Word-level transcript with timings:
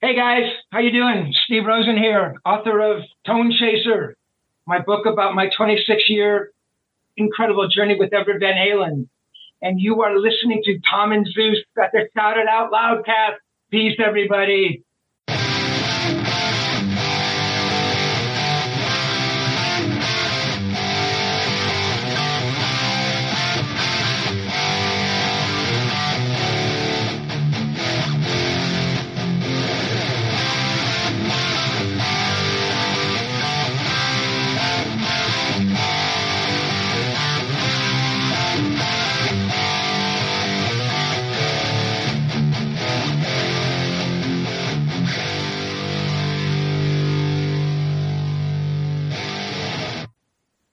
Hey 0.00 0.14
guys, 0.14 0.44
how 0.70 0.78
you 0.78 0.92
doing? 0.92 1.34
Steve 1.44 1.64
Rosen 1.66 1.96
here, 1.96 2.36
author 2.46 2.78
of 2.78 3.02
Tone 3.26 3.52
Chaser, 3.58 4.16
my 4.64 4.78
book 4.78 5.06
about 5.06 5.34
my 5.34 5.50
26 5.56 6.04
year 6.06 6.52
incredible 7.16 7.68
journey 7.68 7.96
with 7.98 8.12
Edward 8.12 8.38
Van 8.38 8.54
Halen. 8.54 9.08
And 9.60 9.80
you 9.80 10.00
are 10.02 10.16
listening 10.16 10.62
to 10.66 10.78
Tom 10.88 11.10
and 11.10 11.26
Zeus 11.26 11.58
at 11.82 11.90
the 11.90 12.08
Shout 12.16 12.38
It 12.38 12.46
Out 12.46 12.70
Loud 12.70 13.04
cast. 13.06 13.40
Peace, 13.72 13.98
everybody. 13.98 14.84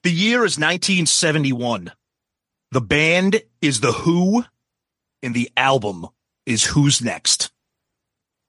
The 0.05 0.11
year 0.11 0.45
is 0.45 0.59
1971. 0.59 1.91
The 2.69 2.79
band 2.79 3.41
is 3.59 3.79
The 3.79 3.91
Who, 3.91 4.45
and 5.23 5.33
the 5.33 5.49
album 5.57 6.05
is 6.45 6.63
Who's 6.63 7.01
Next. 7.01 7.49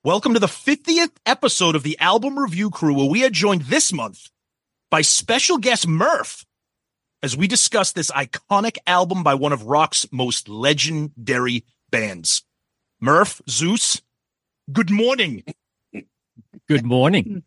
Welcome 0.05 0.34
to 0.34 0.38
the 0.38 0.48
50th 0.48 1.12
episode 1.24 1.74
of 1.74 1.82
the 1.82 1.98
Album 1.98 2.38
Review 2.38 2.69
Crew, 2.69 2.92
where 2.92 3.09
we 3.09 3.24
are 3.24 3.30
joined 3.30 3.62
this 3.62 3.90
month 3.90 4.29
by 4.90 5.01
special 5.01 5.57
guest 5.57 5.88
Murph 5.88 6.45
as 7.23 7.38
we 7.38 7.46
discuss 7.46 7.91
this 7.91 8.10
iconic 8.10 8.76
album 8.87 9.23
by 9.23 9.32
one 9.32 9.54
of 9.54 9.63
rock's 9.63 10.04
most 10.13 10.51
legendary 10.51 11.65
bands. 11.88 12.43
Murph, 13.01 13.41
Zeus, 13.48 14.02
good 14.70 14.91
morning. 14.91 15.43
Good 16.68 16.85
morning. 16.85 17.45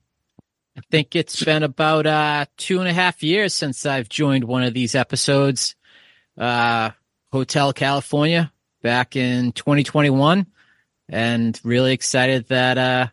I 0.79 0.81
think 0.91 1.13
it's 1.13 1.43
been 1.43 1.63
about 1.63 2.07
uh, 2.07 2.45
two 2.55 2.79
and 2.79 2.87
a 2.87 2.93
half 2.93 3.21
years 3.21 3.53
since 3.53 3.85
I've 3.85 4.07
joined 4.07 4.45
one 4.45 4.63
of 4.63 4.73
these 4.73 4.95
episodes. 4.95 5.75
Uh, 6.37 6.91
Hotel 7.33 7.73
California 7.73 8.49
back 8.81 9.17
in 9.17 9.51
2021, 9.51 10.47
and 11.09 11.59
really 11.65 11.91
excited 11.91 12.47
that 12.47 12.77
uh, 12.77 13.07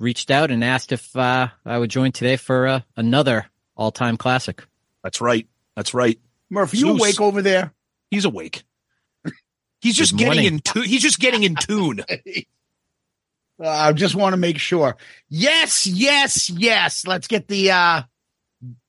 reached 0.00 0.32
out 0.32 0.50
and 0.50 0.64
asked 0.64 0.90
if 0.90 1.16
uh, 1.16 1.46
I 1.64 1.78
would 1.78 1.88
join 1.88 2.10
today 2.10 2.34
for 2.34 2.66
uh, 2.66 2.80
another 2.96 3.46
all-time 3.76 4.16
classic. 4.16 4.64
That's 5.04 5.20
right. 5.20 5.46
That's 5.76 5.94
right. 5.94 6.18
Murph, 6.50 6.74
you 6.74 6.80
Zeus. 6.80 6.98
awake 6.98 7.20
over 7.20 7.42
there? 7.42 7.72
He's 8.10 8.24
awake. 8.24 8.64
He's 9.80 9.96
just 9.96 10.14
Good 10.14 10.18
getting 10.18 10.34
morning. 10.42 10.54
in 10.54 10.58
tune. 10.58 10.84
He's 10.84 11.02
just 11.02 11.20
getting 11.20 11.44
in 11.44 11.54
tune. 11.54 12.00
Uh, 13.62 13.68
I 13.68 13.92
just 13.92 14.14
want 14.14 14.32
to 14.32 14.38
make 14.38 14.58
sure. 14.58 14.96
Yes, 15.28 15.86
yes, 15.86 16.50
yes. 16.50 17.06
Let's 17.06 17.28
get 17.28 17.46
the 17.46 17.70
uh, 17.70 18.02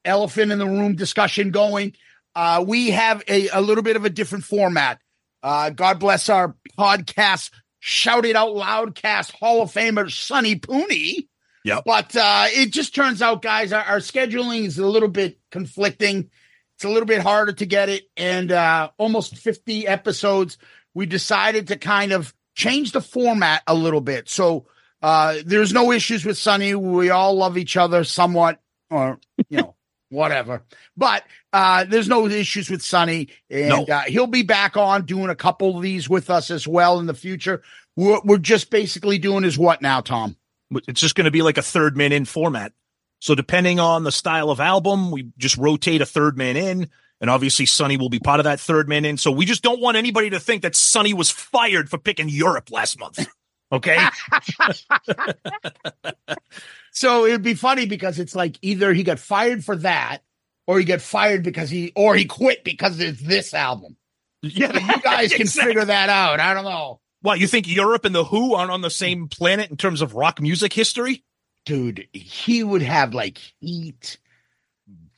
elephant 0.04 0.52
in 0.52 0.60
the 0.60 0.66
room 0.66 0.96
discussion 0.96 1.52
going. 1.52 1.94
Uh, 2.36 2.64
we 2.68 2.92
have 2.92 3.22
a, 3.28 3.50
a 3.50 3.62
little 3.62 3.84
bit 3.84 3.96
of 3.96 4.06
a 4.06 4.10
different 4.10 4.44
format. 4.44 5.00
Uh, 5.44 5.70
God 5.70 6.00
bless 6.00 6.30
our 6.30 6.56
podcast, 6.78 7.52
Shout 7.80 8.26
It 8.26 8.36
Out 8.36 8.56
Loudcast 8.56 9.34
Hall 9.34 9.62
of 9.62 9.72
Famer, 9.72 10.12
Sonny 10.12 10.56
Pooney. 10.56 11.28
Yeah. 11.64 11.82
But 11.86 12.16
uh, 12.16 12.46
it 12.50 12.72
just 12.72 12.96
turns 12.96 13.22
out, 13.22 13.42
guys, 13.42 13.72
our, 13.72 13.84
our 13.84 13.98
scheduling 14.00 14.66
is 14.66 14.80
a 14.80 14.88
little 14.88 15.10
bit 15.10 15.38
conflicting. 15.52 16.30
It's 16.76 16.86
a 16.86 16.90
little 16.90 17.06
bit 17.06 17.22
harder 17.22 17.54
to 17.54 17.66
get 17.66 17.90
it. 17.90 18.04
And 18.18 18.52
uh, 18.52 18.90
almost 18.98 19.38
50 19.38 19.88
episodes, 19.88 20.58
we 20.94 21.06
decided 21.06 21.68
to 21.68 21.78
kind 21.78 22.12
of 22.12 22.34
change 22.56 22.92
the 22.92 23.02
format 23.02 23.64
a 23.68 23.74
little 23.74 24.02
bit. 24.02 24.30
So 24.30 24.66
uh, 25.04 25.36
there's 25.46 25.74
no 25.74 25.92
issues 25.92 26.26
with 26.26 26.38
Sonny. 26.38 26.74
We 26.74 27.10
all 27.10 27.36
love 27.36 27.58
each 27.58 27.78
other 27.78 28.04
somewhat, 28.04 28.60
or, 28.90 29.20
you 29.50 29.58
know, 29.58 29.76
whatever. 30.10 30.64
But 30.98 31.24
uh, 31.52 31.84
there's 31.84 32.08
no 32.08 32.26
issues 32.28 32.70
with 32.70 32.82
Sonny. 32.82 33.28
And 33.50 33.70
No. 33.70 33.84
uh, 33.84 34.02
he'll 34.04 34.28
be 34.28 34.44
back 34.44 34.78
on 34.78 35.06
doing 35.06 35.30
a 35.30 35.36
couple 35.36 35.76
of 35.76 35.84
these 35.84 36.10
with 36.10 36.30
us 36.30 36.50
as 36.50 36.68
well 36.68 37.00
in 37.00 37.06
the 37.06 37.14
future. 37.14 37.62
We're, 37.96 38.22
we're 38.24 38.38
just 38.38 38.70
basically 38.70 39.18
doing 39.20 39.44
is 39.44 39.58
what 39.58 39.82
now, 39.82 40.02
Tom? 40.02 40.38
It's 40.88 41.02
just 41.02 41.16
going 41.16 41.26
to 41.26 41.32
be 41.32 41.42
like 41.44 41.58
a 41.60 41.62
third 41.62 41.96
man 41.98 42.12
in 42.12 42.26
format. 42.26 42.72
So 43.20 43.36
depending 43.36 43.80
on 43.80 44.04
the 44.04 44.12
style 44.12 44.50
of 44.50 44.60
album, 44.60 45.12
we 45.12 45.30
just 45.38 45.58
rotate 45.58 46.02
a 46.02 46.06
third 46.06 46.38
man 46.38 46.58
in. 46.58 46.90
And 47.22 47.30
obviously 47.30 47.66
Sonny 47.66 47.96
will 47.98 48.10
be 48.10 48.20
part 48.20 48.40
of 48.40 48.44
that 48.46 48.60
third 48.60 48.90
man 48.90 49.06
in. 49.06 49.18
So 49.18 49.32
we 49.32 49.46
just 49.46 49.64
don't 49.64 49.80
want 49.80 49.98
anybody 49.98 50.30
to 50.32 50.40
think 50.40 50.64
that 50.64 50.76
Sonny 50.76 51.14
was 51.14 51.30
fired 51.30 51.90
for 51.90 51.98
picking 51.98 52.28
Europe 52.30 52.72
last 52.72 53.00
month. 53.00 53.28
Okay. 53.74 53.98
So 56.96 57.26
it'd 57.26 57.42
be 57.42 57.56
funny 57.56 57.88
because 57.88 58.20
it's 58.20 58.36
like 58.36 58.60
either 58.62 58.94
he 58.94 59.02
got 59.02 59.18
fired 59.18 59.66
for 59.66 59.76
that, 59.78 60.20
or 60.68 60.78
he 60.78 60.86
got 60.86 61.02
fired 61.02 61.42
because 61.44 61.72
he, 61.72 61.92
or 61.96 62.16
he 62.16 62.26
quit 62.26 62.64
because 62.64 63.00
it's 63.00 63.20
this 63.20 63.54
album. 63.56 63.98
yeah. 64.44 64.72
You 64.78 65.02
guys 65.02 65.32
can 65.32 65.42
Exactly. 65.42 65.72
figure 65.74 65.86
that 65.86 66.10
out. 66.10 66.40
I 66.40 66.54
don't 66.54 66.66
know, 66.66 67.00
What, 67.22 67.40
you 67.40 67.48
think 67.48 67.68
Europe 67.68 68.06
and 68.06 68.14
the 68.14 68.26
Who 68.26 68.54
aren't 68.54 68.70
on 68.70 68.82
the 68.82 68.92
same 68.92 69.28
planet 69.28 69.72
in 69.72 69.78
terms 69.78 70.02
of 70.04 70.14
rock 70.14 70.40
music 70.40 70.72
history? 70.74 71.24
dude. 71.66 72.08
He 72.14 72.62
would 72.64 72.84
have 72.84 73.14
like 73.16 73.40
Heat, 73.60 74.20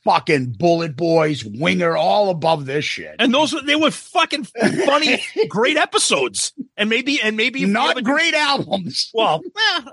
fucking 0.06 0.52
Bullet 0.58 0.96
Boys, 0.96 1.44
Winger, 1.44 1.96
all 1.96 2.30
above 2.30 2.64
this 2.64 2.84
shit. 2.86 3.16
And 3.18 3.34
those 3.34 3.52
were- 3.52 3.60
they 3.60 3.76
were 3.76 3.90
fucking 3.90 4.44
funny, 4.44 5.22
great 5.48 5.76
episodes. 5.76 6.54
And 6.78 6.88
maybe 6.88 7.20
and 7.20 7.36
maybe 7.36 7.66
Not 7.66 8.02
great 8.04 8.32
albums. 8.34 9.10
Well, 9.14 9.42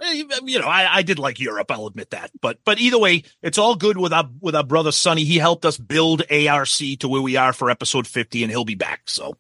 eh, 0.04 0.24
you 0.44 0.60
know, 0.60 0.68
I, 0.68 0.98
I 0.98 1.02
did 1.02 1.18
like 1.20 1.40
Europe. 1.40 1.72
I'll 1.72 1.88
admit 1.88 2.12
that. 2.12 2.32
But 2.42 2.60
but 2.64 2.80
either 2.80 3.00
way, 3.00 3.24
it's 3.42 3.58
all 3.58 3.76
good 3.76 3.98
with 3.98 4.14
our 4.14 4.30
with 4.40 4.56
our 4.56 4.64
brother 4.64 4.92
Sonny. 4.92 5.24
He 5.24 5.38
helped 5.38 5.66
us 5.66 5.78
build 5.78 6.22
ARC 6.32 6.70
to 7.00 7.08
where 7.08 7.22
we 7.22 7.36
are 7.38 7.54
for 7.54 7.70
episode 7.70 8.06
fifty, 8.08 8.44
and 8.44 8.52
he'll 8.52 8.66
be 8.66 8.76
back. 8.76 9.02
So 9.08 9.38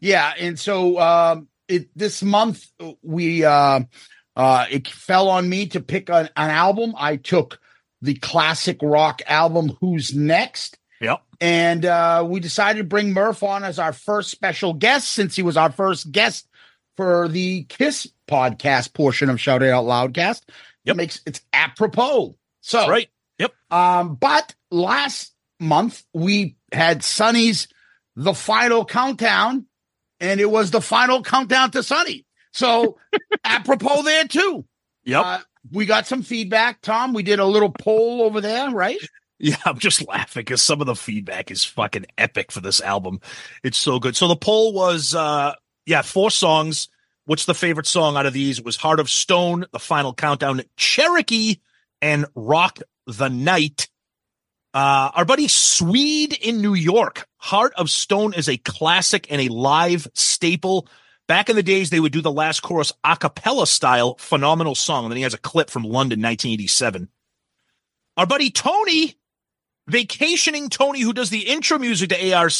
Yeah, 0.00 0.32
and 0.38 0.58
so 0.58 0.98
um 0.98 1.48
it 1.68 1.88
this 1.94 2.22
month 2.22 2.66
we 3.02 3.44
uh 3.44 3.80
uh 4.34 4.66
it 4.70 4.88
fell 4.88 5.28
on 5.28 5.48
me 5.48 5.66
to 5.68 5.80
pick 5.80 6.08
an, 6.08 6.30
an 6.36 6.50
album. 6.50 6.94
I 6.96 7.16
took 7.16 7.60
the 8.02 8.14
classic 8.14 8.78
rock 8.82 9.22
album 9.26 9.76
Who's 9.80 10.14
Next? 10.14 10.78
Yep. 11.00 11.22
And 11.40 11.84
uh 11.84 12.26
we 12.28 12.40
decided 12.40 12.78
to 12.78 12.84
bring 12.84 13.12
Murph 13.12 13.42
on 13.42 13.64
as 13.64 13.78
our 13.78 13.92
first 13.92 14.30
special 14.30 14.72
guest 14.74 15.10
since 15.10 15.36
he 15.36 15.42
was 15.42 15.56
our 15.56 15.70
first 15.70 16.10
guest 16.10 16.48
for 16.96 17.28
the 17.28 17.64
Kiss 17.64 18.08
podcast 18.26 18.92
portion 18.92 19.30
of 19.30 19.40
Shout 19.40 19.62
It 19.62 19.70
Out 19.70 19.84
Loudcast. 19.84 20.42
Yep. 20.84 20.94
It 20.94 20.96
makes 20.96 21.20
it's 21.26 21.40
apropos. 21.52 22.36
So 22.60 22.78
that's 22.78 22.90
right. 22.90 23.08
Yep. 23.38 23.52
um, 23.70 24.14
but 24.16 24.54
last 24.70 25.32
month 25.60 26.02
we 26.12 26.56
had 26.72 27.04
Sonny's 27.04 27.68
the 28.16 28.34
final 28.34 28.84
countdown, 28.84 29.66
and 30.18 30.40
it 30.40 30.50
was 30.50 30.72
the 30.72 30.80
final 30.80 31.22
countdown 31.22 31.70
to 31.70 31.84
Sonny. 31.84 32.26
So 32.52 32.98
apropos 33.44 34.02
there 34.02 34.24
too. 34.24 34.64
Yep. 35.04 35.24
Uh, 35.24 35.38
we 35.72 35.86
got 35.86 36.06
some 36.06 36.22
feedback, 36.22 36.80
Tom. 36.82 37.12
We 37.12 37.22
did 37.22 37.38
a 37.38 37.44
little 37.44 37.70
poll 37.70 38.22
over 38.22 38.40
there, 38.40 38.70
right? 38.70 38.98
Yeah, 39.38 39.56
I'm 39.64 39.78
just 39.78 40.06
laughing 40.06 40.42
because 40.42 40.62
some 40.62 40.80
of 40.80 40.86
the 40.86 40.96
feedback 40.96 41.50
is 41.50 41.64
fucking 41.64 42.06
epic 42.16 42.52
for 42.52 42.60
this 42.60 42.80
album. 42.80 43.20
It's 43.62 43.78
so 43.78 43.98
good. 43.98 44.16
So 44.16 44.28
the 44.28 44.36
poll 44.36 44.72
was, 44.72 45.14
uh, 45.14 45.54
yeah, 45.86 46.02
four 46.02 46.30
songs. 46.30 46.88
What's 47.24 47.44
the 47.44 47.54
favorite 47.54 47.86
song 47.86 48.16
out 48.16 48.26
of 48.26 48.32
these? 48.32 48.58
It 48.58 48.64
was 48.64 48.76
Heart 48.76 49.00
of 49.00 49.10
Stone, 49.10 49.66
The 49.72 49.78
Final 49.78 50.14
Countdown, 50.14 50.62
Cherokee, 50.76 51.56
and 52.00 52.26
Rock 52.34 52.80
the 53.06 53.28
Night. 53.28 53.88
Uh, 54.72 55.10
our 55.14 55.24
buddy 55.24 55.48
Swede 55.48 56.34
in 56.34 56.60
New 56.62 56.74
York, 56.74 57.26
Heart 57.38 57.72
of 57.76 57.90
Stone 57.90 58.34
is 58.34 58.48
a 58.48 58.56
classic 58.56 59.26
and 59.30 59.40
a 59.40 59.48
live 59.48 60.06
staple. 60.14 60.88
Back 61.28 61.50
in 61.50 61.56
the 61.56 61.62
days, 61.62 61.90
they 61.90 62.00
would 62.00 62.12
do 62.12 62.22
the 62.22 62.32
last 62.32 62.60
chorus 62.60 62.92
a 63.04 63.14
cappella 63.14 63.66
style, 63.66 64.16
phenomenal 64.18 64.74
song. 64.74 65.04
And 65.04 65.12
then 65.12 65.18
he 65.18 65.22
has 65.22 65.34
a 65.34 65.38
clip 65.38 65.68
from 65.68 65.82
London, 65.82 66.20
1987. 66.20 67.08
Our 68.16 68.26
buddy 68.26 68.50
Tony, 68.50 69.14
vacationing 69.86 70.70
Tony, 70.70 71.00
who 71.00 71.12
does 71.12 71.30
the 71.30 71.46
intro 71.46 71.78
music 71.78 72.08
to 72.08 72.32
ARC. 72.32 72.52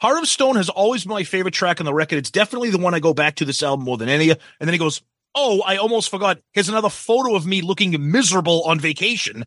Heart 0.00 0.18
of 0.18 0.28
Stone 0.28 0.56
has 0.56 0.68
always 0.68 1.04
been 1.04 1.14
my 1.14 1.24
favorite 1.24 1.54
track 1.54 1.80
on 1.80 1.86
the 1.86 1.94
record. 1.94 2.16
It's 2.16 2.30
definitely 2.30 2.70
the 2.70 2.78
one 2.78 2.94
I 2.94 3.00
go 3.00 3.14
back 3.14 3.36
to 3.36 3.44
this 3.44 3.62
album 3.62 3.84
more 3.84 3.98
than 3.98 4.08
any. 4.08 4.30
And 4.30 4.38
then 4.58 4.72
he 4.72 4.78
goes, 4.78 5.02
Oh, 5.34 5.62
I 5.64 5.76
almost 5.76 6.10
forgot. 6.10 6.40
Here's 6.52 6.68
another 6.68 6.88
photo 6.88 7.36
of 7.36 7.46
me 7.46 7.62
looking 7.62 8.10
miserable 8.10 8.64
on 8.64 8.80
vacation. 8.80 9.44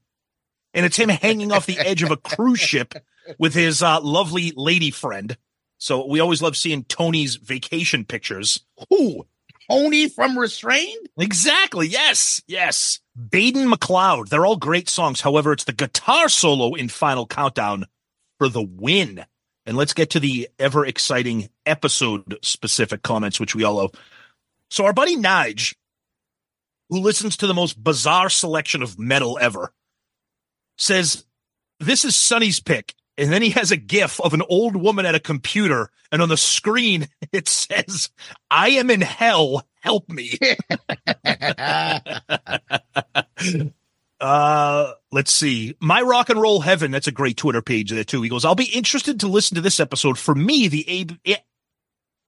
And 0.74 0.86
it's 0.86 0.96
him 0.96 1.10
hanging 1.10 1.52
off 1.52 1.66
the 1.66 1.78
edge 1.78 2.04
of 2.04 2.12
a 2.12 2.18
cruise 2.18 2.60
ship 2.60 2.94
with 3.38 3.54
his 3.54 3.84
uh, 3.84 4.00
lovely 4.02 4.54
lady 4.56 4.92
friend. 4.92 5.36
So 5.84 6.06
we 6.06 6.22
always 6.22 6.42
love 6.42 6.56
seeing 6.56 6.86
Tony's 6.86 7.36
vacation 7.36 8.06
pictures. 8.06 8.62
Who? 8.90 9.28
Tony 9.70 10.08
from 10.08 10.40
Restrained? 10.40 11.10
Exactly. 11.18 11.88
Yes. 11.88 12.42
Yes. 12.48 13.02
Baden 13.30 13.70
McLeod. 13.70 14.30
They're 14.30 14.46
all 14.46 14.56
great 14.56 14.88
songs. 14.88 15.20
However, 15.20 15.52
it's 15.52 15.66
the 15.66 15.74
guitar 15.74 16.30
solo 16.30 16.74
in 16.76 16.88
Final 16.88 17.28
Countdown 17.28 17.88
for 18.38 18.48
the 18.48 18.62
win. 18.62 19.26
And 19.66 19.76
let's 19.76 19.94
get 19.94 20.12
to 20.12 20.22
the 20.22 20.48
ever 20.58 20.86
exciting 20.86 21.50
episode 21.66 22.40
specific 22.42 23.04
comments, 23.04 23.38
which 23.38 23.54
we 23.54 23.66
all 23.66 23.76
love. 23.76 23.92
So, 24.70 24.86
our 24.86 24.94
buddy 24.94 25.18
Nige, 25.18 25.76
who 26.90 27.02
listens 27.02 27.36
to 27.38 27.48
the 27.48 27.54
most 27.54 27.84
bizarre 27.84 28.30
selection 28.30 28.84
of 28.84 28.98
metal 28.98 29.38
ever, 29.42 29.74
says, 30.78 31.26
This 31.82 32.06
is 32.06 32.16
Sonny's 32.16 32.62
pick. 32.62 32.96
And 33.18 33.32
then 33.32 33.42
he 33.42 33.52
has 33.52 33.72
a 33.72 33.78
gif 33.78 34.20
of 34.20 34.34
an 34.34 34.42
old 34.50 34.76
woman 34.76 35.06
at 35.06 35.16
a 35.16 35.20
computer. 35.20 35.90
And 36.12 36.22
on 36.22 36.30
the 36.30 36.38
screen, 36.38 37.08
it 37.32 37.48
says, 37.48 38.10
I 38.50 38.70
am 38.70 38.90
in 38.90 39.02
hell. 39.02 39.68
Help 39.82 40.10
me. 40.10 40.38
Uh, 44.24 44.94
let's 45.12 45.34
see. 45.34 45.76
My 45.82 46.02
rock 46.02 46.30
and 46.30 46.42
roll 46.42 46.62
heaven. 46.62 46.92
That's 46.92 47.08
a 47.08 47.12
great 47.12 47.36
Twitter 47.36 47.62
page 47.62 47.92
there 47.92 48.06
too. 48.06 48.22
He 48.22 48.30
goes, 48.30 48.46
I'll 48.46 48.56
be 48.56 48.74
interested 48.74 49.20
to 49.20 49.28
listen 49.28 49.56
to 49.56 49.62
this 49.62 49.82
episode. 49.82 50.18
For 50.18 50.34
me, 50.34 50.70
the 50.70 51.10
it, 51.26 51.42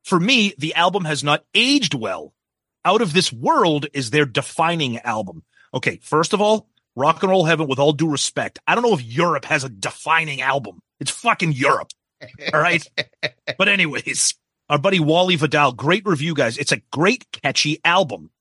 for 0.03 0.19
me, 0.19 0.53
the 0.57 0.75
album 0.75 1.05
has 1.05 1.23
not 1.23 1.45
aged 1.53 1.93
well. 1.93 2.33
Out 2.83 3.01
of 3.01 3.13
this 3.13 3.31
world 3.31 3.85
is 3.93 4.09
their 4.09 4.25
defining 4.25 4.99
album. 4.99 5.43
Okay. 5.73 5.99
First 6.03 6.33
of 6.33 6.41
all, 6.41 6.67
rock 6.95 7.21
and 7.23 7.29
roll 7.29 7.45
heaven, 7.45 7.67
with 7.67 7.79
all 7.79 7.93
due 7.93 8.09
respect, 8.09 8.59
I 8.67 8.75
don't 8.75 8.83
know 8.83 8.93
if 8.93 9.03
Europe 9.03 9.45
has 9.45 9.63
a 9.63 9.69
defining 9.69 10.41
album. 10.41 10.79
It's 10.99 11.11
fucking 11.11 11.53
Europe. 11.53 11.89
All 12.53 12.61
right. 12.61 12.87
but 13.57 13.67
anyways, 13.67 14.35
our 14.69 14.77
buddy 14.77 14.99
Wally 14.99 15.35
Vidal, 15.35 15.73
great 15.73 16.05
review, 16.05 16.33
guys. 16.33 16.57
It's 16.57 16.71
a 16.71 16.81
great, 16.91 17.25
catchy 17.31 17.79
album. 17.83 18.31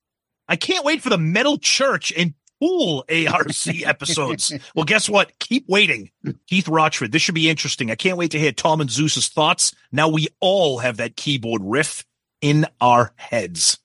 I 0.49 0.57
can't 0.57 0.85
wait 0.85 1.03
for 1.03 1.11
the 1.11 1.19
Metal 1.19 1.59
Church 1.59 2.13
and 2.17 2.35
Pool 2.61 3.05
ARC 3.11 3.49
episodes. 3.85 4.53
well, 4.75 4.85
guess 4.85 5.09
what? 5.09 5.39
Keep 5.39 5.69
waiting. 5.69 6.11
Keith 6.47 6.69
Rochford. 6.69 7.13
This 7.13 7.23
should 7.23 7.35
be 7.35 7.51
interesting. 7.51 7.91
I 7.91 7.95
can't 7.95 8.17
wait 8.17 8.31
to 8.31 8.39
hear 8.39 8.53
Tom 8.53 8.81
and 8.81 8.91
Zeus's 8.91 9.29
thoughts. 9.29 9.75
Now 9.91 10.09
we 10.09 10.29
all 10.41 10.79
have 10.79 10.99
that 10.99 11.17
keyboard 11.17 11.63
riff 11.65 12.05
in 12.41 12.67
our 12.81 13.13
heads. 13.17 13.79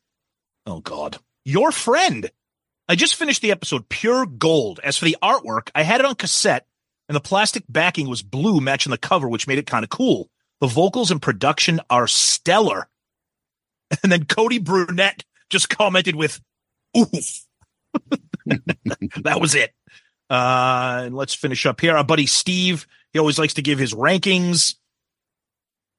Oh 0.65 0.81
God. 0.81 1.17
Your 1.45 1.71
friend. 1.71 2.29
I 2.89 2.95
just 2.95 3.15
finished 3.15 3.43
the 3.43 3.51
episode 3.51 3.87
Pure 3.87 4.25
Gold. 4.25 4.79
As 4.83 4.97
for 4.97 5.05
the 5.05 5.17
artwork, 5.21 5.69
I 5.75 5.83
had 5.83 5.99
it 5.99 6.07
on 6.07 6.15
cassette 6.15 6.65
and 7.07 7.15
the 7.15 7.21
plastic 7.21 7.63
backing 7.69 8.09
was 8.09 8.23
blue 8.23 8.59
matching 8.59 8.89
the 8.89 8.97
cover, 8.97 9.29
which 9.29 9.47
made 9.47 9.59
it 9.59 9.67
kind 9.67 9.83
of 9.83 9.89
cool. 9.89 10.29
The 10.59 10.67
vocals 10.67 11.11
and 11.11 11.21
production 11.21 11.79
are 11.89 12.07
stellar. 12.07 12.87
And 14.03 14.11
then 14.11 14.25
Cody 14.25 14.59
Brunette 14.59 15.23
just 15.49 15.67
commented 15.67 16.15
with, 16.15 16.39
oof. 16.95 17.41
that 18.45 19.39
was 19.41 19.55
it. 19.55 19.73
Uh, 20.29 21.01
and 21.05 21.15
let's 21.15 21.33
finish 21.33 21.65
up 21.65 21.81
here. 21.81 21.97
Our 21.97 22.03
buddy 22.03 22.27
Steve, 22.27 22.85
he 23.11 23.17
always 23.17 23.39
likes 23.39 23.55
to 23.55 23.63
give 23.63 23.79
his 23.79 23.95
rankings. 23.95 24.75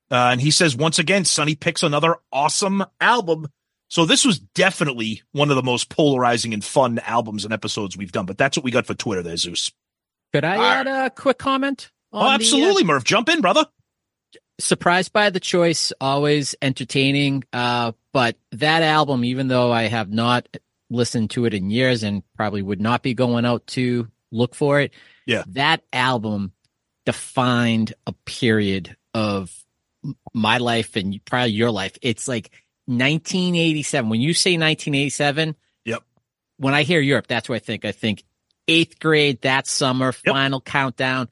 Uh, 0.08 0.30
and 0.30 0.40
he 0.40 0.52
says, 0.52 0.76
once 0.76 1.00
again, 1.00 1.24
Sonny 1.24 1.56
picks 1.56 1.82
another 1.82 2.18
awesome 2.32 2.84
album. 3.00 3.48
So 3.90 4.06
this 4.06 4.24
was 4.24 4.38
definitely 4.38 5.22
one 5.32 5.50
of 5.50 5.56
the 5.56 5.64
most 5.64 5.88
polarizing 5.90 6.54
and 6.54 6.64
fun 6.64 7.00
albums 7.00 7.44
and 7.44 7.52
episodes 7.52 7.96
we've 7.96 8.12
done. 8.12 8.24
But 8.24 8.38
that's 8.38 8.56
what 8.56 8.62
we 8.62 8.70
got 8.70 8.86
for 8.86 8.94
Twitter 8.94 9.22
there, 9.22 9.36
Zeus. 9.36 9.72
Could 10.32 10.44
I 10.44 10.56
add 10.56 10.86
a 10.86 11.10
quick 11.10 11.38
comment? 11.38 11.90
Oh, 12.12 12.28
absolutely, 12.28 12.84
the, 12.84 12.86
uh, 12.86 12.94
Murph. 12.94 13.04
Jump 13.04 13.28
in, 13.28 13.40
brother. 13.40 13.66
Surprised 14.60 15.12
by 15.12 15.30
the 15.30 15.40
choice, 15.40 15.92
always 16.00 16.54
entertaining. 16.62 17.42
Uh, 17.52 17.90
but 18.12 18.36
that 18.52 18.84
album, 18.84 19.24
even 19.24 19.48
though 19.48 19.72
I 19.72 19.84
have 19.84 20.08
not 20.08 20.46
listened 20.88 21.30
to 21.30 21.46
it 21.46 21.54
in 21.54 21.70
years 21.70 22.04
and 22.04 22.22
probably 22.36 22.62
would 22.62 22.80
not 22.80 23.02
be 23.02 23.14
going 23.14 23.44
out 23.44 23.66
to 23.68 24.06
look 24.30 24.54
for 24.54 24.80
it. 24.80 24.92
Yeah. 25.26 25.42
That 25.48 25.82
album 25.92 26.52
defined 27.06 27.94
a 28.06 28.12
period 28.24 28.96
of 29.14 29.52
my 30.32 30.58
life 30.58 30.94
and 30.94 31.20
probably 31.24 31.52
your 31.52 31.72
life. 31.72 31.98
It's 32.02 32.28
like 32.28 32.50
1987. 32.90 34.10
When 34.10 34.20
you 34.20 34.34
say 34.34 34.50
1987, 34.52 35.54
yep. 35.84 36.02
When 36.58 36.74
I 36.74 36.82
hear 36.82 37.00
Europe, 37.00 37.26
that's 37.26 37.48
what 37.48 37.56
I 37.56 37.58
think. 37.60 37.84
I 37.84 37.92
think 37.92 38.24
eighth 38.68 38.98
grade 38.98 39.40
that 39.42 39.66
summer, 39.66 40.06
yep. 40.06 40.34
final 40.34 40.60
countdown, 40.60 41.28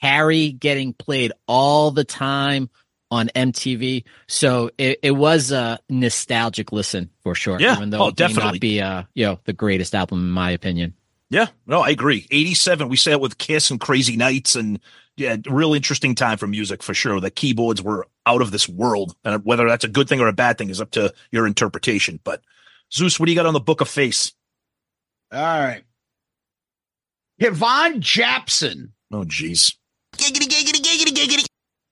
Carrie 0.00 0.50
getting 0.50 0.92
played 0.92 1.32
all 1.46 1.90
the 1.90 2.04
time 2.04 2.68
on 3.10 3.28
MTV. 3.28 4.04
So 4.26 4.70
it, 4.78 4.98
it 5.02 5.12
was 5.12 5.52
a 5.52 5.78
nostalgic 5.88 6.72
listen 6.72 7.10
for 7.22 7.34
sure. 7.34 7.60
Yeah. 7.60 7.76
Even 7.76 7.90
though 7.90 8.04
oh, 8.04 8.08
it 8.08 8.16
definitely. 8.16 8.42
may 8.42 8.50
not 8.50 8.60
be 8.60 8.80
uh, 8.80 9.02
you 9.14 9.26
know, 9.26 9.38
the 9.44 9.52
greatest 9.52 9.94
album 9.94 10.20
in 10.20 10.30
my 10.30 10.50
opinion. 10.50 10.94
Yeah, 11.28 11.48
no, 11.66 11.80
I 11.80 11.90
agree. 11.90 12.26
87, 12.30 12.88
we 12.88 12.96
say 12.96 13.12
it 13.12 13.20
with 13.20 13.36
Kiss 13.36 13.70
and 13.70 13.80
Crazy 13.80 14.16
Nights 14.16 14.54
and 14.54 14.78
yeah, 15.16 15.36
real 15.48 15.74
interesting 15.74 16.14
time 16.14 16.38
for 16.38 16.46
music 16.46 16.82
for 16.82 16.94
sure. 16.94 17.20
The 17.20 17.30
keyboards 17.30 17.82
were 17.82 18.06
out 18.26 18.42
of 18.42 18.50
this 18.50 18.68
world. 18.68 19.16
And 19.24 19.44
whether 19.44 19.66
that's 19.66 19.84
a 19.84 19.88
good 19.88 20.08
thing 20.08 20.20
or 20.20 20.28
a 20.28 20.32
bad 20.32 20.58
thing 20.58 20.68
is 20.68 20.80
up 20.80 20.90
to 20.92 21.12
your 21.30 21.46
interpretation. 21.46 22.20
But 22.22 22.42
Zeus, 22.92 23.18
what 23.18 23.26
do 23.26 23.32
you 23.32 23.36
got 23.36 23.46
on 23.46 23.54
the 23.54 23.60
book 23.60 23.80
of 23.80 23.88
face? 23.88 24.32
All 25.32 25.40
right. 25.40 25.82
Yvonne 27.38 28.00
Japson. 28.00 28.92
Oh, 29.12 29.24
jeez. 29.24 29.74
Giggity, 30.16 30.48
giggity, 30.48 30.82
giggity, 30.82 31.14
giggity. 31.14 31.46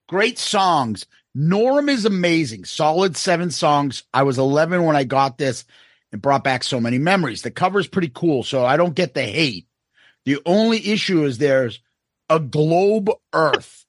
Great 0.09 0.39
songs. 0.39 1.07
Norum 1.37 1.89
is 1.89 2.05
amazing. 2.05 2.65
Solid 2.65 3.17
seven 3.17 3.51
songs. 3.51 4.05
I 4.13 4.23
was 4.23 4.39
11 4.39 4.85
when 4.85 4.97
I 4.97 5.05
got 5.05 5.39
this 5.39 5.65
and 6.13 6.23
brought 6.23 6.45
back 6.45 6.63
so 6.63 6.79
many 6.79 6.99
memories. 6.99 7.43
The 7.43 7.51
cover 7.51 7.81
is 7.81 7.89
pretty 7.89 8.11
cool, 8.15 8.43
so 8.43 8.65
I 8.65 8.77
don't 8.77 8.95
get 8.95 9.15
the 9.15 9.23
hate. 9.23 9.67
The 10.25 10.41
only 10.47 10.87
issue 10.87 11.25
is 11.25 11.39
there's 11.39 11.81
a 12.35 12.41
globe 12.41 13.11
Earth. 13.33 13.87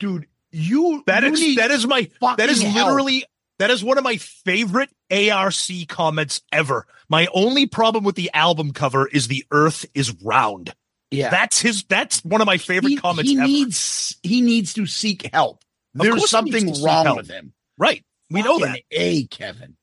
Dude, 0.00 0.26
you 0.50 1.02
that 1.06 1.22
you 1.22 1.32
is 1.32 1.56
that 1.56 1.70
is 1.70 1.86
my 1.86 2.10
that 2.36 2.48
is 2.48 2.62
help. 2.62 2.74
literally 2.74 3.24
that 3.58 3.70
is 3.70 3.84
one 3.84 3.98
of 3.98 4.04
my 4.04 4.16
favorite 4.16 4.90
ARC 5.10 5.54
comments 5.88 6.40
ever. 6.50 6.86
My 7.08 7.28
only 7.32 7.66
problem 7.66 8.04
with 8.04 8.16
the 8.16 8.30
album 8.34 8.72
cover 8.72 9.06
is 9.06 9.28
the 9.28 9.44
earth 9.50 9.86
is 9.94 10.14
round. 10.22 10.74
Yeah. 11.10 11.30
That's 11.30 11.60
his 11.60 11.84
that's 11.84 12.24
one 12.24 12.40
of 12.40 12.46
my 12.46 12.56
favorite 12.56 12.90
he, 12.90 12.96
comments 12.96 13.30
he 13.30 13.36
ever. 13.36 13.46
needs 13.46 14.16
he 14.22 14.40
needs 14.40 14.74
to 14.74 14.86
seek 14.86 15.30
help. 15.32 15.62
Of 15.94 16.02
There's 16.02 16.30
something 16.30 16.64
needs 16.64 16.70
to 16.70 16.74
seek 16.76 16.86
wrong 16.86 17.16
with 17.16 17.28
him. 17.28 17.52
Right. 17.78 18.04
We 18.30 18.42
know 18.42 18.58
that. 18.60 18.80
A 18.90 19.24
Kevin. 19.26 19.76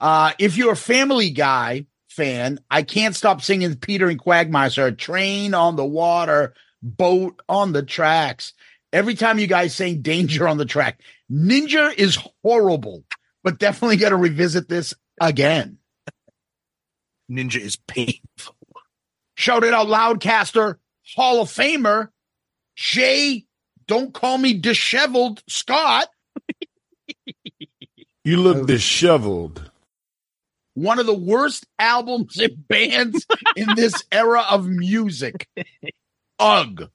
Uh 0.00 0.32
if 0.38 0.56
you're 0.56 0.72
a 0.72 0.76
family 0.76 1.30
guy 1.30 1.86
fan, 2.10 2.60
I 2.70 2.82
can't 2.82 3.16
stop 3.16 3.42
singing 3.42 3.74
Peter 3.76 4.08
and 4.08 4.18
Quagmire, 4.18 4.90
train 4.92 5.54
on 5.54 5.76
the 5.76 5.84
water, 5.84 6.54
boat 6.82 7.40
on 7.48 7.72
the 7.72 7.82
tracks. 7.82 8.52
Every 8.92 9.14
time 9.14 9.38
you 9.38 9.46
guys 9.46 9.74
sing 9.74 10.02
danger 10.02 10.48
on 10.48 10.58
the 10.58 10.64
track. 10.64 11.00
Ninja 11.30 11.94
is 11.94 12.18
horrible, 12.42 13.04
but 13.44 13.58
definitely 13.58 13.96
got 13.96 14.08
to 14.08 14.16
revisit 14.16 14.68
this 14.68 14.94
again. 15.20 15.78
Ninja 17.30 17.60
is 17.60 17.76
painful. 17.76 18.56
Shout 19.36 19.64
it 19.64 19.72
out 19.72 19.88
loud, 19.88 20.20
caster, 20.20 20.78
Hall 21.14 21.40
of 21.40 21.48
Famer, 21.48 22.08
Jay, 22.76 23.46
don't 23.86 24.12
call 24.12 24.38
me 24.38 24.54
disheveled, 24.54 25.42
Scott. 25.48 26.08
You 28.22 28.36
look 28.36 28.66
disheveled. 28.66 29.69
One 30.80 30.98
of 30.98 31.06
the 31.06 31.14
worst 31.14 31.66
albums 31.78 32.38
and 32.38 32.66
bands 32.68 33.26
in 33.56 33.68
this 33.76 34.02
era 34.10 34.44
of 34.50 34.66
music. 34.66 35.46
Ugh. 36.38 36.88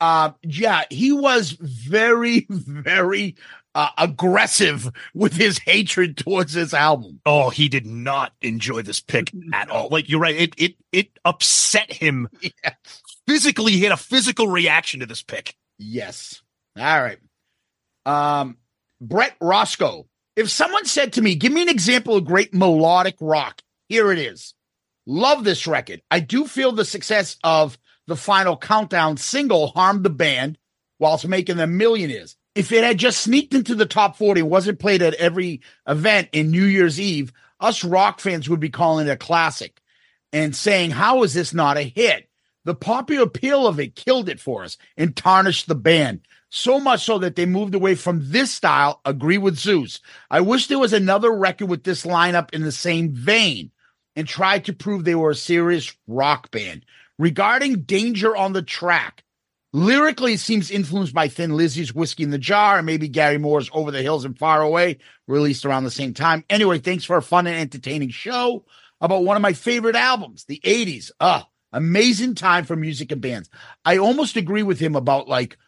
Uh, 0.00 0.30
yeah, 0.42 0.84
he 0.90 1.10
was 1.12 1.52
very, 1.52 2.46
very 2.48 3.34
uh, 3.74 3.88
aggressive 3.98 4.88
with 5.14 5.32
his 5.32 5.58
hatred 5.58 6.16
towards 6.16 6.52
this 6.52 6.72
album. 6.72 7.20
Oh, 7.26 7.50
he 7.50 7.68
did 7.68 7.84
not 7.86 8.32
enjoy 8.40 8.82
this 8.82 9.00
pick 9.00 9.32
at 9.52 9.70
all. 9.70 9.88
Like 9.88 10.08
you're 10.08 10.20
right, 10.20 10.36
it 10.36 10.54
it 10.56 10.74
it 10.92 11.18
upset 11.24 11.92
him 11.92 12.28
Yes. 12.40 13.02
physically. 13.26 13.72
He 13.72 13.82
had 13.82 13.92
a 13.92 13.96
physical 13.96 14.46
reaction 14.48 15.00
to 15.00 15.06
this 15.06 15.22
pick. 15.22 15.56
Yes. 15.78 16.42
All 16.78 16.84
right. 17.02 17.18
Um, 18.06 18.56
Brett 19.00 19.34
Roscoe. 19.40 20.06
If 20.38 20.50
someone 20.50 20.84
said 20.84 21.14
to 21.14 21.20
me, 21.20 21.34
give 21.34 21.50
me 21.50 21.62
an 21.62 21.68
example 21.68 22.14
of 22.14 22.24
great 22.24 22.54
melodic 22.54 23.16
rock, 23.20 23.60
here 23.88 24.12
it 24.12 24.20
is. 24.20 24.54
Love 25.04 25.42
this 25.42 25.66
record. 25.66 26.00
I 26.12 26.20
do 26.20 26.46
feel 26.46 26.70
the 26.70 26.84
success 26.84 27.36
of 27.42 27.76
the 28.06 28.14
final 28.14 28.56
countdown 28.56 29.16
single 29.16 29.66
harmed 29.66 30.04
the 30.04 30.10
band 30.10 30.56
whilst 31.00 31.26
making 31.26 31.56
them 31.56 31.76
millionaires. 31.76 32.36
If 32.54 32.70
it 32.70 32.84
had 32.84 32.98
just 32.98 33.20
sneaked 33.20 33.52
into 33.52 33.74
the 33.74 33.84
top 33.84 34.16
40 34.16 34.42
and 34.42 34.48
wasn't 34.48 34.78
played 34.78 35.02
at 35.02 35.14
every 35.14 35.60
event 35.88 36.28
in 36.30 36.52
New 36.52 36.66
Year's 36.66 37.00
Eve, 37.00 37.32
us 37.58 37.82
rock 37.82 38.20
fans 38.20 38.48
would 38.48 38.60
be 38.60 38.70
calling 38.70 39.08
it 39.08 39.10
a 39.10 39.16
classic 39.16 39.80
and 40.32 40.54
saying, 40.54 40.92
How 40.92 41.24
is 41.24 41.34
this 41.34 41.52
not 41.52 41.78
a 41.78 41.82
hit? 41.82 42.28
The 42.64 42.76
popular 42.76 43.24
appeal 43.24 43.66
of 43.66 43.80
it 43.80 43.96
killed 43.96 44.28
it 44.28 44.38
for 44.38 44.62
us 44.62 44.78
and 44.96 45.16
tarnished 45.16 45.66
the 45.66 45.74
band. 45.74 46.20
So 46.50 46.80
much 46.80 47.04
so 47.04 47.18
that 47.18 47.36
they 47.36 47.46
moved 47.46 47.74
away 47.74 47.94
from 47.94 48.30
this 48.30 48.50
style. 48.50 49.00
Agree 49.04 49.38
with 49.38 49.58
Zeus. 49.58 50.00
I 50.30 50.40
wish 50.40 50.66
there 50.66 50.78
was 50.78 50.92
another 50.92 51.30
record 51.30 51.68
with 51.68 51.84
this 51.84 52.06
lineup 52.06 52.54
in 52.54 52.62
the 52.62 52.72
same 52.72 53.12
vein 53.12 53.70
and 54.16 54.26
tried 54.26 54.64
to 54.64 54.72
prove 54.72 55.04
they 55.04 55.14
were 55.14 55.30
a 55.30 55.36
serious 55.36 55.94
rock 56.06 56.50
band. 56.50 56.84
Regarding 57.18 57.82
Danger 57.82 58.34
on 58.34 58.52
the 58.52 58.62
Track, 58.62 59.24
lyrically 59.72 60.34
it 60.34 60.40
seems 60.40 60.70
influenced 60.70 61.12
by 61.12 61.28
Thin 61.28 61.56
Lizzy's 61.56 61.94
Whiskey 61.94 62.22
in 62.22 62.30
the 62.30 62.38
Jar 62.38 62.78
and 62.78 62.86
maybe 62.86 63.08
Gary 63.08 63.38
Moore's 63.38 63.70
Over 63.72 63.90
the 63.90 64.02
Hills 64.02 64.24
and 64.24 64.38
Far 64.38 64.62
Away, 64.62 64.98
released 65.26 65.66
around 65.66 65.84
the 65.84 65.90
same 65.90 66.14
time. 66.14 66.44
Anyway, 66.48 66.78
thanks 66.78 67.04
for 67.04 67.16
a 67.16 67.22
fun 67.22 67.46
and 67.46 67.56
entertaining 67.56 68.08
show 68.08 68.64
about 69.00 69.24
one 69.24 69.36
of 69.36 69.42
my 69.42 69.52
favorite 69.52 69.96
albums, 69.96 70.44
the 70.46 70.60
80s. 70.64 71.10
Ah, 71.20 71.46
amazing 71.72 72.34
time 72.34 72.64
for 72.64 72.76
music 72.76 73.12
and 73.12 73.20
bands. 73.20 73.50
I 73.84 73.98
almost 73.98 74.36
agree 74.36 74.62
with 74.62 74.78
him 74.78 74.96
about 74.96 75.28
like 75.28 75.58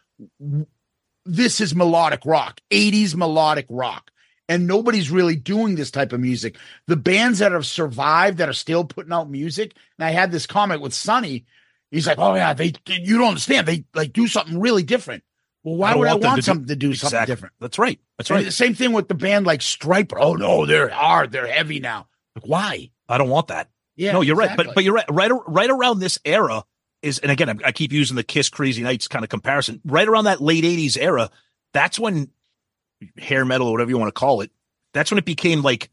this 1.25 1.61
is 1.61 1.75
melodic 1.75 2.21
rock, 2.25 2.61
80s 2.71 3.15
melodic 3.15 3.67
rock. 3.69 4.11
And 4.49 4.67
nobody's 4.67 5.13
really 5.13 5.37
doing 5.37 5.77
this 5.77 5.93
type 5.93 6.13
of 6.13 6.19
music. 6.19 6.57
The 6.89 6.97
bands 6.97 7.39
that 7.39 7.53
have 7.53 7.67
survived 7.67 8.39
that 8.39 8.49
are 8.49 8.53
still 8.53 8.85
putting 8.85 9.13
out 9.13 9.31
music. 9.31 9.77
And 9.97 10.05
I 10.05 10.11
had 10.11 10.33
this 10.33 10.47
comment 10.47 10.81
with 10.83 10.93
Sonny. 10.93 11.45
He's 11.93 12.07
like, 12.07 12.19
"Oh 12.19 12.35
yeah, 12.35 12.53
they 12.53 12.73
you 12.89 13.19
don't 13.19 13.29
understand. 13.29 13.69
They 13.69 13.85
like 13.95 14.13
do 14.13 14.27
something 14.27 14.59
really 14.59 14.83
different." 14.83 15.23
Well, 15.63 15.77
why 15.77 15.93
I 15.93 15.97
would 15.97 16.09
I 16.09 16.13
want 16.13 16.23
them 16.23 16.29
want 16.31 16.37
to 16.37 16.41
do- 16.43 16.47
something 16.47 16.67
to 16.67 16.77
do 16.77 16.95
something 16.95 17.27
different? 17.27 17.55
That's 17.61 17.79
right. 17.79 18.01
That's 18.19 18.31
And 18.31 18.39
right. 18.39 18.45
the 18.45 18.51
same 18.51 18.75
thing 18.75 18.93
with 18.93 19.07
the 19.07 19.15
band 19.15 19.47
like 19.47 19.61
Stryper. 19.61 20.17
Oh 20.19 20.35
no, 20.35 20.67
they're 20.67 20.89
hard, 20.89 21.31
they're 21.31 21.47
heavy 21.47 21.79
now. 21.79 22.09
Like 22.35 22.45
why? 22.47 22.91
I 23.09 23.19
don't 23.19 23.29
want 23.29 23.49
that. 23.49 23.69
Yeah, 23.95 24.13
no, 24.13 24.21
you're 24.21 24.37
right. 24.37 24.57
But 24.57 24.75
but 24.75 24.83
you're 24.83 24.95
right. 24.95 25.07
Right 25.11 25.31
right 25.47 25.71
around 25.71 26.01
this 26.01 26.19
era 26.25 26.65
is, 27.03 27.19
and 27.21 27.31
again, 27.33 27.49
I, 27.49 27.69
I 27.69 27.73
keep 27.73 27.93
using 27.93 28.17
the 28.17 28.23
Kiss 28.23 28.49
Crazy 28.49 28.83
Nights 28.83 29.09
kind 29.09 29.25
of 29.25 29.29
comparison. 29.29 29.81
Right 29.85 30.07
around 30.09 30.25
that 30.25 30.41
late 30.41 30.65
'80s 30.65 30.97
era, 31.01 31.31
that's 31.73 31.99
when 31.99 32.31
hair 33.19 33.45
metal 33.45 33.69
or 33.69 33.73
whatever 33.73 33.91
you 33.91 33.99
want 33.99 34.09
to 34.15 34.19
call 34.19 34.41
it. 34.43 34.51
That's 34.93 35.11
when 35.11 35.19
it 35.19 35.25
became 35.25 35.63
like 35.63 35.91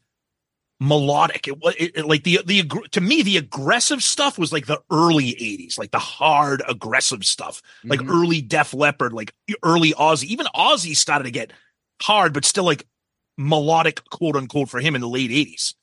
melodic. 0.79 1.47
It 1.47 1.57
was 1.59 1.75
like 2.05 2.23
the 2.23 2.39
the 2.45 2.63
to 2.91 3.01
me 3.01 3.23
the 3.23 3.37
aggressive 3.37 4.03
stuff 4.03 4.37
was 4.37 4.51
like 4.51 4.65
the 4.65 4.81
early 4.91 5.33
'80s, 5.33 5.77
like 5.77 5.91
the 5.91 5.99
hard 5.99 6.61
aggressive 6.67 7.23
stuff, 7.23 7.61
like 7.83 7.99
Mhm. 8.01 8.09
early 8.09 8.41
Def 8.41 8.73
Leppard, 8.73 9.13
like 9.13 9.33
early 9.63 9.93
Ozzy. 9.93 10.25
Even 10.25 10.47
Ozzy 10.55 10.95
started 10.95 11.23
to 11.23 11.31
get 11.31 11.51
hard, 12.01 12.33
but 12.33 12.45
still 12.45 12.63
like 12.65 12.85
melodic, 13.37 14.03
quote 14.09 14.35
unquote, 14.35 14.69
for 14.69 14.79
him 14.79 14.93
in 14.95 15.01
the 15.01 15.07
late 15.09 15.31
'80s. 15.31 15.73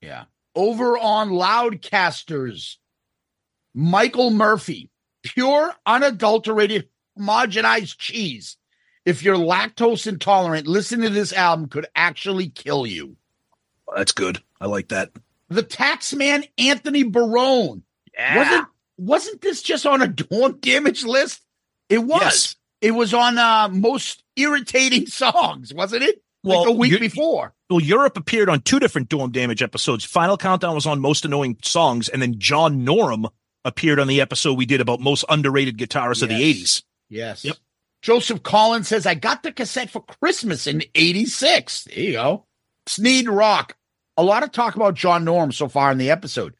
Yeah. 0.00 0.24
Over 0.56 0.98
on 0.98 1.30
Loudcasters, 1.30 2.76
Michael 3.74 4.30
Murphy, 4.30 4.90
pure, 5.22 5.72
unadulterated, 5.86 6.88
homogenized 7.18 7.98
cheese. 7.98 8.56
If 9.04 9.22
you're 9.22 9.36
lactose 9.36 10.06
intolerant, 10.06 10.66
listen 10.66 11.00
to 11.00 11.08
this 11.08 11.32
album 11.32 11.68
could 11.68 11.86
actually 11.94 12.48
kill 12.48 12.86
you. 12.86 13.16
That's 13.96 14.12
good. 14.12 14.42
I 14.60 14.66
like 14.66 14.88
that. 14.88 15.10
The 15.48 15.62
taxman 15.62 16.48
Anthony 16.58 17.02
Barone. 17.02 17.82
Wasn't 18.36 18.68
wasn't 18.98 19.40
this 19.40 19.62
just 19.62 19.86
on 19.86 20.02
a 20.02 20.08
dorm 20.08 20.58
damage 20.60 21.04
list? 21.04 21.40
It 21.88 21.98
was. 21.98 22.20
Yes. 22.20 22.56
It 22.82 22.90
was 22.92 23.14
on 23.14 23.38
uh 23.38 23.68
most 23.70 24.22
irritating 24.36 25.06
songs, 25.06 25.72
wasn't 25.72 26.02
it? 26.02 26.22
Well, 26.42 26.60
like 26.60 26.68
a 26.68 26.72
week 26.72 27.00
before. 27.00 27.54
Well, 27.68 27.80
Europe 27.80 28.16
appeared 28.16 28.48
on 28.48 28.62
two 28.62 28.80
different 28.80 29.08
Dorm 29.08 29.30
Damage 29.30 29.62
episodes. 29.62 30.04
Final 30.04 30.36
Countdown 30.36 30.74
was 30.74 30.86
on 30.86 30.98
Most 30.98 31.24
Annoying 31.24 31.58
Songs, 31.62 32.08
and 32.08 32.22
then 32.22 32.38
John 32.38 32.84
Norum 32.84 33.30
appeared 33.64 34.00
on 34.00 34.08
the 34.08 34.20
episode 34.20 34.54
we 34.54 34.66
did 34.66 34.80
about 34.80 35.00
Most 35.00 35.24
Underrated 35.28 35.78
Guitarists 35.78 36.22
of 36.22 36.28
the 36.28 36.34
80s. 36.34 36.82
Yes. 37.08 37.44
Yep. 37.44 37.56
Joseph 38.02 38.42
Collins 38.42 38.88
says, 38.88 39.04
I 39.06 39.14
got 39.14 39.42
the 39.42 39.52
cassette 39.52 39.90
for 39.90 40.02
Christmas 40.02 40.66
in 40.66 40.82
86. 40.94 41.84
There 41.84 41.98
you 41.98 42.12
go. 42.12 42.46
Sneed 42.86 43.28
Rock. 43.28 43.76
A 44.16 44.22
lot 44.22 44.42
of 44.42 44.52
talk 44.52 44.76
about 44.76 44.94
John 44.94 45.24
Norum 45.24 45.52
so 45.52 45.68
far 45.68 45.92
in 45.92 45.98
the 45.98 46.10
episode. 46.10 46.54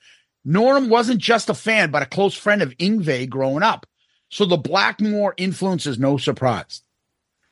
Norum 0.46 0.88
wasn't 0.88 1.20
just 1.20 1.50
a 1.50 1.54
fan, 1.54 1.90
but 1.90 2.02
a 2.02 2.06
close 2.06 2.34
friend 2.34 2.62
of 2.62 2.76
Yngwie 2.78 3.28
growing 3.28 3.62
up. 3.62 3.86
So 4.30 4.44
the 4.44 4.56
Blackmore 4.56 5.34
influence 5.36 5.86
is 5.86 5.98
no 5.98 6.16
surprise. 6.16 6.82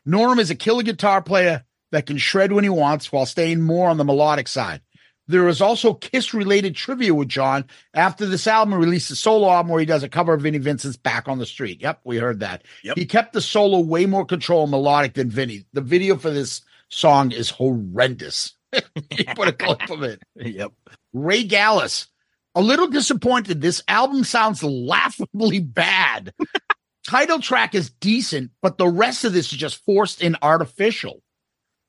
Norum 0.06 0.38
is 0.38 0.50
a 0.50 0.54
killer 0.54 0.82
guitar 0.82 1.20
player 1.22 1.64
that 1.90 2.06
can 2.06 2.18
shred 2.18 2.52
when 2.52 2.64
he 2.64 2.70
wants 2.70 3.10
while 3.10 3.26
staying 3.26 3.60
more 3.60 3.88
on 3.88 3.96
the 3.96 4.04
melodic 4.04 4.48
side. 4.48 4.80
There 5.28 5.46
is 5.46 5.60
also 5.60 5.92
Kiss 5.92 6.32
related 6.32 6.74
trivia 6.74 7.14
with 7.14 7.28
John 7.28 7.66
after 7.92 8.24
this 8.24 8.46
album 8.46 8.74
released 8.74 9.10
a 9.10 9.16
solo 9.16 9.50
album 9.50 9.70
where 9.70 9.80
he 9.80 9.86
does 9.86 10.02
a 10.02 10.08
cover 10.08 10.32
of 10.32 10.40
Vinnie 10.40 10.58
Vincent's 10.58 10.96
Back 10.96 11.28
on 11.28 11.38
the 11.38 11.46
Street. 11.46 11.82
Yep, 11.82 12.00
we 12.04 12.16
heard 12.16 12.40
that. 12.40 12.64
Yep. 12.82 12.96
He 12.96 13.04
kept 13.04 13.34
the 13.34 13.42
solo 13.42 13.80
way 13.80 14.06
more 14.06 14.24
control 14.24 14.62
and 14.62 14.70
melodic 14.70 15.14
than 15.14 15.28
Vinnie. 15.28 15.66
The 15.74 15.82
video 15.82 16.16
for 16.16 16.30
this 16.30 16.62
song 16.88 17.30
is 17.32 17.50
horrendous. 17.50 18.54
he 19.10 19.24
put 19.34 19.48
a 19.48 19.52
clip 19.52 19.90
of 19.90 20.02
it. 20.02 20.22
Yep. 20.34 20.72
Ray 21.12 21.44
Gallus. 21.44 22.08
A 22.54 22.62
little 22.62 22.88
disappointed. 22.88 23.60
This 23.60 23.82
album 23.86 24.24
sounds 24.24 24.62
laughably 24.62 25.60
bad. 25.60 26.32
Title 27.06 27.40
track 27.40 27.74
is 27.74 27.90
decent, 27.90 28.50
but 28.62 28.78
the 28.78 28.88
rest 28.88 29.24
of 29.24 29.32
this 29.32 29.52
is 29.52 29.58
just 29.58 29.84
forced 29.84 30.22
and 30.22 30.36
artificial. 30.42 31.22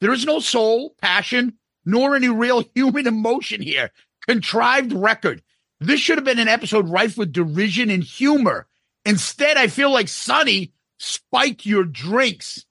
There 0.02 0.14
is 0.14 0.26
no 0.26 0.40
soul, 0.40 0.96
passion, 1.02 1.59
nor 1.90 2.16
any 2.16 2.30
real 2.30 2.64
human 2.76 3.08
emotion 3.08 3.62
here. 3.62 3.92
Contrived 4.28 4.94
record. 4.94 5.42
This 5.80 6.00
should 6.00 6.18
have 6.18 6.26
been 6.26 6.40
an 6.40 6.48
episode 6.48 6.90
rife 6.90 7.18
with 7.18 7.32
derision 7.32 7.90
and 7.90 8.04
humor. 8.04 8.68
Instead, 9.06 9.58
I 9.58 9.68
feel 9.68 9.92
like 9.92 10.08
Sonny 10.08 10.74
spiked 10.98 11.66
your 11.66 11.86
drinks. 11.86 12.66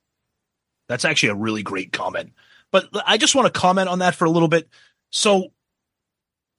That's 0.88 1.04
actually 1.04 1.30
a 1.30 1.34
really 1.34 1.62
great 1.62 1.92
comment. 1.92 2.32
But 2.70 2.88
I 3.06 3.16
just 3.16 3.34
want 3.34 3.52
to 3.52 3.60
comment 3.60 3.88
on 3.88 4.00
that 4.00 4.14
for 4.14 4.26
a 4.26 4.30
little 4.30 4.48
bit. 4.48 4.68
So, 5.10 5.52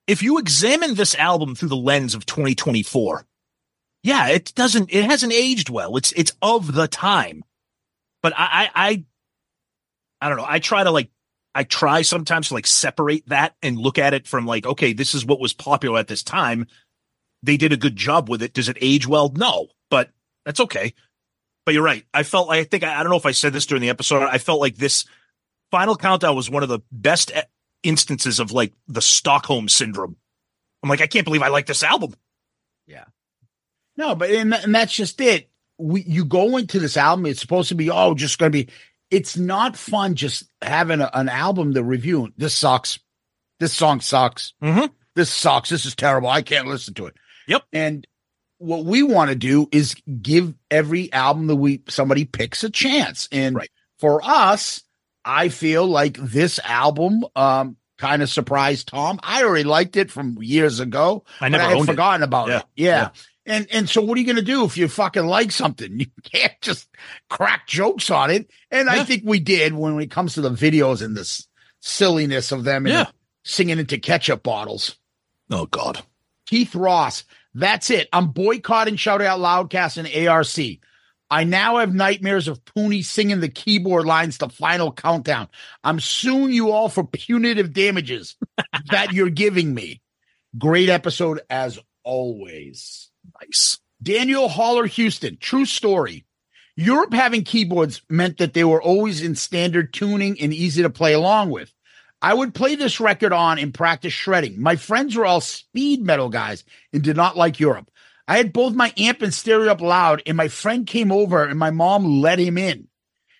if 0.08 0.24
you 0.24 0.40
examine 0.40 0.96
this 0.96 1.14
album 1.14 1.54
through 1.54 1.70
the 1.70 1.76
lens 1.76 2.16
of 2.16 2.26
2024, 2.26 3.26
yeah, 4.02 4.30
it 4.30 4.54
doesn't, 4.56 4.92
it 4.92 5.06
hasn't 5.06 5.34
aged 5.34 5.70
well. 5.70 5.98
It's, 5.98 6.12
it's 6.14 6.32
of 6.42 6.74
the 6.74 6.88
time. 6.88 7.44
But 8.24 8.34
I, 8.36 8.70
I, 8.74 8.88
I, 8.90 9.06
I 10.20 10.30
don't 10.30 10.38
know. 10.40 10.48
I 10.48 10.58
try 10.58 10.84
to 10.84 10.90
like, 10.90 11.12
I 11.60 11.64
try 11.64 12.04
sometimes 12.04 12.48
to 12.48 12.54
like 12.54 12.66
separate 12.66 13.28
that 13.28 13.54
and 13.62 13.78
look 13.78 13.98
at 13.98 14.14
it 14.14 14.26
from 14.26 14.46
like, 14.46 14.66
okay, 14.66 14.94
this 14.94 15.14
is 15.14 15.26
what 15.26 15.42
was 15.42 15.52
popular 15.52 16.00
at 16.00 16.08
this 16.08 16.24
time. 16.24 16.68
They 17.44 17.58
did 17.58 17.74
a 17.74 17.78
good 17.78 17.98
job 17.98 18.30
with 18.30 18.42
it. 18.42 18.54
Does 18.54 18.70
it 18.70 18.78
age 18.80 19.06
well? 19.06 19.30
No, 19.36 19.68
but 19.90 20.10
that's 20.46 20.62
okay. 20.62 20.94
But 21.66 21.74
you're 21.74 21.84
right. 21.84 22.06
I 22.14 22.24
felt 22.24 22.48
like 22.48 22.62
I 22.62 22.64
think 22.64 22.86
I, 22.86 23.04
don't 23.04 23.10
know 23.10 23.18
if 23.18 23.26
I 23.26 23.32
said 23.32 23.52
this 23.52 23.66
during 23.66 23.82
the 23.82 23.90
episode. 23.90 24.24
I 24.24 24.38
felt 24.38 24.62
like 24.62 24.78
this 24.78 25.04
final 25.70 25.98
countdown 25.98 26.34
was 26.34 26.50
one 26.50 26.64
of 26.64 26.70
the 26.70 26.80
best 26.94 27.30
e- 27.36 27.42
instances 27.84 28.40
of 28.40 28.54
like 28.54 28.72
the 28.88 29.02
Stockholm 29.02 29.68
syndrome. 29.68 30.16
I'm 30.82 30.90
like, 30.90 31.02
I 31.02 31.08
can't 31.08 31.26
believe 31.26 31.44
I 31.44 31.50
like 31.50 31.66
this 31.66 31.84
album. 31.84 32.14
Yeah. 32.88 33.04
No, 33.98 34.16
but 34.16 34.30
and, 34.30 34.54
and 34.54 34.74
that's 34.74 34.94
just 34.94 35.20
it. 35.20 35.50
We 35.78 36.04
you 36.04 36.24
go 36.24 36.56
into 36.56 36.80
this 36.80 36.96
album, 36.96 37.26
it's 37.26 37.42
supposed 37.42 37.68
to 37.68 37.76
be 37.76 37.90
oh, 37.90 38.16
just 38.16 38.40
going 38.40 38.50
to 38.50 38.66
be. 38.66 38.72
It's 39.12 39.38
not 39.38 39.76
fun 39.76 40.16
just 40.16 40.44
having 40.62 41.02
a, 41.02 41.10
an 41.14 41.30
album 41.30 41.74
to 41.74 41.84
review. 41.84 42.30
This 42.38 42.54
sucks. 42.56 43.00
This 43.60 43.74
song 43.74 44.00
sucks. 44.02 44.54
Mhm. 44.62 44.90
This 45.16 45.30
sucks. 45.32 45.70
This 45.70 45.86
is 45.86 45.96
terrible. 45.96 46.30
I 46.30 46.42
can't 46.42 46.68
listen 46.68 46.94
to 46.96 47.08
it. 47.08 47.16
Yep. 47.48 47.64
And 47.74 48.08
what 48.60 48.86
we 48.86 49.04
want 49.04 49.30
to 49.30 49.36
do 49.36 49.68
is 49.72 49.96
give 50.22 50.54
every 50.70 51.12
album 51.12 51.48
that 51.48 51.56
we 51.56 51.82
somebody 51.90 52.26
picks 52.26 52.64
a 52.64 52.70
chance. 52.70 53.28
And 53.32 53.56
Right. 53.56 53.70
for 54.00 54.22
us, 54.24 54.82
I 55.26 55.50
feel 55.50 55.86
like 55.88 56.18
this 56.18 56.60
album 56.64 57.26
um 57.36 57.78
kind 57.98 58.22
of 58.22 58.30
surprised 58.30 58.88
Tom. 58.90 59.20
I 59.24 59.44
already 59.44 59.66
liked 59.66 59.98
it 59.98 60.10
from 60.12 60.38
years 60.42 60.80
ago. 60.80 61.26
I 61.42 61.46
but 61.46 61.52
never 61.54 61.64
I 61.64 61.68
had 61.70 61.78
owned 61.78 61.90
it. 61.90 61.92
forgotten 61.92 62.24
about 62.24 62.48
Yeah. 62.50 62.58
it. 62.60 62.66
Yeah. 62.76 62.86
Yeah. 62.86 63.10
And 63.50 63.68
and 63.72 63.90
so 63.90 64.02
what 64.02 64.18
are 64.18 64.22
you 64.22 64.28
gonna 64.28 64.42
do 64.42 64.64
if 64.64 64.78
you 64.78 64.88
fucking 64.88 65.26
like 65.26 65.52
something? 65.52 66.00
You 66.00 66.06
can't 66.24 66.54
just 66.62 66.88
crack 67.30 67.68
jokes 67.68 68.10
on 68.12 68.30
it. 68.32 68.50
And 68.72 68.90
I 68.90 69.04
think 69.04 69.24
we 69.26 69.40
did 69.40 69.74
when 69.74 70.00
it 70.00 70.12
comes 70.12 70.36
to 70.36 70.42
the 70.42 70.52
videos 70.52 71.02
and 71.02 71.18
this 71.18 71.48
silliness 71.82 72.52
of 72.52 72.64
them 72.64 72.88
Yeah. 72.88 73.08
singing 73.44 73.80
into 73.80 73.98
ketchup 73.98 74.44
bottles. 74.44 74.96
Oh 75.50 75.66
God. 75.66 76.02
Keith 76.46 76.76
Ross. 76.76 77.24
That's 77.56 77.90
it. 77.90 78.08
I'm 78.14 78.28
boycotting 78.28 78.96
Shout 78.96 79.22
Out 79.22 79.40
Loudcast 79.40 79.98
and 79.98 80.28
ARC. 80.28 80.80
I 81.32 81.44
now 81.44 81.78
have 81.78 81.94
nightmares 81.94 82.48
of 82.48 82.64
Pooney 82.66 83.04
singing 83.06 83.40
the 83.40 83.50
keyboard 83.50 84.06
lines 84.06 84.38
to 84.40 84.50
Final 84.50 84.92
Countdown. 84.92 85.48
I'm 85.84 86.00
suing 86.00 86.52
you 86.54 86.72
all 86.72 86.90
for 86.90 87.04
punitive 87.04 87.72
damages 87.74 88.36
that 88.92 89.14
you're 89.14 89.30
giving 89.30 89.74
me. 89.74 90.02
Great 90.58 90.90
episode 90.90 91.42
as 91.50 91.78
always. 92.04 93.09
Nice. 93.42 93.80
Daniel 94.02 94.48
Haller 94.48 94.86
Houston, 94.86 95.38
true 95.40 95.66
story. 95.66 96.26
Europe 96.76 97.14
having 97.14 97.44
keyboards 97.44 98.02
meant 98.10 98.38
that 98.38 98.54
they 98.54 98.64
were 98.64 98.82
always 98.82 99.22
in 99.22 99.36
standard 99.36 99.94
tuning 99.94 100.40
and 100.40 100.54
easy 100.54 100.82
to 100.82 100.90
play 100.90 101.14
along 101.14 101.50
with. 101.50 101.74
I 102.22 102.34
would 102.34 102.54
play 102.54 102.76
this 102.76 103.00
record 103.00 103.34
on 103.34 103.60
and 103.60 103.74
practice 103.74 104.14
shredding. 104.14 104.62
My 104.62 104.76
friends 104.76 105.16
were 105.16 105.26
all 105.26 105.42
speed 105.42 106.02
metal 106.02 106.30
guys 106.30 106.64
and 106.94 107.02
did 107.02 107.16
not 107.16 107.38
like 107.38 107.60
Europe. 107.60 107.92
I 108.28 108.38
had 108.38 108.54
both 108.54 108.74
my 108.76 108.94
amp 108.98 109.22
and 109.22 109.34
stereo 109.34 109.72
up 109.72 109.82
loud, 109.82 110.22
and 110.26 110.38
my 110.38 110.50
friend 110.50 110.86
came 110.86 111.12
over 111.12 111.44
and 111.44 111.58
my 111.58 111.72
mom 111.72 112.22
let 112.22 112.40
him 112.40 112.58
in. 112.58 112.88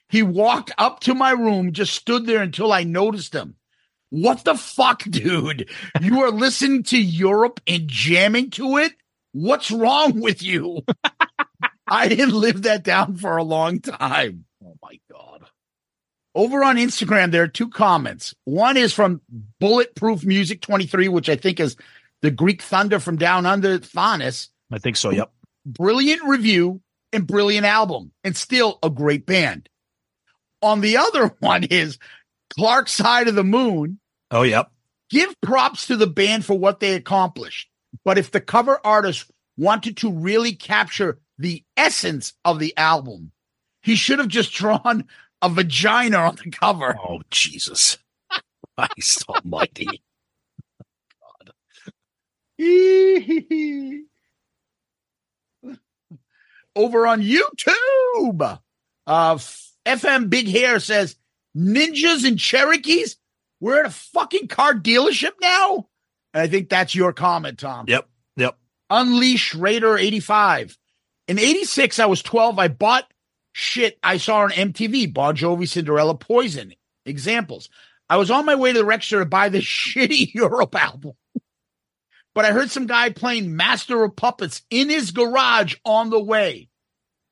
He 0.08 0.24
walked 0.24 0.72
up 0.78 1.02
to 1.02 1.14
my 1.14 1.32
room, 1.32 1.74
just 1.74 1.94
stood 1.94 2.26
there 2.26 2.42
until 2.42 2.74
I 2.74 2.84
noticed 2.84 3.34
him. 3.34 3.56
What 4.10 4.44
the 4.44 4.56
fuck, 4.56 5.04
dude? 5.10 5.70
You 6.02 6.22
are 6.24 6.32
listening 6.32 6.84
to 6.84 6.98
Europe 6.98 7.60
and 7.68 7.88
jamming 7.88 8.50
to 8.52 8.78
it? 8.78 8.94
What's 9.32 9.72
wrong 9.72 10.20
with 10.20 10.42
you? 10.42 10.84
I 11.88 12.08
didn't 12.08 12.34
live 12.34 12.64
that 12.64 12.84
down 12.84 13.18
for 13.18 13.38
a 13.38 13.44
long 13.44 13.80
time. 13.80 14.46
Oh 14.64 14.76
my 14.82 15.00
god. 15.12 15.46
Over 16.36 16.64
on 16.64 16.78
Instagram, 16.78 17.32
there 17.32 17.44
are 17.44 17.48
two 17.48 17.70
comments. 17.70 18.36
One 18.46 18.78
is 18.78 18.94
from 18.94 19.22
Bulletproof 19.60 20.24
Music 20.24 20.62
23, 20.62 21.08
which 21.08 21.28
I 21.28 21.36
think 21.36 21.60
is 21.60 21.76
the 22.22 22.32
Greek 22.32 22.62
Thunder 22.62 23.00
from 23.00 23.18
Down 23.18 23.46
Under, 23.46 23.80
Thanis. 23.80 24.50
I 24.72 24.78
think 24.78 24.98
so. 24.98 25.10
Yep. 25.10 25.32
Brilliant 25.66 26.24
review 26.24 26.82
and 27.12 27.26
brilliant 27.26 27.66
album, 27.66 28.12
and 28.24 28.38
still 28.38 28.78
a 28.84 28.90
great 28.90 29.26
band. 29.26 29.68
On 30.62 30.82
the 30.82 30.98
other 30.98 31.36
one 31.40 31.64
is 31.64 31.98
Clark 32.52 32.88
Side 32.90 33.28
of 33.28 33.36
the 33.36 33.44
Moon. 33.44 34.00
Oh, 34.32 34.44
yep. 34.44 34.72
Give 35.10 35.34
props 35.42 35.88
to 35.88 35.96
the 35.96 36.08
band 36.08 36.46
for 36.46 36.58
what 36.58 36.80
they 36.80 36.94
accomplished. 36.94 37.68
But 38.06 38.18
if 38.18 38.32
the 38.32 38.42
cover 38.42 38.80
artist 38.84 39.30
wanted 39.58 39.98
to 39.98 40.12
really 40.12 40.54
capture 40.54 41.20
the 41.38 41.64
essence 41.76 42.34
of 42.46 42.60
the 42.60 42.76
album, 42.78 43.32
he 43.82 43.96
should 43.96 44.20
have 44.20 44.28
just 44.28 44.54
drawn 44.56 45.06
a 45.42 45.50
vagina 45.50 46.18
on 46.18 46.36
the 46.36 46.52
cover. 46.52 46.96
Oh, 47.00 47.22
Jesus. 47.32 47.98
Christ 48.78 49.26
almighty. 49.28 50.02
Over 56.76 57.08
on 57.08 57.22
YouTube, 57.22 58.60
uh, 59.08 59.38
FM 59.86 60.30
Big 60.30 60.48
Hair 60.48 60.80
says 60.80 61.16
ninjas 61.56 62.28
and 62.28 62.40
Cherokees. 62.40 63.18
We're 63.60 63.80
at 63.82 63.86
a 63.86 63.92
fucking 63.92 64.48
car 64.48 64.74
dealership 64.74 65.34
now. 65.42 65.88
And 66.34 66.42
I 66.42 66.48
think 66.48 66.70
that's 66.70 66.96
your 66.96 67.14
comment, 67.14 67.60
Tom. 67.60 67.86
Yep. 67.88 68.08
Yep. 68.38 68.58
Unleash 68.90 69.56
Raider 69.56 69.98
85. 69.98 70.78
In 71.28 71.40
86, 71.40 72.00
I 72.00 72.06
was 72.06 72.22
12. 72.22 72.60
I 72.60 72.68
bought 72.68 73.12
shit 73.52 73.98
I 74.04 74.18
saw 74.18 74.42
on 74.42 74.52
MTV 74.52 75.14
Bon 75.14 75.36
Jovi, 75.36 75.68
Cinderella, 75.68 76.16
Poison. 76.16 76.74
Examples. 77.06 77.70
I 78.10 78.18
was 78.18 78.32
on 78.32 78.46
my 78.46 78.56
way 78.56 78.74
to 78.74 78.80
the 78.80 78.86
rec 78.86 79.04
store 79.04 79.20
to 79.20 79.26
buy 79.26 79.50
the 79.50 79.60
shitty 79.60 80.34
Europe 80.34 80.76
album. 80.76 81.14
But 82.36 82.46
I 82.46 82.52
heard 82.52 82.72
some 82.72 82.88
guy 82.88 83.10
playing 83.10 83.56
Master 83.56 84.04
of 84.04 84.16
Puppets 84.16 84.62
in 84.70 84.90
his 84.90 85.12
garage 85.12 85.76
on 85.84 86.10
the 86.10 86.20
way. 86.24 86.70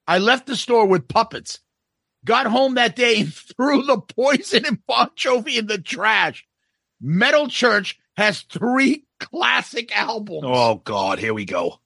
I 0.08 0.20
left 0.20 0.48
the 0.48 0.56
store 0.56 0.86
with 0.86 1.08
puppets, 1.08 1.60
got 2.24 2.46
home 2.46 2.76
that 2.76 2.96
day 2.96 3.22
and 3.22 3.34
threw 3.58 3.84
the 3.84 4.00
poison 4.00 4.66
and 4.66 4.86
Bon 4.86 5.10
Jovi 5.16 5.58
in 5.58 5.68
the 5.68 5.78
trash. 5.78 6.46
Metal 7.00 7.48
Church 7.48 8.00
has 8.18 8.42
three 8.42 9.06
classic 9.20 9.96
albums. 9.96 10.44
Oh 10.44 10.76
God, 10.84 11.20
here 11.20 11.34
we 11.34 11.46
go. 11.46 11.80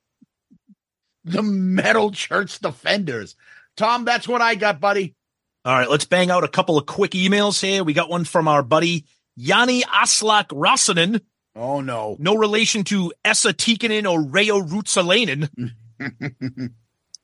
The 1.25 1.43
Metal 1.43 2.11
Church 2.11 2.59
Defenders. 2.59 3.35
Tom, 3.77 4.05
that's 4.05 4.27
what 4.27 4.41
I 4.41 4.55
got, 4.55 4.79
buddy. 4.79 5.15
All 5.63 5.77
right, 5.77 5.89
let's 5.89 6.05
bang 6.05 6.31
out 6.31 6.43
a 6.43 6.47
couple 6.47 6.77
of 6.77 6.87
quick 6.87 7.11
emails 7.11 7.61
here. 7.61 7.83
We 7.83 7.93
got 7.93 8.09
one 8.09 8.23
from 8.23 8.47
our 8.47 8.63
buddy 8.63 9.05
Yanni 9.35 9.83
Aslak 9.83 10.47
Rosanen. 10.47 11.21
Oh 11.55 11.81
no. 11.81 12.15
No 12.19 12.35
relation 12.35 12.83
to 12.85 13.13
Esa 13.23 13.53
Tikkanen 13.53 14.09
or 14.09 14.19
Reijo 14.19 14.67
Ruotsalainen. 14.67 15.49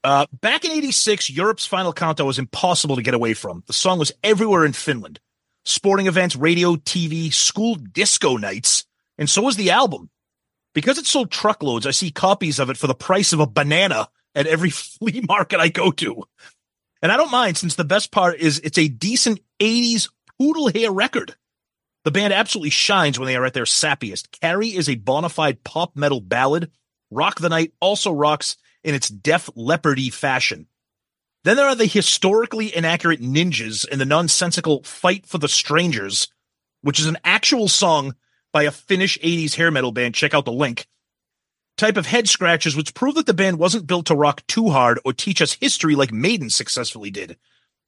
uh, 0.03 0.25
back 0.33 0.65
in 0.65 0.71
86, 0.71 1.29
Europe's 1.29 1.65
final 1.65 1.93
countdown 1.93 2.27
was 2.27 2.39
impossible 2.39 2.97
to 2.97 3.01
get 3.01 3.13
away 3.13 3.33
from. 3.33 3.63
The 3.67 3.73
song 3.73 3.99
was 3.99 4.11
everywhere 4.23 4.65
in 4.65 4.73
Finland. 4.73 5.19
Sporting 5.65 6.07
events, 6.07 6.35
radio, 6.35 6.75
TV, 6.75 7.33
school 7.33 7.75
disco 7.75 8.37
nights, 8.37 8.85
and 9.17 9.29
so 9.29 9.41
was 9.41 9.55
the 9.55 9.71
album. 9.71 10.09
Because 10.73 10.97
it 10.97 11.07
sold 11.07 11.31
truckloads, 11.31 11.87
I 11.87 11.91
see 11.91 12.11
copies 12.11 12.59
of 12.59 12.69
it 12.69 12.77
for 12.77 12.87
the 12.87 12.93
price 12.93 13.33
of 13.33 13.39
a 13.39 13.47
banana 13.47 14.09
at 14.35 14.47
every 14.47 14.69
flea 14.69 15.21
market 15.21 15.59
I 15.59 15.69
go 15.69 15.91
to. 15.91 16.23
And 17.01 17.11
I 17.11 17.17
don't 17.17 17.31
mind 17.31 17.57
since 17.57 17.75
the 17.75 17.83
best 17.83 18.11
part 18.11 18.39
is 18.39 18.59
it's 18.59 18.77
a 18.77 18.87
decent 18.87 19.39
80s 19.59 20.09
poodle 20.39 20.69
hair 20.69 20.91
record. 20.91 21.35
The 22.03 22.11
band 22.11 22.33
absolutely 22.33 22.69
shines 22.69 23.19
when 23.19 23.27
they 23.27 23.35
are 23.35 23.45
at 23.45 23.53
their 23.53 23.65
sappiest. 23.65 24.39
Carrie 24.39 24.75
is 24.75 24.87
a 24.87 24.95
bona 24.95 25.29
fide 25.29 25.63
pop 25.63 25.95
metal 25.95 26.21
ballad. 26.21 26.71
Rock 27.11 27.39
the 27.39 27.49
Night 27.49 27.73
also 27.81 28.11
rocks 28.11 28.55
in 28.83 28.95
its 28.95 29.09
Def 29.09 29.49
Leopardy 29.55 30.13
fashion. 30.13 30.67
Then 31.43 31.57
there 31.57 31.67
are 31.67 31.75
the 31.75 31.85
historically 31.85 32.75
inaccurate 32.75 33.21
ninjas 33.21 33.85
and 33.89 33.99
the 33.99 34.05
nonsensical 34.05 34.83
Fight 34.83 35.25
for 35.25 35.37
the 35.37 35.47
Strangers, 35.47 36.27
which 36.81 36.99
is 36.99 37.07
an 37.07 37.17
actual 37.23 37.67
song 37.67 38.15
by 38.53 38.63
a 38.63 38.71
Finnish 38.71 39.17
80s 39.19 39.55
hair 39.55 39.71
metal 39.71 39.91
band. 39.91 40.15
Check 40.15 40.33
out 40.33 40.45
the 40.45 40.51
link. 40.51 40.87
Type 41.77 41.97
of 41.97 42.07
head 42.07 42.27
scratches, 42.27 42.75
which 42.75 42.93
prove 42.93 43.15
that 43.15 43.27
the 43.27 43.33
band 43.33 43.59
wasn't 43.59 43.85
built 43.87 44.07
to 44.07 44.15
rock 44.15 44.45
too 44.47 44.69
hard 44.69 44.99
or 45.05 45.13
teach 45.13 45.41
us 45.41 45.53
history 45.53 45.95
like 45.95 46.11
Maiden 46.11 46.49
successfully 46.49 47.11
did. 47.11 47.37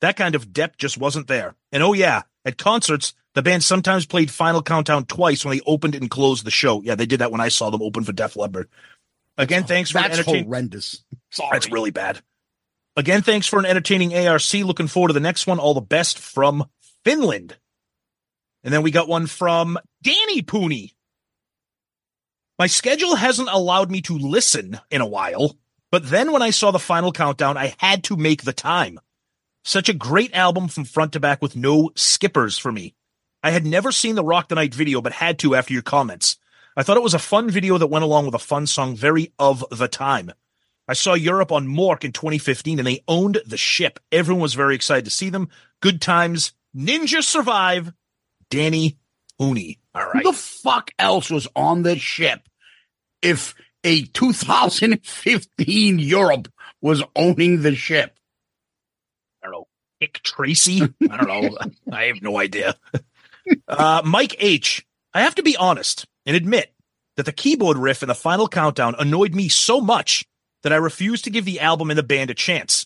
That 0.02 0.16
kind 0.16 0.36
of 0.36 0.54
depth 0.54 0.78
just 0.78 0.98
wasn't 0.98 1.28
there. 1.28 1.56
And 1.72 1.82
oh 1.82 1.94
yeah, 1.94 2.22
at 2.46 2.58
concerts, 2.58 3.14
the 3.36 3.42
band 3.42 3.64
sometimes 3.64 4.06
played 4.06 4.32
Final 4.32 4.62
Countdown 4.62 5.06
twice 5.06 5.44
when 5.44 5.58
they 5.58 5.64
opened 5.66 5.96
and 5.96 6.10
closed 6.10 6.46
the 6.46 6.52
show. 6.52 6.82
Yeah, 6.84 6.96
they 6.96 7.06
did 7.06 7.20
that 7.20 7.32
when 7.32 7.42
I 7.42 7.50
saw 7.50 7.70
them 7.70 7.82
open 7.82 8.04
for 8.04 8.12
Def 8.12 8.36
Leppard. 8.36 8.70
Again, 9.38 9.64
thanks 9.64 9.90
for 9.92 10.00
That's 10.00 10.18
entertaining. 10.18 10.46
horrendous. 10.46 11.04
Sorry. 11.32 11.50
That's 11.54 11.72
really 11.72 11.92
bad. 11.92 12.22
Again, 12.96 13.22
thanks 13.22 13.48
for 13.48 13.60
an 13.60 13.66
entertaining 13.66 14.14
ARC. 14.16 14.54
Looking 14.54 14.88
forward 14.88 15.10
to 15.10 15.14
the 15.14 15.20
next 15.20 15.48
one. 15.48 15.60
All 15.60 15.74
the 15.74 15.82
best 15.82 16.20
from 16.20 16.66
Finland. 17.06 17.58
And 18.64 18.74
then 18.74 18.82
we 18.82 18.92
got 18.92 19.08
one 19.08 19.28
from 19.28 19.78
Danny 20.02 20.42
Pooney. 20.42 20.94
My 22.58 22.68
schedule 22.68 23.16
hasn't 23.16 23.50
allowed 23.50 23.90
me 23.90 24.02
to 24.02 24.18
listen 24.18 24.80
in 24.92 25.02
a 25.02 25.08
while, 25.08 25.58
but 25.92 26.10
then 26.10 26.32
when 26.32 26.42
I 26.42 26.50
saw 26.50 26.72
the 26.72 26.80
final 26.80 27.12
countdown, 27.12 27.58
I 27.58 27.74
had 27.78 28.04
to 28.06 28.18
make 28.18 28.44
the 28.44 28.54
time. 28.54 29.00
Such 29.64 29.88
a 29.88 29.94
great 29.94 30.34
album 30.34 30.68
from 30.68 30.84
front 30.84 31.14
to 31.14 31.20
back 31.20 31.42
with 31.42 31.56
no 31.56 31.92
skippers 31.96 32.58
for 32.58 32.72
me. 32.72 32.96
I 33.42 33.52
had 33.52 33.66
never 33.66 33.92
seen 33.92 34.16
the 34.16 34.24
Rock 34.24 34.50
the 34.50 34.56
Night 34.56 34.74
video, 34.74 35.02
but 35.02 35.14
had 35.14 35.40
to 35.40 35.56
after 35.56 35.74
your 35.74 35.82
comments. 35.82 36.38
I 36.76 36.84
thought 36.84 36.98
it 36.98 37.04
was 37.04 37.14
a 37.14 37.20
fun 37.20 37.50
video 37.50 37.78
that 37.78 37.88
went 37.88 38.04
along 38.04 38.26
with 38.26 38.36
a 38.36 38.40
fun 38.40 38.68
song, 38.68 38.96
very 38.96 39.34
of 39.40 39.64
the 39.72 39.88
time. 39.88 40.32
I 40.88 40.94
saw 40.94 41.14
Europe 41.14 41.52
on 41.52 41.68
MORC 41.68 42.04
in 42.04 42.12
2015 42.12 42.80
and 42.80 42.88
they 42.88 43.04
owned 43.08 43.42
the 43.46 43.58
ship. 43.58 44.00
Everyone 44.12 44.42
was 44.42 44.54
very 44.56 44.76
excited 44.76 45.06
to 45.06 45.12
see 45.12 45.30
them. 45.30 45.50
Good 45.82 46.02
times. 46.02 46.54
Ninja 46.76 47.24
survive. 47.24 47.94
Danny 48.50 48.98
Pooney. 49.40 49.78
All 49.96 50.06
right. 50.06 50.24
Who 50.24 50.32
the 50.32 50.38
fuck 50.38 50.92
else 51.00 51.30
was 51.30 51.48
on 51.56 51.84
the 51.84 51.98
ship 51.98 52.42
if 53.22 53.56
a 53.84 54.04
2015 54.04 56.00
Europe 56.00 56.48
was 56.82 57.04
owning 57.16 57.62
the 57.62 57.76
ship? 57.76 58.18
I 59.42 59.48
don't 59.48 59.54
know. 59.54 59.68
Dick 60.00 60.22
Tracy? 60.24 60.82
I 61.10 61.18
don't 61.18 61.28
know. 61.28 61.58
I 61.92 62.06
have 62.06 62.22
no 62.22 62.38
idea. 62.38 62.76
Uh, 63.68 64.04
Mike 64.06 64.36
H. 64.38 64.86
I 65.12 65.22
have 65.22 65.34
to 65.36 65.42
be 65.42 65.58
honest 65.58 66.06
and 66.28 66.36
admit 66.36 66.72
that 67.18 67.26
the 67.26 67.32
keyboard 67.32 67.78
riff 67.78 68.04
in 68.04 68.08
the 68.08 68.14
final 68.14 68.48
countdown 68.48 68.94
annoyed 69.00 69.34
me 69.34 69.50
so 69.50 69.82
much 69.82 70.24
that 70.62 70.72
I 70.72 70.76
refused 70.76 71.24
to 71.24 71.32
give 71.32 71.46
the 71.46 71.60
album 71.60 71.90
and 71.90 71.98
the 71.98 72.04
band 72.04 72.30
a 72.30 72.36
chance. 72.36 72.86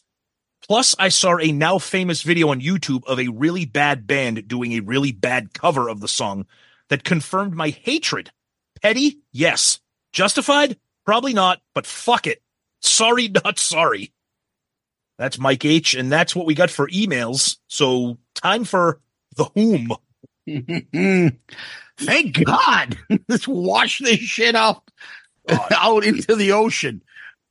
Plus, 0.67 0.95
I 0.97 1.10
saw 1.10 1.38
a 1.38 1.52
now 1.52 1.78
famous 1.78 2.21
video 2.21 2.49
on 2.49 2.62
YouTube 2.62 3.06
of 3.06 3.19
a 3.19 3.28
really 3.28 3.65
bad 3.65 4.08
band 4.08 4.47
doing 4.47 4.73
a 4.73 4.80
really 4.80 5.12
bad 5.12 5.54
cover 5.54 5.89
of 5.89 5.99
the 5.99 6.08
song 6.08 6.45
that 6.89 7.04
confirmed 7.04 7.54
my 7.54 7.69
hatred. 7.69 8.32
Petty? 8.82 9.19
Yes. 9.32 9.80
Justified? 10.13 10.78
Probably 11.06 11.34
not, 11.34 11.62
but 11.73 11.86
fuck 11.86 12.28
it. 12.28 12.41
Sorry, 12.82 13.28
not 13.43 13.60
sorry. 13.60 14.13
That's 15.17 15.38
Mike 15.38 15.65
H, 15.65 15.93
and 15.93 16.12
that's 16.12 16.36
what 16.36 16.45
we 16.45 16.56
got 16.56 16.69
for 16.69 16.88
emails. 16.88 17.58
So, 17.67 18.17
time 18.34 18.63
for 18.63 18.99
the 19.36 19.45
whom. 19.54 19.89
Thank 21.97 22.43
God. 22.43 22.97
Let's 23.28 23.47
wash 23.47 23.99
this 23.99 24.19
shit 24.19 24.56
up 24.56 24.89
out 25.49 26.04
into 26.04 26.36
the 26.36 26.54
ocean. 26.54 27.04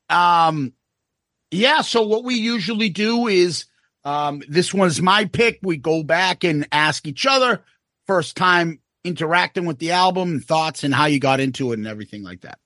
Um, 0.09 0.73
yeah. 1.53 1.83
So 1.83 2.03
what 2.03 2.25
we 2.25 2.35
usually 2.35 2.89
do 2.89 3.29
is, 3.29 3.67
um, 4.05 4.43
this 4.49 4.75
one's 4.75 5.01
my 5.01 5.27
pick. 5.27 5.61
We 5.63 5.77
go 5.77 6.03
back 6.03 6.43
and 6.43 6.67
ask 6.73 7.07
each 7.07 7.27
other 7.27 7.63
first 8.07 8.37
time 8.37 8.81
interacting 9.05 9.65
with 9.65 9.79
the 9.79 9.93
album, 9.93 10.31
and 10.31 10.45
thoughts, 10.45 10.85
and 10.85 10.95
how 10.95 11.07
you 11.07 11.21
got 11.21 11.41
into 11.41 11.73
it, 11.73 11.79
and 11.79 11.87
everything 11.87 12.23
like 12.23 12.41
that. 12.41 12.59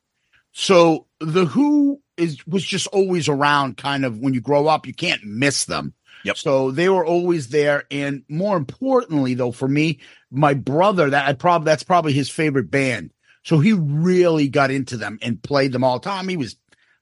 So 0.52 1.06
the 1.20 1.44
Who 1.44 2.00
is 2.16 2.46
was 2.46 2.64
just 2.64 2.86
always 2.88 3.28
around. 3.28 3.76
Kind 3.76 4.04
of 4.04 4.18
when 4.18 4.32
you 4.32 4.40
grow 4.40 4.66
up, 4.66 4.86
you 4.86 4.94
can't 4.94 5.22
miss 5.24 5.66
them. 5.66 5.92
Yep. 6.24 6.36
So 6.38 6.70
they 6.70 6.88
were 6.88 7.04
always 7.04 7.48
there, 7.48 7.84
and 7.90 8.22
more 8.28 8.56
importantly, 8.56 9.34
though, 9.34 9.52
for 9.52 9.68
me, 9.68 10.00
my 10.30 10.54
brother 10.54 11.10
that 11.10 11.28
I 11.28 11.34
probably 11.34 11.66
that's 11.66 11.82
probably 11.82 12.12
his 12.12 12.30
favorite 12.30 12.70
band. 12.70 13.12
So 13.44 13.60
he 13.60 13.74
really 13.74 14.48
got 14.48 14.70
into 14.70 14.96
them 14.96 15.18
and 15.22 15.42
played 15.42 15.72
them 15.72 15.84
all 15.84 16.00
the 16.00 16.08
time. 16.08 16.28
He 16.28 16.36
was 16.36 16.56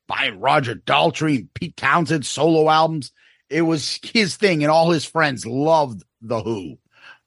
buying 0.06 0.40
Roger 0.40 0.74
Daltrey 0.74 1.36
and 1.36 1.54
Pete 1.54 1.76
Townshend 1.76 2.26
solo 2.26 2.68
albums. 2.68 3.12
It 3.50 3.62
was 3.62 4.00
his 4.02 4.36
thing, 4.36 4.62
and 4.62 4.70
all 4.70 4.90
his 4.90 5.04
friends 5.04 5.46
loved 5.46 6.02
the 6.20 6.42
Who. 6.42 6.78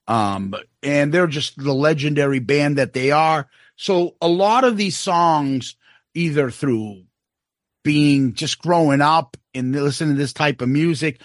Um, 0.08 0.56
and 0.82 1.13
they're 1.13 1.28
just 1.28 1.58
the 1.58 1.74
legendary 1.74 2.40
band 2.40 2.78
that 2.78 2.94
they 2.94 3.12
are. 3.12 3.48
So 3.76 4.16
a 4.22 4.28
lot 4.28 4.63
of 4.63 4.78
these 4.78 4.98
songs, 4.98 5.76
either 6.13 6.50
through 6.50 7.04
being 7.84 8.34
just 8.34 8.60
growing 8.60 9.02
up 9.02 9.38
and 9.54 9.74
listening 9.74 10.16
to 10.16 10.20
this 10.20 10.34
type 10.34 10.62
of 10.62 10.70
music, 10.70 11.22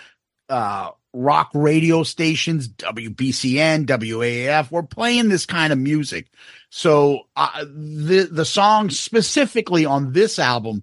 uh, 0.48 0.90
rock 1.14 1.50
radio 1.54 2.02
stations, 2.02 2.68
WBCN, 2.68 3.86
WAAF, 3.86 4.70
we're 4.70 4.82
playing 4.82 5.28
this 5.28 5.46
kind 5.46 5.72
of 5.72 5.78
music. 5.78 6.28
So 6.70 7.22
uh, 7.36 7.64
the 7.64 8.28
the 8.30 8.44
songs 8.44 8.98
specifically 8.98 9.84
on 9.84 10.12
this 10.12 10.38
album, 10.38 10.82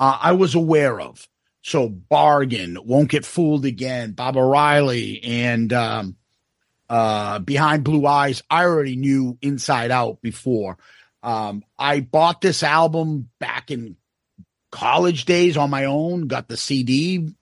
uh, 0.00 0.18
I 0.20 0.32
was 0.32 0.54
aware 0.54 1.00
of. 1.00 1.28
So 1.62 1.88
bargain, 1.88 2.78
won't 2.82 3.10
get 3.10 3.26
fooled 3.26 3.66
again, 3.66 4.12
Baba 4.12 4.40
O'Riley, 4.40 5.22
and 5.22 5.70
um, 5.74 6.16
uh, 6.88 7.38
behind 7.38 7.84
blue 7.84 8.06
eyes, 8.06 8.42
I 8.50 8.64
already 8.64 8.96
knew 8.96 9.36
inside 9.42 9.90
out 9.90 10.22
before. 10.22 10.78
Um, 11.22 11.62
I 11.78 12.00
bought 12.00 12.40
this 12.40 12.62
album 12.62 13.28
back 13.38 13.70
in 13.70 13.96
college 14.72 15.26
days 15.26 15.58
on 15.58 15.68
my 15.68 15.84
own, 15.84 16.28
got 16.28 16.48
the 16.48 16.56
CD 16.56 17.34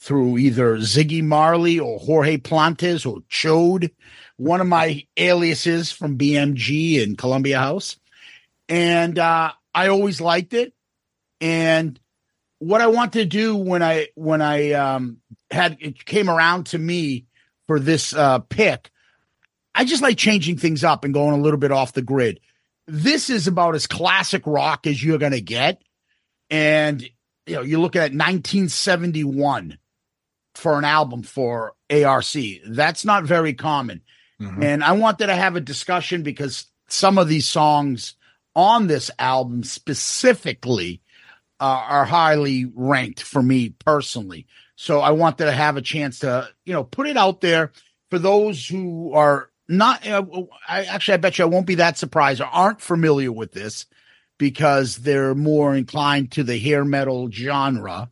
through 0.00 0.38
either 0.38 0.76
Ziggy 0.78 1.22
Marley 1.22 1.78
or 1.78 1.98
Jorge 2.00 2.38
Plantes 2.38 3.06
or 3.06 3.20
Chode, 3.30 3.90
one 4.36 4.60
of 4.60 4.66
my 4.66 5.06
aliases 5.16 5.92
from 5.92 6.18
BMG 6.18 7.02
and 7.02 7.16
Columbia 7.16 7.58
House. 7.58 7.96
And 8.68 9.18
uh, 9.18 9.52
I 9.72 9.88
always 9.88 10.20
liked 10.20 10.54
it. 10.54 10.74
And 11.44 12.00
what 12.58 12.80
I 12.80 12.86
want 12.86 13.12
to 13.12 13.26
do 13.26 13.54
when 13.54 13.82
I 13.82 14.08
when 14.14 14.40
I 14.40 14.72
um, 14.72 15.18
had 15.50 15.76
it 15.78 16.06
came 16.06 16.30
around 16.30 16.68
to 16.68 16.78
me 16.78 17.26
for 17.66 17.78
this 17.78 18.14
uh, 18.14 18.38
pick, 18.38 18.90
I 19.74 19.84
just 19.84 20.02
like 20.02 20.16
changing 20.16 20.56
things 20.56 20.82
up 20.84 21.04
and 21.04 21.12
going 21.12 21.38
a 21.38 21.42
little 21.42 21.58
bit 21.58 21.70
off 21.70 21.92
the 21.92 22.00
grid. 22.00 22.40
This 22.86 23.28
is 23.28 23.46
about 23.46 23.74
as 23.74 23.86
classic 23.86 24.46
rock 24.46 24.86
as 24.86 25.04
you're 25.04 25.18
going 25.18 25.32
to 25.32 25.42
get. 25.42 25.82
And, 26.48 27.02
you 27.46 27.56
know, 27.56 27.60
you 27.62 27.78
look 27.78 27.94
at 27.94 28.12
1971 28.12 29.76
for 30.54 30.78
an 30.78 30.84
album 30.84 31.24
for 31.24 31.74
ARC. 31.90 32.32
That's 32.66 33.04
not 33.04 33.24
very 33.24 33.52
common. 33.52 34.00
Mm-hmm. 34.40 34.62
And 34.62 34.82
I 34.82 34.92
wanted 34.92 35.26
to 35.26 35.34
have 35.34 35.56
a 35.56 35.60
discussion 35.60 36.22
because 36.22 36.64
some 36.88 37.18
of 37.18 37.28
these 37.28 37.46
songs 37.46 38.14
on 38.54 38.86
this 38.86 39.10
album 39.18 39.62
specifically 39.62 41.02
uh, 41.60 41.84
are 41.88 42.04
highly 42.04 42.70
ranked 42.74 43.22
for 43.22 43.42
me 43.42 43.70
personally. 43.70 44.46
So 44.76 45.00
I 45.00 45.10
wanted 45.10 45.44
to 45.46 45.52
have 45.52 45.76
a 45.76 45.82
chance 45.82 46.20
to, 46.20 46.48
you 46.64 46.72
know, 46.72 46.84
put 46.84 47.06
it 47.06 47.16
out 47.16 47.40
there 47.40 47.72
for 48.10 48.18
those 48.18 48.66
who 48.66 49.12
are 49.12 49.50
not. 49.68 50.06
Uh, 50.06 50.24
I 50.68 50.84
actually, 50.84 51.14
I 51.14 51.18
bet 51.18 51.38
you 51.38 51.44
I 51.44 51.48
won't 51.48 51.66
be 51.66 51.76
that 51.76 51.96
surprised 51.98 52.40
or 52.40 52.46
aren't 52.46 52.80
familiar 52.80 53.32
with 53.32 53.52
this 53.52 53.86
because 54.38 54.96
they're 54.96 55.34
more 55.34 55.74
inclined 55.74 56.32
to 56.32 56.42
the 56.42 56.58
hair 56.58 56.84
metal 56.84 57.30
genre. 57.30 58.10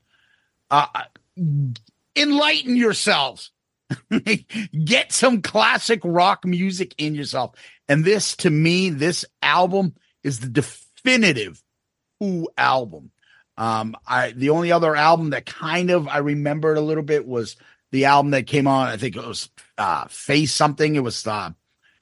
Uh, 0.70 0.87
enlighten 2.16 2.76
yourselves. 2.76 3.50
Get 4.85 5.12
some 5.12 5.42
classic 5.42 6.00
rock 6.05 6.44
music 6.44 6.94
in 6.96 7.14
yourself. 7.14 7.55
And 7.88 8.05
this, 8.05 8.37
to 8.37 8.50
me, 8.50 8.90
this 8.90 9.24
album 9.42 9.94
is 10.22 10.40
the 10.40 10.48
definitive 10.48 11.62
Who 12.20 12.48
album. 12.57 13.11
Um, 13.62 13.94
I 14.09 14.33
the 14.33 14.51
only 14.51 14.72
other 14.72 14.96
album 14.96 15.31
that 15.31 15.46
kind 15.46 15.90
of 15.90 16.09
I 16.09 16.18
remembered 16.18 16.79
a 16.79 16.81
little 16.81 17.05
bit 17.05 17.29
was 17.29 17.55
the 17.92 18.07
album 18.07 18.33
that 18.33 18.48
came 18.48 18.66
on. 18.66 18.88
I 18.88 18.96
think 18.96 19.14
it 19.14 19.25
was 19.25 19.51
uh, 19.79 20.07
Face 20.09 20.53
something. 20.53 20.96
It 20.96 21.05
was 21.05 21.25
uh, 21.25 21.51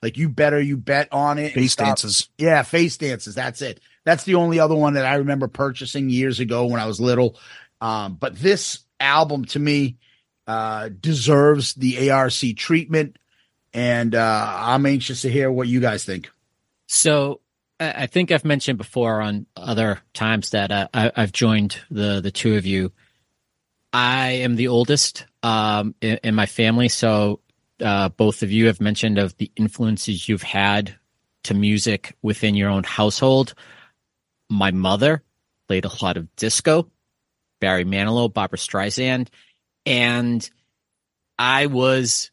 like 0.00 0.16
you 0.16 0.30
better 0.30 0.58
you 0.58 0.78
bet 0.78 1.08
on 1.12 1.38
it. 1.38 1.52
Face 1.52 1.76
dances. 1.76 2.30
Yeah, 2.38 2.62
face 2.62 2.96
dances. 2.96 3.34
That's 3.34 3.60
it. 3.60 3.80
That's 4.06 4.24
the 4.24 4.36
only 4.36 4.58
other 4.58 4.74
one 4.74 4.94
that 4.94 5.04
I 5.04 5.16
remember 5.16 5.48
purchasing 5.48 6.08
years 6.08 6.40
ago 6.40 6.64
when 6.64 6.80
I 6.80 6.86
was 6.86 6.98
little. 6.98 7.38
Um, 7.82 8.14
but 8.14 8.36
this 8.36 8.78
album 8.98 9.44
to 9.46 9.58
me 9.58 9.98
uh, 10.46 10.88
deserves 10.88 11.74
the 11.74 12.10
ARC 12.10 12.56
treatment, 12.56 13.18
and 13.74 14.14
uh, 14.14 14.54
I'm 14.60 14.86
anxious 14.86 15.20
to 15.22 15.30
hear 15.30 15.52
what 15.52 15.68
you 15.68 15.80
guys 15.80 16.06
think. 16.06 16.30
So 16.86 17.42
I 17.80 18.06
think 18.06 18.30
I've 18.30 18.44
mentioned 18.44 18.76
before 18.76 19.22
on 19.22 19.46
other 19.56 20.00
times 20.12 20.50
that 20.50 20.70
uh, 20.70 20.88
I, 20.92 21.12
have 21.16 21.32
joined 21.32 21.80
the 21.90 22.20
the 22.20 22.30
two 22.30 22.56
of 22.56 22.66
you. 22.66 22.92
I 23.92 24.32
am 24.32 24.56
the 24.56 24.68
oldest 24.68 25.24
um, 25.42 25.94
in, 26.02 26.18
in, 26.22 26.34
my 26.34 26.44
family, 26.44 26.88
so 26.88 27.40
uh, 27.80 28.10
both 28.10 28.42
of 28.42 28.52
you 28.52 28.66
have 28.66 28.80
mentioned 28.80 29.18
of 29.18 29.36
the 29.38 29.50
influences 29.56 30.28
you've 30.28 30.42
had 30.42 30.94
to 31.44 31.54
music 31.54 32.16
within 32.20 32.54
your 32.54 32.68
own 32.68 32.84
household. 32.84 33.54
My 34.50 34.70
mother 34.70 35.22
played 35.66 35.86
a 35.86 36.04
lot 36.04 36.18
of 36.18 36.34
disco, 36.36 36.86
Barry 37.60 37.86
Manilow, 37.86 38.32
Barbra 38.32 38.58
Streisand, 38.58 39.28
and 39.86 40.48
I 41.38 41.66
was 41.66 42.30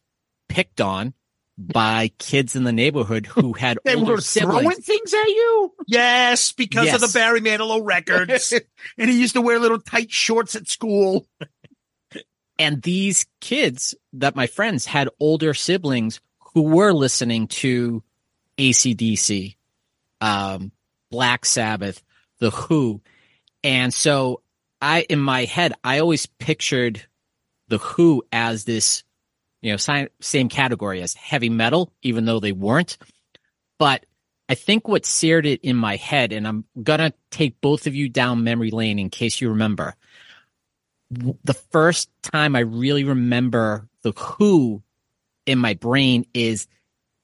picked 0.49 0.81
on 0.81 1.13
by 1.57 2.11
kids 2.19 2.55
in 2.55 2.63
the 2.63 2.71
neighborhood 2.71 3.25
who 3.25 3.53
had 3.57 3.79
they 3.83 3.95
older 3.95 4.13
were 4.13 4.21
siblings. 4.21 4.61
throwing 4.61 4.81
things 4.81 5.13
at 5.13 5.27
you. 5.27 5.73
Yes, 5.87 6.51
because 6.51 6.85
yes. 6.85 6.95
of 6.95 7.01
the 7.01 7.17
Barry 7.17 7.41
Manilow 7.41 7.81
records, 7.83 8.53
and 8.97 9.09
he 9.09 9.19
used 9.19 9.33
to 9.33 9.41
wear 9.41 9.59
little 9.59 9.79
tight 9.79 10.11
shorts 10.11 10.55
at 10.55 10.67
school. 10.67 11.27
and 12.59 12.81
these 12.81 13.25
kids 13.41 13.95
that 14.13 14.35
my 14.35 14.47
friends 14.47 14.85
had 14.85 15.09
older 15.19 15.53
siblings 15.53 16.19
who 16.53 16.61
were 16.61 16.93
listening 16.93 17.47
to 17.47 18.03
ACDC, 18.57 19.55
um, 20.21 20.71
Black 21.09 21.45
Sabbath, 21.45 22.03
The 22.39 22.51
Who, 22.51 23.01
and 23.63 23.93
so 23.93 24.41
I, 24.81 25.05
in 25.09 25.19
my 25.19 25.45
head, 25.45 25.73
I 25.83 25.99
always 25.99 26.25
pictured 26.25 27.03
The 27.67 27.79
Who 27.79 28.23
as 28.31 28.63
this 28.65 29.03
you 29.61 29.71
know, 29.71 30.07
same 30.19 30.49
category 30.49 31.01
as 31.01 31.13
heavy 31.13 31.49
metal, 31.49 31.91
even 32.01 32.25
though 32.25 32.39
they 32.39 32.51
weren't. 32.51 32.97
But 33.79 34.05
I 34.49 34.55
think 34.55 34.87
what 34.87 35.05
seared 35.05 35.45
it 35.45 35.61
in 35.61 35.75
my 35.75 35.95
head, 35.95 36.31
and 36.31 36.47
I'm 36.47 36.65
gonna 36.81 37.13
take 37.31 37.59
both 37.61 37.87
of 37.87 37.95
you 37.95 38.09
down 38.09 38.43
memory 38.43 38.71
lane 38.71 38.99
in 38.99 39.09
case 39.09 39.41
you 39.41 39.49
remember. 39.49 39.95
The 41.09 41.53
first 41.53 42.09
time 42.21 42.55
I 42.55 42.59
really 42.59 43.03
remember 43.03 43.87
the 44.01 44.11
Who 44.11 44.83
in 45.45 45.57
my 45.57 45.73
brain 45.73 46.25
is 46.33 46.67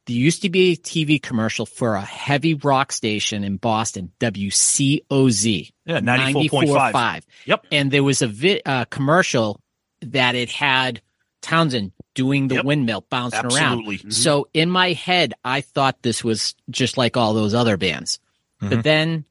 there 0.06 0.16
used 0.16 0.42
to 0.42 0.50
be 0.50 0.74
a 0.74 0.76
TV 0.76 1.22
commercial 1.22 1.66
for 1.66 1.96
a 1.96 2.02
heavy 2.02 2.56
rock 2.56 2.92
station 2.92 3.44
in 3.44 3.56
Boston, 3.56 4.12
WCOZ. 4.20 5.72
Yeah, 5.86 6.00
94.5. 6.00 7.24
Yep. 7.46 7.68
And 7.72 7.90
there 7.90 8.04
was 8.04 8.22
a 8.22 8.28
vi- 8.28 8.62
uh, 8.66 8.86
commercial 8.86 9.62
that 10.02 10.36
it 10.36 10.50
had 10.50 11.02
Townshend 11.44 11.92
doing 12.16 12.48
the 12.48 12.56
yep. 12.56 12.66
windmill 12.66 13.06
bouncing 13.10 13.40
Absolutely. 13.40 13.60
around. 13.62 13.86
Mm-hmm. 13.86 14.10
So 14.10 14.48
in 14.54 14.70
my 14.70 14.94
head, 14.94 15.34
I 15.44 15.62
thought 15.62 16.02
this 16.02 16.24
was 16.24 16.56
just 16.70 16.98
like 16.98 17.18
all 17.18 17.34
those 17.34 17.54
other 17.54 17.78
bands. 17.78 18.20
Mm-hmm. 18.62 18.70
But 18.70 18.84
then 18.84 19.26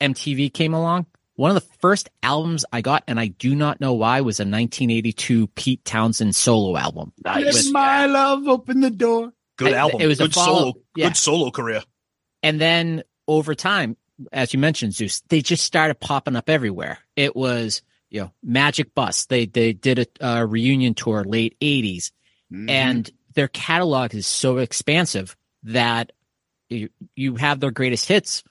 MTV 0.00 0.52
came 0.52 0.74
along. 0.74 1.06
One 1.36 1.50
of 1.50 1.54
the 1.54 1.68
first 1.78 2.10
albums 2.22 2.64
I 2.72 2.80
got, 2.80 3.04
and 3.06 3.20
I 3.20 3.28
do 3.28 3.54
not 3.54 3.80
know 3.80 3.94
why, 3.94 4.22
was 4.22 4.40
a 4.40 4.42
1982 4.42 5.46
Pete 5.48 5.84
Townshend 5.84 6.34
solo 6.34 6.76
album. 6.76 7.12
Nice. 7.24 7.70
my 7.70 8.06
love, 8.06 8.48
open 8.48 8.80
the 8.80 8.90
door. 8.90 9.32
Good 9.56 9.72
album. 9.72 10.00
It 10.00 10.08
was 10.08 10.18
good 10.18 10.34
solo. 10.34 10.74
Yeah. 10.96 11.08
Good 11.08 11.16
solo 11.16 11.52
career. 11.52 11.82
And 12.42 12.60
then 12.60 13.04
over 13.28 13.54
time, 13.54 13.96
as 14.32 14.52
you 14.52 14.58
mentioned, 14.58 14.94
Zeus, 14.94 15.22
they 15.28 15.40
just 15.40 15.64
started 15.64 16.00
popping 16.00 16.34
up 16.34 16.50
everywhere. 16.50 16.98
It 17.14 17.36
was 17.36 17.82
you 18.10 18.22
know, 18.22 18.32
Magic 18.42 18.94
Bus. 18.94 19.26
They 19.26 19.46
they 19.46 19.72
did 19.72 19.98
a, 19.98 20.38
a 20.40 20.46
reunion 20.46 20.94
tour 20.94 21.24
late 21.24 21.56
'80s, 21.60 22.10
mm-hmm. 22.52 22.68
and 22.68 23.10
their 23.34 23.48
catalog 23.48 24.14
is 24.14 24.26
so 24.26 24.58
expansive 24.58 25.36
that 25.64 26.12
you 26.68 26.88
you 27.14 27.36
have 27.36 27.60
their 27.60 27.70
greatest 27.70 28.08
hits, 28.08 28.42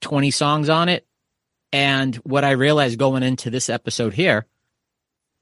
twenty 0.00 0.30
songs 0.30 0.68
on 0.68 0.88
it. 0.88 1.06
And 1.72 2.14
what 2.16 2.44
I 2.44 2.52
realized 2.52 2.98
going 2.98 3.22
into 3.22 3.50
this 3.50 3.68
episode 3.68 4.14
here, 4.14 4.46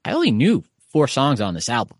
I 0.03 0.13
only 0.13 0.31
knew 0.31 0.63
four 0.91 1.07
songs 1.07 1.39
on 1.39 1.53
this 1.53 1.69
album, 1.69 1.97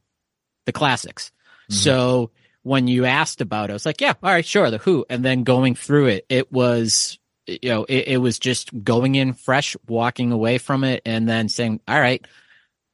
the 0.66 0.72
classics. 0.72 1.32
Mm-hmm. 1.70 1.74
So 1.74 2.32
when 2.64 2.88
you 2.88 3.06
asked 3.06 3.42
about 3.42 3.70
it, 3.70 3.74
I 3.74 3.74
was 3.74 3.86
like, 3.86 4.02
yeah, 4.02 4.14
all 4.24 4.32
right, 4.32 4.46
sure, 4.46 4.72
the 4.72 4.80
Who. 4.80 5.06
And 5.10 5.24
then 5.24 5.44
going 5.44 5.76
through 5.76 6.08
it, 6.08 6.26
it 6.30 6.52
was 6.52 7.20
you 7.48 7.70
know, 7.70 7.84
it, 7.86 8.08
it, 8.08 8.18
was 8.18 8.40
just 8.40 8.84
going 8.84 9.16
in 9.16 9.34
fresh, 9.34 9.76
walking 9.88 10.32
away 10.32 10.58
from 10.58 10.84
it, 10.84 11.02
and 11.06 11.28
then 11.28 11.50
saying, 11.50 11.80
all 11.88 12.00
right, 12.00 12.26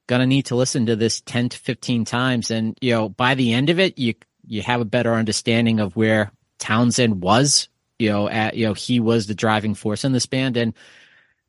gonna 0.08 0.28
need 0.28 0.48
to 0.48 0.56
listen 0.56 0.86
to 0.88 0.96
this 0.96 1.22
10 1.22 1.50
to 1.50 1.58
15 1.58 2.06
times. 2.06 2.52
And, 2.52 2.78
you 2.82 2.92
know, 2.92 3.10
by 3.10 3.36
the 3.36 3.54
end 3.54 3.70
of 3.70 3.80
it, 3.80 3.98
you, 3.98 4.16
you 4.46 4.62
have 4.62 4.82
a 4.82 4.86
better 4.86 5.14
understanding 5.14 5.80
of 5.80 5.96
where 5.96 6.32
Townshend 6.60 7.22
was, 7.22 7.70
you 7.98 8.10
know, 8.10 8.28
at, 8.28 8.56
you 8.56 8.66
know, 8.66 8.74
he 8.74 9.00
was 9.00 9.28
the 9.28 9.36
driving 9.36 9.74
force 9.74 10.04
in 10.04 10.12
this 10.12 10.26
band. 10.26 10.58
And 10.58 10.74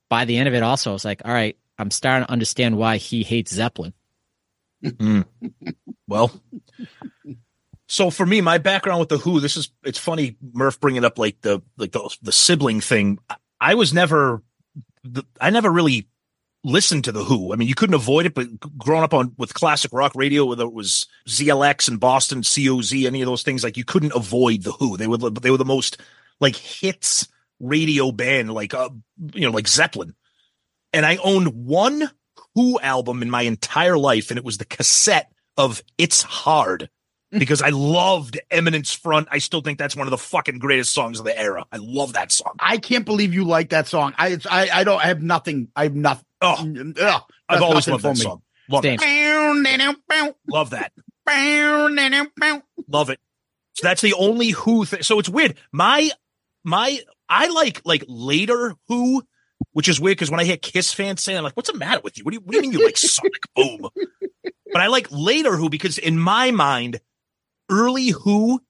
by 0.08 0.24
the 0.24 0.36
end 0.36 0.48
of 0.48 0.54
it, 0.54 0.62
also, 0.62 0.90
I 0.90 0.92
was 0.92 1.04
like, 1.04 1.22
all 1.24 1.32
right, 1.32 1.56
I'm 1.78 1.90
starting 1.90 2.26
to 2.26 2.32
understand 2.32 2.76
why 2.76 2.98
he 2.98 3.22
hates 3.22 3.52
Zeppelin. 3.52 3.94
Hmm. 4.98 5.22
Well, 6.06 6.30
so 7.92 8.08
for 8.08 8.24
me, 8.24 8.40
my 8.40 8.56
background 8.56 9.00
with 9.00 9.10
the 9.10 9.18
Who, 9.18 9.38
this 9.38 9.54
is 9.54 9.70
it's 9.84 9.98
funny 9.98 10.38
Murph 10.54 10.80
bringing 10.80 11.04
up 11.04 11.18
like 11.18 11.42
the 11.42 11.60
like 11.76 11.92
the 11.92 12.16
the 12.22 12.32
sibling 12.32 12.80
thing. 12.80 13.18
I 13.60 13.74
was 13.74 13.92
never, 13.92 14.42
I 15.38 15.50
never 15.50 15.70
really 15.70 16.08
listened 16.64 17.04
to 17.04 17.12
the 17.12 17.22
Who. 17.22 17.52
I 17.52 17.56
mean, 17.56 17.68
you 17.68 17.74
couldn't 17.74 17.92
avoid 17.94 18.24
it, 18.24 18.32
but 18.32 18.48
growing 18.78 19.02
up 19.04 19.12
on 19.12 19.34
with 19.36 19.52
classic 19.52 19.92
rock 19.92 20.12
radio, 20.14 20.46
whether 20.46 20.64
it 20.64 20.72
was 20.72 21.06
ZLX 21.28 21.86
and 21.88 22.00
Boston 22.00 22.40
COZ, 22.40 23.04
any 23.04 23.20
of 23.20 23.26
those 23.26 23.42
things, 23.42 23.62
like 23.62 23.76
you 23.76 23.84
couldn't 23.84 24.16
avoid 24.16 24.62
the 24.62 24.72
Who. 24.72 24.96
They 24.96 25.06
were 25.06 25.18
the- 25.18 25.30
they 25.30 25.50
were 25.50 25.58
the 25.58 25.66
most 25.66 26.00
like 26.40 26.56
hits 26.56 27.28
radio 27.60 28.10
band, 28.10 28.54
like 28.54 28.72
uh, 28.72 28.88
you 29.34 29.42
know, 29.42 29.50
like 29.50 29.68
Zeppelin. 29.68 30.14
And 30.94 31.04
I 31.04 31.16
owned 31.16 31.48
one 31.48 32.10
Who 32.54 32.80
album 32.80 33.20
in 33.20 33.28
my 33.28 33.42
entire 33.42 33.98
life, 33.98 34.30
and 34.30 34.38
it 34.38 34.46
was 34.46 34.56
the 34.56 34.64
cassette 34.64 35.30
of 35.58 35.82
"It's 35.98 36.22
Hard." 36.22 36.88
Because 37.38 37.62
I 37.62 37.70
loved 37.70 38.38
Eminence 38.50 38.92
Front. 38.92 39.28
I 39.30 39.38
still 39.38 39.62
think 39.62 39.78
that's 39.78 39.96
one 39.96 40.06
of 40.06 40.10
the 40.10 40.18
fucking 40.18 40.58
greatest 40.58 40.92
songs 40.92 41.18
of 41.18 41.24
the 41.24 41.38
era. 41.38 41.64
I 41.72 41.78
love 41.78 42.12
that 42.12 42.30
song. 42.30 42.52
I 42.60 42.76
can't 42.76 43.06
believe 43.06 43.32
you 43.32 43.44
like 43.44 43.70
that 43.70 43.86
song. 43.88 44.12
I 44.18 44.28
it's, 44.28 44.46
I 44.46 44.68
I 44.68 44.84
don't 44.84 45.00
I 45.00 45.06
have 45.06 45.22
nothing. 45.22 45.68
I 45.74 45.84
have 45.84 45.94
nothing. 45.94 46.26
Oh, 46.42 46.56
Ugh, 47.00 47.22
I've 47.48 47.62
always 47.62 47.86
nothing 47.86 47.92
loved 47.92 48.02
for 48.02 48.08
that 48.08 48.14
me. 48.18 48.20
song. 48.22 48.42
Love 48.68 48.84
Same. 48.84 48.98
it. 49.00 49.00
Love 50.50 50.70
that. 50.70 50.92
Love 52.88 53.10
it. 53.10 53.18
So 53.74 53.86
that's 53.86 54.02
the 54.02 54.12
only 54.14 54.50
Who 54.50 54.84
thing. 54.84 55.02
So 55.02 55.18
it's 55.18 55.28
weird. 55.28 55.56
My 55.72 56.10
my 56.64 57.00
I 57.28 57.48
like 57.48 57.80
like 57.84 58.04
later 58.08 58.74
Who, 58.88 59.22
which 59.72 59.88
is 59.88 59.98
weird 60.00 60.18
because 60.18 60.30
when 60.30 60.40
I 60.40 60.44
hear 60.44 60.58
Kiss 60.58 60.92
fans 60.92 61.22
saying, 61.22 61.38
I'm 61.38 61.44
like, 61.44 61.56
what's 61.56 61.70
the 61.72 61.78
matter 61.78 62.00
with 62.04 62.18
you? 62.18 62.24
What 62.24 62.32
do 62.32 62.36
you, 62.36 62.40
what 62.40 62.50
do 62.52 62.56
you 62.56 62.62
mean 62.62 62.72
you 62.72 62.84
like 62.84 62.98
Sonic 62.98 63.42
Boom? 63.56 63.88
But 64.72 64.80
I 64.82 64.88
like 64.88 65.06
later 65.10 65.56
Who 65.56 65.70
because 65.70 65.96
in 65.98 66.18
my 66.18 66.50
mind, 66.50 67.00
early 67.72 68.08
Who 68.10 68.60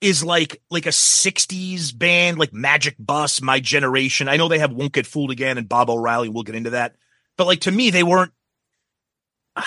is 0.00 0.24
like 0.24 0.62
like 0.70 0.86
a 0.86 0.90
60s 0.90 1.96
band 1.96 2.38
like 2.38 2.52
Magic 2.52 2.96
Bus, 2.98 3.42
My 3.42 3.60
Generation. 3.60 4.28
I 4.28 4.36
know 4.36 4.48
they 4.48 4.58
have 4.58 4.72
Won't 4.72 4.92
Get 4.92 5.06
Fooled 5.06 5.30
Again 5.30 5.58
and 5.58 5.68
Baba 5.68 5.92
O'Riley. 5.92 6.28
We'll 6.28 6.44
get 6.44 6.54
into 6.54 6.70
that. 6.70 6.96
But 7.36 7.46
like 7.46 7.60
to 7.62 7.70
me, 7.70 7.90
they 7.90 8.02
weren't 8.02 8.32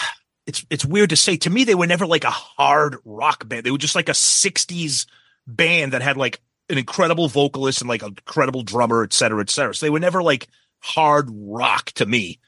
it's 0.47 0.65
it's 0.69 0.85
weird 0.85 1.11
to 1.11 1.15
say. 1.15 1.37
To 1.37 1.49
me, 1.49 1.63
they 1.63 1.75
were 1.75 1.87
never 1.87 2.07
like 2.07 2.23
a 2.23 2.31
hard 2.31 2.97
rock 3.05 3.47
band. 3.47 3.65
They 3.65 3.71
were 3.71 3.77
just 3.77 3.95
like 3.95 4.09
a 4.09 4.13
60s 4.13 5.05
band 5.45 5.93
that 5.93 6.01
had 6.01 6.17
like 6.17 6.41
an 6.69 6.77
incredible 6.77 7.27
vocalist 7.27 7.81
and 7.81 7.89
like 7.89 8.01
an 8.01 8.09
incredible 8.09 8.63
drummer, 8.63 9.03
et 9.03 9.13
cetera, 9.13 9.41
et 9.41 9.49
cetera. 9.49 9.75
So 9.75 9.85
they 9.85 9.89
were 9.89 9.99
never 9.99 10.23
like 10.23 10.47
hard 10.79 11.29
rock 11.31 11.91
to 11.91 12.05
me. 12.05 12.39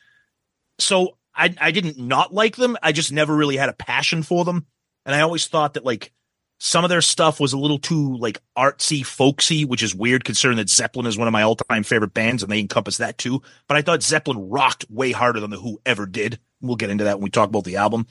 So 0.79 1.17
I 1.35 1.53
I 1.59 1.71
didn't 1.71 1.99
not 1.99 2.33
like 2.33 2.55
them. 2.55 2.77
I 2.81 2.91
just 2.91 3.11
never 3.11 3.35
really 3.35 3.57
had 3.57 3.69
a 3.69 3.73
passion 3.73 4.23
for 4.23 4.43
them. 4.43 4.65
And 5.05 5.15
I 5.15 5.21
always 5.21 5.47
thought 5.47 5.75
that 5.75 5.85
like 5.85 6.11
some 6.59 6.83
of 6.83 6.89
their 6.89 7.01
stuff 7.01 7.39
was 7.39 7.53
a 7.53 7.57
little 7.57 7.77
too 7.77 8.17
like 8.17 8.41
artsy, 8.57 9.05
folksy, 9.05 9.65
which 9.65 9.83
is 9.83 9.93
weird 9.93 10.23
considering 10.23 10.57
that 10.57 10.69
Zeppelin 10.69 11.05
is 11.05 11.17
one 11.17 11.27
of 11.27 11.31
my 11.33 11.41
all 11.43 11.55
time 11.55 11.83
favorite 11.83 12.13
bands 12.13 12.43
and 12.43 12.51
they 12.51 12.59
encompass 12.59 12.97
that 12.97 13.17
too. 13.17 13.41
But 13.67 13.77
I 13.77 13.81
thought 13.81 14.03
Zeppelin 14.03 14.49
rocked 14.49 14.85
way 14.89 15.11
harder 15.11 15.39
than 15.39 15.51
the 15.51 15.59
Who 15.59 15.81
ever 15.85 16.05
did. 16.05 16.39
We'll 16.61 16.77
get 16.77 16.89
into 16.89 17.03
that 17.03 17.17
when 17.17 17.25
we 17.25 17.29
talk 17.29 17.49
about 17.49 17.65
the 17.65 17.75
album. 17.75 18.07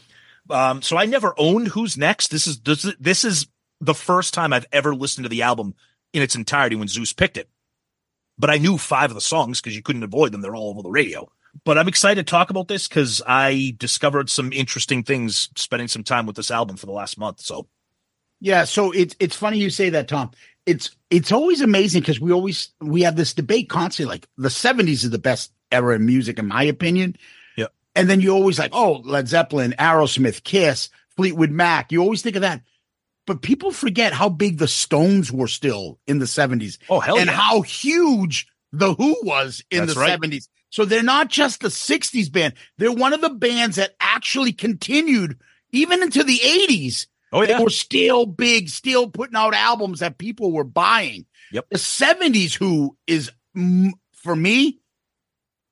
Um, 0.51 0.83
so 0.83 0.97
I 0.97 1.07
never 1.07 1.35
owned 1.39 1.69
Who's 1.69 1.97
Next. 1.97 2.29
This 2.31 2.47
is 2.47 2.61
this, 2.61 2.85
is- 2.85 2.95
this 3.01 3.25
is 3.25 3.47
the 3.81 3.95
first 3.95 4.35
time 4.35 4.53
I've 4.53 4.67
ever 4.73 4.95
listened 4.95 5.25
to 5.25 5.29
the 5.31 5.43
album 5.43 5.75
in 6.13 6.23
its 6.23 6.37
entirety 6.37 6.77
when 6.77 6.87
Zeus 6.89 7.13
picked 7.13 7.37
it. 7.37 7.49
But 8.39 8.51
I 8.51 8.59
knew 8.59 8.79
five 8.79 9.11
of 9.11 9.15
the 9.15 9.21
songs 9.21 9.61
because 9.61 9.75
you 9.77 9.83
couldn't 9.83 10.03
avoid 10.03 10.33
them. 10.33 10.41
They're 10.43 10.55
all 10.57 10.71
over 10.71 10.83
the 10.83 10.91
radio. 10.91 11.31
But 11.65 11.79
I'm 11.79 11.89
excited 11.89 12.27
to 12.27 12.31
talk 12.31 12.51
about 12.51 12.69
this 12.69 12.89
because 12.89 13.23
I 13.27 13.75
discovered 13.79 14.29
some 14.29 14.53
interesting 14.53 15.03
things 15.03 15.49
spending 15.57 15.89
some 15.89 16.03
time 16.03 16.27
with 16.27 16.37
this 16.37 16.51
album 16.51 16.77
for 16.77 16.87
the 16.87 16.93
last 16.93 17.17
month. 17.17 17.41
So 17.41 17.69
Yeah, 18.41 18.65
so 18.65 18.91
it's 18.91 19.15
it's 19.21 19.37
funny 19.37 19.59
you 19.59 19.71
say 19.71 19.91
that, 19.91 20.09
Tom. 20.09 20.31
It's 20.67 20.91
it's 21.11 21.31
always 21.31 21.61
amazing 21.61 22.01
because 22.01 22.21
we 22.21 22.33
always 22.33 22.73
we 22.81 23.03
have 23.03 23.17
this 23.17 23.35
debate 23.35 23.69
constantly. 23.69 24.13
Like 24.15 24.29
the 24.37 24.51
seventies 24.51 25.05
is 25.05 25.11
the 25.11 25.19
best 25.19 25.53
era 25.71 25.97
in 25.97 26.07
music, 26.07 26.39
in 26.39 26.49
my 26.49 26.65
opinion. 26.65 27.17
Yep. 27.57 27.73
And 27.95 28.11
then 28.11 28.21
you 28.21 28.31
always 28.31 28.59
like, 28.59 28.73
oh, 28.75 29.03
Led 29.05 29.29
Zeppelin, 29.29 29.75
Aerosmith, 29.79 30.43
Kiss, 30.43 30.89
Fleetwood 31.17 31.51
Mac. 31.51 31.93
You 31.93 32.03
always 32.03 32.23
think 32.23 32.37
of 32.37 32.43
that, 32.43 32.63
but 33.27 33.43
people 33.43 33.71
forget 33.71 34.13
how 34.13 34.29
big 34.29 34.59
the 34.59 34.69
Stones 34.69 35.31
were 35.33 35.49
still 35.49 35.99
in 36.07 36.19
the 36.19 36.27
seventies, 36.27 36.79
oh 36.89 37.01
hell 37.01 37.19
and 37.19 37.27
yeah. 37.27 37.37
how 37.37 37.63
huge 37.63 38.49
the 38.73 38.95
Who 38.95 39.17
was 39.23 39.63
in 39.71 39.81
That's 39.81 39.95
the 39.95 40.01
right. 40.01 40.11
seventies. 40.11 40.49
So 40.75 40.85
they're 40.85 41.05
not 41.05 41.29
just 41.29 41.61
the 41.61 41.71
sixties 41.71 42.29
band; 42.29 42.55
they're 42.79 42.91
one 42.91 43.13
of 43.13 43.21
the 43.21 43.31
bands 43.31 43.77
that 43.77 43.95
actually 44.01 44.53
continued 44.53 45.39
even 45.71 46.03
into 46.03 46.25
the 46.25 46.41
eighties 46.43 47.07
oh 47.33 47.43
yeah. 47.43 47.59
they 47.59 47.63
were 47.63 47.71
still 47.71 48.27
big, 48.27 48.69
still 48.69 49.09
putting 49.09 49.37
out 49.37 49.55
albums 49.55 50.01
that 50.01 50.19
people 50.19 50.51
were 50.51 50.65
buying. 50.65 51.27
Yep. 51.53 51.67
The 51.71 51.79
70s, 51.79 52.55
who 52.55 52.97
is 53.07 53.31
mm, 53.57 53.91
for 54.15 54.35
me 54.35 54.81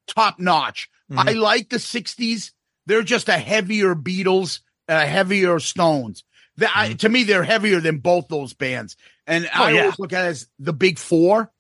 top 0.06 0.38
notch. 0.38 0.88
Mhm. 1.10 1.28
I 1.28 1.32
like 1.32 1.68
the 1.70 1.78
60s. 1.78 2.52
They're 2.86 3.02
just 3.02 3.28
a 3.28 3.38
heavier 3.38 3.96
Beatles, 3.96 4.60
a 4.86 5.04
heavier 5.04 5.58
Stones. 5.58 6.22
The- 6.58 6.70
I- 6.72 6.92
to 6.92 7.08
me, 7.08 7.24
they're 7.24 7.42
heavier 7.42 7.80
than 7.80 7.98
both 7.98 8.28
those 8.28 8.54
bands. 8.54 8.96
And 9.26 9.46
Mm-hmm. 9.46 9.60
Oh, 9.60 9.64
I 9.64 9.70
yeah. 9.72 9.80
always 9.80 9.98
look 9.98 10.12
at 10.12 10.26
it 10.26 10.28
as 10.28 10.46
the 10.60 10.72
big 10.72 11.00
four 11.00 11.50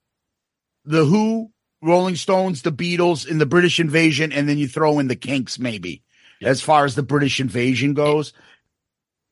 the 0.84 1.04
Who, 1.04 1.50
Rolling 1.82 2.16
Stones, 2.16 2.62
the 2.62 2.72
Beatles, 2.72 3.28
and 3.28 3.40
the 3.40 3.46
British 3.46 3.80
Invasion. 3.80 4.32
And 4.32 4.48
then 4.48 4.56
you 4.58 4.68
throw 4.68 4.98
in 4.98 5.08
the 5.08 5.16
Kinks, 5.16 5.58
maybe, 5.58 6.02
as 6.42 6.60
far 6.60 6.84
as 6.84 6.94
the 6.94 7.02
British 7.02 7.40
Invasion 7.40 7.94
goes. 7.94 8.32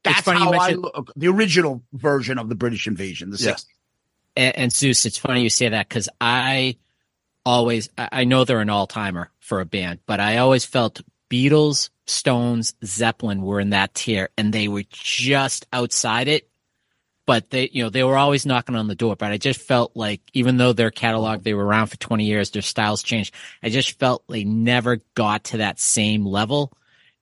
That's 0.03 0.27
how 0.27 0.53
I 0.53 0.73
look. 0.73 1.13
The 1.17 1.29
original 1.29 1.83
version 1.93 2.39
of 2.39 2.49
the 2.49 2.55
British 2.55 2.87
Invasion, 2.87 3.31
the 3.31 3.39
Yeah. 3.39 3.53
60s. 3.53 3.65
And, 4.37 4.57
and 4.57 4.73
Zeus, 4.73 5.07
it's 5.07 5.19
funny 5.19 5.43
you 5.43 5.51
say 5.51 5.69
that 5.69 5.89
because 5.89 6.09
I 6.21 6.77
always, 7.45 7.89
I 7.99 8.09
I 8.13 8.25
know 8.25 8.45
they're 8.45 8.61
an 8.61 8.71
all 8.71 8.87
timer 8.87 9.31
for 9.41 9.61
a 9.61 9.67
band, 9.67 10.01
but 10.07 10.21
I 10.21 10.39
always 10.39 10.65
felt 10.65 11.01
Beatles, 11.31 11.91
Stones, 12.07 12.75
Zeppelin 12.85 13.43
were 13.43 13.61
in 13.61 13.71
that 13.71 13.95
tier 13.95 14.31
and 14.37 14.53
they 14.53 14.69
were 14.69 14.85
just 14.91 15.67
outside 15.73 16.29
it. 16.29 16.50
But 17.31 17.51
they, 17.51 17.71
you 17.73 17.85
know, 17.85 17.91
they 17.91 18.03
were 18.03 18.17
always 18.17 18.45
knocking 18.45 18.75
on 18.75 18.89
the 18.89 18.97
door. 18.97 19.15
But 19.15 19.31
I 19.31 19.39
just 19.39 19.61
felt 19.61 19.93
like, 19.95 20.21
even 20.33 20.57
though 20.57 20.73
their 20.73 20.91
catalog, 20.91 21.45
they 21.45 21.55
were 21.55 21.65
around 21.65 21.87
for 21.87 21.97
20 21.97 22.25
years, 22.25 22.51
their 22.51 22.61
styles 22.61 23.05
changed. 23.05 23.33
I 23.63 23.69
just 23.69 24.01
felt 24.01 24.25
they 24.27 24.43
never 24.43 24.99
got 25.15 25.45
to 25.45 25.59
that 25.59 25.79
same 25.79 26.27
level. 26.27 26.73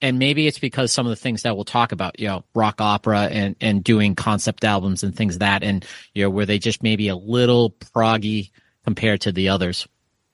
And 0.01 0.19
maybe 0.19 0.47
it's 0.47 0.59
because 0.59 0.93
some 0.93 1.05
of 1.05 1.11
the 1.11 1.17
things 1.17 1.43
that 1.43 1.57
we'll 1.57 1.67
talk 1.67 1.93
about, 1.93 2.19
you 2.19 2.27
know, 2.27 2.43
rock 2.55 2.81
opera 2.81 3.25
and, 3.25 3.55
and 3.61 3.85
doing 3.85 4.15
concept 4.15 4.65
albums 4.65 5.03
and 5.03 5.15
things 5.15 5.37
that, 5.41 5.63
and, 5.63 5.85
you 6.15 6.23
know, 6.23 6.31
where 6.31 6.47
they 6.47 6.59
just 6.59 6.83
maybe 6.83 7.09
a 7.09 7.15
little 7.15 7.73
proggy 7.73 8.51
compared 8.85 9.21
to 9.21 9.31
the 9.31 9.51
others. 9.51 9.87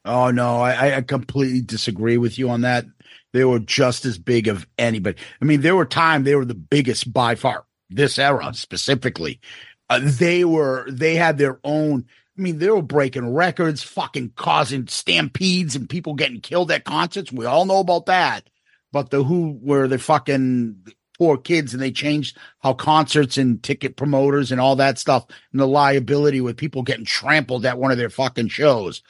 Oh 0.04 0.30
no, 0.30 0.60
I, 0.60 0.98
I 0.98 1.00
completely 1.00 1.62
disagree 1.62 2.16
with 2.16 2.38
you 2.38 2.48
on 2.48 2.60
that. 2.60 2.84
They 3.32 3.44
were 3.44 3.58
just 3.58 4.04
as 4.04 4.18
big 4.18 4.46
of 4.46 4.68
anybody. 4.78 5.18
I 5.42 5.44
mean, 5.44 5.62
there 5.62 5.74
were 5.74 5.84
time 5.84 6.22
they 6.22 6.36
were 6.36 6.44
the 6.44 6.54
biggest 6.54 7.12
by 7.12 7.34
far. 7.34 7.64
This 7.94 8.18
era 8.18 8.52
specifically, 8.54 9.40
uh, 9.88 10.00
they 10.02 10.44
were. 10.44 10.86
They 10.90 11.14
had 11.16 11.38
their 11.38 11.60
own. 11.64 12.06
I 12.36 12.42
mean, 12.42 12.58
they 12.58 12.68
were 12.68 12.82
breaking 12.82 13.32
records, 13.32 13.82
fucking 13.82 14.32
causing 14.36 14.88
stampedes 14.88 15.76
and 15.76 15.88
people 15.88 16.14
getting 16.14 16.40
killed 16.40 16.72
at 16.72 16.84
concerts. 16.84 17.30
We 17.30 17.46
all 17.46 17.64
know 17.64 17.78
about 17.78 18.06
that. 18.06 18.50
But 18.92 19.10
the 19.10 19.22
Who 19.22 19.58
were 19.62 19.86
the 19.86 19.98
fucking 19.98 20.86
poor 21.16 21.36
kids, 21.38 21.72
and 21.72 21.82
they 21.82 21.92
changed 21.92 22.36
how 22.58 22.74
concerts 22.74 23.38
and 23.38 23.62
ticket 23.62 23.96
promoters 23.96 24.50
and 24.50 24.60
all 24.60 24.76
that 24.76 24.98
stuff, 24.98 25.26
and 25.52 25.60
the 25.60 25.68
liability 25.68 26.40
with 26.40 26.56
people 26.56 26.82
getting 26.82 27.04
trampled 27.04 27.64
at 27.64 27.78
one 27.78 27.92
of 27.92 27.98
their 27.98 28.10
fucking 28.10 28.48
shows 28.48 29.02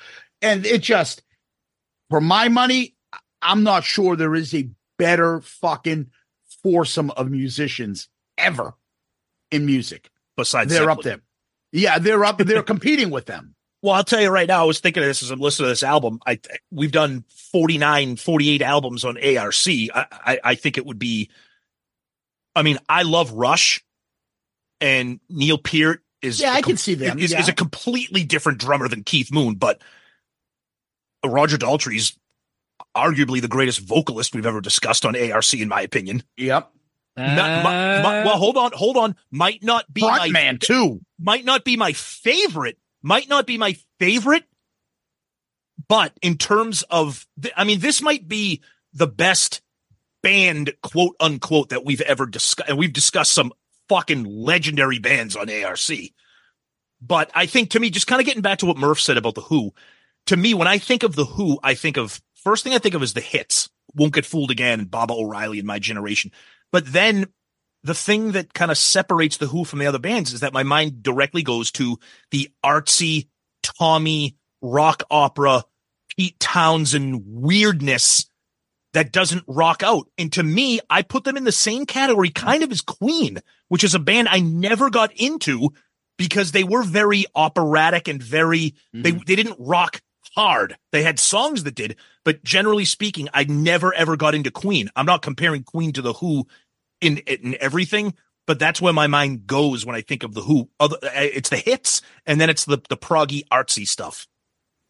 and 0.44 0.66
it 0.66 0.82
just 0.82 1.22
for 2.10 2.20
my 2.20 2.48
money 2.48 2.94
i'm 3.42 3.64
not 3.64 3.82
sure 3.82 4.14
there 4.14 4.34
is 4.34 4.54
a 4.54 4.68
better 4.98 5.40
fucking 5.40 6.06
foursome 6.62 7.10
of 7.12 7.30
musicians 7.30 8.08
ever 8.38 8.74
in 9.50 9.66
music 9.66 10.10
Besides, 10.36 10.72
they're 10.72 10.90
up 10.90 11.02
there 11.02 11.20
yeah 11.72 11.98
they're 11.98 12.24
up 12.24 12.38
they're 12.38 12.62
competing 12.74 13.10
with 13.10 13.26
them 13.26 13.54
Well, 13.82 13.94
I'll 13.94 14.04
tell 14.04 14.20
you 14.20 14.30
right 14.30 14.48
now, 14.48 14.62
I 14.62 14.64
was 14.64 14.80
thinking 14.80 15.02
of 15.02 15.08
this 15.08 15.22
as 15.22 15.30
I'm 15.30 15.40
listening 15.40 15.66
to 15.66 15.70
this 15.70 15.82
album. 15.82 16.20
I 16.26 16.38
we've 16.70 16.92
done 16.92 17.24
49, 17.52 18.16
48 18.16 18.62
albums 18.62 19.04
on 19.04 19.16
ARC. 19.18 19.66
I, 19.68 20.06
I, 20.10 20.38
I 20.42 20.54
think 20.54 20.78
it 20.78 20.86
would 20.86 20.98
be 20.98 21.30
I 22.56 22.62
mean, 22.62 22.78
I 22.88 23.02
love 23.02 23.32
Rush 23.32 23.84
and 24.80 25.20
Neil 25.28 25.58
Peart 25.58 26.02
is 26.22 26.40
Yeah, 26.40 26.52
a 26.52 26.56
I 26.56 26.62
can 26.62 26.76
see 26.76 26.94
them, 26.94 27.18
Is, 27.18 27.32
yeah. 27.32 27.40
is 27.40 27.48
a 27.48 27.52
completely 27.52 28.24
different 28.24 28.58
drummer 28.58 28.88
than 28.88 29.02
Keith 29.04 29.32
Moon, 29.32 29.54
but 29.56 29.82
Roger 31.24 31.56
Daltrey's 31.58 32.18
arguably 32.96 33.40
the 33.40 33.48
greatest 33.48 33.80
vocalist 33.80 34.34
we've 34.34 34.46
ever 34.46 34.60
discussed 34.60 35.04
on 35.04 35.16
ARC, 35.16 35.54
in 35.54 35.68
my 35.68 35.80
opinion. 35.80 36.22
yep 36.36 36.70
Not- 37.16 37.64
mi- 37.64 38.02
mi- 38.08 38.24
well, 38.24 38.36
hold 38.38 38.56
on, 38.56 38.72
hold 38.74 38.96
on. 38.96 39.14
Might 39.30 39.62
not 39.62 39.92
be 39.92 40.00
my 40.02 40.28
frontman 40.28 40.60
too 40.60 41.00
might 41.18 41.44
not 41.44 41.64
be 41.64 41.76
my 41.76 41.92
favorite, 41.92 42.78
might 43.02 43.28
not 43.28 43.46
be 43.46 43.56
my 43.56 43.76
favorite, 43.98 44.44
But 45.88 46.12
in 46.22 46.38
terms 46.38 46.82
of, 46.84 47.26
th- 47.40 47.54
I 47.56 47.64
mean, 47.64 47.80
this 47.80 48.00
might 48.02 48.28
be 48.28 48.62
the 48.92 49.06
best 49.06 49.60
band, 50.22 50.72
quote 50.82 51.14
unquote, 51.20 51.70
that 51.70 51.84
we've 51.84 52.00
ever 52.02 52.26
discussed. 52.26 52.68
And 52.68 52.78
we've 52.78 52.92
discussed 52.92 53.32
some 53.32 53.52
fucking 53.88 54.24
legendary 54.24 54.98
bands 54.98 55.36
on 55.36 55.50
ARC. 55.50 55.90
But 57.00 57.30
I 57.34 57.46
think 57.46 57.70
to 57.70 57.80
me, 57.80 57.90
just 57.90 58.06
kind 58.06 58.20
of 58.20 58.26
getting 58.26 58.42
back 58.42 58.58
to 58.58 58.66
what 58.66 58.76
Murph 58.78 59.00
said 59.00 59.16
about 59.16 59.34
the 59.34 59.42
Who, 59.42 59.72
to 60.26 60.36
me, 60.36 60.54
when 60.54 60.68
I 60.68 60.78
think 60.78 61.02
of 61.02 61.16
the 61.16 61.24
Who, 61.26 61.58
I 61.62 61.74
think 61.74 61.96
of 61.96 62.22
first 62.34 62.64
thing 62.64 62.72
I 62.72 62.78
think 62.78 62.94
of 62.94 63.02
is 63.02 63.12
the 63.14 63.20
hits. 63.20 63.68
Won't 63.94 64.14
get 64.14 64.26
fooled 64.26 64.50
again 64.50 64.80
and 64.80 64.90
Baba 64.90 65.12
O'Riley 65.14 65.58
in 65.58 65.66
my 65.66 65.78
generation. 65.78 66.32
But 66.74 66.92
then 66.92 67.28
the 67.84 67.94
thing 67.94 68.32
that 68.32 68.52
kind 68.52 68.72
of 68.72 68.76
separates 68.76 69.36
the 69.36 69.46
Who 69.46 69.64
from 69.64 69.78
the 69.78 69.86
other 69.86 70.00
bands 70.00 70.32
is 70.32 70.40
that 70.40 70.52
my 70.52 70.64
mind 70.64 71.04
directly 71.04 71.44
goes 71.44 71.70
to 71.70 71.98
the 72.32 72.50
artsy 72.64 73.28
Tommy 73.62 74.36
rock 74.60 75.04
opera, 75.08 75.62
Pete 76.08 76.40
Townshend 76.40 77.22
weirdness 77.26 78.28
that 78.92 79.12
doesn't 79.12 79.44
rock 79.46 79.84
out. 79.84 80.08
And 80.18 80.32
to 80.32 80.42
me, 80.42 80.80
I 80.90 81.02
put 81.02 81.22
them 81.22 81.36
in 81.36 81.44
the 81.44 81.52
same 81.52 81.86
category 81.86 82.30
kind 82.30 82.64
of 82.64 82.72
as 82.72 82.80
Queen, 82.80 83.38
which 83.68 83.84
is 83.84 83.94
a 83.94 84.00
band 84.00 84.26
I 84.28 84.40
never 84.40 84.90
got 84.90 85.12
into 85.12 85.70
because 86.18 86.50
they 86.50 86.64
were 86.64 86.82
very 86.82 87.24
operatic 87.36 88.08
and 88.08 88.20
very, 88.20 88.74
they, 88.92 89.12
mm-hmm. 89.12 89.22
they 89.24 89.36
didn't 89.36 89.60
rock 89.60 90.02
hard. 90.34 90.76
They 90.92 91.02
had 91.02 91.18
songs 91.18 91.64
that 91.64 91.74
did, 91.74 91.96
but 92.24 92.42
generally 92.44 92.84
speaking, 92.84 93.28
I 93.32 93.44
never 93.44 93.94
ever 93.94 94.16
got 94.16 94.34
into 94.34 94.50
Queen. 94.50 94.90
I'm 94.96 95.06
not 95.06 95.22
comparing 95.22 95.62
Queen 95.62 95.92
to 95.92 96.02
the 96.02 96.14
Who 96.14 96.46
in, 97.04 97.18
in 97.18 97.56
everything, 97.60 98.14
but 98.46 98.58
that's 98.58 98.80
where 98.80 98.92
my 98.92 99.06
mind 99.06 99.46
goes 99.46 99.84
when 99.86 99.94
I 99.96 100.00
think 100.00 100.22
of 100.22 100.34
the 100.34 100.42
Who. 100.42 100.68
Other, 100.80 100.96
uh, 101.02 101.08
it's 101.14 101.48
the 101.50 101.56
hits 101.56 102.02
and 102.26 102.40
then 102.40 102.50
it's 102.50 102.64
the, 102.64 102.78
the 102.88 102.96
proggy 102.96 103.46
artsy 103.48 103.86
stuff. 103.86 104.26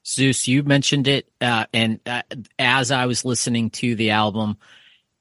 Zeus, 0.07 0.47
you 0.47 0.63
mentioned 0.63 1.09
it, 1.09 1.31
uh, 1.41 1.65
and 1.73 1.99
uh, 2.05 2.23
as 2.59 2.91
I 2.91 3.07
was 3.07 3.25
listening 3.25 3.71
to 3.71 3.95
the 3.95 4.11
album 4.11 4.59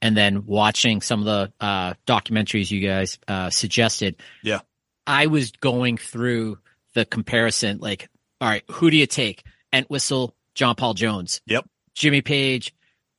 and 0.01 0.17
then 0.17 0.45
watching 0.45 0.99
some 0.99 1.21
of 1.21 1.25
the 1.25 1.53
uh, 1.65 1.93
documentaries 2.05 2.69
you 2.69 2.85
guys 2.85 3.17
uh, 3.27 3.49
suggested, 3.49 4.17
Yeah. 4.43 4.59
I 5.07 5.27
was 5.27 5.51
going 5.51 5.95
through 5.97 6.59
the 6.95 7.05
comparison. 7.05 7.77
Like, 7.79 8.09
all 8.41 8.49
right, 8.49 8.63
who 8.71 8.91
do 8.91 8.97
you 8.97 9.07
take? 9.07 9.43
Entwistle, 9.71 10.35
John 10.53 10.75
Paul 10.75 10.93
Jones, 10.95 11.39
Yep. 11.47 11.65
Jimmy 11.95 12.21
Page, 12.21 12.73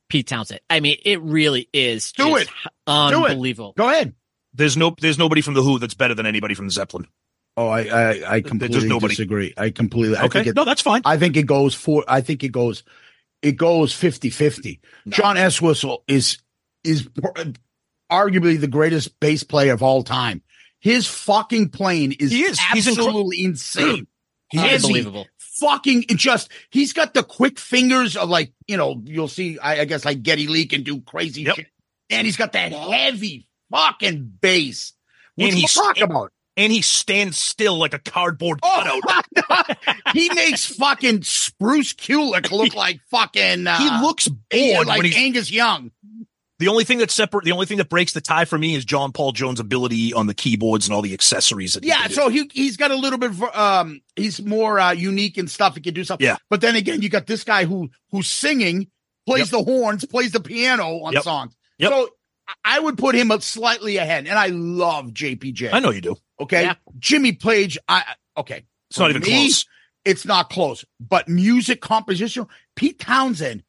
Pete 0.09 0.27
Townshend. 0.27 0.61
I 0.69 0.79
mean, 0.79 0.97
it 1.03 1.21
really 1.21 1.69
is 1.73 2.11
Do 2.13 2.29
just 2.37 2.43
it. 2.43 2.49
unbelievable. 2.87 3.25
unbelievable. 3.31 3.73
Go 3.77 3.89
ahead. 3.89 4.13
There's 4.53 4.77
no, 4.77 4.95
there's 4.99 5.17
nobody 5.17 5.41
from 5.41 5.53
the 5.53 5.61
Who 5.63 5.79
that's 5.79 5.93
better 5.95 6.13
than 6.13 6.25
anybody 6.25 6.53
from 6.53 6.65
the 6.67 6.71
Zeppelin. 6.71 7.07
Oh, 7.57 7.67
I 7.67 7.81
I, 7.83 8.35
I 8.35 8.41
completely 8.41 8.87
nobody. 8.87 9.13
disagree. 9.15 9.53
I 9.57 9.69
completely. 9.69 10.17
I 10.17 10.25
Okay. 10.25 10.39
think 10.39 10.47
it, 10.47 10.55
no, 10.55 10.65
that's 10.65 10.81
fine. 10.81 11.01
I 11.05 11.17
think 11.17 11.37
it 11.37 11.43
goes 11.45 11.73
for. 11.73 12.03
I 12.07 12.21
think 12.21 12.43
it 12.43 12.49
goes. 12.51 12.83
It 13.41 13.53
goes 13.53 13.93
50-50. 13.93 14.79
John 15.09 15.37
Entwistle 15.37 16.03
is 16.07 16.39
is 16.83 17.07
arguably 18.11 18.59
the 18.59 18.67
greatest 18.67 19.19
bass 19.19 19.43
player 19.43 19.73
of 19.73 19.83
all 19.83 20.03
time. 20.03 20.41
His 20.79 21.07
fucking 21.07 21.69
playing 21.69 22.13
is, 22.13 22.31
He 22.31 22.43
is. 22.43 22.59
He's 22.73 22.85
incre- 22.87 22.91
absolutely 22.91 23.43
insane. 23.43 24.07
He's 24.49 24.61
Is 24.61 24.69
he 24.69 24.75
unbelievable. 24.75 25.27
Fucking 25.59 26.05
just 26.09 26.49
he's 26.69 26.91
got 26.93 27.13
the 27.13 27.23
quick 27.23 27.59
fingers 27.59 28.17
of 28.17 28.29
like 28.29 28.51
you 28.67 28.77
know 28.77 29.01
you'll 29.05 29.27
see 29.29 29.57
I, 29.59 29.81
I 29.81 29.85
guess 29.85 30.03
like 30.05 30.21
Geddy 30.23 30.47
Lee 30.47 30.65
can 30.65 30.83
do 30.83 31.01
crazy 31.01 31.43
Yep. 31.43 31.55
shit. 31.55 31.67
And 32.09 32.25
he's 32.25 32.37
got 32.37 32.53
that 32.53 32.71
heavy 32.71 33.47
fucking 33.71 34.33
bass. 34.41 34.93
Which 35.35 35.49
And 35.49 35.57
he's- 35.57 35.73
talk 35.73 35.99
about? 35.99 36.31
and 36.57 36.71
he 36.71 36.81
stands 36.81 37.37
still 37.37 37.77
like 37.77 37.93
a 37.93 37.99
cardboard 37.99 38.59
oh 38.63 39.01
cutout. 39.05 39.77
he 40.13 40.29
makes 40.33 40.65
fucking 40.65 41.23
Bruce 41.59 41.91
Kulick 41.93 42.49
look 42.51 42.73
like 42.75 43.01
fucking 43.11 43.67
uh, 43.67 43.77
he 43.77 43.89
looks 44.05 44.27
bored 44.29 44.87
like 44.87 44.97
when 44.99 45.05
he's 45.07 45.17
Angus 45.17 45.51
Young 45.51 45.91
the 46.59 46.67
only 46.69 46.83
thing 46.85 46.97
that's 46.99 47.13
separate. 47.13 47.43
The 47.45 47.51
only 47.51 47.65
thing 47.65 47.77
that 47.79 47.89
breaks 47.89 48.13
the 48.13 48.21
tie 48.21 48.45
for 48.45 48.57
me 48.57 48.75
is 48.75 48.85
John 48.85 49.11
Paul 49.11 49.31
Jones' 49.33 49.59
ability 49.59 50.13
on 50.13 50.27
the 50.27 50.33
keyboards 50.33 50.87
and 50.87 50.95
all 50.95 51.01
the 51.01 51.13
accessories. 51.13 51.73
That 51.73 51.83
he 51.83 51.89
yeah 51.89 52.01
can 52.03 52.09
do. 52.09 52.13
so 52.15 52.29
he 52.29 52.49
he's 52.53 52.77
got 52.77 52.91
a 52.91 52.95
little 52.95 53.19
bit 53.19 53.31
of, 53.31 53.43
um 53.43 54.01
he's 54.15 54.41
more 54.41 54.79
uh 54.79 54.91
unique 54.93 55.37
and 55.37 55.49
stuff 55.49 55.75
he 55.75 55.81
can 55.81 55.93
do 55.93 56.03
stuff 56.03 56.21
Yeah. 56.21 56.37
but 56.49 56.61
then 56.61 56.75
again 56.75 57.01
you 57.01 57.09
got 57.09 57.27
this 57.27 57.43
guy 57.43 57.65
who 57.65 57.89
who's 58.11 58.27
singing 58.27 58.87
plays 59.27 59.49
the 59.49 59.61
horns 59.63 60.05
plays 60.05 60.31
the 60.31 60.39
piano 60.39 61.01
on 61.03 61.13
Yep. 61.13 61.23
songs 61.23 61.55
Yep. 61.79 61.91
so 61.91 62.09
I 62.63 62.79
would 62.79 62.97
put 62.97 63.15
him 63.15 63.31
up 63.31 63.41
slightly 63.41 63.97
ahead 63.97 64.27
and 64.27 64.37
I 64.37 64.47
love 64.47 65.07
JPJ 65.11 65.71
I 65.73 65.79
know 65.79 65.89
you 65.89 66.01
do. 66.01 66.15
okay 66.39 66.63
Yeah. 66.63 66.75
Jimmy 66.99 67.33
Page 67.33 67.77
I 67.89 68.03
okay 68.37 68.63
It's 68.91 68.99
not 68.99 69.09
even 69.09 69.23
me, 69.23 69.27
close. 69.47 69.65
it's 70.05 70.25
not 70.25 70.49
close 70.49 70.85
but 70.99 71.27
music 71.27 71.81
composition 71.81 72.45
Pete 72.75 72.99
Townshend 72.99 73.63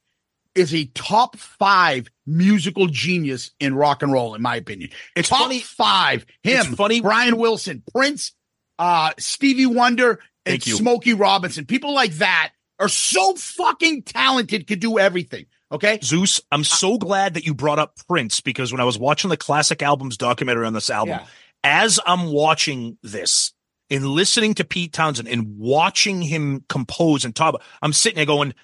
is 0.56 0.74
a 0.74 0.86
top 0.94 1.36
five 1.36 2.08
musical 2.26 2.86
genius 2.86 3.52
in 3.60 3.74
rock 3.74 4.02
and 4.02 4.12
roll 4.12 4.34
in 4.34 4.42
my 4.42 4.56
opinion 4.56 4.90
It's 5.14 5.28
top 5.28 5.40
funny. 5.42 5.60
five 5.60 6.26
him 6.42 6.74
funny. 6.74 7.00
Brian 7.00 7.36
Wilson, 7.36 7.82
Prince, 7.94 8.32
uh, 8.78 9.12
Stevie 9.18 9.66
Wonder, 9.66 10.20
and 10.44 10.62
Smokey 10.62 11.14
Robinson. 11.14 11.66
People 11.66 11.94
like 11.94 12.12
that 12.14 12.52
are 12.78 12.88
so 12.88 13.34
fucking 13.34 14.02
talented, 14.02 14.66
could 14.66 14.80
do 14.80 14.98
everything. 14.98 15.46
Okay. 15.72 15.98
Zeus, 16.02 16.40
I'm 16.52 16.62
so 16.62 16.98
glad 16.98 17.34
that 17.34 17.44
you 17.46 17.54
brought 17.54 17.78
up 17.80 17.96
Prince 18.08 18.40
because 18.40 18.70
when 18.72 18.80
I 18.80 18.84
was 18.84 18.98
watching 18.98 19.30
the 19.30 19.36
classic 19.36 19.82
albums 19.82 20.16
documentary 20.16 20.66
on 20.66 20.72
this 20.74 20.90
album, 20.90 21.18
Yeah. 21.20 21.26
as 21.64 21.98
I'm 22.06 22.26
watching 22.26 22.98
this 23.02 23.52
and 23.90 24.06
listening 24.06 24.54
to 24.54 24.64
Pete 24.64 24.92
Townshend 24.92 25.26
and 25.28 25.58
watching 25.58 26.22
him 26.22 26.64
compose 26.68 27.24
and 27.24 27.34
talk, 27.34 27.60
I'm 27.82 27.92
sitting 27.92 28.16
there 28.16 28.26
going, 28.26 28.54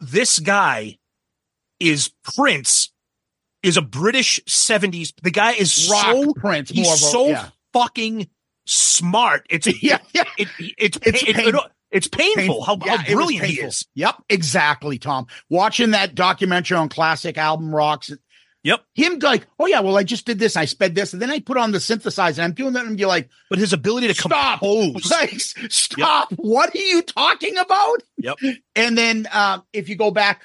this 0.00 0.38
guy 0.40 0.98
is 1.80 2.10
Prince, 2.36 2.90
is 3.62 3.76
a 3.76 3.82
British 3.82 4.40
70s. 4.46 5.12
The 5.22 5.30
guy 5.30 5.52
is 5.52 5.88
Rock 5.90 6.04
so, 6.06 6.32
Prince. 6.34 6.70
he's 6.70 6.84
more 6.86 6.92
of 6.94 6.98
a- 7.00 7.02
so 7.02 7.28
yeah. 7.28 7.48
fucking 7.72 8.28
smart. 8.66 9.46
It's, 9.50 9.66
yeah, 9.82 9.98
yeah. 10.12 10.24
it, 10.38 10.48
it's, 10.78 10.98
It's 11.02 11.22
it- 11.22 11.36
pain- 11.36 11.54
it- 11.54 11.60
it's 11.90 12.08
painful, 12.08 12.64
how, 12.64 12.76
Yeah, 12.84 12.96
how 12.96 13.04
it 13.04 13.14
brilliant 13.14 13.46
he 13.46 13.60
is. 13.60 13.86
Yep, 13.94 14.16
exactly, 14.28 14.98
Tom. 14.98 15.28
Watching 15.48 15.92
that 15.92 16.16
documentary 16.16 16.76
on 16.76 16.88
classic 16.88 17.38
album 17.38 17.72
rocks. 17.72 18.10
Yep. 18.64 18.80
Him 18.96 19.18
like, 19.20 19.46
oh 19.60 19.66
yeah, 19.66 19.78
well 19.78 19.96
I 19.96 20.02
just 20.02 20.26
did 20.26 20.40
this, 20.40 20.56
I 20.56 20.64
sped 20.64 20.96
this, 20.96 21.12
and 21.12 21.22
then 21.22 21.30
I 21.30 21.38
put 21.38 21.56
on 21.56 21.70
the 21.70 21.78
synthesizer, 21.78 22.38
and 22.38 22.40
I'm 22.46 22.52
doing 22.52 22.72
that, 22.72 22.84
and 22.86 22.98
you're 22.98 23.08
like, 23.08 23.28
But 23.48 23.60
his 23.60 23.72
ability 23.72 24.08
to 24.08 24.14
stop, 24.14 24.58
compose. 24.58 25.08
like, 25.10 25.38
stop. 25.38 26.32
What 26.32 26.74
are 26.74 26.78
you 26.78 27.02
talking 27.02 27.58
about? 27.58 28.02
Yep. 28.16 28.38
And 28.74 28.98
then 28.98 29.28
um, 29.30 29.62
if 29.72 29.88
you 29.88 29.94
go 29.94 30.10
back 30.10 30.42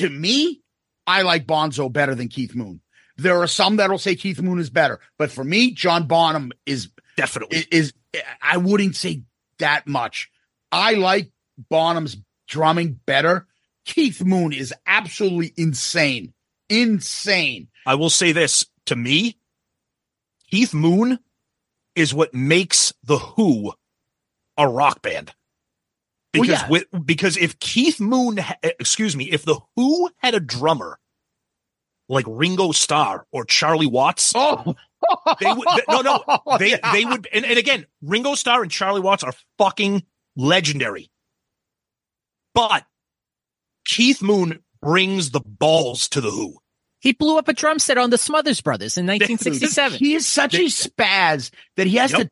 to 0.00 0.08
me, 0.08 0.62
I 1.06 1.22
like 1.22 1.46
Bonzo 1.46 1.92
better 1.92 2.14
than 2.14 2.28
Keith 2.28 2.54
Moon. 2.54 2.80
There 3.16 3.40
are 3.42 3.46
some 3.46 3.76
that'll 3.76 3.98
say 3.98 4.14
Keith 4.16 4.40
Moon 4.40 4.58
is 4.58 4.70
better, 4.70 4.98
but 5.18 5.30
for 5.30 5.44
me, 5.44 5.72
John 5.72 6.06
Bonham 6.06 6.52
is 6.64 6.88
Definitely. 7.16 7.58
is, 7.58 7.66
is 7.70 7.92
I 8.40 8.56
wouldn't 8.56 8.96
say 8.96 9.22
that 9.58 9.86
much. 9.86 10.30
I 10.72 10.94
like 10.94 11.30
Bonham's 11.68 12.16
drumming 12.48 12.98
better. 13.04 13.46
Keith 13.84 14.24
Moon 14.24 14.52
is 14.52 14.72
absolutely 14.86 15.52
insane. 15.56 16.32
Insane. 16.70 17.68
I 17.84 17.96
will 17.96 18.10
say 18.10 18.32
this 18.32 18.64
to 18.86 18.96
me, 18.96 19.38
Keith 20.50 20.72
Moon 20.72 21.18
is 21.94 22.14
what 22.14 22.32
makes 22.32 22.94
the 23.04 23.18
Who 23.18 23.74
a 24.56 24.66
rock 24.66 25.02
band. 25.02 25.34
Well, 26.34 26.42
Because 26.42 26.62
yeah. 26.62 26.68
with, 26.68 26.84
because 27.04 27.36
if 27.36 27.58
Keith 27.58 27.98
Moon, 28.00 28.38
eh, 28.38 28.54
excuse 28.78 29.16
me, 29.16 29.30
if 29.30 29.44
the 29.44 29.58
Who 29.76 30.10
had 30.18 30.34
a 30.34 30.40
drummer 30.40 30.98
like 32.08 32.24
Ringo 32.28 32.72
Starr 32.72 33.26
or 33.32 33.44
Charlie 33.44 33.86
Watts, 33.86 34.32
Oh, 34.34 34.74
they 35.40 35.52
would 35.52 35.66
th- 35.68 35.84
no 35.88 36.00
no 36.02 36.22
oh, 36.28 36.58
they 36.58 36.70
Yeah. 36.70 36.92
they 36.92 37.04
would 37.04 37.26
and, 37.32 37.44
and 37.44 37.58
again 37.58 37.86
Ringo 38.02 38.34
Starr 38.34 38.62
and 38.62 38.70
Charlie 38.70 39.00
Watts 39.00 39.22
are 39.24 39.32
fucking 39.58 40.04
legendary. 40.36 41.10
But 42.54 42.84
Keith 43.84 44.22
Moon 44.22 44.62
brings 44.82 45.30
the 45.30 45.40
balls 45.40 46.08
to 46.10 46.20
the 46.20 46.30
Who. 46.30 46.58
He 47.00 47.12
blew 47.12 47.38
up 47.38 47.48
a 47.48 47.52
drum 47.54 47.78
set 47.78 47.96
on 47.98 48.10
the 48.10 48.18
Smothers 48.18 48.60
Brothers 48.60 48.98
in 48.98 49.06
1967. 49.06 49.98
He 49.98 50.14
is 50.14 50.26
such 50.26 50.54
a 50.54 50.64
spaz 50.66 51.50
that 51.76 51.86
he 51.86 51.96
has 51.96 52.12
Yep. 52.12 52.20
to 52.20 52.30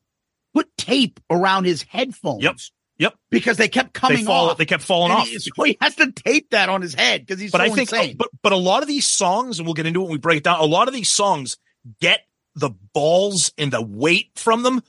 put 0.55 0.76
tape 0.76 1.20
around 1.30 1.64
his 1.64 1.82
headphones. 1.84 2.42
Yep. 2.42 2.57
Yep. 2.99 3.14
Because 3.30 3.57
they 3.57 3.68
kept 3.68 3.94
They 3.94 4.01
coming 4.01 4.24
fall, 4.24 4.51
off. 4.51 4.59
they 4.59 4.64
kept 4.66 4.82
falling 4.82 5.12
And 5.12 5.20
off. 5.20 5.28
he, 5.28 5.38
so 5.38 5.62
he 5.62 5.78
has 5.80 5.94
to 5.96 6.11
tape 6.11 6.51
that 6.51 6.68
on 6.68 6.82
his 6.82 6.94
head 6.94 7.24
because 7.24 7.40
he's 7.40 7.53
but 7.53 7.59
so 7.59 7.64
I 7.64 7.68
think, 7.70 7.92
oh, 7.92 7.96
insane. 7.96 8.16
but 8.16 8.28
but 8.42 8.53
a 8.53 8.57
lot 8.57 8.82
of 8.82 8.88
these 8.88 9.07
songs, 9.07 9.59
and 9.59 9.66
we'll 9.66 9.74
get 9.74 9.86
into 9.86 10.01
it 10.01 10.05
when 10.05 10.12
we 10.12 10.18
break 10.18 10.38
it 10.38 10.44
down. 10.44 10.59
A 10.61 10.64
lot 10.64 10.88
of 10.88 10.94
these 10.94 11.09
songs 11.11 11.57
get 12.01 12.20
the 12.57 12.70
balls 12.92 13.53
and 13.57 13.72
the 13.72 13.80
weight 13.80 14.30
from 14.34 14.62
them 14.64 14.82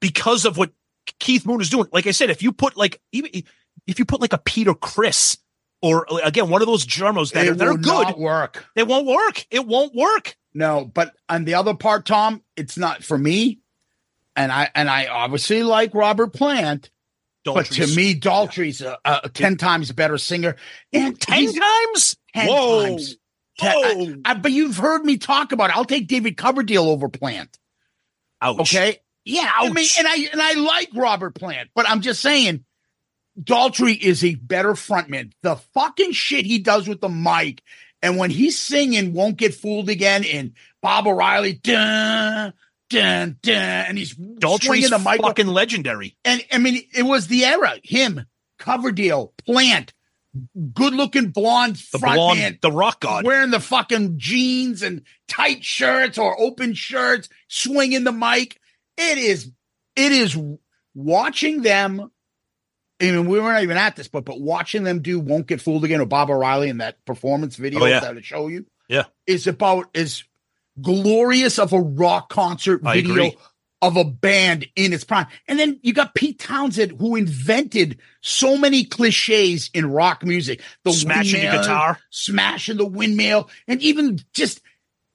because 0.00 0.44
of 0.44 0.58
what 0.58 0.72
Keith 1.18 1.46
Moon 1.46 1.60
is 1.62 1.70
doing. 1.70 1.86
Like 1.92 2.06
I 2.06 2.10
said, 2.10 2.28
if 2.30 2.42
you 2.42 2.52
put 2.52 2.76
like 2.76 3.00
even 3.12 3.30
if 3.86 3.98
you 3.98 4.04
put 4.04 4.20
like 4.20 4.34
a 4.34 4.38
Peter 4.38 4.74
Criss 4.74 5.38
or 5.80 6.06
again 6.24 6.50
one 6.50 6.60
of 6.60 6.66
those 6.66 6.84
Germos 6.86 7.32
that, 7.32 7.46
it 7.46 7.50
are, 7.50 7.54
that 7.54 7.68
are 7.68 7.76
good, 7.78 8.16
work. 8.16 8.66
it 8.76 8.86
won't 8.86 9.06
work. 9.06 9.46
It 9.50 9.66
won't 9.66 9.94
work. 9.94 10.36
No, 10.52 10.84
but 10.84 11.14
on 11.28 11.44
the 11.46 11.54
other 11.54 11.74
part, 11.74 12.04
Tom, 12.04 12.42
it's 12.56 12.76
not 12.76 13.02
for 13.02 13.16
me. 13.16 13.60
And 14.34 14.52
I 14.52 14.68
and 14.74 14.90
I 14.90 15.06
obviously 15.06 15.62
like 15.62 15.94
Robert 15.94 16.34
Plant. 16.34 16.90
But 17.54 17.66
to 17.66 17.86
me, 17.96 18.18
Daltrey's 18.18 18.80
a, 18.82 18.98
a 19.04 19.28
ten 19.28 19.56
times 19.56 19.92
better 19.92 20.18
singer. 20.18 20.56
And 20.92 21.18
ten 21.20 21.46
times. 21.52 22.16
10 22.34 22.46
Whoa. 22.48 22.82
times. 22.86 23.16
Ten- 23.58 23.74
Whoa. 23.74 24.16
I- 24.24 24.34
but 24.34 24.52
you've 24.52 24.76
heard 24.76 25.04
me 25.04 25.16
talk 25.16 25.52
about 25.52 25.70
it. 25.70 25.76
I'll 25.76 25.84
take 25.84 26.08
David 26.08 26.36
Coverdale 26.36 26.84
over 26.88 27.08
Plant. 27.08 27.56
Ouch. 28.42 28.60
Okay. 28.60 28.98
Yeah. 29.24 29.50
I 29.54 29.68
mean, 29.70 29.84
Ouch. 29.84 29.98
and 29.98 30.06
I 30.08 30.16
and 30.32 30.42
I 30.42 30.52
like 30.54 30.90
Robert 30.94 31.34
Plant, 31.34 31.70
but 31.74 31.88
I'm 31.88 32.00
just 32.02 32.20
saying 32.20 32.64
Daltrey 33.40 33.98
is 33.98 34.24
a 34.24 34.34
better 34.34 34.72
frontman. 34.72 35.32
The 35.42 35.56
fucking 35.74 36.12
shit 36.12 36.46
he 36.46 36.58
does 36.58 36.86
with 36.88 37.00
the 37.00 37.08
mic, 37.08 37.62
and 38.02 38.18
when 38.18 38.30
he's 38.30 38.58
singing 38.58 39.12
"Won't 39.14 39.36
Get 39.36 39.54
Fooled 39.54 39.88
Again" 39.88 40.24
and 40.24 40.52
Baba 40.82 41.10
O'Riley, 41.10 41.54
dun 41.54 42.52
dun 42.90 43.38
dun, 43.42 43.54
and 43.54 43.98
he's 43.98 44.14
Daltrey's 44.14 44.66
swinging 44.66 44.90
the 44.90 44.98
mic, 44.98 45.20
fucking 45.20 45.46
legendary. 45.46 46.16
and 46.24 46.44
I 46.52 46.58
mean, 46.58 46.82
it 46.94 47.02
was 47.02 47.26
the 47.28 47.44
era. 47.44 47.74
Him, 47.82 48.26
Coverdale, 48.58 49.32
Plant, 49.44 49.92
good-looking 50.72 51.30
blonde 51.30 51.76
The 51.92 51.98
front 51.98 52.16
blonde, 52.16 52.38
man, 52.40 52.58
the 52.62 52.72
rock 52.72 53.00
god. 53.00 53.24
wearing 53.24 53.50
the 53.50 53.60
fucking 53.60 54.18
jeans 54.18 54.82
and 54.82 55.02
tight 55.28 55.64
shirts 55.64 56.18
or 56.18 56.38
open 56.40 56.74
shirts, 56.74 57.28
swinging 57.48 58.04
the 58.04 58.12
mic. 58.12 58.58
It 58.98 59.18
is, 59.18 59.50
it 59.96 60.12
is 60.12 60.38
watching 60.94 61.62
them. 61.62 62.10
I 63.00 63.04
mean, 63.10 63.26
we 63.28 63.38
weren't 63.40 63.62
even 63.62 63.76
at 63.76 63.94
this, 63.96 64.08
but 64.08 64.24
but 64.24 64.40
watching 64.40 64.82
them 64.84 65.02
do 65.02 65.20
"Won't 65.20 65.46
Get 65.48 65.60
Fooled 65.60 65.84
Again" 65.84 66.00
with 66.00 66.08
Baba 66.08 66.32
O'Riley 66.32 66.70
in 66.70 66.78
that 66.78 67.04
performance 67.04 67.56
video 67.56 67.80
Oh, 67.82 67.84
yeah. 67.86 68.00
that 68.00 68.16
I 68.16 68.20
show 68.22 68.48
you, 68.48 68.64
Yeah. 68.88 69.04
is 69.26 69.46
about 69.46 69.90
as 69.94 70.24
glorious 70.80 71.58
of 71.58 71.72
a 71.72 71.80
rock 71.80 72.28
concert 72.28 72.80
I 72.84 72.94
video 72.96 73.12
agree. 73.12 73.36
of 73.82 73.96
a 73.96 74.04
band 74.04 74.66
in 74.76 74.92
its 74.92 75.04
prime. 75.04 75.26
And 75.48 75.58
then 75.58 75.78
you 75.82 75.92
got 75.92 76.14
Pete 76.14 76.38
Townshend, 76.38 76.98
who 77.00 77.16
invented 77.16 77.98
so 78.22 78.56
many 78.56 78.84
cliches 78.84 79.70
in 79.74 79.90
rock 79.90 80.24
music. 80.24 80.60
The 80.84 80.92
Smashing 80.92 81.40
the 81.40 81.46
windmill, 81.46 81.62
guitar. 81.62 81.98
smashing 82.10 82.76
the 82.78 82.86
windmill, 82.86 83.50
and 83.68 83.80
even 83.82 84.18
just 84.34 84.60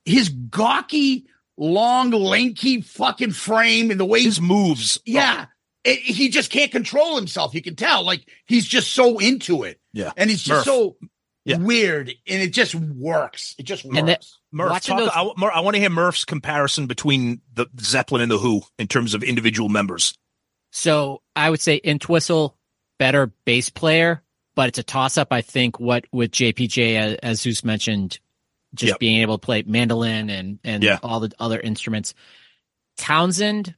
his 0.06 0.30
gawky, 0.30 1.28
long, 1.58 2.12
lanky 2.12 2.82
fucking 2.82 3.32
frame 3.32 3.92
and 3.92 4.00
the 4.00 4.06
way 4.06 4.24
His 4.24 4.42
moves. 4.42 5.00
yeah. 5.06 5.46
It- 5.84 6.00
he 6.00 6.30
just 6.30 6.52
can't 6.52 6.72
control 6.72 7.16
himself. 7.16 7.56
You 7.56 7.62
can 7.62 7.76
tell, 7.76 8.04
like 8.04 8.22
he's 8.46 8.68
just 8.68 8.94
so 8.94 9.18
into 9.18 9.64
it, 9.64 9.80
Yeah. 9.94 10.12
and 10.16 10.30
he's 10.30 10.44
just 10.44 10.50
Murph. 10.60 10.66
so 10.66 10.98
Yeah. 11.44 11.58
weird, 11.58 12.14
and 12.28 12.42
it 12.42 12.54
just 12.54 12.76
works. 12.76 13.56
It 13.58 13.64
just 13.64 13.84
works. 13.84 13.98
And 13.98 14.08
that- 14.08 14.26
Murph, 14.52 14.84
talk, 14.84 15.00
those- 15.00 15.10
I, 15.10 15.22
I 15.22 15.60
want 15.62 15.76
to 15.76 15.80
hear 15.80 15.90
Murph's 15.90 16.26
comparison 16.26 16.88
between 16.88 17.42
the 17.54 17.68
Zeppelin 17.80 18.22
and 18.22 18.32
the 18.32 18.38
Who 18.38 18.64
in 18.78 18.88
terms 18.88 19.14
of 19.14 19.24
individual 19.24 19.70
members. 19.70 20.14
So 20.72 21.22
I 21.36 21.50
would 21.50 21.62
say 21.62 21.80
Entwistle 21.84 22.58
better 23.00 23.32
bass 23.46 23.70
player, 23.70 24.22
but 24.56 24.68
it's 24.70 24.78
a 24.80 24.84
toss 24.84 25.18
up. 25.18 25.30
I 25.32 25.42
think 25.42 25.80
what 25.80 26.06
with 26.12 26.32
JPJ, 26.32 26.96
as, 26.98 27.16
as 27.24 27.42
Zeus 27.42 27.64
mentioned, 27.64 28.20
just 28.74 28.92
Yep. 28.92 29.00
being 29.00 29.22
able 29.22 29.38
to 29.38 29.46
play 29.46 29.64
mandolin 29.66 30.30
and 30.30 30.60
and 30.64 30.82
Yeah. 30.84 31.00
all 31.04 31.20
the 31.20 31.32
other 31.40 31.60
instruments. 31.60 32.14
Townshend, 32.98 33.76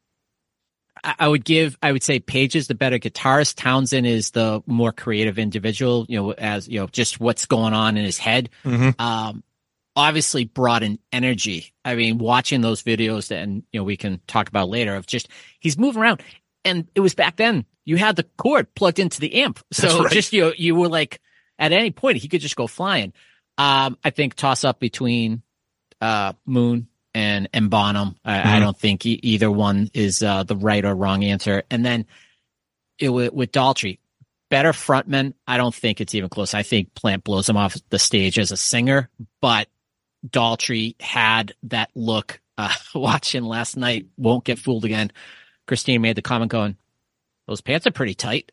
I, 1.04 1.16
I 1.20 1.28
would 1.28 1.44
give. 1.46 1.78
I 1.82 1.92
would 1.92 2.04
say 2.04 2.20
Page 2.20 2.56
is 2.56 2.68
the 2.68 2.76
better 2.76 3.00
guitarist. 3.00 3.56
Townshend 3.56 4.06
is 4.06 4.32
the 4.32 4.62
more 4.66 4.92
creative 4.92 5.40
individual. 5.40 6.06
You 6.10 6.18
know, 6.18 6.32
as 6.34 6.68
you 6.68 6.80
know, 6.80 6.88
just 6.88 7.20
what's 7.20 7.46
going 7.46 7.74
on 7.74 7.98
in 7.98 8.06
his 8.06 8.18
head. 8.18 8.50
Mm-hmm. 8.66 9.02
Um, 9.02 9.44
obviously 9.96 10.46
brought 10.46 10.84
an 10.84 11.00
energy. 11.12 11.74
I 11.86 11.96
mean, 11.96 12.18
watching 12.18 12.62
those 12.62 12.82
videos 12.84 13.28
that, 13.28 13.40
and 13.40 13.64
you 13.72 13.80
know, 13.80 13.84
we 13.84 13.98
can 13.98 14.20
talk 14.28 14.50
about 14.50 14.70
later 14.70 14.96
of 14.96 15.06
just 15.06 15.28
he's 15.60 15.78
moving 15.78 16.02
around, 16.02 16.22
and 16.66 16.88
it 16.96 17.00
was 17.00 17.16
back 17.16 17.36
then 17.36 17.66
you 17.86 17.98
had 17.98 18.16
the 18.16 18.24
cord 18.38 18.74
plugged 18.76 19.00
into 19.00 19.20
the 19.20 19.42
amp, 19.44 19.60
so 19.72 20.04
right. 20.04 20.12
just 20.14 20.34
you 20.34 20.42
know, 20.42 20.54
you 20.56 20.76
were 20.76 20.88
like 20.90 21.20
at 21.60 21.72
any 21.72 21.92
point 21.92 22.18
he 22.18 22.28
could 22.28 22.42
just 22.42 22.56
go 22.56 22.68
flying. 22.68 23.14
Um, 23.58 23.98
I 24.04 24.10
think 24.10 24.34
toss 24.36 24.64
up 24.64 24.80
between 24.80 25.44
uh 26.02 26.34
Moon 26.46 26.88
and 27.14 27.48
and 27.54 27.70
Bonham. 27.70 28.16
I, 28.26 28.40
I 28.40 28.58
Mhm. 28.58 28.60
don't 28.62 28.78
think 28.80 29.06
e- 29.06 29.20
either 29.22 29.52
one 29.52 29.90
is 29.94 30.24
uh, 30.24 30.44
the 30.44 30.56
right 30.56 30.84
or 30.84 30.96
wrong 30.96 31.24
answer. 31.24 31.62
And 31.70 31.86
then 31.86 32.06
it, 32.98 33.10
with, 33.10 33.34
with 33.34 33.52
Daltrey, 33.52 34.00
better 34.50 34.72
frontman. 34.72 35.34
I 35.48 35.58
don't 35.58 35.74
think 35.76 36.02
it's 36.02 36.16
even 36.16 36.30
close. 36.30 36.54
I 36.56 36.64
think 36.64 36.96
Plant 36.96 37.24
blows 37.24 37.48
him 37.48 37.58
off 37.58 37.78
the 37.90 38.00
stage 38.00 38.40
as 38.40 38.52
a 38.52 38.58
singer, 38.58 39.10
but 39.42 39.68
Daltrey 40.28 41.00
had 41.02 41.54
that 41.64 41.90
look. 41.96 42.40
Uh, 42.58 42.74
watching 42.96 43.44
last 43.44 43.76
night, 43.78 44.08
won't 44.18 44.44
get 44.44 44.60
fooled 44.60 44.86
again. 44.86 45.12
Christine 45.68 46.02
made 46.02 46.16
the 46.18 46.22
comment 46.22 46.52
going, 46.52 46.78
"Those 47.48 47.62
pants 47.62 47.88
are 47.88 47.92
pretty 47.92 48.14
tight." 48.16 48.52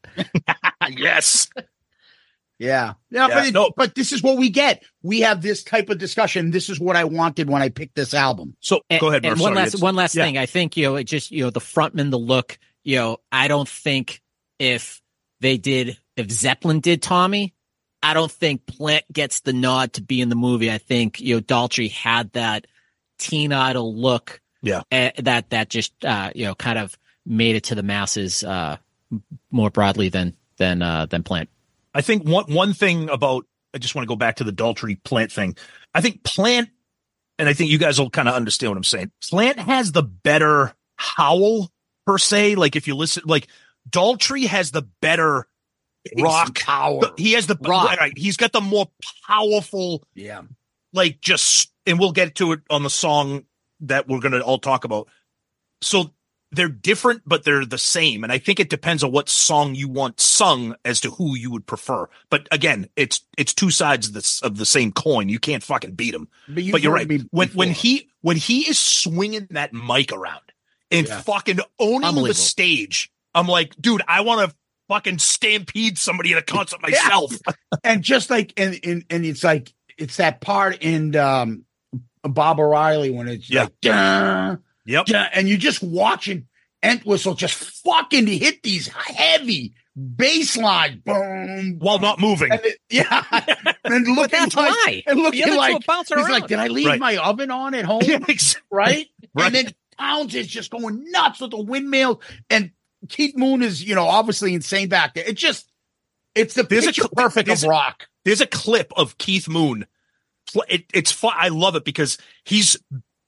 yes. 0.88 1.48
Yeah. 2.58 2.92
Yeah, 3.10 3.28
Yeah, 3.28 3.34
but 3.34 3.46
it, 3.46 3.54
no. 3.54 3.70
but 3.74 3.94
this 3.94 4.12
is 4.12 4.22
what 4.22 4.36
we 4.36 4.50
get. 4.50 4.84
We 5.02 5.20
have 5.20 5.40
this 5.40 5.64
type 5.64 5.88
of 5.88 5.96
discussion. 5.96 6.50
This 6.50 6.68
is 6.68 6.78
what 6.78 6.94
I 6.94 7.04
wanted 7.04 7.48
when 7.48 7.62
I 7.62 7.70
picked 7.70 7.94
this 7.94 8.12
album. 8.12 8.54
So 8.60 8.82
And, 8.90 9.00
go 9.00 9.08
ahead, 9.08 9.24
and 9.24 9.32
Murph. 9.32 9.40
one 9.40 9.52
Sorry, 9.52 9.56
last 9.56 9.68
it's- 9.68 9.82
one 9.82 9.96
last 9.96 10.14
yeah. 10.14 10.24
thing. 10.24 10.36
I 10.36 10.44
think 10.44 10.76
you 10.76 10.84
know 10.84 10.96
it 10.96 11.04
just 11.04 11.30
you 11.30 11.42
know 11.42 11.48
the 11.48 11.60
frontman, 11.60 12.10
the 12.10 12.18
look. 12.18 12.58
You 12.84 12.96
know, 12.96 13.16
I 13.32 13.48
don't 13.48 13.66
think 13.66 14.20
if 14.58 15.00
they 15.40 15.56
did 15.56 15.96
if 16.18 16.30
Zeppelin 16.30 16.80
did 16.80 17.00
Tommy, 17.00 17.54
I 18.02 18.14
don't 18.14 18.30
think 18.30 18.66
Plant 18.66 19.04
gets 19.12 19.40
the 19.40 19.52
nod 19.52 19.94
to 19.94 20.02
be 20.02 20.20
in 20.20 20.28
the 20.28 20.36
movie. 20.36 20.70
I 20.70 20.78
think 20.78 21.20
you 21.20 21.36
know 21.36 21.40
Daltrey 21.40 21.90
had 21.90 22.32
that 22.32 22.66
teen 23.18 23.52
idol 23.52 23.94
look. 23.94 24.40
Yeah. 24.62 24.82
eh, 24.90 25.12
that 25.18 25.50
that 25.50 25.70
just 25.70 26.04
uh, 26.04 26.30
you 26.34 26.46
know 26.46 26.54
kind 26.54 26.78
of 26.78 26.98
made 27.26 27.56
it 27.56 27.64
to 27.64 27.74
the 27.74 27.82
masses 27.82 28.44
uh, 28.44 28.76
more 29.50 29.70
broadly 29.70 30.08
than 30.08 30.36
than 30.56 30.82
uh, 30.82 31.06
than 31.06 31.22
Plant. 31.22 31.48
I 31.94 32.00
think 32.02 32.24
one 32.26 32.52
one 32.52 32.72
thing 32.72 33.08
about 33.10 33.46
I 33.74 33.78
just 33.78 33.94
want 33.94 34.04
to 34.04 34.08
go 34.08 34.16
back 34.16 34.36
to 34.36 34.44
the 34.44 34.52
Daltrey 34.52 35.02
plant 35.02 35.30
thing. 35.30 35.56
I 35.94 36.00
think 36.00 36.22
plant, 36.24 36.70
and 37.38 37.48
I 37.48 37.52
think 37.52 37.70
you 37.70 37.78
guys 37.78 37.98
will 37.98 38.10
kind 38.10 38.28
of 38.28 38.34
understand 38.34 38.70
what 38.70 38.76
I'm 38.76 38.84
saying. 38.84 39.10
Plant 39.22 39.58
has 39.58 39.92
the 39.92 40.02
better 40.02 40.74
howl 40.96 41.70
per 42.06 42.18
se. 42.18 42.56
Like 42.56 42.76
if 42.76 42.86
you 42.88 42.96
listen, 42.96 43.22
like 43.26 43.48
Daltrey 43.88 44.46
has 44.46 44.70
the 44.70 44.82
better 44.82 45.46
rock 46.18 46.58
power. 46.58 47.00
He 47.16 47.32
has 47.32 47.46
the 47.46 47.56
Rock. 47.60 47.96
right. 47.98 48.16
He's 48.16 48.36
got 48.36 48.52
the 48.52 48.60
more 48.60 48.88
powerful, 49.26 50.02
Yeah. 50.14 50.42
like 50.92 51.20
just, 51.20 51.70
and 51.86 51.98
we'll 51.98 52.12
get 52.12 52.34
to 52.36 52.52
it 52.52 52.60
on 52.70 52.82
the 52.82 52.90
song 52.90 53.44
that 53.80 54.08
we're 54.08 54.20
gonna 54.20 54.40
all 54.40 54.58
talk 54.58 54.84
about. 54.84 55.08
So 55.82 56.12
they're 56.52 56.68
different, 56.68 57.22
but 57.26 57.44
they're 57.44 57.64
the 57.64 57.78
same. 57.78 58.24
And 58.24 58.32
I 58.32 58.38
think 58.38 58.58
it 58.60 58.68
depends 58.70 59.04
on 59.04 59.12
what 59.12 59.28
song 59.28 59.74
you 59.76 59.88
want 59.88 60.18
sung 60.20 60.74
as 60.84 61.00
to 61.02 61.10
who 61.12 61.36
you 61.36 61.50
would 61.52 61.64
prefer. 61.66 62.08
But 62.28 62.48
again, 62.50 62.88
it's 62.96 63.20
it's 63.38 63.54
two 63.54 63.70
sides 63.70 64.08
of 64.08 64.14
the 64.14 64.40
of 64.42 64.56
the 64.56 64.66
same 64.66 64.90
coin. 64.92 65.28
You 65.28 65.38
can't 65.38 65.62
fucking 65.62 65.92
beat 65.94 66.10
them. 66.10 66.28
But, 66.48 66.64
but 66.72 66.82
you're 66.82 66.92
right. 66.92 67.08
When 67.30 67.48
when 67.50 67.70
he 67.70 68.08
when 68.22 68.36
he 68.36 68.68
is 68.68 68.78
swinging 68.78 69.46
that 69.50 69.72
mic 69.72 70.12
around 70.12 70.42
and 70.90 71.06
Yeah. 71.06 71.20
fucking 71.20 71.60
owning 71.78 72.24
the 72.24 72.34
stage, 72.34 73.12
I'm 73.34 73.46
like, 73.46 73.80
dude, 73.80 74.02
I 74.08 74.22
want 74.22 74.50
to 74.50 74.56
fucking 74.90 75.18
stampede 75.18 75.96
somebody 75.96 76.32
at 76.32 76.38
a 76.38 76.42
concert 76.42 76.82
myself. 76.82 77.32
and 77.84 78.02
just 78.02 78.28
like 78.28 78.52
and, 78.56 78.78
and 78.84 79.04
and 79.08 79.24
it's 79.24 79.44
like 79.44 79.72
it's 79.96 80.16
that 80.18 80.40
part 80.40 80.78
in 80.82 81.14
um 81.16 81.64
Baba 82.22 82.60
O'Riley 82.62 83.10
when 83.10 83.28
it's 83.28 83.48
Yeah. 83.48 83.62
like 83.64 83.80
dun, 83.80 84.62
Yep. 84.84 85.06
dun, 85.06 85.28
and 85.32 85.48
you're 85.48 85.56
just 85.58 85.82
watching 85.82 86.46
Entwistle 86.82 87.34
just 87.34 87.54
fucking 87.54 88.26
hit 88.26 88.62
these 88.62 88.88
heavy 88.88 89.74
bass 89.96 90.56
lines, 90.56 90.96
boom, 91.04 91.76
While 91.78 91.98
not 91.98 92.18
moving. 92.20 92.50
and 92.52 92.60
it, 92.64 92.78
yeah, 92.90 93.24
and 93.84 94.06
looking 94.08 94.16
But 94.16 94.30
that's 94.30 94.56
like 94.56 94.70
why 94.70 95.02
and 95.06 95.18
the 95.18 95.22
looking 95.22 95.42
other 95.44 95.52
two 95.52 95.56
like 95.58 95.74
are 95.88 95.94
he's 95.98 96.10
around. 96.12 96.30
like, 96.30 96.46
did 96.48 96.58
I 96.58 96.66
leave 96.68 96.86
Right. 96.86 96.98
my 97.00 97.16
oven 97.18 97.50
on 97.50 97.74
at 97.74 97.84
home? 97.84 98.00
Right? 98.08 98.56
Right. 98.70 99.08
And 99.36 99.54
then 99.54 99.72
Towns 99.98 100.34
is 100.34 100.46
just 100.46 100.70
going 100.70 101.10
nuts 101.10 101.40
with 101.40 101.50
the 101.50 101.60
windmill, 101.60 102.20
and 102.48 102.70
Keith 103.08 103.36
Moon 103.36 103.62
is, 103.62 103.82
you 103.82 103.94
know, 103.94 104.06
obviously 104.06 104.54
insane 104.54 104.88
back 104.88 105.14
there. 105.14 105.24
It 105.26 105.36
just, 105.36 105.70
it's 106.34 106.54
the 106.54 106.62
There's 106.62 106.84
a 106.84 106.88
picture 106.88 107.02
cl- 107.02 107.12
perfect 107.16 107.46
there's 107.46 107.62
of 107.64 107.68
a- 107.68 107.70
rock. 107.70 108.06
There's 108.24 108.40
a 108.40 108.46
clip 108.46 108.92
of 108.96 109.16
Keith 109.18 109.48
Moon. 109.48 109.86
It, 110.68 110.84
it's 110.92 111.10
fun. 111.12 111.32
I 111.36 111.48
love 111.48 111.76
it 111.76 111.84
because 111.84 112.18
he's 112.44 112.76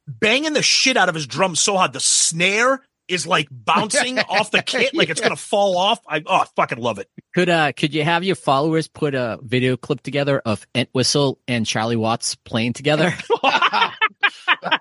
banging 0.06 0.52
the 0.52 0.62
shit 0.62 0.96
out 0.96 1.08
of 1.08 1.14
his 1.14 1.26
drums 1.26 1.60
so 1.60 1.76
hard. 1.76 1.92
The 1.92 2.00
snare 2.00 2.82
is 3.08 3.26
like 3.26 3.48
bouncing 3.50 4.18
off 4.28 4.50
the 4.50 4.62
kit, 4.62 4.92
like 4.94 5.08
it's 5.08 5.20
gonna 5.20 5.36
fall 5.36 5.76
off. 5.78 6.00
I 6.08 6.22
oh, 6.26 6.36
I 6.38 6.46
fucking 6.56 6.78
love 6.78 6.98
it. 6.98 7.08
Could 7.34 7.48
uh 7.48 7.72
could 7.72 7.94
you 7.94 8.02
have 8.04 8.24
your 8.24 8.34
followers 8.36 8.88
put 8.88 9.14
a 9.14 9.38
video 9.42 9.76
clip 9.76 10.02
together 10.02 10.40
of 10.44 10.66
Entwistle 10.74 11.38
and 11.46 11.64
Charlie 11.66 11.96
Watts 11.96 12.34
playing 12.34 12.72
together? 12.72 13.14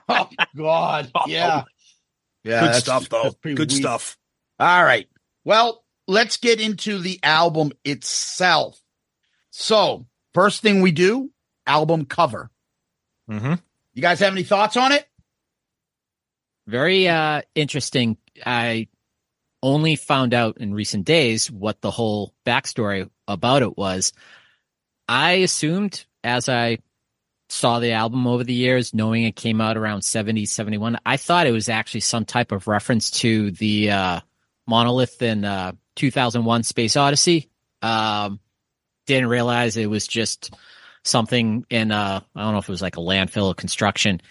oh 0.10 0.30
God, 0.56 1.12
yeah, 1.28 1.64
yeah, 2.44 2.62
Good 2.62 2.76
stuff, 2.76 3.10
though. 3.10 3.32
Good 3.44 3.60
weak. 3.60 3.72
stuff. 3.72 4.18
All 4.62 4.84
right, 4.84 5.08
well, 5.44 5.84
let's 6.08 6.38
get 6.38 6.62
into 6.62 7.00
the 7.00 7.20
album 7.24 7.72
itself. 7.84 8.80
So, 9.50 10.06
first 10.36 10.62
thing 10.62 10.84
we 10.84 10.92
do, 10.92 11.32
album 11.66 12.06
cover. 12.06 12.52
Mm-hmm. 13.28 13.56
You 13.96 14.02
guys 14.04 14.20
have 14.20 14.34
any 14.34 14.44
thoughts 14.44 14.78
on 14.78 14.92
it? 14.92 15.04
Very 16.68 17.08
uh 17.08 17.42
interesting. 17.56 18.18
I 18.46 18.88
only 19.64 19.96
found 19.96 20.36
out 20.36 20.60
in 20.60 20.76
recent 20.76 21.06
days 21.06 21.50
what 21.50 21.82
the 21.82 21.90
whole 21.90 22.32
backstory 22.46 23.10
about 23.28 23.64
it 23.64 23.76
was. 23.76 24.14
I 25.08 25.32
assumed 25.38 26.06
as 26.24 26.50
I 26.50 26.78
saw 27.50 27.80
the 27.80 27.94
album 27.94 28.28
over 28.28 28.44
the 28.44 28.54
years, 28.54 28.94
knowing 28.94 29.24
it 29.24 29.36
came 29.36 29.60
out 29.60 29.76
around 29.76 30.04
70, 30.04 30.46
71, 30.46 31.00
I 31.04 31.18
thought 31.18 31.48
it 31.48 31.52
was 31.52 31.68
actually 31.68 32.02
some 32.02 32.26
type 32.26 32.52
of 32.52 32.68
reference 32.68 33.10
to 33.22 33.50
the 33.50 33.90
uh, 33.90 34.20
monolith 34.68 35.22
in 35.22 35.46
uh, 35.46 35.74
2001 35.96 36.64
Space 36.64 36.96
Odyssey. 36.96 37.50
Um, 37.82 38.40
didn't 39.06 39.30
realize 39.30 39.78
it 39.78 39.90
was 39.90 40.08
just 40.08 40.54
something 41.04 41.66
in, 41.70 41.92
uh, 41.92 42.22
I 42.36 42.42
don't 42.42 42.54
know 42.54 42.60
if 42.60 42.70
it 42.70 42.72
was 42.72 42.82
like 42.82 42.98
a 42.98 43.02
landfill 43.02 43.48
or 43.48 43.54
construction. 43.56 44.22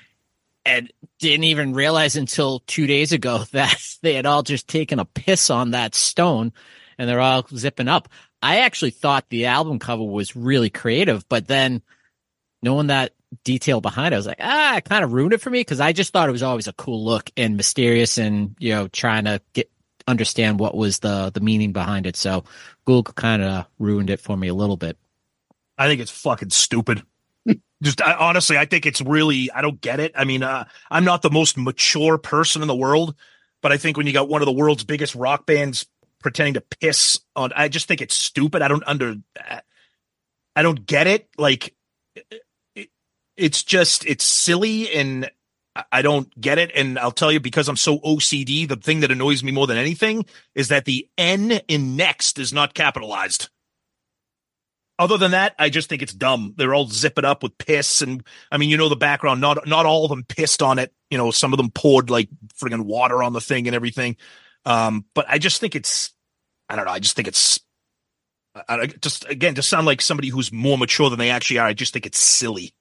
And 0.65 0.93
didn't 1.19 1.45
even 1.45 1.73
realize 1.73 2.17
until 2.17 2.61
two 2.61 2.87
days 2.87 3.13
ago 3.13 3.45
that 3.53 3.81
they 4.03 4.15
had 4.15 4.27
all 4.27 4.43
just 4.43 4.69
taken 4.69 4.99
a 4.99 5.05
piss 5.05 5.51
on 5.51 5.73
that 5.73 5.95
stone 5.95 6.53
and 6.99 7.09
they're 7.09 7.21
all 7.21 7.47
zipping 7.55 7.89
up. 7.89 8.09
I 8.43 8.61
actually 8.61 8.91
thought 8.91 9.29
the 9.29 9.47
album 9.47 9.79
cover 9.79 10.05
was 10.05 10.37
really 10.37 10.71
creative, 10.71 11.29
but 11.29 11.47
then 11.47 11.83
knowing 12.63 12.89
that 12.89 13.13
detail 13.45 13.81
behind 13.81 14.13
it, 14.13 14.17
I 14.17 14.19
was 14.19 14.27
like, 14.27 14.41
ah, 14.41 14.77
it 14.77 14.85
kind 14.85 15.05
of 15.05 15.13
ruined 15.13 15.33
it 15.33 15.41
for 15.41 15.51
me 15.51 15.61
because 15.61 15.81
I 15.81 15.93
just 15.93 16.13
thought 16.13 16.29
it 16.29 16.33
was 16.33 16.43
always 16.43 16.69
a 16.69 16.73
cool 16.73 17.05
look 17.05 17.31
and 17.37 17.57
mysterious 17.57 18.19
and, 18.19 18.55
you 18.59 18.75
know, 18.75 18.89
trying 18.89 19.25
to 19.25 19.41
get 19.53 19.71
understand 20.11 20.61
what 20.61 20.77
was 20.77 20.99
the 20.99 21.31
the 21.33 21.41
meaning 21.41 21.73
behind 21.73 22.07
it. 22.07 22.17
So 22.17 22.45
Google 22.85 23.15
kind 23.15 23.43
of 23.43 23.67
ruined 23.79 24.11
it 24.11 24.21
for 24.21 24.37
me 24.37 24.49
a 24.49 24.55
little 24.55 24.77
bit. 24.77 24.99
I 25.79 25.89
think 25.89 26.01
it's 26.01 26.11
fucking 26.11 26.51
stupid. 26.51 27.03
Just 27.83 28.03
I, 28.03 28.15
honestly, 28.15 28.59
I 28.59 28.67
think 28.67 28.85
it's 28.85 29.01
really 29.01 29.51
I 29.51 29.63
don't 29.63 29.81
get 29.81 30.01
it. 30.01 30.13
I 30.15 30.25
mean, 30.25 30.43
uh, 30.43 30.65
I'm 30.91 31.05
not 31.05 31.23
the 31.23 31.31
most 31.31 31.57
mature 31.57 32.19
person 32.19 32.63
in 32.63 32.69
the 32.69 32.77
world, 32.77 33.15
but 33.63 33.73
I 33.73 33.79
think 33.79 33.97
when 33.97 34.07
you 34.07 34.13
got 34.13 34.29
one 34.29 34.43
of 34.43 34.47
the 34.47 34.53
world's 34.53 34.85
biggest 34.85 35.15
rock 35.15 35.47
bands 35.47 35.87
pretending 36.21 36.55
to 36.55 36.61
piss 36.61 37.19
on, 37.35 37.53
I 37.55 37.69
just 37.69 37.89
think 37.89 38.03
it's 38.03 38.15
stupid. 38.15 38.61
I 38.61 38.69
don't 38.69 38.85
under, 38.87 39.17
I 40.55 40.63
don't 40.63 40.85
get 40.85 41.07
it. 41.07 41.29
Like, 41.39 41.75
it, 42.75 42.91
it's 43.37 43.63
just 43.63 44.05
it's 44.05 44.25
silly 44.25 44.93
and 44.93 45.31
I 45.93 46.03
don't 46.03 46.29
get 46.41 46.59
it. 46.59 46.73
And 46.75 46.99
I'll 46.99 47.13
tell 47.13 47.31
you 47.31 47.41
because 47.41 47.69
I'm 47.69 47.77
so 47.77 47.99
OCD, 48.01 48.69
the 48.69 48.77
thing 48.77 49.01
that 49.01 49.13
annoys 49.13 49.43
me 49.43 49.53
more 49.53 49.67
than 49.67 49.79
anything 49.79 50.27
is 50.55 50.69
that 50.69 50.85
the 50.85 51.09
N 51.17 51.53
in 51.69 51.97
next 51.97 52.39
is 52.39 52.53
not 52.53 52.75
capitalized. 52.75 53.49
Other 54.99 55.17
than 55.17 55.31
that, 55.31 55.55
I 55.59 55.71
just 55.71 55.89
think 55.89 56.03
it's 56.03 56.13
dumb. 56.13 56.53
They're 56.59 56.75
all 56.75 56.87
zipping 56.87 57.25
up 57.25 57.43
with 57.43 57.57
piss, 57.57 58.03
and 58.03 58.23
I 58.53 58.59
mean, 58.59 58.69
you 58.69 58.77
know 58.77 58.91
the 58.91 58.97
background. 58.97 59.41
Not 59.41 59.67
not 59.67 59.87
all 59.87 60.05
of 60.05 60.11
them 60.11 60.25
pissed 60.25 60.61
on 60.61 60.79
it. 60.79 60.93
You 61.09 61.17
know, 61.17 61.31
some 61.31 61.55
of 61.55 61.57
them 61.57 61.71
poured 61.71 62.11
like 62.11 62.29
friggin' 62.55 62.85
water 62.85 63.23
on 63.23 63.33
the 63.33 63.41
thing 63.41 63.67
and 63.67 63.75
everything. 63.75 64.19
Um, 64.67 65.07
but 65.15 65.25
I 65.29 65.39
just 65.39 65.59
think 65.61 65.75
it's, 65.75 66.13
I 66.69 66.77
don't 66.77 66.85
know. 66.85 66.91
I 66.91 66.99
just 66.99 67.17
think 67.17 67.29
it's, 67.29 67.61
I, 68.69 68.87
just 68.87 69.27
again, 69.29 69.55
to 69.55 69.63
sound 69.63 69.87
like 69.87 70.03
somebody 70.03 70.29
who's 70.29 70.53
more 70.53 70.77
mature 70.77 71.09
than 71.09 71.19
they 71.19 71.31
actually 71.31 71.59
are. 71.59 71.67
I 71.67 71.73
just 71.73 71.95
think 71.95 72.05
it's 72.05 72.19
silly. 72.19 72.75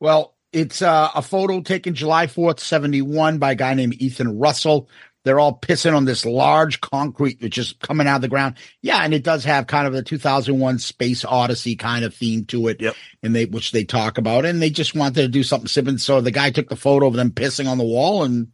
Well, 0.00 0.35
it's 0.56 0.80
uh, 0.80 1.10
a 1.14 1.20
photo 1.20 1.60
taken 1.60 1.94
July 1.94 2.26
4th, 2.26 2.60
71 2.60 3.38
by 3.38 3.52
a 3.52 3.54
guy 3.54 3.74
named 3.74 3.94
Ethan 4.00 4.38
Russell. 4.38 4.88
They're 5.22 5.38
all 5.38 5.58
pissing 5.58 5.94
on 5.94 6.04
this 6.06 6.24
large 6.24 6.80
concrete 6.80 7.40
that's 7.40 7.54
just 7.54 7.80
coming 7.80 8.06
out 8.06 8.16
of 8.16 8.22
the 8.22 8.28
ground. 8.28 8.54
Yeah, 8.80 8.98
and 9.02 9.12
it 9.12 9.22
does 9.22 9.44
have 9.44 9.66
kind 9.66 9.86
of 9.86 9.92
the 9.92 10.02
2001 10.02 10.78
Space 10.78 11.24
Odyssey 11.24 11.76
kind 11.76 12.04
of 12.04 12.14
theme 12.14 12.44
to 12.46 12.68
it, 12.68 12.80
Yep. 12.80 12.94
and 13.22 13.34
they 13.34 13.44
which 13.44 13.72
they 13.72 13.84
talk 13.84 14.18
about, 14.18 14.44
and 14.46 14.62
they 14.62 14.70
just 14.70 14.94
wanted 14.94 15.16
to 15.16 15.28
do 15.28 15.42
something 15.42 15.68
simple. 15.68 15.98
So 15.98 16.20
the 16.20 16.30
guy 16.30 16.50
took 16.50 16.68
the 16.68 16.76
photo 16.76 17.06
of 17.06 17.14
them 17.14 17.32
pissing 17.32 17.68
on 17.68 17.76
the 17.76 17.84
wall, 17.84 18.22
and 18.24 18.48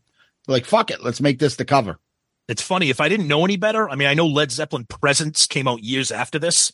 like, 0.48 0.64
fuck 0.64 0.90
it, 0.90 1.05
let's 1.05 1.20
make 1.20 1.38
this 1.38 1.57
the 1.57 1.64
cover. 1.64 1.98
It's 2.48 2.62
funny 2.62 2.90
if 2.90 3.00
I 3.00 3.09
didn't 3.09 3.28
know 3.28 3.44
any 3.44 3.57
better. 3.57 3.88
I 3.88 3.94
mean, 3.94 4.09
I 4.09 4.14
know 4.14 4.26
Led 4.26 4.50
Zeppelin 4.50 4.86
Presence 4.86 5.46
came 5.46 5.68
out 5.68 5.84
years 5.84 6.11
after 6.11 6.38
this. 6.40 6.72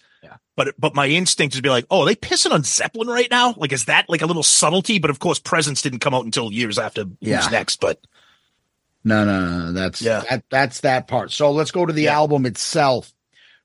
But 0.59 0.75
but 0.77 0.93
my 0.97 1.07
instinct 1.07 1.55
is 1.55 1.59
to 1.61 1.63
be 1.63 1.69
like, 1.71 1.87
oh, 1.89 2.01
are 2.01 2.07
they 2.07 2.17
pissing 2.17 2.51
on 2.51 2.65
Zeppelin 2.65 3.07
right 3.07 3.31
now? 3.31 3.55
Like, 3.57 3.73
is 3.73 3.85
that 3.85 4.11
like 4.11 4.23
a 4.23 4.27
little 4.27 4.43
subtlety? 4.43 4.99
But 4.99 5.09
of 5.11 5.21
course, 5.21 5.39
Presence 5.39 5.83
didn't 5.83 6.01
come 6.01 6.15
out 6.15 6.25
until 6.25 6.53
years 6.53 6.81
after 6.81 7.05
Yeah. 7.21 7.37
Who's 7.41 7.53
Next. 7.53 7.81
But 7.81 8.01
No, 9.05 9.25
no, 9.25 9.67
no, 9.67 9.73
that's 9.73 10.03
Yeah. 10.03 10.25
that, 10.29 10.43
that's 10.51 10.81
that 10.81 11.07
part. 11.07 11.31
So 11.31 11.53
let's 11.53 11.71
go 11.71 11.87
to 11.87 11.93
the 11.93 12.03
Yeah. 12.03 12.15
album 12.17 12.45
itself. 12.45 13.13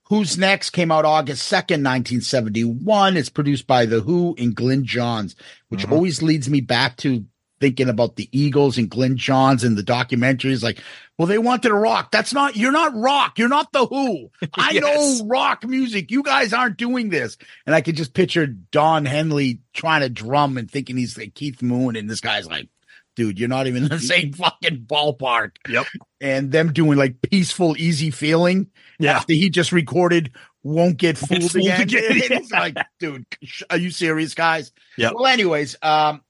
Who's 0.03 0.37
Next 0.37 0.69
came 0.69 0.91
out 0.91 1.03
August 1.03 1.47
2nd, 1.47 1.81
1971. 1.81 3.17
It's 3.17 3.29
produced 3.29 3.65
by 3.65 3.87
The 3.87 4.01
Who 4.01 4.35
and 4.37 4.53
Glyn 4.53 4.85
Johns, 4.85 5.35
which 5.69 5.87
Mhm. 5.87 5.91
always 5.93 6.21
leads 6.21 6.47
me 6.47 6.61
back 6.61 6.97
to 6.97 7.25
thinking 7.63 7.87
about 7.87 8.17
the 8.17 8.27
Eagles 8.33 8.77
and 8.77 8.89
Glyn 8.89 9.15
Johns 9.15 9.63
and 9.63 9.77
the 9.77 9.83
documentaries. 9.83 10.61
Like, 10.61 10.79
well, 11.17 11.29
they 11.29 11.37
wanted 11.37 11.69
to 11.69 11.73
rock. 11.73 12.11
That's 12.11 12.33
not, 12.33 12.57
you're 12.57 12.73
not 12.73 12.93
rock. 12.93 13.39
You're 13.39 13.47
not 13.47 13.71
The 13.71 13.85
Who. 13.85 14.29
I 14.53 14.71
Yes. 14.71 15.21
know 15.21 15.27
rock 15.27 15.63
music. 15.65 16.11
You 16.11 16.23
guys 16.23 16.51
aren't 16.51 16.75
doing 16.75 17.07
this. 17.07 17.37
And 17.65 17.73
I 17.73 17.79
could 17.79 17.95
just 17.95 18.13
picture 18.13 18.47
Don 18.47 19.05
Henley 19.05 19.61
trying 19.73 20.01
to 20.01 20.09
drum 20.09 20.57
and 20.57 20.69
thinking 20.69 20.97
he's 20.97 21.17
like 21.17 21.35
Keith 21.35 21.61
Moon. 21.61 21.95
And 21.95 22.09
this 22.09 22.19
guy's 22.19 22.47
like, 22.47 22.67
dude, 23.15 23.39
you're 23.39 23.47
not 23.47 23.67
even 23.67 23.83
in 23.83 23.89
the 23.89 23.99
same 23.99 24.33
fucking 24.33 24.85
ballpark. 24.85 25.51
Yep. 25.69 25.85
And 26.19 26.51
them 26.51 26.73
doing 26.73 26.97
like 26.97 27.21
peaceful, 27.21 27.77
easy 27.77 28.11
feeling 28.11 28.71
yeah, 28.99 29.15
after 29.15 29.31
he 29.31 29.49
just 29.49 29.71
recorded 29.71 30.33
won't 30.63 30.97
get 30.97 31.17
fooled, 31.17 31.49
fooled 31.49 31.55
again. 31.65 31.81
again. 31.83 32.03
it's 32.09 32.51
like, 32.51 32.75
dude, 32.99 33.25
are 33.69 33.77
you 33.77 33.89
serious, 33.89 34.33
guys? 34.33 34.73
Yeah. 34.97 35.11
Well, 35.15 35.27
anyways, 35.27 35.77
um, 35.81 36.23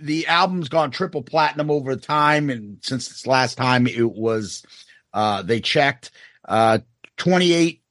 the 0.00 0.26
album's 0.26 0.68
gone 0.68 0.90
triple 0.90 1.22
platinum 1.22 1.70
over 1.70 1.96
time, 1.96 2.50
and 2.50 2.78
since 2.82 3.08
this 3.08 3.26
last 3.26 3.56
time 3.56 3.86
it 3.86 4.12
was, 4.12 4.64
uh, 5.12 5.42
they 5.42 5.60
checked, 5.60 6.10
uh, 6.46 6.78
28 7.16 7.82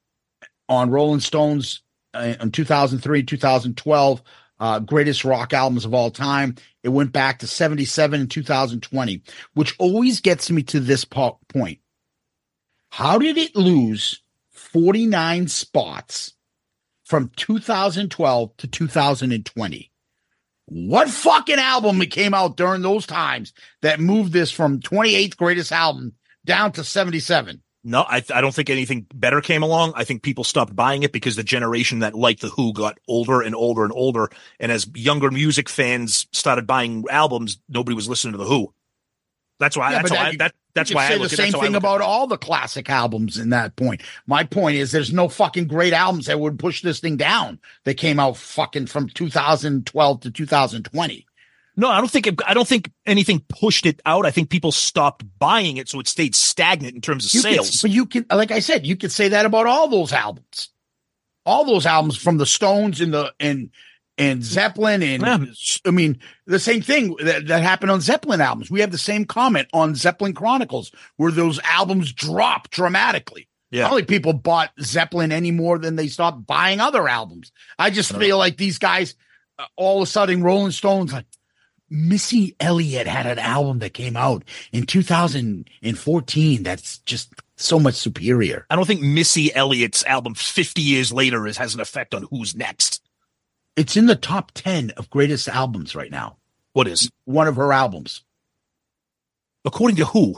on 0.68 0.90
Rolling 0.90 1.20
Stones 1.20 1.82
uh, 2.14 2.34
in 2.40 2.50
2003, 2.50 3.22
2012, 3.22 4.22
uh, 4.60 4.78
greatest 4.80 5.24
rock 5.24 5.52
albums 5.52 5.84
of 5.84 5.94
all 5.94 6.10
time. 6.10 6.54
It 6.82 6.90
went 6.90 7.12
back 7.12 7.40
to 7.40 7.46
77 7.46 8.20
in 8.20 8.28
2020, 8.28 9.22
which 9.54 9.74
always 9.78 10.20
gets 10.20 10.50
me 10.50 10.62
to 10.64 10.80
this 10.80 11.04
po- 11.04 11.38
point. 11.48 11.78
How 12.90 13.18
did 13.18 13.36
it 13.36 13.56
lose 13.56 14.22
49 14.52 15.48
spots 15.48 16.34
from 17.04 17.30
2012 17.36 18.56
to 18.58 18.66
2020? 18.66 19.90
What 20.66 21.10
fucking 21.10 21.58
album 21.58 22.00
came 22.00 22.34
out 22.34 22.56
during 22.56 22.82
those 22.82 23.06
times 23.06 23.52
that 23.82 24.00
moved 24.00 24.32
this 24.32 24.50
from 24.50 24.80
28th 24.80 25.36
greatest 25.36 25.72
album 25.72 26.14
down 26.44 26.72
to 26.72 26.84
77? 26.84 27.62
no, 27.84 28.00
I 28.08 28.24
I 28.34 28.40
don't 28.40 28.54
think 28.54 28.70
anything 28.70 29.06
better 29.14 29.42
came 29.42 29.62
along. 29.62 29.92
I 29.94 30.04
think 30.04 30.22
people 30.22 30.42
stopped 30.42 30.74
buying 30.74 31.02
it 31.02 31.12
because 31.12 31.36
the 31.36 31.44
generation 31.44 31.98
that 31.98 32.14
liked 32.14 32.40
the 32.40 32.48
Who 32.48 32.72
got 32.72 32.98
older 33.06 33.42
and 33.42 33.54
older 33.54 33.84
and 33.84 33.92
older, 33.94 34.30
and 34.58 34.72
as 34.72 34.88
younger 34.94 35.30
music 35.30 35.68
fans 35.68 36.26
started 36.32 36.66
buying 36.66 37.04
albums, 37.10 37.58
nobody 37.68 37.94
was 37.94 38.08
listening 38.08 38.32
to 38.32 38.38
the 38.38 38.46
Who. 38.46 38.72
That's 39.60 39.76
why. 39.76 39.92
Yeah, 39.92 39.98
that's 40.02 40.10
why. 40.10 40.16
that- 40.16 40.26
I, 40.26 40.36
that 40.36 40.54
that's 40.74 40.92
why 40.92 41.04
I 41.04 41.08
say 41.10 41.18
look 41.18 41.30
the 41.30 41.36
same 41.36 41.52
thing 41.52 41.76
about 41.76 42.00
it. 42.00 42.04
all 42.04 42.26
the 42.26 42.36
classic 42.36 42.90
albums 42.90 43.38
in 43.38 43.50
that 43.50 43.76
point. 43.76 44.02
My 44.26 44.42
point 44.42 44.76
is 44.76 44.90
there's 44.90 45.12
no 45.12 45.28
fucking 45.28 45.68
great 45.68 45.92
albums 45.92 46.26
that 46.26 46.40
would 46.40 46.58
push 46.58 46.82
this 46.82 46.98
thing 46.98 47.16
down. 47.16 47.60
They 47.84 47.94
came 47.94 48.18
out 48.18 48.36
fucking 48.36 48.86
from 48.86 49.08
2012 49.08 50.20
to 50.22 50.30
2020. 50.32 51.26
No, 51.76 51.88
I 51.88 51.98
don't 51.98 52.10
think 52.10 52.26
it, 52.26 52.40
I 52.46 52.54
don't 52.54 52.66
think 52.66 52.90
anything 53.06 53.44
pushed 53.48 53.86
it 53.86 54.00
out. 54.04 54.26
I 54.26 54.32
think 54.32 54.50
people 54.50 54.72
stopped 54.72 55.24
buying 55.38 55.76
it, 55.76 55.88
so 55.88 56.00
it 56.00 56.08
stayed 56.08 56.34
stagnant 56.34 56.94
in 56.96 57.00
terms 57.00 57.26
of 57.26 57.34
You 57.34 57.42
could- 57.42 57.52
sales. 57.54 57.82
but 57.82 57.90
you 57.92 58.06
can, 58.06 58.26
like 58.32 58.50
I 58.50 58.58
said, 58.58 58.84
you 58.86 58.96
could 58.96 59.12
say 59.12 59.28
that 59.28 59.46
about 59.46 59.66
all 59.66 59.86
those 59.88 60.12
albums. 60.12 60.70
All 61.46 61.64
those 61.64 61.84
albums 61.86 62.16
from 62.16 62.38
the 62.38 62.46
Stones 62.46 63.00
and 63.00 63.12
the 63.14 63.32
and 63.38 63.70
and 64.18 64.44
Zeppelin 64.44 65.02
and 65.02 65.22
Yeah. 65.22 65.38
I 65.86 65.90
mean 65.90 66.18
the 66.46 66.58
same 66.58 66.82
thing 66.82 67.16
that, 67.22 67.46
that 67.48 67.62
happened 67.62 67.90
on 67.90 68.00
Zeppelin 68.00 68.40
albums. 68.40 68.70
We 68.70 68.80
have 68.80 68.92
the 68.92 68.98
same 68.98 69.24
comment 69.24 69.68
on 69.72 69.94
Zeppelin 69.94 70.34
Chronicles 70.34 70.92
where 71.16 71.32
those 71.32 71.58
albums 71.64 72.12
drop 72.12 72.70
dramatically. 72.70 73.48
I 73.72 73.76
Yeah. 73.76 73.88
don't 73.88 73.96
think 73.96 74.08
people 74.08 74.32
bought 74.32 74.70
Zeppelin 74.80 75.32
any 75.32 75.50
more 75.50 75.78
than 75.78 75.96
they 75.96 76.06
stopped 76.08 76.46
buying 76.46 76.80
other 76.80 77.08
albums. 77.08 77.50
I 77.78 77.90
just 77.90 78.14
feel 78.16 78.38
like 78.38 78.56
these 78.56 78.78
guys, 78.78 79.16
uh, 79.58 79.64
all 79.76 80.00
of 80.02 80.08
a 80.08 80.10
sudden, 80.10 80.42
Rolling 80.44 80.70
Stones, 80.70 81.12
like 81.12 81.26
Missy 81.90 82.54
Elliott 82.60 83.06
had 83.06 83.26
an 83.26 83.38
album 83.38 83.80
that 83.80 83.94
came 83.94 84.16
out 84.16 84.44
in 84.72 84.86
2014 84.86 86.62
that's 86.62 86.98
just 86.98 87.32
so 87.56 87.78
much 87.78 87.94
superior. 87.94 88.66
I 88.70 88.76
don't 88.76 88.86
think 88.86 89.00
Missy 89.02 89.54
Elliott's 89.54 90.04
album 90.04 90.34
50 90.34 90.80
years 90.82 91.12
later 91.12 91.46
is, 91.46 91.56
has 91.56 91.74
an 91.74 91.80
effect 91.80 92.14
on 92.14 92.26
who's 92.30 92.54
next. 92.56 93.00
It's 93.76 93.96
in 93.96 94.06
the 94.06 94.16
top 94.16 94.52
10 94.54 94.90
of 94.96 95.10
greatest 95.10 95.48
albums 95.48 95.94
right 95.94 96.10
now. 96.10 96.36
What 96.74 96.86
is? 96.88 97.10
One 97.24 97.48
of 97.48 97.56
her 97.56 97.72
albums. 97.72 98.22
According 99.64 99.96
to 99.96 100.04
who? 100.04 100.36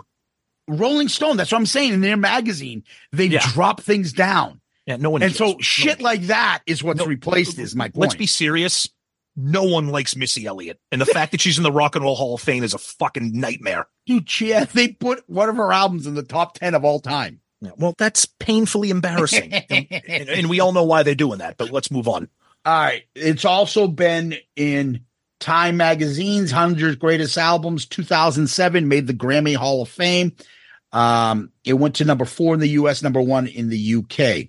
Rolling 0.68 1.08
Stone, 1.08 1.36
that's 1.36 1.52
what 1.52 1.58
I'm 1.58 1.66
saying. 1.66 1.92
In 1.94 2.00
their 2.00 2.16
magazine, 2.16 2.84
they 3.12 3.26
Yeah. 3.26 3.40
drop 3.52 3.80
things 3.80 4.12
down. 4.12 4.60
Yeah, 4.86 4.96
no 4.96 5.10
one 5.10 5.22
And 5.22 5.34
cares. 5.34 5.52
so 5.52 5.58
shit 5.60 5.98
No- 5.98 6.04
like 6.04 6.22
that 6.22 6.62
is 6.66 6.82
what's 6.82 6.98
No, 6.98 7.06
replaced, 7.06 7.58
is 7.58 7.74
my 7.74 7.86
point. 7.88 7.96
Let's 7.96 8.14
be 8.14 8.26
serious. 8.26 8.88
no 9.38 9.64
one 9.64 9.88
likes 9.88 10.16
Missy 10.16 10.46
Elliott. 10.46 10.80
And 10.90 10.98
the 11.00 11.04
fact 11.06 11.32
that 11.32 11.42
she's 11.42 11.58
in 11.58 11.62
the 11.62 11.70
Rock 11.72 11.94
and 11.94 12.02
Roll 12.04 12.16
Hall 12.16 12.34
of 12.36 12.40
Fame 12.40 12.64
is 12.64 12.72
a 12.72 12.78
fucking 12.78 13.38
nightmare. 13.38 13.86
Dude, 14.06 14.30
she, 14.30 14.52
they 14.72 14.88
put 14.88 15.28
one 15.28 15.50
of 15.50 15.56
her 15.56 15.72
albums 15.74 16.06
in 16.06 16.14
the 16.14 16.22
top 16.22 16.54
10 16.54 16.74
of 16.74 16.84
all 16.86 17.00
time. 17.00 17.40
Yeah, 17.60 17.72
well, 17.76 17.92
that's 17.98 18.24
painfully 18.24 18.88
embarrassing. 18.90 19.52
and, 19.52 19.86
and- 19.90 20.28
and 20.30 20.48
we 20.48 20.60
all 20.60 20.72
know 20.72 20.84
why 20.84 21.02
they're 21.02 21.14
doing 21.14 21.40
that, 21.40 21.58
but 21.58 21.70
let's 21.70 21.90
move 21.90 22.08
on. 22.08 22.28
All 22.66 22.74
right. 22.74 23.04
It's 23.14 23.44
also 23.44 23.86
been 23.86 24.34
in 24.56 25.04
Time 25.38 25.76
Magazine's 25.76 26.52
100 26.52 26.98
Greatest 26.98 27.38
Albums 27.38 27.86
2007, 27.86 28.88
made 28.88 29.06
the 29.06 29.14
Grammy 29.14 29.54
Hall 29.54 29.82
of 29.82 29.88
Fame. 29.88 30.32
Um, 30.92 31.52
it 31.64 31.74
went 31.74 31.94
to 31.96 32.04
number 32.04 32.24
four 32.24 32.54
in 32.54 32.60
the 32.60 32.70
US, 32.70 33.02
number 33.02 33.22
one 33.22 33.46
in 33.46 33.68
the 33.68 33.94
UK. 33.94 34.48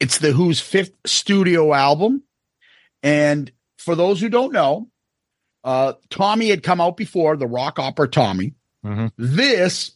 It's 0.00 0.18
The 0.18 0.32
Who's 0.32 0.60
fifth 0.60 0.94
studio 1.06 1.72
album. 1.72 2.24
And 3.04 3.52
for 3.78 3.94
those 3.94 4.20
who 4.20 4.28
don't 4.28 4.52
know, 4.52 4.88
uh, 5.62 5.92
Tommy 6.10 6.48
had 6.48 6.64
come 6.64 6.80
out 6.80 6.96
before 6.96 7.36
the 7.36 7.46
rock 7.46 7.78
opera 7.78 8.08
Tommy. 8.08 8.54
Mhm. 8.84 9.12
This 9.16 9.92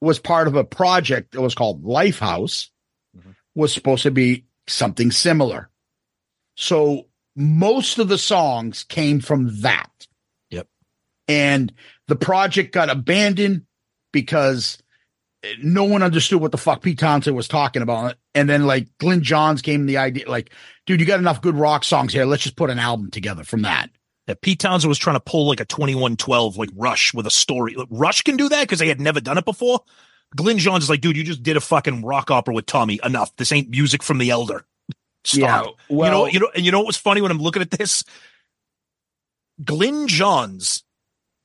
was 0.00 0.18
part 0.18 0.48
of 0.48 0.56
a 0.56 0.64
project 0.64 1.32
that 1.32 1.40
was 1.42 1.54
called 1.54 1.84
Lifehouse, 1.84 2.70
Mhm. 3.16 3.36
was 3.54 3.72
supposed 3.72 4.02
to 4.02 4.10
be 4.10 4.44
something 4.66 5.12
similar. 5.12 5.70
So 6.56 7.06
most 7.36 7.98
of 7.98 8.08
the 8.08 8.18
songs 8.18 8.82
came 8.84 9.20
from 9.20 9.60
that. 9.60 9.90
Yep. 10.50 10.66
And 11.28 11.72
the 12.08 12.16
project 12.16 12.72
got 12.72 12.90
abandoned 12.90 13.66
because 14.12 14.78
no 15.62 15.84
one 15.84 16.02
understood 16.02 16.40
what 16.40 16.50
the 16.50 16.58
fuck 16.58 16.82
Pete 16.82 16.98
Townshend 16.98 17.36
was 17.36 17.48
talking 17.48 17.82
about. 17.82 18.16
And 18.34 18.48
then 18.48 18.66
like 18.66 18.88
Glyn 18.98 19.22
Johns 19.22 19.62
came 19.62 19.86
the 19.86 19.98
idea 19.98 20.28
like, 20.28 20.50
dude, 20.86 21.00
you 21.00 21.06
got 21.06 21.20
enough 21.20 21.42
good 21.42 21.56
rock 21.56 21.84
songs 21.84 22.12
here. 22.12 22.24
Let's 22.24 22.42
just 22.42 22.56
put 22.56 22.70
an 22.70 22.78
album 22.78 23.10
together 23.10 23.44
from 23.44 23.62
that. 23.62 23.90
That 24.26 24.40
Pete 24.40 24.58
Townshend 24.58 24.88
was 24.88 24.98
trying 24.98 25.16
to 25.16 25.20
pull 25.20 25.46
like 25.46 25.60
a 25.60 25.64
2112 25.64 26.56
like 26.56 26.70
Rush 26.74 27.14
with 27.14 27.26
a 27.26 27.30
story. 27.30 27.76
Rush 27.90 28.22
can 28.22 28.36
do 28.36 28.48
that 28.48 28.62
because 28.62 28.80
they 28.80 28.88
had 28.88 29.00
never 29.00 29.20
done 29.20 29.38
it 29.38 29.44
before. 29.44 29.80
Glyn 30.34 30.58
Johns 30.58 30.84
is 30.84 30.90
like, 30.90 31.00
dude, 31.00 31.16
you 31.16 31.22
just 31.22 31.44
did 31.44 31.56
a 31.56 31.60
fucking 31.60 32.04
rock 32.04 32.30
opera 32.30 32.52
with 32.52 32.66
Tommy. 32.66 32.98
Enough. 33.04 33.36
This 33.36 33.52
ain't 33.52 33.70
music 33.70 34.02
from 34.02 34.18
the 34.18 34.30
elder. 34.30 34.64
Stop. 35.26 35.38
you 35.88 35.96
know, 35.96 35.98
well- 36.22 36.28
you 36.28 36.40
know, 36.40 36.50
and 36.54 36.64
you 36.64 36.72
know 36.72 36.78
what 36.78 36.86
was 36.86 36.96
funny 36.96 37.20
when 37.20 37.30
I'm 37.30 37.40
looking 37.40 37.62
at 37.62 37.70
this? 37.70 38.04
Glyn 39.64 40.06
Johns 40.06 40.84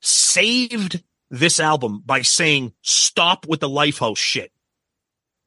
saved 0.02 1.04
this 1.30 1.60
album 1.60 2.04
by 2.06 2.22
saying, 2.22 2.74
stop 2.82 3.48
with 3.48 3.62
the 3.62 3.70
Lifehouse 3.70 4.18
shit. 4.18 4.52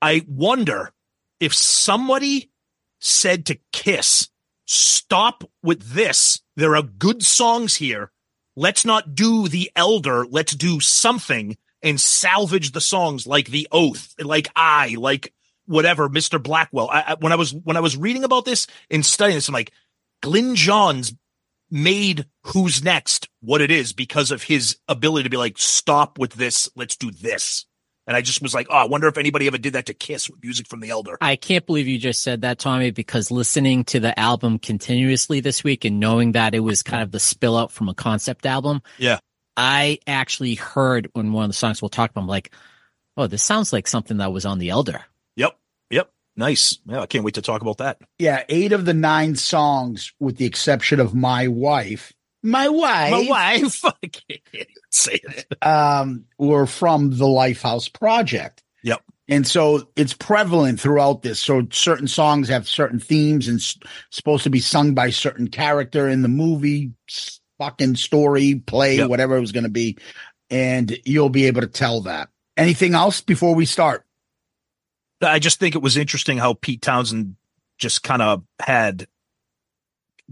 I 0.01 0.24
wonder 0.26 0.93
if 1.41 1.55
somebody 1.55 2.51
said 3.01 3.47
to 3.47 3.59
Kiss, 3.72 4.28
stop 4.66 5.45
with 5.62 5.91
this. 5.93 6.41
There 6.57 6.74
are 6.76 6.82
good 6.82 7.22
songs 7.22 7.76
here. 7.76 8.11
Let's 8.57 8.85
not 8.85 9.14
do 9.14 9.49
the 9.49 9.70
elder. 9.76 10.24
Let's 10.26 10.55
do 10.55 10.80
something 10.80 11.57
and 11.82 12.01
salvage 12.01 12.72
the 12.72 12.80
songs 12.80 13.26
like 13.26 13.49
the 13.49 13.68
oath, 13.70 14.14
like 14.18 14.49
I, 14.57 14.95
like 14.99 15.35
whatever, 15.66 16.08
Mr. 16.08 16.42
Blackwell. 16.42 16.88
I, 16.90 17.04
I, 17.08 17.14
when 17.18 17.32
I 17.32 17.36
was, 17.36 17.54
when 17.54 17.76
I 17.76 17.80
was 17.80 17.96
reading 17.96 18.24
about 18.24 18.44
this 18.44 18.66
and 18.90 19.04
studying 19.04 19.36
this, 19.36 19.48
I'm 19.48 19.54
like, 19.54 19.72
Glyn 20.22 20.54
Johns 20.54 21.14
made 21.70 22.26
who's 22.44 22.84
next 22.84 23.28
what 23.40 23.60
it 23.60 23.70
is 23.70 23.92
because 23.92 24.30
of 24.30 24.42
his 24.42 24.76
ability 24.88 25.24
to 25.24 25.30
be 25.30 25.36
like, 25.36 25.58
stop 25.58 26.18
with 26.18 26.34
this. 26.34 26.68
Let's 26.76 26.96
do 26.96 27.10
this. 27.10 27.66
And 28.06 28.16
I 28.16 28.20
just 28.20 28.42
was 28.42 28.54
like, 28.54 28.66
oh, 28.68 28.74
I 28.74 28.84
wonder 28.84 29.08
if 29.08 29.16
anybody 29.16 29.46
ever 29.46 29.56
did 29.56 29.72
that 29.72 29.86
to 29.86 29.94
Kiss 29.94 30.28
with 30.28 30.42
music 30.42 30.68
from 30.68 30.80
the 30.80 30.90
Elder. 30.90 31.16
I 31.20 31.36
can't 31.36 31.64
believe 31.64 31.88
you 31.88 31.98
just 31.98 32.22
said 32.22 32.42
that, 32.42 32.58
Tommy, 32.58 32.90
because 32.90 33.30
listening 33.30 33.84
to 33.84 34.00
the 34.00 34.18
album 34.18 34.58
continuously 34.58 35.40
this 35.40 35.64
week 35.64 35.86
and 35.86 36.00
knowing 36.00 36.32
that 36.32 36.54
it 36.54 36.60
was 36.60 36.82
kind 36.82 37.02
of 37.02 37.12
the 37.12 37.18
spill 37.18 37.56
out 37.56 37.72
from 37.72 37.88
a 37.88 37.94
concept 37.94 38.44
album. 38.44 38.82
Yeah. 38.98 39.20
I 39.56 40.00
actually 40.06 40.54
heard 40.54 41.08
when 41.14 41.32
one 41.32 41.44
of 41.44 41.50
the 41.50 41.54
songs 41.54 41.80
we'll 41.80 41.88
talk 41.88 42.10
about, 42.10 42.22
I'm 42.22 42.28
like, 42.28 42.52
oh, 43.16 43.26
this 43.26 43.42
sounds 43.42 43.72
like 43.72 43.86
something 43.86 44.18
that 44.18 44.32
was 44.32 44.44
on 44.44 44.58
the 44.58 44.70
Elder. 44.70 45.02
Yep. 46.37 46.41
Yep. 46.43 46.49
Nice. 46.49 46.78
Yeah. 46.87 47.01
I 47.01 47.07
can't 47.07 47.24
wait 47.24 47.35
to 47.35 47.43
talk 47.43 47.62
about 47.62 47.78
that. 47.78 47.99
Yeah, 48.18 48.45
eight 48.49 48.72
of 48.72 48.85
the 48.85 48.95
nine 48.95 49.37
songs, 49.37 50.12
with 50.20 50.37
the 50.37 50.47
exception 50.47 51.01
of 51.01 51.14
My 51.14 51.49
Wife, 51.49 52.12
My 52.43 52.68
Wife, 52.68 53.11
My 53.11 53.26
wife. 53.28 53.85
I 53.85 54.07
can't 54.09 54.68
say 54.91 55.20
it. 55.22 55.47
um, 55.66 56.24
were 56.39 56.66
from 56.66 57.11
the 57.16 57.26
Lifehouse 57.26 57.93
Project. 57.93 58.62
Yep. 58.82 59.01
And 59.28 59.47
so 59.47 59.89
it's 59.97 60.12
prevalent 60.12 60.78
throughout 60.78 61.22
this. 61.22 61.41
So 61.41 61.66
certain 61.72 62.07
songs 62.09 62.49
have 62.51 62.68
certain 62.68 62.99
themes 63.01 63.49
and 63.49 63.59
s- 63.59 63.78
supposed 64.11 64.43
to 64.45 64.51
be 64.51 64.61
sung 64.61 64.93
by 64.95 65.09
certain 65.11 65.49
character 65.49 66.09
in 66.11 66.20
the 66.20 66.28
movie, 66.28 66.93
s- 67.09 67.41
fucking 67.59 67.97
story, 67.97 68.57
play, 68.57 68.97
Yep. 68.99 69.09
whatever 69.09 69.37
it 69.37 69.41
was 69.41 69.53
going 69.53 69.64
to 69.64 69.70
be. 69.70 69.97
And 70.51 70.95
you'll 71.07 71.30
be 71.30 71.47
able 71.47 71.62
to 71.62 71.66
tell 71.66 72.03
that. 72.03 72.28
Anything 72.59 72.95
else 72.95 73.22
before 73.22 73.55
we 73.55 73.64
start? 73.64 74.05
I 75.22 75.38
just 75.38 75.58
think 75.58 75.74
it 75.74 75.82
was 75.82 75.96
interesting 75.96 76.38
how 76.38 76.54
Pete 76.54 76.82
Townshend 76.82 77.36
just 77.78 78.02
kind 78.02 78.22
of 78.22 78.44
had 78.60 79.06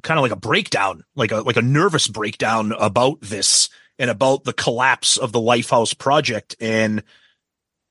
kind 0.02 0.18
of 0.18 0.22
like 0.22 0.32
a 0.32 0.36
breakdown, 0.36 1.04
like 1.14 1.32
a 1.32 1.40
like 1.40 1.56
a 1.56 1.62
nervous 1.62 2.08
breakdown 2.08 2.72
about 2.72 3.20
this 3.20 3.68
and 3.98 4.10
about 4.10 4.44
the 4.44 4.52
collapse 4.52 5.16
of 5.16 5.32
the 5.32 5.40
Lifehouse 5.40 5.96
project. 5.96 6.56
And 6.60 7.02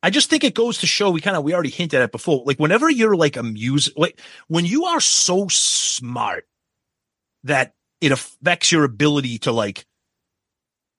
I 0.03 0.09
just 0.09 0.29
think 0.29 0.43
it 0.43 0.55
goes 0.55 0.79
to 0.79 0.87
show 0.87 1.11
we 1.11 1.21
kind 1.21 1.37
of 1.37 1.43
we 1.43 1.53
already 1.53 1.69
hinted 1.69 1.99
at 1.99 2.05
it 2.05 2.11
before. 2.11 2.43
Like 2.45 2.59
whenever 2.59 2.89
you're 2.89 3.15
like 3.15 3.37
a 3.37 3.43
music 3.43 3.93
like 3.97 4.19
when 4.47 4.65
you 4.65 4.85
are 4.85 4.99
so 4.99 5.47
smart 5.49 6.47
that 7.43 7.73
it 7.99 8.11
affects 8.11 8.71
your 8.71 8.83
ability 8.83 9.39
to 9.39 9.51
like 9.51 9.85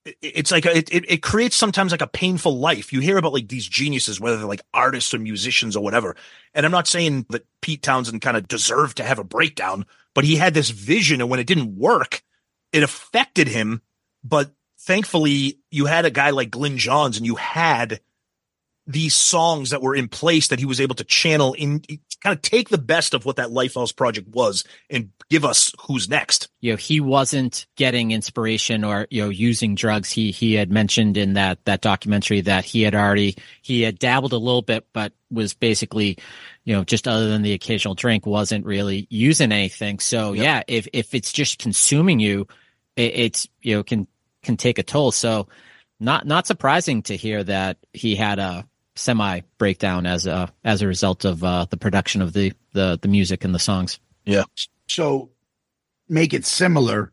it's 0.04 0.50
like 0.50 0.66
a, 0.66 0.76
it, 0.76 0.90
it 0.90 1.22
creates 1.22 1.56
sometimes 1.56 1.92
like 1.92 2.02
a 2.02 2.06
painful 2.06 2.58
life. 2.58 2.92
You 2.92 3.00
hear 3.00 3.18
about 3.18 3.32
like 3.32 3.48
these 3.48 3.66
geniuses, 3.66 4.20
whether 4.20 4.36
they're 4.36 4.46
like 4.46 4.62
artists 4.74 5.14
or 5.14 5.18
musicians 5.18 5.76
or 5.76 5.84
whatever. 5.84 6.16
And 6.54 6.66
I'm 6.66 6.72
not 6.72 6.88
saying 6.88 7.26
that 7.30 7.46
Pete 7.60 7.82
Townshend 7.82 8.20
kind 8.20 8.36
of 8.36 8.48
deserved 8.48 8.96
to 8.96 9.04
have 9.04 9.18
a 9.18 9.24
breakdown, 9.24 9.86
but 10.14 10.24
he 10.24 10.36
had 10.36 10.54
this 10.54 10.70
vision, 10.70 11.20
and 11.20 11.30
when 11.30 11.40
it 11.40 11.46
didn't 11.46 11.76
work, 11.76 12.22
it 12.72 12.82
affected 12.82 13.48
him. 13.48 13.82
But 14.24 14.50
thankfully, 14.80 15.60
you 15.70 15.86
had 15.86 16.04
a 16.04 16.10
guy 16.10 16.30
like 16.30 16.50
Glyn 16.50 16.78
Johns, 16.78 17.16
and 17.16 17.26
you 17.26 17.36
had 17.36 18.00
these 18.92 19.14
songs 19.14 19.70
that 19.70 19.82
were 19.82 19.94
in 19.94 20.08
place 20.08 20.48
that 20.48 20.58
he 20.58 20.66
was 20.66 20.80
able 20.80 20.94
to 20.94 21.04
channel 21.04 21.54
in, 21.54 21.80
kind 22.22 22.36
of 22.36 22.42
take 22.42 22.68
the 22.68 22.78
best 22.78 23.14
of 23.14 23.24
what 23.24 23.36
that 23.36 23.48
Lifehouse 23.48 23.94
project 23.94 24.28
was 24.28 24.64
and 24.90 25.10
give 25.30 25.44
us 25.44 25.72
who's 25.80 26.08
next. 26.08 26.48
you 26.60 26.72
know 26.72 26.76
he 26.76 27.00
wasn't 27.00 27.66
getting 27.76 28.10
inspiration 28.12 28.84
or 28.84 29.06
you 29.10 29.22
know 29.22 29.28
using 29.30 29.74
drugs 29.74 30.10
he 30.10 30.30
he 30.30 30.54
had 30.54 30.70
mentioned 30.70 31.16
in 31.16 31.32
that 31.34 31.64
that 31.64 31.80
documentary 31.80 32.42
that 32.42 32.64
he 32.64 32.82
had 32.82 32.94
already 32.94 33.36
he 33.62 33.82
had 33.82 33.98
dabbled 33.98 34.32
a 34.32 34.36
little 34.38 34.62
bit 34.62 34.86
but 34.92 35.12
was 35.30 35.54
basically 35.54 36.18
you 36.64 36.74
know 36.74 36.84
just 36.84 37.08
other 37.08 37.28
than 37.30 37.42
the 37.42 37.54
occasional 37.54 37.94
drink 37.94 38.26
wasn't 38.26 38.64
really 38.66 39.06
using 39.10 39.50
anything 39.52 39.98
so 39.98 40.32
Yep. 40.34 40.44
yeah 40.44 40.62
if 40.68 40.86
if 40.92 41.14
it's 41.14 41.32
just 41.32 41.58
consuming 41.58 42.20
you 42.20 42.46
it, 42.96 43.12
it's 43.14 43.48
you 43.62 43.74
know 43.76 43.82
can 43.82 44.06
can 44.42 44.56
take 44.58 44.78
a 44.78 44.82
toll 44.82 45.12
so 45.12 45.48
not 45.98 46.26
not 46.26 46.46
surprising 46.46 47.02
to 47.04 47.16
hear 47.16 47.42
that 47.42 47.78
he 47.94 48.14
had 48.16 48.38
a 48.38 48.66
semi 48.94 49.40
breakdown 49.58 50.06
as 50.06 50.26
a 50.26 50.52
as 50.64 50.82
a 50.82 50.86
result 50.86 51.24
of 51.24 51.42
uh 51.42 51.66
the 51.70 51.76
production 51.76 52.20
of 52.22 52.32
the 52.32 52.52
the 52.72 52.98
the 53.00 53.08
music 53.08 53.44
and 53.44 53.54
the 53.54 53.58
songs 53.58 53.98
Yeah. 54.24 54.44
So 54.88 55.30
make 56.08 56.34
it 56.34 56.44
similar. 56.44 57.12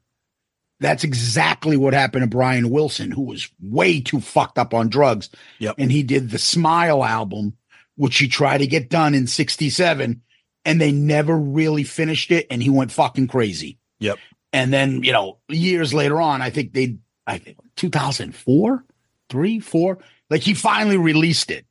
That's 0.81 1.03
exactly 1.03 1.75
what 1.77 1.93
happened 1.93 2.23
to 2.23 2.27
Brian 2.27 2.69
Wilson, 2.69 3.11
who 3.11 3.23
was 3.23 3.49
way 3.61 3.99
too 4.01 4.21
fucked 4.21 4.57
up 4.57 4.73
on 4.73 4.89
drugs. 4.89 5.29
Yep. 5.59 5.75
And 5.77 5.91
he 5.91 6.03
did 6.03 6.29
the 6.29 6.39
Smile 6.39 7.03
album, 7.03 7.57
which 7.95 8.17
he 8.17 8.27
tried 8.27 8.59
to 8.59 8.67
get 8.67 8.89
done 8.89 9.13
in 9.13 9.27
67, 9.27 10.21
and 10.63 10.81
they 10.81 10.91
never 10.91 11.37
really 11.37 11.83
finished 11.83 12.31
it. 12.31 12.47
And 12.49 12.63
he 12.63 12.69
went 12.69 12.93
fucking 12.93 13.27
crazy. 13.27 13.77
Yep. 13.99 14.19
And 14.53 14.73
then, 14.73 15.03
you 15.03 15.11
know, 15.11 15.39
years 15.49 15.93
later 15.93 16.21
on, 16.21 16.41
I 16.41 16.49
think 16.49 16.73
they, 16.73 16.97
I 17.27 17.39
think 17.39 17.57
2004, 17.75 18.85
three, 19.29 19.59
four, 19.59 19.99
like 20.29 20.41
he 20.41 20.53
finally 20.53 20.97
released 20.97 21.51
it. 21.51 21.65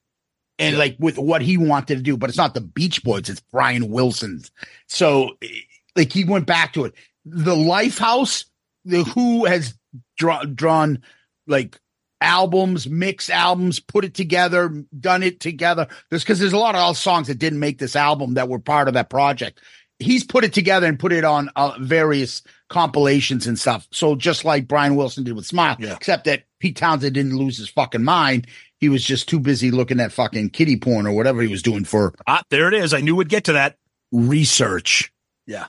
And 0.59 0.77
like 0.77 0.97
with 0.99 1.19
what 1.19 1.41
he 1.41 1.57
wanted 1.57 1.97
to 1.97 2.03
do, 2.03 2.17
but 2.17 2.29
it's 2.31 2.39
not 2.39 2.55
the 2.55 2.61
Beach 2.61 3.05
Boys, 3.05 3.29
it's 3.29 3.41
Brian 3.53 3.91
Wilson's. 3.91 4.51
So 4.89 5.37
like 5.95 6.13
he 6.13 6.25
went 6.25 6.47
back 6.47 6.73
to 6.73 6.85
it. 6.85 6.95
The 7.25 7.55
Lifehouse, 7.55 8.45
the 8.85 9.05
Who 9.05 9.45
has 9.45 9.75
draw, 10.17 10.43
drawn 10.45 11.03
like 11.47 11.79
albums, 12.21 12.89
mix 12.89 13.31
albums, 13.31 13.79
put 13.79 14.05
it 14.05 14.15
together, 14.15 14.85
done 14.99 15.23
it 15.23 15.39
together. 15.41 15.87
There's 16.11 16.25
because 16.25 16.41
there's 16.41 16.53
a 16.53 16.59
lot 16.59 16.75
of 16.75 16.97
songs 16.97 17.29
that 17.29 17.39
didn't 17.39 17.61
make 17.61 17.79
this 17.79 17.95
album 17.95 18.35
that 18.35 18.49
were 18.49 18.59
part 18.59 18.89
of 18.89 18.95
that 18.95 19.11
project. 19.11 19.61
He's 20.01 20.25
put 20.25 20.45
it 20.45 20.53
together 20.53 20.87
and 20.87 20.99
put 20.99 21.13
it 21.13 21.25
on 21.25 21.51
uh, 21.57 21.77
various 21.81 22.43
compilations 22.69 23.47
and 23.47 23.59
stuff. 23.59 23.87
So 23.91 24.15
just 24.15 24.45
like 24.45 24.69
Brian 24.69 24.95
Wilson 24.97 25.25
did 25.25 25.35
with 25.35 25.47
Smile, 25.47 25.77
Yeah. 25.79 25.95
except 25.95 26.25
that 26.25 26.45
Pete 26.61 26.77
Townshend 26.77 27.15
didn't 27.15 27.37
lose 27.37 27.59
his 27.59 27.69
fucking 27.69 28.05
mind. 28.05 28.47
He 28.81 28.89
was 28.89 29.05
just 29.05 29.29
too 29.29 29.41
busy 29.41 29.71
looking 29.71 30.01
at 30.01 30.13
fucking 30.13 30.51
kitty 30.51 30.77
porn 30.77 31.07
or 31.07 31.13
whatever 31.13 31.43
he 31.43 31.49
was 31.49 31.63
doing 31.63 31.85
for 31.85 32.15
Ah, 32.27 32.43
there 32.51 32.69
it 32.69 32.75
is. 32.75 32.95
I 32.95 33.01
knew 33.01 33.17
we'd 33.17 33.29
get 33.29 33.45
to 33.45 33.55
that. 33.55 33.77
research. 34.13 35.13
Yeah. 35.47 35.67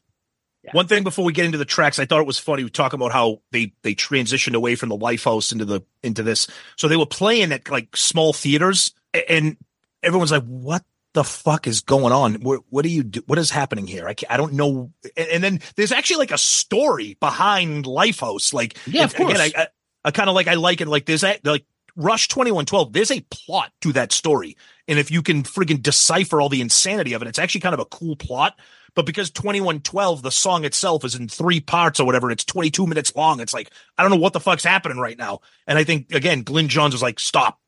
One 0.74 0.88
thing 0.88 1.04
before 1.04 1.26
we 1.26 1.34
get 1.34 1.46
into 1.46 1.58
the 1.58 1.66
tracks, 1.66 1.98
I 1.98 2.06
thought 2.06 2.20
it 2.20 2.28
was 2.28 2.38
funny. 2.38 2.64
We 2.64 2.70
talk 2.70 2.94
about 2.94 3.12
how 3.12 3.42
they 3.52 3.74
they 3.82 3.96
transitioned 3.96 4.54
away 4.54 4.76
from 4.76 4.90
the 4.90 4.98
Lifehouse 4.98 5.52
into 5.52 5.66
the 5.66 5.82
into 6.04 6.22
this. 6.22 6.48
So 6.76 6.88
they 6.88 6.98
were 6.98 7.08
playing 7.08 7.52
at 7.52 7.72
like 7.72 7.96
small 7.98 8.34
theaters, 8.34 8.92
and 9.30 9.58
everyone's 10.04 10.32
like, 10.32 10.44
"What 10.46 10.84
the 11.14 11.24
fuck 11.24 11.66
is 11.66 11.82
going 11.82 12.14
on? 12.14 12.36
What, 12.36 12.62
what 12.70 12.84
do 12.84 12.90
you 12.90 13.02
do? 13.02 13.24
What 13.26 13.40
is 13.40 13.50
happening 13.50 13.88
here? 13.88 14.08
I 14.08 14.14
can't, 14.14 14.32
I 14.32 14.38
don't 14.38 14.54
know." 14.54 14.92
And, 15.18 15.28
and 15.30 15.44
then 15.44 15.60
there's 15.76 15.92
actually 15.92 16.18
like 16.20 16.32
a 16.32 16.38
story 16.38 17.18
behind 17.20 17.86
Lifehouse. 17.86 18.54
Like, 18.54 18.78
Yeah, 18.86 19.06
of 19.06 19.16
and- 19.16 19.24
again, 19.24 19.38
course. 19.38 19.52
I, 19.56 19.62
I, 19.64 19.68
I 20.06 20.12
kind 20.12 20.30
of 20.30 20.36
like 20.36 20.48
I 20.48 20.54
like 20.54 20.82
it. 20.82 20.88
Like 20.88 21.06
there's 21.06 21.22
that 21.22 21.44
like 21.44 21.66
Rush 22.00 22.30
twenty 22.30 22.52
one 22.52 22.66
twelve. 22.66 22.94
There's 22.94 23.12
a 23.12 23.20
plot 23.30 23.72
to 23.82 23.92
that 23.94 24.12
story, 24.14 24.56
and 24.88 24.98
if 24.98 25.12
you 25.12 25.22
can 25.22 25.44
friggin' 25.44 25.82
decipher 25.82 26.40
all 26.40 26.48
the 26.50 26.62
insanity 26.62 27.14
of 27.14 27.22
it, 27.22 27.28
it's 27.28 27.38
actually 27.40 27.62
kind 27.62 27.74
of 27.74 27.80
a 27.82 27.86
cool 27.86 28.16
plot. 28.16 28.58
But 28.96 29.06
because 29.06 29.30
2112, 29.30 30.24
the 30.24 30.32
song 30.32 30.66
itself 30.66 31.06
is 31.06 31.14
in 31.14 31.28
three 31.28 31.60
parts 31.60 32.00
or 32.00 32.06
whatever, 32.06 32.32
it's 32.32 32.44
22 32.46 32.88
minutes 32.88 33.16
long. 33.16 33.40
It's 33.40 33.54
like, 33.54 33.70
I 33.98 34.02
don't 34.02 34.12
know 34.12 34.18
what 34.18 34.34
the 34.34 34.40
fuck's 34.40 34.64
happening 34.64 34.98
right 34.98 35.18
now. 35.18 35.42
And 35.68 35.78
I 35.78 35.84
think, 35.84 36.12
again, 36.12 36.42
Glyn 36.42 36.70
Johns 36.70 36.94
was 36.94 37.02
like, 37.04 37.20
stop, 37.20 37.60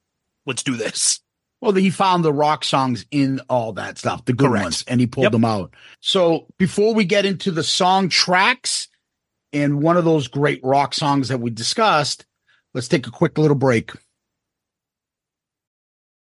let's 0.47 0.63
do 0.63 0.75
this. 0.75 1.19
Well, 1.61 1.73
he 1.73 1.91
found 1.91 2.25
the 2.25 2.34
rock 2.34 2.63
songs 2.63 3.05
in 3.11 3.39
all 3.49 3.73
that 3.73 3.99
stuff, 3.99 4.25
the 4.25 4.34
good 4.34 4.47
Correct. 4.49 4.63
ones, 4.63 4.84
and 4.88 4.99
he 4.99 5.05
pulled 5.05 5.25
Yep. 5.25 5.32
them 5.34 5.45
out. 5.45 5.75
So 5.99 6.47
before 6.57 6.95
we 6.95 7.05
get 7.05 7.25
into 7.25 7.51
the 7.51 7.63
song 7.63 8.09
tracks 8.09 8.88
and 9.53 9.84
one 9.84 9.97
of 9.97 10.05
those 10.05 10.27
great 10.27 10.59
rock 10.63 10.95
songs 10.95 11.27
that 11.27 11.39
we 11.39 11.51
discussed, 11.51 12.25
let's 12.73 12.88
take 12.88 13.05
a 13.05 13.11
quick 13.11 13.38
little 13.38 13.55
break. 13.55 13.91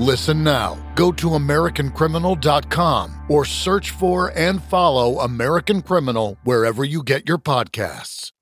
Listen 0.00 0.42
now. 0.42 0.78
Go 0.94 1.12
to 1.12 1.26
AmericanCriminal.com 1.28 3.26
or 3.28 3.44
search 3.44 3.90
for 3.90 4.32
and 4.34 4.62
follow 4.62 5.20
American 5.20 5.82
Criminal 5.82 6.38
wherever 6.42 6.82
you 6.82 7.02
get 7.02 7.28
your 7.28 7.36
podcasts. 7.36 8.32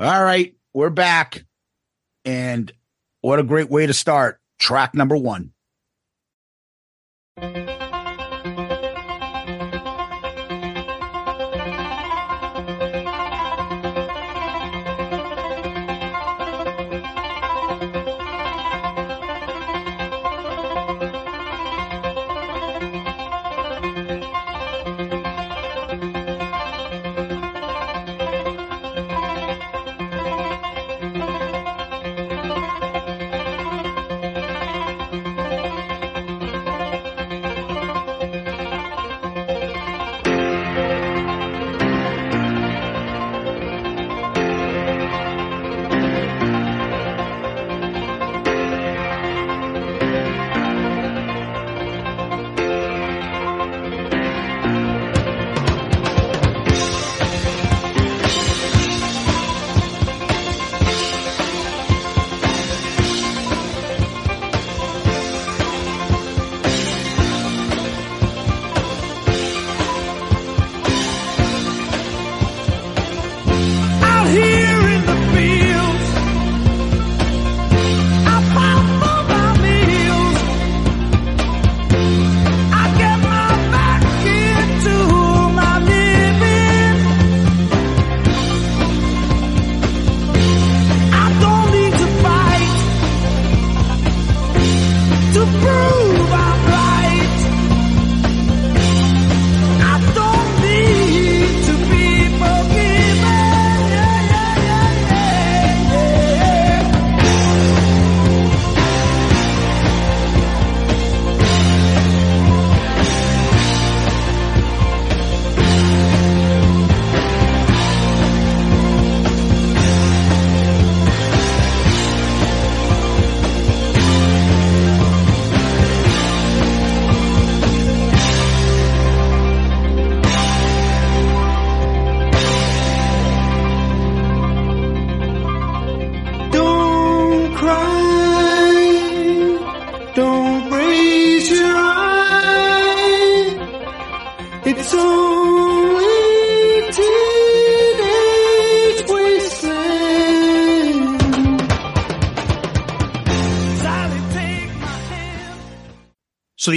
All 0.00 0.24
right, 0.24 0.56
we're 0.74 0.90
back. 0.90 1.44
And 2.24 2.72
what 3.20 3.38
a 3.38 3.44
great 3.44 3.70
way 3.70 3.86
to 3.86 3.94
start. 3.94 4.40
Track 4.58 4.92
number 4.92 5.16
one. 5.16 5.52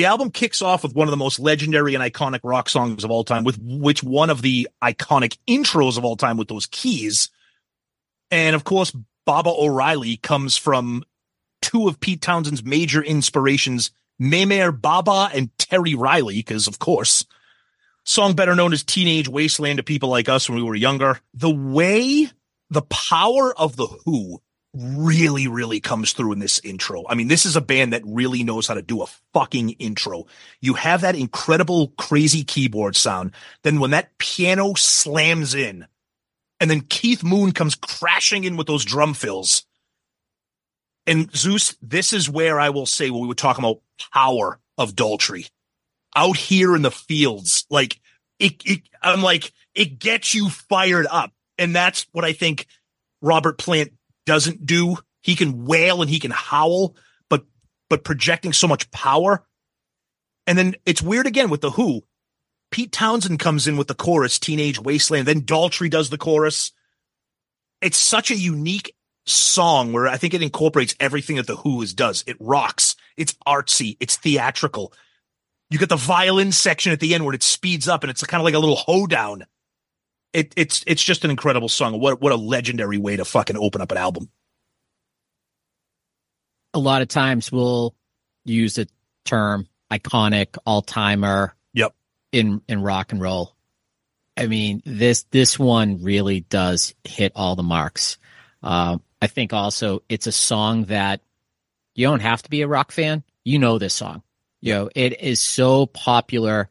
The 0.04 0.10
album 0.10 0.32
kicks 0.32 0.62
off 0.62 0.84
with 0.84 0.95
one 0.95 1.08
of 1.08 1.12
the 1.12 1.16
most 1.16 1.39
legendary 1.39 1.95
and 1.95 2.04
iconic 2.04 2.41
rock 2.43 2.68
songs 2.68 3.06
of 3.06 3.10
all 3.10 3.24
time, 3.24 3.45
with 3.45 3.58
which 3.58 4.04
one 4.04 4.30
of 4.30 4.41
the 4.41 4.68
iconic 4.84 5.38
intros 5.47 5.97
of 5.97 6.04
all 6.04 6.18
time 6.18 6.36
with 6.36 6.49
those 6.49 6.66
keys. 6.66 7.30
And 8.30 8.54
of 8.54 8.66
course, 8.66 8.91
Baba 9.26 9.49
O'Riley 9.49 10.18
comes 10.18 10.58
from 10.58 11.06
two 11.62 11.88
of 11.88 12.01
Pete 12.01 12.22
Townshend's 12.22 12.66
major 12.66 13.01
inspirations, 13.01 13.91
Meher 14.22 14.74
Baba 14.74 15.30
and 15.34 15.58
Terry 15.58 15.95
Riley, 15.95 16.36
because 16.36 16.68
of 16.68 16.80
course, 16.80 17.26
song 18.04 18.36
better 18.36 18.56
known 18.56 18.74
as 18.74 18.84
Teenage 18.84 19.30
Wasteland 19.30 19.78
to 19.78 19.84
people 19.84 20.10
like 20.10 20.28
us 20.28 20.49
when 20.49 20.58
we 20.58 20.64
were 20.64 20.76
younger. 20.76 21.22
The 21.34 21.49
way 21.49 22.30
the 22.70 22.82
power 22.82 23.58
of 23.58 23.78
the 23.78 23.88
Who 24.04 24.41
really, 24.74 25.47
really 25.47 25.80
comes 25.80 26.13
through 26.13 26.32
in 26.32 26.39
this 26.39 26.59
intro. 26.63 27.03
I 27.07 27.15
mean, 27.15 27.28
this 27.28 27.45
is 27.45 27.55
a 27.55 27.61
band 27.61 27.93
that 27.93 28.01
really 28.05 28.43
knows 28.43 28.67
how 28.67 28.74
to 28.74 28.82
do 28.82 29.03
a 29.03 29.07
fucking 29.34 29.71
intro. 29.71 30.26
You 30.61 30.74
have 30.74 31.01
that 31.01 31.15
incredible, 31.15 31.89
crazy 31.97 32.43
keyboard 32.43 32.95
sound. 32.95 33.32
Then 33.61 33.80
when 33.80 33.91
that 33.91 34.17
piano 34.17 34.74
slams 34.76 35.53
in, 35.53 35.86
and 36.59 36.71
then 36.71 36.82
Keith 36.82 37.24
Moon 37.24 37.51
comes 37.51 37.76
crashing 37.76 38.45
in 38.45 38.57
with 38.57 38.67
those 38.67 38.86
drum 38.86 39.13
fills. 39.13 39.65
And 41.05 41.30
Zeus, 41.36 41.76
this 41.82 42.13
is 42.13 42.30
where 42.30 42.59
I 42.59 42.69
will 42.69 42.86
say 42.86 43.09
when 43.09 43.21
we 43.21 43.28
were 43.28 43.36
talking 43.36 43.63
about 43.63 43.82
power 44.13 44.59
of 44.78 44.95
Daltrey 44.95 45.49
out 46.15 46.38
here 46.38 46.76
in 46.76 46.82
the 46.82 46.91
fields, 46.91 47.65
like 47.69 47.99
it, 48.39 48.61
it, 48.65 48.82
I'm 49.01 49.21
like, 49.21 49.51
it 49.76 49.99
gets 49.99 50.34
you 50.34 50.49
fired 50.49 51.05
up. 51.09 51.32
And 51.57 51.76
that's 51.76 52.07
what 52.13 52.26
I 52.26 52.34
think 52.34 52.67
Robert 53.21 53.57
Plant 53.57 53.91
doesn't 54.26 54.65
do. 54.65 54.97
He 55.21 55.36
can 55.36 55.65
wail 55.65 56.01
and 56.01 56.09
he 56.09 56.19
can 56.19 56.32
howl, 56.32 56.95
but, 57.30 57.45
but 57.89 58.03
projecting 58.03 58.53
so 58.53 58.67
much 58.67 58.91
power. 58.91 59.45
And 60.45 60.57
then 60.57 60.76
it's 60.86 61.01
weird 61.01 61.28
again 61.28 61.49
with 61.49 61.61
the 61.61 61.71
Who. 61.71 62.03
Pete 62.71 62.91
Townshend 62.91 63.39
comes 63.39 63.67
in 63.67 63.78
with 63.78 63.88
the 63.88 63.93
chorus, 63.93 64.39
Teenage 64.39 64.80
Wasteland. 64.80 65.28
Then 65.28 65.41
Daltrey 65.41 65.89
does 65.89 66.09
the 66.09 66.17
chorus. 66.17 66.71
It's 67.82 67.97
such 67.97 68.32
a 68.32 68.36
unique 68.36 68.95
song 69.26 69.93
where 69.93 70.07
I 70.07 70.17
think 70.17 70.34
it 70.34 70.41
incorporates 70.41 70.95
everything 70.99 71.38
that 71.38 71.47
the 71.47 71.57
Who 71.57 71.82
is 71.82 71.93
does. 71.93 72.24
It 72.28 72.38
rocks. 72.39 72.95
It's 73.15 73.36
artsy. 73.47 73.95
It's 73.99 74.15
theatrical. 74.15 74.91
You 75.69 75.80
get 75.80 75.89
the 75.89 75.95
violin 75.95 76.51
section 76.51 76.91
at 76.91 76.99
the 76.99 77.13
end 77.13 77.26
where 77.26 77.36
it 77.36 77.43
speeds 77.43 77.88
up 77.88 78.03
and 78.03 78.09
it's 78.09 78.24
kind 78.24 78.41
of 78.41 78.45
like 78.45 78.53
a 78.53 78.59
little 78.59 78.76
hoedown. 78.76 79.45
It, 80.34 80.54
it's 80.58 80.84
it's 80.88 81.04
just 81.04 81.24
an 81.24 81.32
incredible 81.32 81.70
song. 81.70 82.00
What 82.00 82.22
what 82.22 82.32
a 82.32 82.36
legendary 82.36 82.98
way 82.98 83.16
to 83.18 83.26
fucking 83.26 83.58
open 83.58 83.82
up 83.82 83.92
an 83.92 83.98
album. 83.98 84.30
a 86.74 86.80
lot 86.80 87.02
of 87.02 87.08
times 87.08 87.52
we'll 87.52 87.96
use 88.46 88.76
the 88.76 88.88
term 89.26 89.68
iconic, 89.92 90.58
all 90.66 90.82
timer. 90.82 91.56
Yep. 91.74 91.94
In 92.32 92.62
in 92.68 92.82
rock 92.82 93.12
and 93.12 93.22
roll. 93.22 93.56
I 94.36 94.48
mean, 94.48 94.82
this 94.86 95.24
this 95.32 95.60
one 95.60 96.02
really 96.02 96.42
does 96.42 96.96
hit 97.04 97.34
all 97.36 97.56
the 97.56 97.64
marks. 97.64 98.18
Um, 98.64 99.04
I 99.22 99.28
think 99.28 99.54
also 99.54 100.02
it's 100.10 100.28
a 100.28 100.32
song 100.32 100.86
that 100.86 101.22
you 101.96 102.08
don't 102.08 102.22
have 102.22 102.42
to 102.44 102.50
be 102.50 102.62
a 102.62 102.68
rock 102.68 102.92
fan. 102.92 103.24
You 103.44 103.60
know 103.60 103.78
this 103.78 103.94
song. 103.94 104.24
You 104.62 104.74
know, 104.74 104.90
it 104.96 105.22
is 105.22 105.42
so 105.42 105.86
popular. 105.86 106.70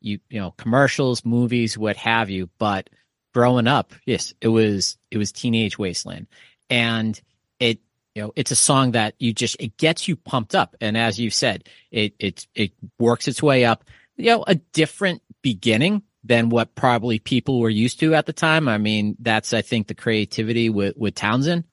You 0.00 0.18
you 0.28 0.40
know, 0.40 0.50
commercials, 0.52 1.24
movies, 1.24 1.78
what 1.78 1.96
have 1.96 2.28
you. 2.28 2.50
But 2.58 2.90
growing 3.34 3.66
up, 3.66 3.92
yes, 4.06 4.32
it 4.40 4.48
was 4.48 4.96
it 5.10 5.18
was 5.18 5.32
Teenage 5.32 5.78
Wasteland, 5.78 6.28
and 6.70 7.20
it 7.60 7.80
you 8.14 8.22
know 8.22 8.32
it's 8.36 8.52
a 8.52 8.56
song 8.56 8.92
that 8.92 9.14
you 9.18 9.32
just 9.34 9.56
it 9.60 9.76
gets 9.76 10.08
you 10.08 10.16
pumped 10.16 10.54
up. 10.54 10.76
And 10.80 10.96
as 10.96 11.18
you 11.18 11.30
said, 11.30 11.68
it 11.90 12.14
it 12.18 12.46
it 12.54 12.72
works 12.98 13.28
its 13.28 13.42
way 13.42 13.64
up. 13.64 13.84
You 14.16 14.26
know, 14.30 14.44
a 14.46 14.54
different 14.54 15.22
beginning 15.42 16.02
than 16.24 16.48
what 16.48 16.74
probably 16.74 17.18
people 17.18 17.60
were 17.60 17.68
used 17.70 18.00
to 18.00 18.14
at 18.14 18.26
the 18.26 18.32
time. 18.32 18.68
I 18.68 18.78
mean, 18.78 19.16
that's 19.20 19.52
I 19.52 19.62
think 19.62 19.88
the 19.88 19.94
creativity 19.94 20.70
with 20.70 20.96
with 20.96 21.14
Townshend. 21.14 21.64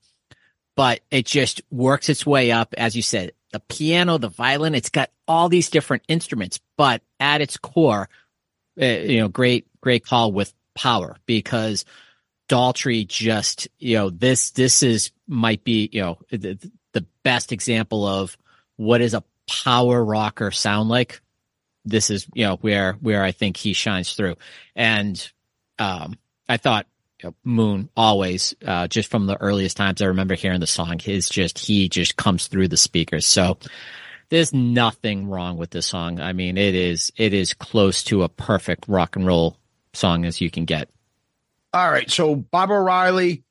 but 0.75 1.01
it 1.11 1.25
just 1.25 1.61
works 1.69 2.09
its 2.09 2.25
way 2.25 2.51
up. 2.51 2.73
As 2.77 2.95
you 2.95 3.01
said, 3.01 3.33
the 3.51 3.59
piano, 3.59 4.17
the 4.17 4.29
violin, 4.29 4.75
it's 4.75 4.89
got 4.89 5.09
all 5.27 5.49
these 5.49 5.69
different 5.69 6.03
instruments, 6.07 6.59
but 6.77 7.01
at 7.19 7.41
its 7.41 7.57
core, 7.57 8.09
uh, 8.81 8.85
you 8.85 9.19
know, 9.19 9.27
great, 9.27 9.67
great 9.81 10.05
call 10.05 10.31
with 10.31 10.53
power 10.75 11.17
because 11.25 11.85
Daltrey 12.49 13.07
just, 13.07 13.67
you 13.79 13.97
know, 13.97 14.09
this, 14.09 14.51
this 14.51 14.83
is, 14.83 15.11
might 15.27 15.63
be, 15.63 15.89
you 15.91 16.01
know, 16.01 16.17
the, 16.31 16.59
the 16.91 17.05
best 17.23 17.51
example 17.51 18.05
of 18.05 18.37
what 18.75 18.97
does 18.97 19.13
a 19.13 19.23
power 19.47 20.03
rocker 20.03 20.51
sound 20.51 20.89
like. 20.89 21.21
This 21.85 22.09
is, 22.09 22.27
you 22.33 22.45
know, 22.45 22.57
where, 22.57 22.93
where 22.93 23.23
I 23.23 23.31
think 23.31 23.57
he 23.57 23.73
shines 23.73 24.13
through. 24.13 24.35
And, 24.75 25.31
um, 25.79 26.17
I 26.47 26.57
thought 26.57 26.87
you 27.23 27.29
know, 27.29 27.35
Moon 27.43 27.89
always, 27.95 28.53
uh, 28.65 28.87
just 28.87 29.09
from 29.09 29.27
the 29.27 29.39
earliest 29.39 29.77
times 29.77 30.01
I 30.01 30.07
remember 30.07 30.35
hearing 30.35 30.59
the 30.59 30.67
song, 30.67 30.99
his 30.99 31.29
just, 31.29 31.57
he 31.57 31.87
just 31.87 32.17
comes 32.17 32.47
through 32.47 32.67
the 32.67 32.77
speakers. 32.77 33.25
So 33.25 33.57
there's 34.29 34.53
nothing 34.53 35.29
wrong 35.29 35.57
with 35.57 35.69
this 35.69 35.85
song. 35.85 36.19
I 36.19 36.33
mean, 36.33 36.57
it 36.57 36.75
is, 36.75 37.11
it 37.15 37.33
is 37.33 37.53
close 37.53 38.03
to 38.05 38.23
a 38.23 38.29
perfect 38.29 38.87
rock 38.87 39.15
and 39.15 39.25
roll 39.25 39.57
song 39.93 40.25
as 40.25 40.41
you 40.41 40.49
can 40.49 40.65
get. 40.65 40.89
All 41.73 41.89
right. 41.91 42.09
So 42.09 42.35
Baba 42.35 42.73
O'Riley, 42.73 43.43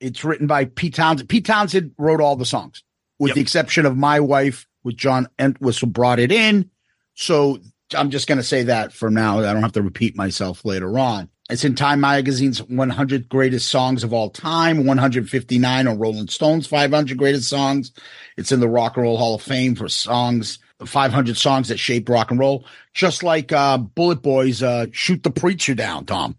it's 0.00 0.24
written 0.24 0.46
by 0.46 0.64
Pete 0.66 0.94
Townshend. 0.94 1.28
Pete 1.28 1.44
Townshend 1.46 1.92
wrote 1.98 2.20
all 2.20 2.36
the 2.36 2.44
songs, 2.44 2.82
with 3.18 3.30
Yep. 3.30 3.34
the 3.36 3.40
exception 3.40 3.86
of 3.86 3.96
My 3.96 4.20
Wife, 4.20 4.66
with 4.84 4.96
John 4.96 5.28
Entwistle 5.38 5.88
brought 5.88 6.18
it 6.18 6.32
in. 6.32 6.70
So 7.14 7.58
I'm 7.94 8.10
just 8.10 8.26
going 8.28 8.38
to 8.38 8.44
say 8.44 8.64
that 8.64 8.92
for 8.92 9.10
now. 9.10 9.38
I 9.40 9.52
don't 9.52 9.62
have 9.62 9.72
to 9.72 9.82
repeat 9.82 10.16
myself 10.16 10.64
later 10.64 10.98
on. 10.98 11.28
It's 11.50 11.64
in 11.64 11.74
Time 11.74 12.00
Magazine's 12.00 12.62
100 12.62 13.28
Greatest 13.30 13.68
Songs 13.68 14.04
of 14.04 14.12
All 14.12 14.28
Time, 14.28 14.84
159 14.84 15.88
on 15.88 15.98
Rolling 15.98 16.28
Stone's 16.28 16.66
500 16.66 17.16
Greatest 17.16 17.48
Songs. 17.48 17.92
It's 18.36 18.52
in 18.52 18.60
the 18.60 18.68
Rock 18.68 18.96
and 18.96 19.04
Roll 19.04 19.16
Hall 19.16 19.36
of 19.36 19.42
Fame 19.42 19.74
for 19.74 19.88
songs, 19.88 20.58
500 20.84 21.36
songs 21.36 21.68
that 21.68 21.78
shaped 21.78 22.08
rock 22.08 22.30
and 22.30 22.38
roll, 22.40 22.64
just 22.94 23.22
like 23.22 23.52
uh, 23.52 23.78
Bullet 23.78 24.22
Boys 24.22 24.62
uh, 24.62 24.86
Shoot 24.92 25.22
the 25.22 25.30
Preacher 25.30 25.74
Down, 25.74 26.04
Tom. 26.06 26.36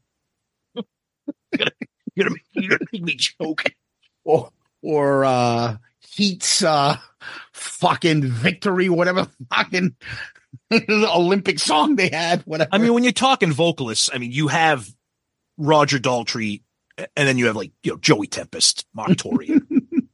You're 0.75 2.25
gonna 2.25 2.31
make, 2.31 2.43
you're 2.51 2.69
gonna 2.77 2.85
make 2.91 3.03
me 3.03 3.15
choke. 3.15 3.63
or 4.25 4.51
or 4.81 5.23
uh 5.25 5.77
Heat's 6.01 6.63
uh 6.63 6.97
fucking 7.53 8.23
victory, 8.23 8.89
whatever 8.89 9.27
fucking 9.53 9.95
Olympic 10.89 11.59
song 11.59 11.95
they 11.95 12.09
had, 12.09 12.41
whatever. 12.41 12.69
I 12.73 12.77
mean, 12.77 12.93
when 12.93 13.03
you're 13.03 13.13
talking 13.13 13.51
vocalists, 13.53 14.09
I 14.13 14.17
mean, 14.17 14.31
you 14.31 14.47
have 14.49 14.89
Roger 15.57 15.97
Daltrey, 15.97 16.61
and 16.97 17.27
then 17.27 17.37
you 17.37 17.47
have 17.47 17.55
like 17.55 17.71
you 17.83 17.93
know 17.93 17.97
Joey 17.97 18.27
Tempest, 18.27 18.85
Marq 18.97 19.15
Torien. 19.15 19.65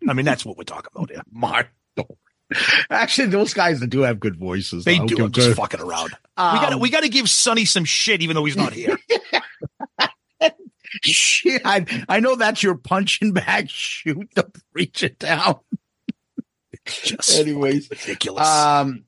I 0.09 0.13
mean, 0.13 0.25
that's 0.25 0.45
what 0.45 0.57
we're 0.57 0.63
talking 0.63 0.91
about 0.95 1.09
here. 1.09 1.21
Mark. 1.31 1.69
Actually, 2.89 3.27
those 3.27 3.53
guys 3.53 3.79
do 3.87 4.01
have 4.01 4.19
good 4.19 4.37
voices. 4.37 4.83
They 4.85 4.99
do. 4.99 5.25
I'm 5.25 5.31
just 5.31 5.49
good. 5.49 5.57
fucking 5.57 5.79
around. 5.81 6.09
we 6.37 6.43
Um, 6.43 6.55
got 6.57 6.69
to 6.69 6.77
we 6.77 6.89
got 6.89 7.03
to 7.03 7.09
give 7.09 7.29
Sonny 7.29 7.65
some 7.65 7.85
shit, 7.85 8.21
even 8.21 8.35
though 8.35 8.45
he's 8.45 8.57
not 8.57 8.73
here. 8.73 8.97
shit. 11.03 11.61
I, 11.65 11.85
I 12.07 12.19
know 12.19 12.35
that's 12.35 12.63
your 12.63 12.75
punching 12.75 13.33
bag. 13.33 13.69
Shoot 13.69 14.29
the 14.35 14.51
preacher 14.73 15.09
down. 15.09 15.59
Just 16.85 17.39
Anyways, 17.39 17.89
ridiculous. 17.89 18.47
Um, 18.47 19.05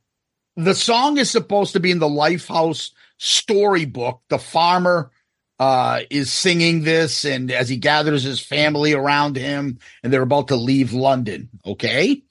the 0.55 0.73
song 0.73 1.17
is 1.17 1.29
supposed 1.29 1.73
to 1.73 1.79
be 1.79 1.91
in 1.91 1.99
the 1.99 2.07
Lifehouse 2.09 2.91
storybook. 3.19 4.21
The 4.29 4.39
farmer 4.39 5.11
uh, 5.59 6.01
is 6.09 6.31
singing 6.33 6.83
this, 6.83 7.23
and 7.23 7.51
as 7.51 7.69
he 7.69 7.77
gathers 7.77 8.23
his 8.23 8.39
family 8.41 8.93
around 8.93 9.35
him, 9.37 9.77
and 10.01 10.11
they're 10.11 10.23
about 10.23 10.47
to 10.47 10.55
leave 10.55 10.93
London. 10.93 11.49
Okay. 11.65 12.23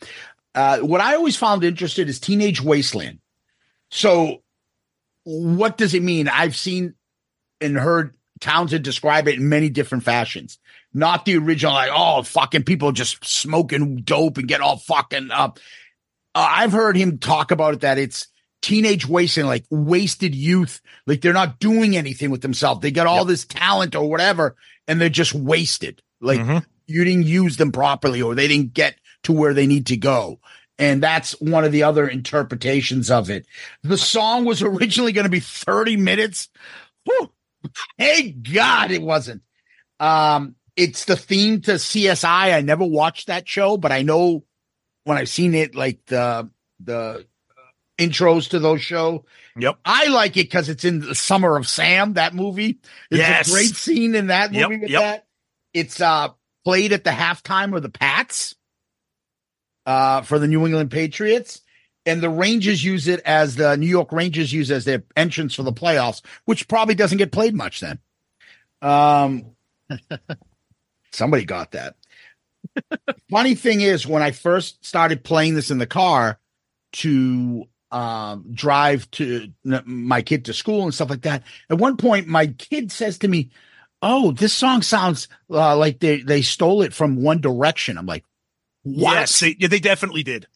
Uh, 0.56 0.78
what 0.78 1.00
I 1.02 1.14
always 1.14 1.36
found 1.36 1.62
interested 1.64 2.08
is 2.08 2.18
Teenage 2.18 2.62
Wasteland. 2.62 3.18
So, 3.90 4.42
what 5.24 5.76
does 5.76 5.94
it 5.94 6.02
mean? 6.02 6.28
I've 6.28 6.56
seen 6.56 6.94
and 7.60 7.76
heard 7.76 8.14
Townshend 8.40 8.82
describe 8.84 9.28
it 9.28 9.36
in 9.36 9.48
many 9.48 9.68
different 9.68 10.04
fashions. 10.04 10.58
Not 10.94 11.24
the 11.26 11.36
original, 11.36 11.74
like, 11.74 11.90
oh, 11.92 12.22
fucking 12.22 12.62
people 12.64 12.92
just 12.92 13.22
smoking 13.24 13.96
dope 13.98 14.38
and 14.38 14.48
get 14.48 14.60
all 14.62 14.78
fucking 14.78 15.30
up. 15.30 15.58
Uh, 16.34 16.48
I've 16.50 16.72
heard 16.72 16.96
him 16.96 17.18
talk 17.18 17.50
about 17.50 17.74
it 17.74 17.80
that 17.80 17.98
it's 17.98 18.28
teenage 18.62 19.06
wasting, 19.06 19.44
like 19.46 19.64
wasted 19.70 20.34
youth. 20.34 20.80
Like 21.06 21.20
they're 21.20 21.32
not 21.34 21.58
doing 21.58 21.96
anything 21.96 22.30
with 22.30 22.40
themselves. 22.40 22.80
They 22.80 22.90
got 22.90 23.06
all 23.06 23.18
Yep. 23.20 23.26
this 23.26 23.44
talent 23.44 23.94
or 23.94 24.08
whatever, 24.08 24.56
and 24.88 25.00
they're 25.00 25.08
just 25.10 25.34
wasted. 25.34 26.02
Like 26.20 26.40
Mhm. 26.40 26.64
you 26.86 27.04
didn't 27.04 27.26
use 27.26 27.56
them 27.58 27.72
properly 27.72 28.22
or 28.22 28.34
they 28.34 28.48
didn't 28.48 28.72
get 28.74 28.96
to 29.26 29.32
where 29.32 29.54
they 29.54 29.66
need 29.66 29.86
to 29.86 29.96
go. 29.96 30.40
And 30.78 31.02
that's 31.02 31.32
one 31.40 31.64
of 31.64 31.72
the 31.72 31.84
other 31.84 32.06
interpretations 32.08 33.10
of 33.10 33.30
it. 33.30 33.46
The 33.82 33.96
song 33.96 34.44
was 34.44 34.62
originally 34.62 35.12
going 35.12 35.24
to 35.24 35.30
be 35.30 35.40
30 35.40 35.96
minutes. 35.96 36.48
Whew. 37.04 37.30
Thank 37.98 38.52
God 38.52 38.90
it 38.90 39.00
wasn't. 39.02 39.42
Um, 40.00 40.56
it's 40.76 41.06
the 41.06 41.16
theme 41.16 41.62
to 41.62 41.72
CSI. 41.72 42.54
I 42.54 42.60
never 42.60 42.84
watched 42.84 43.28
that 43.28 43.48
show, 43.48 43.76
but 43.78 43.92
I 43.92 44.02
know 44.02 44.44
when 45.04 45.16
I've 45.16 45.28
seen 45.30 45.54
it, 45.54 45.74
like 45.74 46.04
the 46.06 46.50
the 46.80 47.26
intros 47.98 48.50
to 48.50 48.58
those 48.58 48.82
show. 48.82 49.24
Yep. 49.58 49.78
I 49.84 50.08
like 50.08 50.32
it 50.36 50.44
because 50.44 50.68
it's 50.68 50.84
in 50.84 51.00
the 51.00 51.14
Summer 51.14 51.56
of 51.56 51.66
Sam. 51.66 52.14
That 52.14 52.34
movie. 52.34 52.80
There's 53.10 53.20
Yes. 53.20 53.48
a 53.48 53.52
great 53.52 53.74
scene 53.74 54.14
in 54.14 54.26
that 54.26 54.52
Yep, 54.52 54.68
movie 54.68 54.80
with 54.82 54.90
yep. 54.90 55.00
that. 55.00 55.26
It's 55.72 56.00
uh 56.00 56.28
played 56.64 56.92
at 56.92 57.04
the 57.04 57.10
halftime 57.10 57.74
of 57.74 57.82
the 57.82 57.88
Pats 57.88 58.54
uh 59.86 60.22
for 60.22 60.38
the 60.38 60.48
New 60.48 60.66
England 60.66 60.90
Patriots. 60.90 61.62
And 62.04 62.20
the 62.20 62.30
Rangers 62.30 62.84
use 62.84 63.08
it 63.08 63.20
as 63.24 63.56
the 63.56 63.76
New 63.76 63.88
York 63.88 64.12
Rangers 64.12 64.52
use 64.52 64.70
as 64.70 64.84
their 64.84 65.02
entrance 65.16 65.56
for 65.56 65.64
the 65.64 65.72
playoffs, 65.72 66.22
which 66.44 66.68
probably 66.68 66.94
doesn't 66.94 67.18
get 67.18 67.32
played 67.32 67.54
much 67.54 67.80
then. 67.80 67.98
Um 68.82 69.56
somebody 71.12 71.44
got 71.44 71.72
that. 71.72 71.96
Funny 73.30 73.54
thing 73.54 73.80
is, 73.80 74.06
when 74.06 74.22
I 74.22 74.30
first 74.30 74.84
started 74.84 75.24
playing 75.24 75.54
this 75.54 75.70
in 75.70 75.78
the 75.78 75.86
car 75.86 76.38
to 76.94 77.64
um, 77.90 78.44
drive 78.52 79.10
to 79.12 79.52
my 79.64 80.22
kid 80.22 80.46
to 80.46 80.52
school 80.52 80.84
and 80.84 80.94
stuff 80.94 81.10
like 81.10 81.22
that, 81.22 81.42
at 81.70 81.78
one 81.78 81.96
point 81.96 82.26
my 82.26 82.48
kid 82.48 82.92
says 82.92 83.18
to 83.18 83.28
me, 83.28 83.50
"Oh, 84.02 84.32
this 84.32 84.52
song 84.52 84.82
sounds 84.82 85.28
uh, 85.50 85.76
like 85.76 86.00
they 86.00 86.20
they 86.20 86.42
stole 86.42 86.82
it 86.82 86.92
from 86.92 87.22
One 87.22 87.40
Direction." 87.40 87.98
I'm 87.98 88.06
like, 88.06 88.24
"What?" 88.86 89.14
Yes, 89.14 89.40
they, 89.40 89.56
yeah, 89.58 89.68
they 89.68 89.80
definitely 89.80 90.22
did. 90.22 90.46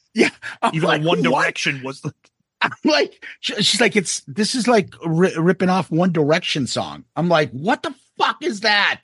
I'm 0.62 0.74
Even 0.74 0.88
like, 0.88 1.02
though 1.02 1.08
One 1.08 1.22
"What?" 1.22 1.42
Direction 1.42 1.82
was 1.82 2.00
the 2.00 2.14
I'm 2.62 2.72
like, 2.84 3.24
she's 3.40 3.80
like, 3.80 3.96
it's 3.96 4.20
this 4.26 4.54
is 4.54 4.68
like 4.68 4.94
ri- 5.04 5.36
ripping 5.36 5.70
off 5.70 5.90
One 5.90 6.12
Direction 6.12 6.66
song. 6.66 7.04
I'm 7.16 7.28
like, 7.28 7.50
what 7.52 7.82
the 7.82 7.94
fuck 8.18 8.42
is 8.42 8.60
that? 8.60 9.02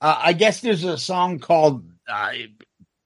Uh, 0.00 0.18
I 0.18 0.32
guess 0.32 0.60
there's 0.60 0.84
a 0.84 0.96
song 0.98 1.38
called 1.38 1.84
uh, 2.08 2.32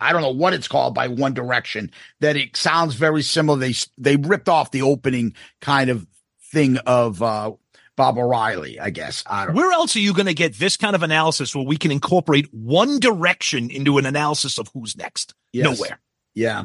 I 0.01 0.13
don't 0.13 0.23
know 0.23 0.31
what 0.31 0.55
it's 0.55 0.69
called 0.69 0.95
by 0.95 1.09
One 1.09 1.35
Direction 1.35 1.91
that 2.21 2.37
it 2.37 2.57
sounds 2.57 2.95
very 2.95 3.23
similar. 3.23 3.59
They 3.59 3.75
they 3.97 4.17
ripped 4.17 4.49
off 4.49 4.71
the 4.71 4.83
opening 4.83 5.35
kind 5.61 5.91
of 5.91 6.07
thing 6.53 6.79
of 6.79 7.23
uh, 7.23 7.53
Baba 7.99 8.21
O'Riley. 8.23 8.81
I 8.81 8.89
guess 8.89 9.23
I 9.27 9.45
don't. 9.45 9.55
know. 9.55 9.61
Where 9.61 9.73
else 9.73 9.95
are 9.97 10.01
you 10.01 10.15
going 10.15 10.27
to 10.27 10.35
get 10.35 10.55
this 10.55 10.79
kind 10.79 10.95
of 10.97 11.03
analysis 11.03 11.55
where 11.55 11.65
we 11.67 11.77
can 11.77 11.91
incorporate 11.91 12.49
One 12.55 12.99
Direction 13.01 13.69
into 13.71 13.99
an 13.99 14.07
analysis 14.07 14.57
of 14.57 14.69
who's 14.73 14.97
next? 14.97 15.35
Yes. 15.53 15.65
Nowhere. 15.65 16.01
Yeah. 16.35 16.65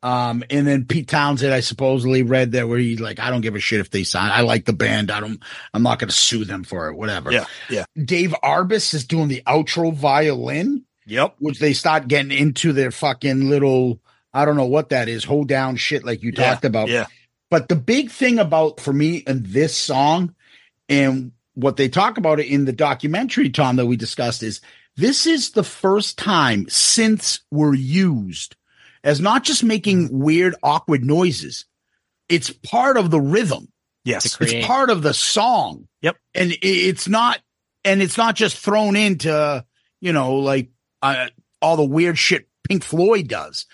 Um, 0.00 0.44
and 0.48 0.64
then 0.64 0.84
Pete 0.84 1.08
Townshend, 1.08 1.52
I 1.52 1.58
supposedly 1.58 2.22
read 2.22 2.52
that 2.52 2.68
where 2.68 2.78
he's 2.78 3.00
like, 3.00 3.18
I 3.18 3.30
don't 3.30 3.40
give 3.40 3.56
a 3.56 3.60
shit 3.60 3.80
if 3.80 3.90
they 3.90 4.04
sign. 4.04 4.30
I 4.30 4.42
like 4.42 4.64
the 4.64 4.72
band. 4.72 5.10
I 5.10 5.18
don't, 5.18 5.42
I'm 5.74 5.82
not 5.82 5.98
going 5.98 6.08
to 6.08 6.14
sue 6.14 6.44
them 6.44 6.62
for 6.62 6.88
it, 6.88 6.94
whatever. 6.96 7.32
Yeah, 7.32 7.46
yeah. 7.68 7.84
Dave 8.02 8.32
Arbus 8.44 8.94
is 8.94 9.04
doing 9.04 9.26
the 9.26 9.42
outro 9.46 9.92
violin, 9.92 10.84
Yep. 11.06 11.34
which 11.40 11.58
they 11.58 11.72
start 11.72 12.06
getting 12.06 12.30
into 12.30 12.72
their 12.72 12.92
fucking 12.92 13.48
little, 13.50 14.00
I 14.32 14.44
don't 14.44 14.56
know 14.56 14.66
what 14.66 14.90
that 14.90 15.08
is, 15.08 15.24
hold 15.24 15.48
down 15.48 15.74
shit 15.74 16.04
like 16.04 16.22
you 16.22 16.32
Yeah, 16.36 16.50
talked 16.52 16.64
about. 16.64 16.88
Yeah. 16.88 17.06
But 17.50 17.68
the 17.68 17.76
big 17.76 18.10
thing 18.12 18.38
about 18.38 18.78
for 18.78 18.92
me 18.92 19.16
in 19.26 19.42
this 19.44 19.76
song 19.76 20.34
and 20.88 21.32
what 21.54 21.76
they 21.76 21.88
talk 21.88 22.18
about 22.18 22.40
it 22.40 22.46
in 22.46 22.64
the 22.64 22.72
documentary, 22.72 23.50
Tom, 23.50 23.76
that 23.76 23.86
we 23.86 23.96
discussed 23.96 24.42
is 24.42 24.60
this 24.96 25.26
is 25.26 25.50
the 25.50 25.64
first 25.64 26.18
time 26.18 26.66
synths 26.66 27.40
were 27.50 27.74
used 27.74 28.56
as 29.04 29.20
not 29.20 29.44
just 29.44 29.64
making 29.64 30.08
weird, 30.18 30.54
awkward 30.62 31.04
noises. 31.04 31.64
It's 32.28 32.50
part 32.50 32.96
of 32.96 33.10
the 33.10 33.20
rhythm. 33.20 33.72
Yes. 34.04 34.36
It's 34.40 34.66
part 34.66 34.90
of 34.90 35.02
the 35.02 35.14
song. 35.14 35.88
Yep. 36.02 36.16
And 36.34 36.52
it's 36.62 37.08
not, 37.08 37.40
and 37.84 38.02
it's 38.02 38.18
not 38.18 38.36
just 38.36 38.56
thrown 38.56 38.96
into, 38.96 39.64
you 40.00 40.12
know, 40.12 40.36
like 40.36 40.70
uh, 41.02 41.28
all 41.60 41.76
the 41.76 41.84
weird 41.84 42.18
shit 42.18 42.48
Pink 42.68 42.84
Floyd 42.84 43.28
does. 43.28 43.66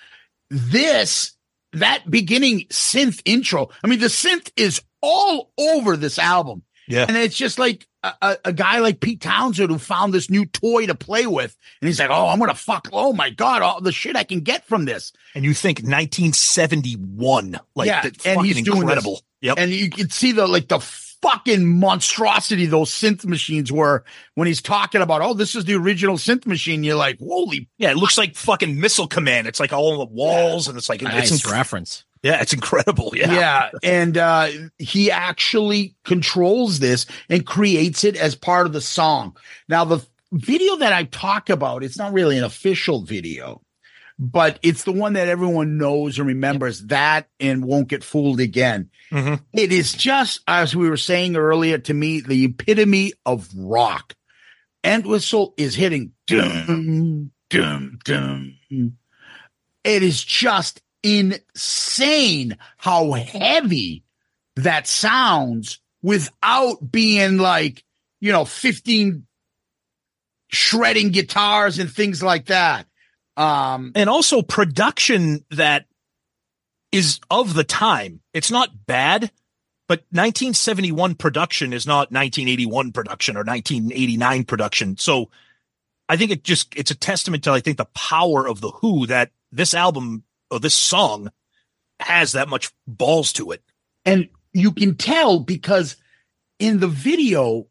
This, 0.51 1.33
that 1.73 2.09
beginning 2.11 2.67
synth 2.71 3.21
intro, 3.25 3.71
I 3.83 3.89
mean, 3.89 4.01
the 4.01 4.07
synth 4.07 4.51
is 4.57 4.81
all 5.03 5.53
over 5.59 5.97
this 5.97 6.19
album. 6.19 6.63
Yeah. 6.89 7.07
And 7.09 7.17
it's 7.17 7.37
just 7.37 7.59
like, 7.59 7.87
a, 8.03 8.13
a, 8.21 8.37
a 8.47 8.53
guy 8.53 8.81
like 8.81 9.01
Pete 9.01 9.21
Townshend 9.23 9.71
who 9.71 9.79
found 9.79 10.13
this 10.13 10.29
new 10.29 10.45
toy 10.45 10.85
to 10.87 10.95
play 10.95 11.27
with, 11.27 11.57
and 11.81 11.89
he's 11.89 11.99
like, 11.99 12.11
"Oh, 12.11 12.29
I'm 12.29 12.39
gonna 12.39 12.55
fuck! 12.55 12.89
Oh 12.93 13.15
my 13.15 13.31
god, 13.31 13.63
all 13.63 13.81
the 13.81 13.93
shit 13.93 14.15
I 14.15 14.25
can 14.25 14.41
get 14.41 14.67
from 14.67 14.85
this!" 14.85 15.11
And 15.35 15.43
you 15.43 15.55
think 15.55 15.79
1971, 15.79 17.59
like 17.75 17.87
Yeah, 17.87 18.03
that's 18.03 18.27
and 18.27 18.37
fucking 18.37 18.45
he's 18.45 18.63
doing 18.63 18.81
this. 18.81 18.83
incredible. 18.83 19.21
Yep. 19.41 19.59
And 19.59 19.71
you 19.71 19.91
can 19.91 20.11
see 20.11 20.33
the 20.33 20.47
like 20.47 20.69
the 20.69 20.81
fucking 20.81 21.65
monstrosity 21.81 22.67
those 22.67 22.91
synth 22.91 23.25
machines 23.25 23.73
were 23.73 24.05
when 24.35 24.47
he's 24.47 24.61
talking 24.63 25.01
about, 25.01 25.23
"Oh, 25.23 25.35
this 25.35 25.55
is 25.55 25.65
the 25.65 25.75
original 25.75 26.17
synth 26.17 26.47
machine." 26.47 26.85
You're 26.85 26.97
like, 26.97 27.19
"Holy 27.19 27.69
yeah, 27.79 27.91
it 27.91 27.97
looks 27.97 28.19
like 28.19 28.37
fucking 28.37 28.79
missile 28.79 29.07
command. 29.09 29.47
It's 29.47 29.61
like 29.61 29.73
all 29.73 29.93
on 29.93 29.99
the 29.99 30.15
walls, 30.15 30.69
and 30.69 30.77
it's 30.77 30.89
like 30.89 31.03
Nice 31.03 31.31
it's 31.31 31.43
inc- 31.43 31.53
reference. 31.53 32.05
Yeah, 32.25 32.41
it's 32.41 32.53
incredible. 32.55 33.13
Yeah. 33.15 33.33
Yeah. 33.33 33.71
And 33.83 34.19
uh, 34.19 34.49
he 34.79 35.11
actually 35.11 35.95
controls 36.05 36.81
this 36.81 37.07
and 37.29 37.47
creates 37.47 38.03
it 38.03 38.17
as 38.17 38.35
part 38.35 38.67
of 38.67 38.73
the 38.73 38.81
song. 38.81 39.37
Now, 39.69 39.85
the 39.85 40.01
video 40.33 40.77
that 40.77 40.93
I 40.93 41.05
talk 41.05 41.51
about, 41.51 41.85
it's 41.85 41.99
not 41.99 42.13
really 42.13 42.37
an 42.39 42.45
official 42.45 43.03
video, 43.03 43.61
but 44.19 44.59
it's 44.63 44.85
the 44.85 44.93
one 44.93 45.13
that 45.13 45.29
everyone 45.29 45.77
knows 45.77 46.19
and 46.19 46.27
remembers 46.27 46.81
that 46.87 47.29
and 47.39 47.65
won't 47.65 47.89
get 47.89 48.03
fooled 48.03 48.41
again. 48.41 48.91
Mhm. 49.13 49.41
It 49.53 49.71
is 49.71 49.93
just, 49.93 50.41
as 50.49 50.75
we 50.75 50.89
were 50.89 50.97
saying 50.97 51.37
earlier, 51.37 51.79
to 51.79 51.95
me, 51.95 52.21
the 52.21 52.45
epitome 52.47 53.13
of 53.27 53.49
rock. 53.55 54.15
Entwistle 54.83 55.55
is 55.57 55.75
hitting 55.75 56.13
dum, 56.27 57.31
dum, 57.51 57.99
dum. 58.05 58.55
It 59.85 60.03
is 60.03 60.23
just 60.25 60.81
insane 61.05 62.57
how 62.79 63.13
heavy 63.13 64.03
that 64.57 64.89
sounds 64.89 65.81
without 66.03 66.91
being 66.91 67.37
like, 67.39 67.85
you 68.21 68.33
know, 68.33 68.45
15 68.45 69.27
shredding 70.49 71.11
guitars 71.11 71.79
and 71.79 71.93
things 71.93 72.23
like 72.23 72.47
that. 72.47 72.87
Um, 73.37 73.93
and 73.95 74.09
also 74.09 74.43
production 74.43 75.45
that 75.51 75.87
is 76.91 77.21
of 77.31 77.55
the 77.55 77.65
time. 77.65 78.21
It's 78.33 78.51
not 78.51 78.87
bad, 78.87 79.31
but 79.89 80.01
1971 80.11 81.17
production 81.17 81.73
is 81.73 81.87
not 81.87 82.13
1981 82.13 82.93
production 82.93 83.37
or 83.37 83.41
1989 83.41 84.45
production. 84.45 84.97
So 84.97 85.31
I 86.09 86.17
think 86.17 86.31
it 86.31 86.45
just 86.45 86.73
it's 86.77 86.93
a 86.93 86.97
testament 86.97 87.45
to 87.45 87.51
I 87.51 87.61
think 87.61 87.79
the 87.79 87.87
power 87.87 88.47
of 88.47 88.61
the 88.61 88.71
Who 88.71 89.07
that 89.07 89.33
this 89.51 89.75
album 89.75 90.23
or 90.51 90.61
this 90.61 90.75
song 90.75 91.31
has 92.01 92.33
that 92.33 92.49
much 92.49 92.71
balls 92.87 93.33
to 93.35 93.53
it. 93.53 93.63
and 94.05 94.29
you 94.55 94.73
can 94.73 94.97
tell 94.97 95.41
because 95.41 95.97
in 96.59 96.79
the 96.79 96.87
video, 96.87 97.67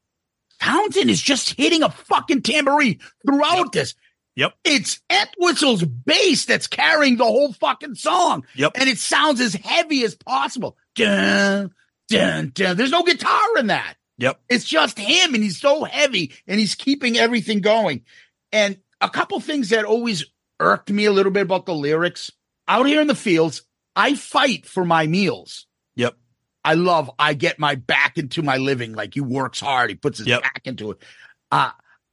Townshend 0.61 1.09
is 1.09 1.21
just 1.21 1.51
hitting 1.55 1.81
a 1.81 1.89
fucking 1.89 2.41
tambourine 2.41 2.99
throughout 3.25 3.71
this. 3.71 3.95
Yep. 4.35 4.53
It's 4.63 4.99
Entwistle's 5.09 5.83
bass 5.83 6.45
that's 6.45 6.67
carrying 6.67 7.17
the 7.17 7.25
whole 7.25 7.53
fucking 7.53 7.95
song. 7.95 8.45
Yep. 8.55 8.73
And 8.75 8.89
it 8.89 8.97
sounds 8.97 9.39
as 9.39 9.53
heavy 9.53 10.03
as 10.03 10.15
possible. 10.15 10.77
Dun, 10.95 11.71
dun, 12.09 12.51
dun. 12.53 12.75
There's 12.77 12.91
no 12.91 13.03
guitar 13.03 13.57
in 13.57 13.67
that. 13.67 13.95
Yep. 14.17 14.39
It's 14.49 14.65
just 14.65 14.99
him, 14.99 15.33
and 15.33 15.43
he's 15.43 15.59
so 15.59 15.83
heavy, 15.83 16.33
and 16.47 16.59
he's 16.59 16.75
keeping 16.75 17.17
everything 17.17 17.61
going. 17.61 18.03
And 18.51 18.77
a 19.01 19.09
couple 19.09 19.39
things 19.39 19.69
that 19.69 19.85
always 19.85 20.25
irked 20.59 20.91
me 20.91 21.05
a 21.05 21.11
little 21.11 21.31
bit 21.31 21.43
about 21.43 21.65
the 21.65 21.73
lyrics 21.73 22.31
out 22.67 22.85
here 22.87 23.01
in 23.01 23.07
the 23.07 23.15
fields, 23.15 23.63
I 23.95 24.15
fight 24.15 24.65
for 24.65 24.85
my 24.85 25.07
meals. 25.07 25.67
Yep. 25.95 26.15
I 26.65 26.73
love, 26.75 27.11
I 27.19 27.33
get 27.33 27.59
my 27.59 27.75
back 27.75 28.17
into 28.17 28.41
my 28.41 28.57
living. 28.57 28.93
Like 28.93 29.13
he 29.13 29.21
works 29.21 29.59
hard, 29.59 29.89
he 29.89 29.95
puts 29.95 30.17
his 30.19 30.27
Yep. 30.27 30.41
back 30.43 30.61
into 30.65 30.91
it. 30.91 30.97
Uh, 31.51 31.71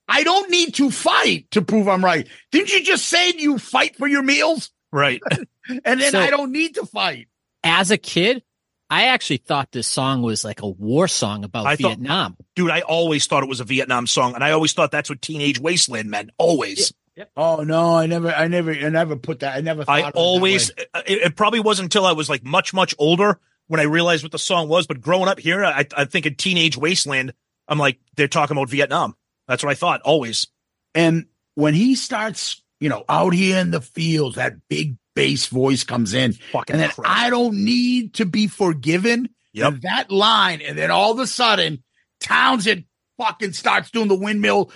I 0.08 0.24
don't 0.24 0.50
need 0.50 0.74
to 0.74 0.90
fight 0.90 1.50
to 1.52 1.62
prove 1.62 1.88
I'm 1.88 2.04
right. 2.04 2.26
Didn't 2.50 2.72
you 2.72 2.82
just 2.82 3.06
say 3.06 3.32
you 3.38 3.58
fight 3.58 3.96
for 3.96 4.08
your 4.08 4.22
meals? 4.22 4.70
Right. 4.92 5.22
And 5.84 6.00
then 6.00 6.12
So- 6.12 6.20
I 6.20 6.30
don't 6.30 6.50
need 6.52 6.74
to 6.76 6.86
fight. 6.86 7.28
As 7.62 7.90
a 7.92 7.96
kid, 7.98 8.42
I 8.88 9.04
actually 9.04 9.36
thought 9.36 9.70
this 9.70 9.86
song 9.86 10.22
was 10.22 10.44
like 10.44 10.62
a 10.62 10.68
war 10.68 11.06
song 11.06 11.44
about 11.44 11.66
I 11.66 11.76
thought- 11.76 11.90
Vietnam. 11.98 12.36
Dude, 12.56 12.70
I 12.70 12.80
always 12.80 13.26
thought 13.28 13.44
it 13.44 13.48
was 13.48 13.60
a 13.60 13.64
Vietnam 13.64 14.08
song 14.08 14.34
and 14.34 14.42
I 14.42 14.50
always 14.50 14.72
thought 14.72 14.90
that's 14.90 15.08
what 15.08 15.22
Teenage 15.22 15.60
Wasteland 15.60 16.10
meant. 16.10 16.30
Always. 16.38 16.92
Oh 17.36 17.62
no, 17.62 17.96
I 17.96 18.06
never, 18.06 18.30
I 18.30 18.48
never, 18.48 18.72
I 18.72 18.88
never 18.88 19.16
put 19.16 19.40
that. 19.40 19.56
I 19.56 19.60
never. 19.60 19.84
Thought 19.84 20.00
I 20.00 20.10
always, 20.10 20.70
uh, 20.94 21.02
it, 21.06 21.18
it 21.18 21.36
probably 21.36 21.60
wasn't 21.60 21.86
until 21.86 22.06
I 22.06 22.12
was 22.12 22.28
like 22.28 22.44
much, 22.44 22.72
much 22.74 22.94
older 22.98 23.40
when 23.66 23.80
I 23.80 23.84
realized 23.84 24.22
what 24.22 24.32
the 24.32 24.38
song 24.38 24.68
was. 24.68 24.86
But 24.86 25.00
growing 25.00 25.28
up 25.28 25.38
here, 25.38 25.64
I, 25.64 25.86
I 25.96 26.04
think 26.04 26.26
in 26.26 26.34
Teenage 26.34 26.76
Wasteland, 26.76 27.32
I'm 27.68 27.78
like, 27.78 27.98
they're 28.16 28.28
talking 28.28 28.56
about 28.56 28.68
Vietnam. 28.68 29.14
That's 29.48 29.62
what 29.62 29.70
I 29.70 29.74
thought 29.74 30.02
always. 30.02 30.46
And 30.94 31.26
when 31.54 31.74
he 31.74 31.94
starts, 31.94 32.62
you 32.80 32.88
know, 32.88 33.04
out 33.08 33.32
here 33.32 33.58
in 33.58 33.70
the 33.70 33.80
fields, 33.80 34.36
that 34.36 34.54
big 34.68 34.96
bass 35.14 35.46
voice 35.46 35.84
comes 35.84 36.14
in, 36.14 36.32
Fucking 36.32 36.74
and 36.74 36.82
then. 36.82 36.90
I 37.04 37.30
don't 37.30 37.64
need 37.64 38.14
to 38.14 38.26
be 38.26 38.46
forgiven. 38.46 39.28
Yep. 39.52 39.72
And 39.72 39.82
that 39.82 40.10
line, 40.10 40.60
and 40.60 40.78
then 40.78 40.90
all 40.90 41.12
of 41.12 41.18
a 41.18 41.26
sudden, 41.26 41.82
Townshend 42.20 42.84
fucking 43.18 43.52
starts 43.52 43.90
doing 43.90 44.08
the 44.08 44.14
windmill 44.14 44.70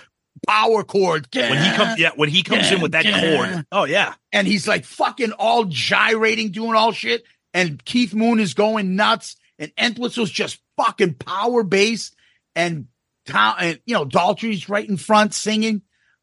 power 0.47 0.83
chord. 0.83 1.27
when 1.33 1.61
he 1.63 1.71
comes, 1.75 1.99
yeah, 1.99 2.11
when 2.15 2.29
he 2.29 2.43
comes 2.43 2.71
in 2.71 2.81
with 2.81 2.91
that 2.93 3.05
chord, 3.05 3.65
oh 3.71 3.85
yeah, 3.85 4.13
and 4.31 4.47
he's 4.47 4.67
like 4.67 4.85
fucking 4.85 5.31
all 5.33 5.65
gyrating, 5.65 6.51
doing 6.51 6.75
all 6.75 6.91
shit. 6.91 7.23
And 7.53 7.83
Keith 7.85 8.13
Moon 8.13 8.39
is 8.39 8.53
going 8.53 8.95
nuts, 8.95 9.37
and 9.57 9.71
Entwistle's 9.77 10.29
just 10.29 10.59
fucking 10.77 11.13
power 11.15 11.63
bass, 11.63 12.11
and 12.55 12.87
Town, 13.25 13.55
and 13.59 13.79
you 13.85 13.93
know, 13.95 14.05
Daltrey's 14.05 14.69
right 14.69 14.87
in 14.87 14.97
front 14.97 15.33
singing. 15.33 15.81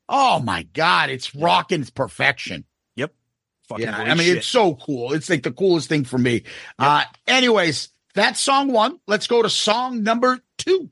Oh 0.09 0.39
my 0.41 0.63
god, 0.75 1.11
it's 1.11 1.35
rocking, 1.35 1.81
it's 1.81 1.91
perfection. 1.91 2.65
Yep, 2.97 3.13
fucking 3.69 3.87
Yeah, 3.87 3.97
I 3.97 4.15
mean, 4.15 4.27
shit. 4.27 4.37
it's 4.39 4.47
so 4.47 4.75
cool. 4.75 5.13
It's 5.15 5.29
like 5.31 5.43
the 5.43 5.53
coolest 5.53 5.89
thing 5.89 6.05
for 6.05 6.19
me. 6.19 6.45
Uh, 6.79 7.05
anyways, 7.27 7.89
that's 8.15 8.39
song 8.41 8.71
one. 8.73 9.01
Let's 9.07 9.27
go 9.27 9.43
to 9.43 9.49
song 9.51 10.03
number 10.03 10.39
two. 10.59 10.91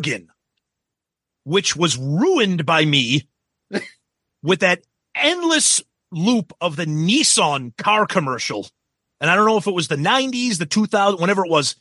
Bargain, 0.00 0.28
which 1.44 1.76
was 1.76 1.96
ruined 1.96 2.64
by 2.64 2.84
me 2.84 3.28
with 4.42 4.60
that 4.60 4.82
endless 5.14 5.82
loop 6.12 6.52
of 6.60 6.76
the 6.76 6.86
Nissan 6.86 7.76
car 7.76 8.06
commercial. 8.06 8.66
And 9.20 9.30
I 9.30 9.36
don't 9.36 9.46
know 9.46 9.58
if 9.58 9.66
it 9.66 9.74
was 9.74 9.88
the 9.88 9.96
90s, 9.96 10.58
the 10.58 10.66
2000, 10.66 11.20
whenever 11.20 11.44
it 11.44 11.50
was, 11.50 11.76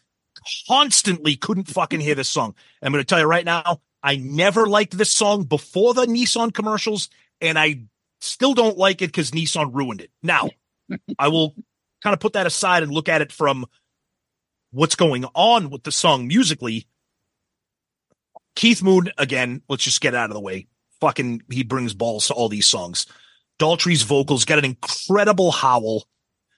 constantly 0.68 1.36
couldn't 1.36 1.70
fucking 1.70 2.00
hear 2.00 2.16
this 2.16 2.30
song. 2.30 2.56
I'm 2.82 2.92
going 2.92 3.02
to 3.02 3.08
tell 3.08 3.20
you 3.20 3.26
right 3.26 3.46
now, 3.46 3.82
I 4.04 4.18
never 4.18 4.68
liked 4.68 4.98
this 4.98 5.12
song 5.12 5.44
before 5.44 5.94
the 5.94 6.06
Nissan 6.06 6.54
commercials, 6.54 7.10
and 7.42 7.58
I 7.58 7.86
still 8.22 8.54
don't 8.54 8.78
like 8.78 9.02
it 9.02 9.08
because 9.08 9.32
Nissan 9.32 9.74
ruined 9.74 10.02
it. 10.02 10.12
Now, 10.22 10.50
I 11.20 11.30
will 11.30 11.56
kind 12.04 12.14
of 12.14 12.20
put 12.20 12.34
that 12.34 12.48
aside 12.48 12.84
and 12.84 12.92
look 12.92 13.10
at 13.10 13.22
it 13.22 13.32
from 13.32 13.66
what's 14.72 14.96
going 14.96 15.26
on 15.34 15.70
with 15.70 15.84
the 15.84 15.92
song 15.92 16.28
musically. 16.28 16.88
Keith 18.60 18.84
Moon, 18.84 19.10
again, 19.18 19.62
let's 19.70 19.86
just 19.86 20.02
get 20.02 20.14
out 20.14 20.30
of 20.30 20.34
the 20.34 20.42
way. 20.42 20.68
Fucking, 21.00 21.44
he 21.50 21.64
brings 21.64 21.94
balls 21.94 22.28
to 22.28 22.34
all 22.34 22.50
these 22.50 22.66
songs. 22.66 23.06
Daltrey's 23.58 24.02
vocals 24.02 24.44
got 24.44 24.60
an 24.60 24.66
incredible 24.66 25.52
howl. 25.52 26.04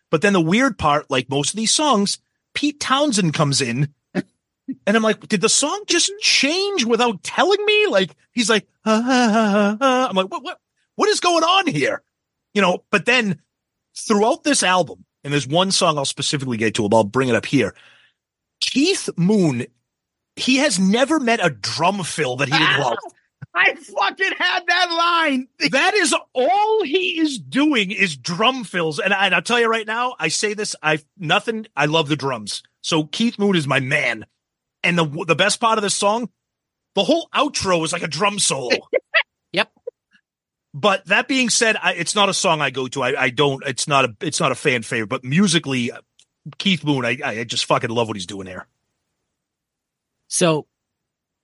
But 0.10 0.24
then 0.24 0.34
the 0.34 0.42
weird 0.42 0.80
part, 0.80 1.12
like 1.12 1.30
most 1.30 1.52
of 1.52 1.58
these 1.58 1.70
songs, 1.70 2.18
Pete 2.56 2.80
Townshend 2.80 3.36
comes 3.36 3.62
in 3.62 3.94
And 4.88 4.98
I'm 4.98 5.04
like, 5.04 5.28
did 5.28 5.42
the 5.42 5.50
song 5.50 5.84
just 5.86 6.12
change 6.20 6.86
without 6.86 7.22
telling 7.22 7.64
me? 7.66 7.86
Like 7.86 8.16
he's 8.32 8.50
like, 8.50 8.68
"Ah, 8.84 9.04
ah, 9.06 9.32
ah, 9.34 9.78
ah." 9.80 10.10
I'm 10.10 10.16
like, 10.16 10.32
what, 10.32 10.44
what, 10.44 10.60
what 10.96 11.10
is 11.10 11.20
going 11.20 11.44
on 11.44 11.68
here? 11.68 12.02
You 12.56 12.64
know, 12.64 12.84
but 12.90 13.06
then 13.06 13.42
throughout 13.96 14.44
this 14.44 14.64
album, 14.64 15.06
and 15.24 15.32
there's 15.32 15.48
one 15.48 15.70
song 15.70 16.00
I'll 16.00 16.06
specifically 16.06 16.58
get 16.58 16.74
to, 16.76 16.90
but 16.90 16.98
I'll 16.98 17.04
bring 17.04 17.30
it 17.30 17.36
up 17.36 17.46
here. 17.46 17.76
Keith 18.60 19.08
Moon, 19.18 19.68
he 20.36 20.58
has 20.58 20.80
never 20.80 21.20
met 21.20 21.44
a 21.44 21.50
drum 21.50 22.04
fill 22.04 22.38
that 22.38 22.48
he 22.48 22.58
didn't 22.58 22.80
love. 22.80 22.98
I 23.54 23.76
fucking 23.76 24.32
had 24.38 24.64
that 24.68 24.92
line. 24.92 25.48
That 25.72 25.94
is 25.94 26.16
all 26.34 26.84
he 26.84 27.20
is 27.20 27.38
doing 27.38 27.92
is 27.92 28.16
drum 28.16 28.64
fills. 28.64 29.00
And, 29.00 29.14
I, 29.14 29.26
and 29.26 29.36
I'll 29.36 29.42
tell 29.42 29.60
you 29.60 29.68
right 29.68 29.86
now, 29.88 30.16
I 30.20 30.30
say 30.30 30.54
this, 30.54 30.76
I 30.82 31.00
nothing, 31.18 31.68
I 31.76 31.86
love 31.86 32.08
the 32.08 32.16
drums. 32.16 32.64
So 32.82 33.04
Keith 33.06 33.38
Moon 33.38 33.56
is 33.56 33.68
my 33.68 33.80
man. 33.80 34.26
And 34.84 34.98
the 34.98 35.06
the 35.28 35.36
best 35.36 35.60
part 35.60 35.78
of 35.78 35.84
this 35.84 35.96
song, 35.96 36.30
the 36.96 37.04
whole 37.04 37.30
outro 37.36 37.86
is 37.86 37.94
like 37.94 38.04
a 38.04 38.08
drum 38.08 38.40
solo. 38.40 38.70
Yep. 39.54 39.70
But 40.74 41.06
that 41.08 41.28
being 41.28 41.50
said, 41.50 41.76
I, 41.82 41.96
it's 41.96 42.16
not 42.16 42.30
a 42.30 42.34
song 42.34 42.62
I 42.62 42.70
go 42.70 42.88
to. 42.88 43.04
I, 43.04 43.24
I 43.24 43.30
don't. 43.30 43.62
It's 43.68 43.86
not 43.86 44.06
a. 44.06 44.16
It's 44.22 44.40
not 44.40 44.54
a 44.54 44.56
fan 44.56 44.82
favorite. 44.82 45.10
But 45.10 45.26
musically, 45.26 45.92
Keith 46.58 46.86
Moon, 46.86 47.04
I, 47.04 47.18
I 47.22 47.44
just 47.44 47.66
fucking 47.66 47.90
love 47.90 48.08
what 48.08 48.16
he's 48.16 48.26
doing 48.26 48.46
there. 48.46 48.66
So 50.32 50.66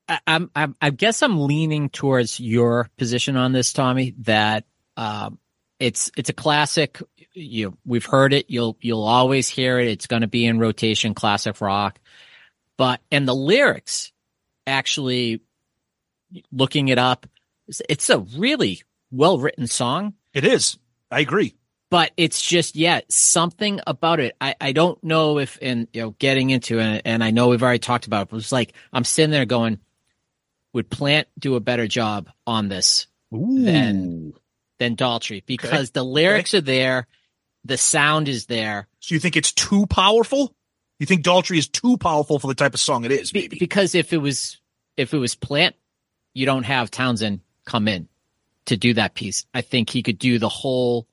I, 0.08 0.20
I'm, 0.26 0.50
I'm, 0.56 0.76
I 0.82 0.92
guess 0.92 1.22
I'm 1.22 1.42
leaning 1.42 1.90
towards 1.90 2.40
your 2.40 2.90
position 2.98 3.36
on 3.36 3.52
this, 3.52 3.74
Tommy, 3.74 4.16
that, 4.20 4.64
um, 4.96 5.40
it's, 5.78 6.10
it's 6.16 6.30
a 6.30 6.34
classic. 6.34 7.02
You, 7.34 7.78
we've 7.86 8.06
heard 8.06 8.32
it. 8.32 8.46
You'll, 8.50 8.78
you'll 8.80 9.04
always 9.04 9.50
hear 9.50 9.78
it. 9.78 9.90
It's 9.90 10.08
going 10.08 10.22
to 10.22 10.28
be 10.28 10.46
in 10.46 10.58
rotation, 10.58 11.14
classic 11.14 11.60
rock. 11.60 12.00
But, 12.78 13.02
and 13.12 13.28
the 13.28 13.36
lyrics 13.36 14.14
actually 14.66 15.42
looking 16.52 16.88
it 16.88 16.98
up, 16.98 17.26
it's- 17.68 17.82
it's 17.90 18.10
a 18.10 18.20
really 18.20 18.82
well 19.12 19.38
written 19.38 19.68
song 19.68 20.14
It 20.34 20.46
is. 20.46 20.78
I 21.12 21.20
agree. 21.20 21.56
But 21.90 22.12
it's 22.18 22.42
just 22.42 22.76
yeah 22.76 23.02
something 23.10 23.80
about 23.88 24.20
it. 24.20 24.36
I 24.42 24.56
i 24.60 24.72
don't 24.72 25.02
know 25.04 25.40
if 25.40 25.58
in 25.60 25.88
you 25.94 26.02
know 26.02 26.10
getting 26.20 26.50
into 26.50 26.80
it 26.80 27.02
and 27.06 27.24
i 27.24 27.32
know 27.32 27.48
we've 27.48 27.64
already 27.64 27.80
talked 27.80 28.08
about 28.08 28.24
it 28.24 28.30
but 28.30 28.38
it's 28.38 28.52
like 28.52 28.74
i'm 28.92 29.04
sitting 29.04 29.32
there 29.32 29.46
going 29.46 29.80
would 30.74 30.90
plant 30.90 31.28
do 31.40 31.56
a 31.56 31.60
better 31.60 31.88
job 31.88 32.30
on 32.46 32.68
this 32.68 33.08
than 33.32 34.34
than 34.80 34.96
daltrey 34.96 35.44
because 35.46 35.92
the 35.92 36.04
lyrics 36.04 36.54
are 36.54 36.62
there 36.62 37.08
the 37.68 37.78
sound 37.78 38.28
is 38.28 38.46
there. 38.46 38.88
So 39.00 39.14
you 39.14 39.20
think 39.20 39.36
it's 39.36 39.52
too 39.52 39.86
powerful? 39.88 40.56
You 41.00 41.06
think 41.06 41.24
Daltrey 41.24 41.58
is 41.58 41.68
too 41.68 41.98
powerful 41.98 42.40
for 42.40 42.48
the 42.48 42.56
type 42.56 42.74
of 42.74 42.80
song 42.80 43.06
it 43.06 43.12
is? 43.12 43.32
Be- 43.32 43.48
because 43.48 43.94
if 43.94 44.14
it 44.14 44.18
was 44.18 44.60
if 44.96 45.14
it 45.14 45.18
was 45.18 45.36
plant 45.36 45.76
you 46.34 46.46
don't 46.46 46.64
have 46.64 46.90
townshend 46.90 47.42
come 47.66 47.88
in 47.88 48.08
to 48.66 48.78
do 48.78 48.94
that 48.94 49.14
piece. 49.14 49.46
I 49.54 49.62
think 49.62 49.90
he 49.90 50.04
could 50.04 50.20
do 50.20 50.40
the 50.40 50.50
whole 50.50 51.08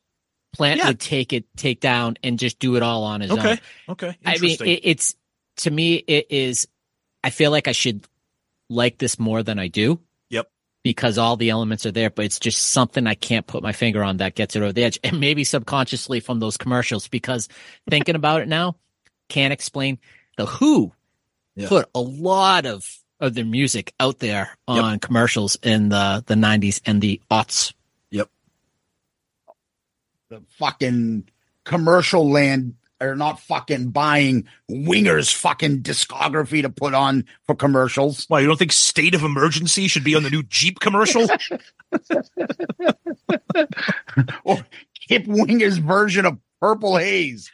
plant 0.55 0.78
Yeah. 0.78 0.89
would 0.89 1.01
take 1.01 1.32
it 1.32 1.44
take 1.56 1.81
down 1.81 2.16
and 2.22 2.39
just 2.39 2.59
do 2.59 2.76
it 2.76 2.82
all 2.82 3.05
on 3.05 3.20
his 3.20 3.31
own 3.31 3.39
Okay. 3.40 3.59
Okay. 3.89 4.16
I 4.24 4.39
mean, 4.39 4.56
it, 4.60 4.81
it's 4.85 5.14
to 5.59 5.70
me, 5.70 5.94
it 5.97 6.26
is. 6.31 6.66
I 7.22 7.31
feel 7.31 7.51
like 7.51 7.68
I 7.68 7.72
should 7.72 8.06
like 8.68 8.98
this 8.98 9.18
more 9.18 9.43
than 9.43 9.59
I 9.59 9.68
do. 9.68 10.01
Yep. 10.31 10.51
Because 10.82 11.16
all 11.18 11.36
the 11.36 11.51
elements 11.51 11.86
are 11.86 11.93
there, 11.93 12.10
but 12.10 12.24
it's 12.24 12.39
just 12.40 12.60
something 12.72 13.06
I 13.06 13.14
can't 13.14 13.47
put 13.47 13.62
my 13.62 13.72
finger 13.72 14.02
on 14.02 14.16
that 14.18 14.35
gets 14.35 14.56
it 14.56 14.62
over 14.62 14.72
the 14.72 14.85
edge, 14.85 14.98
and 15.05 15.20
maybe 15.20 15.44
subconsciously 15.44 16.20
from 16.20 16.40
those 16.40 16.56
commercials. 16.56 17.09
Because 17.09 17.48
thinking 17.89 18.14
about 18.16 18.40
it 18.43 18.48
now, 18.48 18.76
can't 19.28 19.52
explain. 19.52 19.98
The 20.36 20.47
Who 20.47 20.93
Yeah. 21.56 21.68
put 21.68 21.89
a 21.94 22.01
lot 22.01 22.66
of 22.66 22.86
of 23.20 23.32
their 23.35 23.44
music 23.44 23.94
out 24.01 24.18
there 24.18 24.51
on 24.66 24.98
commercials 24.98 25.56
in 25.62 25.89
the 25.89 26.22
the 26.26 26.35
'90s 26.35 26.81
and 26.85 27.01
the 27.01 27.20
aughts. 27.31 27.72
The 30.30 30.42
fucking 30.59 31.28
commercial 31.64 32.30
land 32.30 32.74
are 33.01 33.16
not 33.16 33.40
fucking 33.40 33.90
buying 33.90 34.46
wingers 34.70 35.34
fucking 35.34 35.82
discography 35.82 36.62
to 36.62 36.70
put 36.70 36.94
on 36.94 37.24
for 37.46 37.55
commercials. 37.55 38.24
Why 38.28 38.40
you 38.40 38.46
don't 38.46 38.59
think 38.59 38.72
"State 38.72 39.14
of 39.14 39.22
Emergency" 39.22 39.88
should 39.88 40.05
be 40.05 40.14
on 40.14 40.22
the 40.22 40.30
new 40.30 40.42
Jeep 40.42 40.80
commercial? 40.80 41.26
or 44.44 44.64
Kip 45.09 45.26
Winger's 45.26 45.78
version 45.78 46.26
of 46.26 46.38
Purple 46.60 46.96
Haze. 46.96 47.51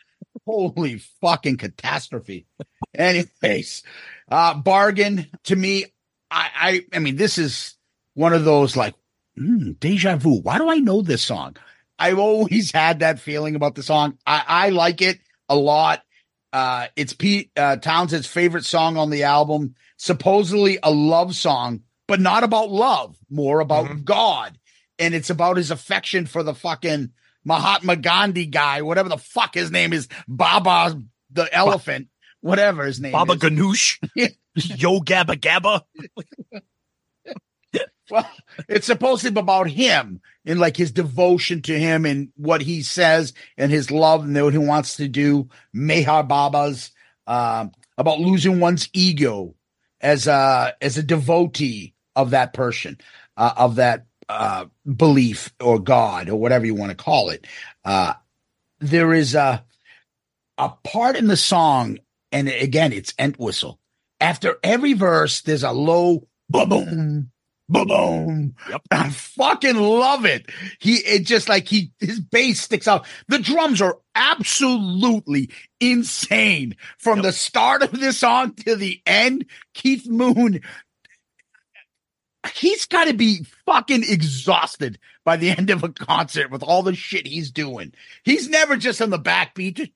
Holy 0.47 0.98
fucking 1.20 1.56
catastrophe. 1.56 2.47
Anyways, 2.94 3.82
uh, 4.30 4.55
bargain 4.55 5.26
to 5.44 5.56
me. 5.56 5.86
I, 6.30 6.51
I, 6.55 6.97
I 6.97 6.98
mean, 7.01 7.16
this 7.16 7.38
is 7.38 7.74
one 8.14 8.32
of 8.32 8.44
those 8.44 8.76
like, 8.76 8.94
hmm, 9.36 9.72
deja 9.72 10.16
vu. 10.16 10.40
Why 10.40 10.59
do 10.59 10.70
I 10.70 10.76
know 10.76 11.02
this 11.02 11.22
song? 11.22 11.56
I've 12.01 12.18
always 12.18 12.72
had 12.72 13.01
that 13.01 13.20
feeling 13.20 13.55
about 13.55 13.74
the 13.74 13.82
song. 13.82 14.16
I, 14.27 14.43
I 14.47 14.68
like 14.70 15.02
it 15.02 15.20
a 15.48 15.55
lot. 15.55 16.02
Uh, 16.52 16.86
it's 16.97 17.12
Pete 17.12 17.51
uh, 17.56 17.77
Townshend's 17.77 18.27
favorite 18.27 18.64
song 18.64 18.97
on 18.97 19.10
the 19.10 19.24
album. 19.24 19.74
Supposedly 19.98 20.78
a 20.82 20.90
love 20.90 21.36
song, 21.36 21.82
but 22.09 22.18
not 22.18 22.43
about 22.43 22.70
love, 22.70 23.16
more 23.28 23.60
about 23.60 24.05
God. 24.05 24.59
And 24.98 25.14
it's 25.14 25.28
about 25.28 25.59
his 25.59 25.70
affection 25.70 26.24
for 26.24 26.43
the 26.43 26.55
fucking 26.55 27.10
Mahatma 27.44 27.97
Gandhi 27.97 28.47
guy, 28.47 28.81
whatever 28.82 29.10
the 29.10 29.18
fuck 29.18 29.55
his 29.55 29.70
name 29.70 29.93
is, 29.93 30.09
Baba 30.27 31.01
the 31.31 31.55
elephant, 31.55 32.09
whatever 32.40 32.85
his 32.85 32.98
name 32.98 33.12
Baba 33.12 33.35
is. 33.35 33.39
Ganoush. 33.39 33.98
Yo 34.55 35.01
Gabba 35.01 35.36
Gabba. 35.36 35.82
Well, 38.11 38.31
it's 38.69 38.87
supposed 38.87 39.23
to 39.24 39.31
be 39.31 39.41
about 39.41 39.69
him 39.69 40.20
and 40.45 40.59
like 40.59 40.77
his 40.77 40.93
devotion 40.93 41.62
to 41.62 41.78
him 41.78 42.05
and 42.05 42.31
what 42.37 42.61
he 42.61 42.82
says 42.82 43.32
and 43.57 43.70
his 43.70 43.91
love 43.91 44.24
and 44.24 44.43
what 44.43 44.53
he 44.53 44.59
wants 44.59 44.97
to 44.97 45.09
do. 45.09 45.49
Meher 45.74 46.27
Baba's 46.27 46.91
um, 47.27 47.73
about 47.97 48.20
losing 48.20 48.61
one's 48.61 48.89
ego 48.93 49.55
as 50.01 50.27
a 50.27 50.74
as 50.81 50.99
a 50.99 51.03
devotee 51.03 51.95
of 52.16 52.31
that 52.31 52.53
person, 52.53 52.99
uh, 53.37 53.53
of 53.57 53.77
that 53.77 54.07
uh, 54.28 54.66
belief 54.97 55.53
or 55.61 55.78
God 55.78 56.28
or 56.28 56.37
whatever 56.37 56.66
you 56.66 56.74
want 56.74 56.91
to 56.91 56.97
call 56.97 57.31
it. 57.31 57.47
Uh, 57.85 58.15
there 58.81 59.12
is 59.12 59.35
a 59.35 59.65
a 60.59 60.70
part 60.85 61.16
in 61.16 61.27
the 61.27 61.37
song, 61.37 61.99
and 62.32 62.49
again, 62.49 62.93
it's 62.93 63.15
Entwistle. 63.19 63.78
After 64.20 64.59
every 64.62 64.93
verse, 64.93 65.41
there's 65.41 65.62
a 65.62 65.73
low 65.73 66.27
boom, 66.51 67.31
boom. 67.70 68.55
Yep. 68.68 68.82
I 68.90 69.10
fucking 69.10 69.76
love 69.76 70.24
it. 70.24 70.47
He 70.80 70.97
it 70.97 71.24
just 71.24 71.48
like 71.48 71.68
he 71.68 71.92
his 72.01 72.20
bass 72.20 72.60
sticks 72.60 72.88
out. 72.88 73.06
The 73.28 73.38
drums 73.38 73.80
are 73.80 73.98
absolutely 74.14 75.51
insane 75.80 76.76
from 76.98 77.18
Yep. 77.18 77.24
the 77.24 77.32
start 77.32 77.82
of 77.82 77.92
this 77.92 78.18
song 78.18 78.55
to 78.66 78.76
the 78.76 79.01
end. 79.06 79.47
Keith 79.74 80.06
Moon, 80.09 80.60
he's 82.55 82.86
got 82.86 83.05
to 83.05 83.14
be 83.14 83.44
fucking 83.66 84.05
exhausted 84.05 84.98
by 85.24 85.36
the 85.36 85.51
end 85.59 85.70
of 85.70 85.84
a 85.84 85.88
concert 85.90 86.51
with 86.51 86.62
all 86.62 86.82
the 86.82 86.94
shit 86.94 87.26
he's 87.26 87.51
doing. 87.51 87.92
He's 88.24 88.48
never 88.48 88.76
just 88.76 89.02
on 89.02 89.10
the 89.10 89.18
backbeat. 89.18 89.90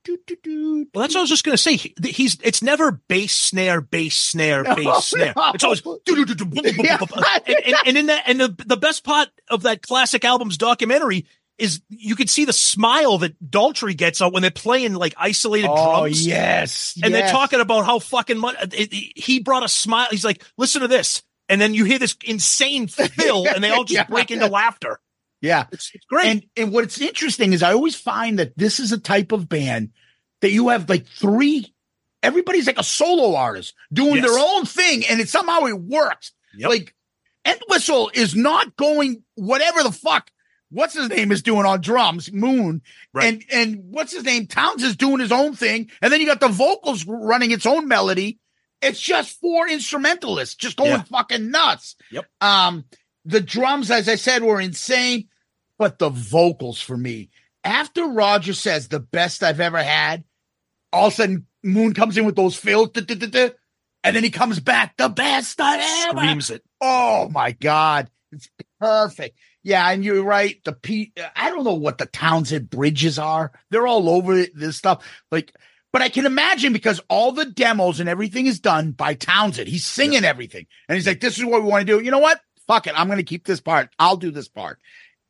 Well, 0.95 1.03
that's 1.03 1.15
what 1.15 1.21
I 1.21 1.23
was 1.23 1.31
just 1.31 1.45
gonna 1.45 1.57
say. 1.57 1.77
He- 1.77 1.95
He's 2.05 2.37
it's 2.43 2.63
never 2.63 2.93
bass 2.93 3.35
snare, 3.35 3.81
bass 3.81 4.17
snare, 4.17 4.63
No, 4.63 4.71
oh, 4.73 4.77
bass 4.77 5.07
snare. 5.07 5.33
no. 5.37 5.53
It's 5.55 5.65
always 5.65 5.83
Yeah. 5.85 6.99
and, 7.47 7.57
and, 7.67 7.75
and 7.87 7.99
in 7.99 8.07
that 8.07 8.25
and 8.27 8.41
the 8.41 8.55
the 8.67 8.77
best 8.77 9.05
part 9.05 9.29
of 9.51 9.63
that 9.63 9.83
classic 9.83 10.25
album's 10.25 10.57
documentary 10.59 11.27
is 11.57 11.81
you 11.89 12.17
can 12.17 12.27
see 12.27 12.45
the 12.45 12.53
smile 12.53 13.19
that 13.19 13.41
Daltrey 13.43 13.97
gets 13.97 14.21
out 14.21 14.33
when 14.33 14.43
they're 14.43 14.51
playing 14.51 14.95
like 14.95 15.15
isolated 15.17 15.69
Oh 15.71 16.01
drums. 16.01 16.27
yes, 16.27 16.99
and 17.03 17.15
they're 17.15 17.31
talking 17.31 17.61
about 17.61 17.87
how 17.87 17.99
fucking 18.01 18.39
much 18.39 18.57
uh, 18.57 18.67
it, 18.73 18.93
it- 18.93 19.13
he 19.19 19.41
brought 19.41 19.63
a 19.65 19.69
smile. 19.69 20.09
He's 20.11 20.25
like, 20.25 20.43
listen 20.59 20.83
to 20.83 20.89
this. 20.89 21.23
And 21.49 21.61
then 21.61 21.75
you 21.75 21.85
hear 21.85 21.99
this 21.99 22.17
insane 22.25 22.87
fill 22.89 23.47
and 23.47 23.63
they 23.63 23.69
all 23.71 23.85
just 23.85 23.95
Yeah. 23.95 24.05
break 24.05 24.31
into 24.31 24.47
laughter. 24.49 24.99
Yeah, 25.45 25.67
It's, 25.73 25.91
it's 25.95 26.07
great. 26.07 26.27
And 26.27 26.45
and 26.57 26.73
what's 26.73 27.01
interesting 27.01 27.53
is 27.53 27.63
I 27.63 27.73
always 27.75 27.95
find 27.95 28.39
that 28.39 28.57
this 28.57 28.81
is 28.81 28.93
a 28.93 28.99
type 28.99 29.31
of 29.33 29.49
band 29.49 29.91
that 30.41 30.51
you 30.53 30.69
have 30.71 30.89
like 30.89 31.07
three. 31.07 31.75
Everybody's 32.23 32.67
like 32.67 32.79
a 32.79 32.85
solo 32.85 33.37
artist 33.37 33.75
doing 33.93 34.17
Yes. 34.17 34.25
their 34.27 34.39
own 34.39 34.65
thing, 34.65 35.05
and 35.09 35.21
it 35.21 35.29
somehow 35.29 35.67
it 35.67 35.79
works. 35.79 36.33
Yep. 36.57 36.71
Like 36.71 36.95
Entwistle 37.47 38.11
is 38.15 38.35
not 38.35 38.75
going 38.77 39.23
whatever 39.35 39.83
the 39.83 39.93
fuck. 39.93 40.31
What's 40.71 40.95
his 40.95 41.11
name 41.11 41.31
is 41.31 41.43
doing 41.43 41.67
on 41.67 41.83
drums, 41.83 42.33
Moon, 42.33 42.81
Right. 43.13 43.35
and 43.35 43.45
and 43.53 43.79
what's 43.91 44.13
his 44.13 44.25
name? 44.25 44.47
Towns 44.47 44.83
is 44.83 44.97
doing 44.97 45.21
his 45.21 45.31
own 45.31 45.55
thing, 45.55 45.91
and 46.01 46.11
then 46.11 46.21
you 46.23 46.27
got 46.27 46.41
the 46.41 46.49
vocals 46.49 47.05
running 47.07 47.51
its 47.51 47.67
own 47.67 47.87
melody. 47.87 48.39
It's 48.81 49.01
just 49.01 49.39
four 49.41 49.69
instrumentalists 49.69 50.55
just 50.57 50.77
going 50.79 50.91
Yeah. 50.93 51.03
fucking 51.03 51.51
nuts. 51.51 51.97
Yep. 52.11 52.25
Um, 52.41 52.85
the 53.27 53.41
drums, 53.41 53.91
as 53.91 54.09
I 54.09 54.17
said, 54.17 54.43
were 54.43 54.61
insane, 54.61 55.29
but 55.85 55.99
the 55.99 56.09
vocals 56.09 56.81
for 56.81 56.97
me, 56.97 57.29
after 57.63 58.07
Roger 58.07 58.55
says 58.55 58.89
the 58.89 59.01
best 59.01 59.43
I've 59.43 59.61
ever 59.61 59.83
had, 59.83 60.25
all 60.95 61.09
of 61.09 61.13
a 61.13 61.17
sudden 61.17 61.47
Moon 61.63 61.93
comes 61.93 62.17
in 62.17 62.25
with 62.25 62.37
those 62.37 62.57
fills, 62.57 62.89
and 62.95 64.17
then 64.17 64.25
he 64.25 64.31
comes 64.31 64.61
back, 64.61 64.97
the 64.97 65.11
best 65.11 65.61
I 65.61 66.07
ever. 66.09 66.21
Screams 66.21 66.49
it. 66.49 66.65
Oh 66.81 67.29
my 67.29 67.53
God. 67.53 68.09
It's 68.33 68.49
perfect. 68.81 69.39
Yeah, 69.63 69.87
and 69.91 70.03
you're 70.03 70.25
right. 70.25 70.57
The 70.65 70.73
P 70.73 71.13
I 71.37 71.51
don't 71.51 71.65
know 71.65 71.75
what 71.75 71.99
the 71.99 72.07
Townshend 72.07 72.71
bridges 72.71 73.19
are. 73.19 73.53
They're 73.69 73.87
all 73.87 74.09
over 74.09 74.47
this 74.55 74.79
stuff. 74.79 75.07
Like, 75.31 75.55
but 75.93 76.01
I 76.01 76.09
can 76.09 76.25
imagine 76.25 76.73
because 76.73 76.99
all 77.11 77.33
the 77.33 77.45
demos 77.45 78.01
and 78.01 78.09
everything 78.09 78.47
is 78.47 78.59
done 78.59 78.93
by 78.93 79.13
Townshend. 79.13 79.69
He's 79.69 79.85
singing 79.85 80.25
everything. 80.25 80.65
And 80.89 80.97
he's 80.97 81.07
like, 81.07 81.21
this 81.21 81.37
is 81.37 81.45
what 81.45 81.63
we 81.63 81.69
want 81.69 81.87
to 81.87 81.99
do. 81.99 82.03
You 82.03 82.11
know 82.11 82.21
what? 82.21 82.41
Fuck 82.67 82.87
it. 82.87 82.99
I'm 82.99 83.09
gonna 83.09 83.23
keep 83.23 83.45
this 83.45 83.61
part. 83.61 83.91
I'll 83.99 84.17
do 84.17 84.31
this 84.31 84.49
part. 84.49 84.79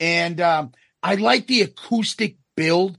And 0.01 0.41
um, 0.41 0.73
I 1.03 1.15
like 1.17 1.47
the 1.47 1.63
acoustic 1.63 2.37
build 2.57 2.99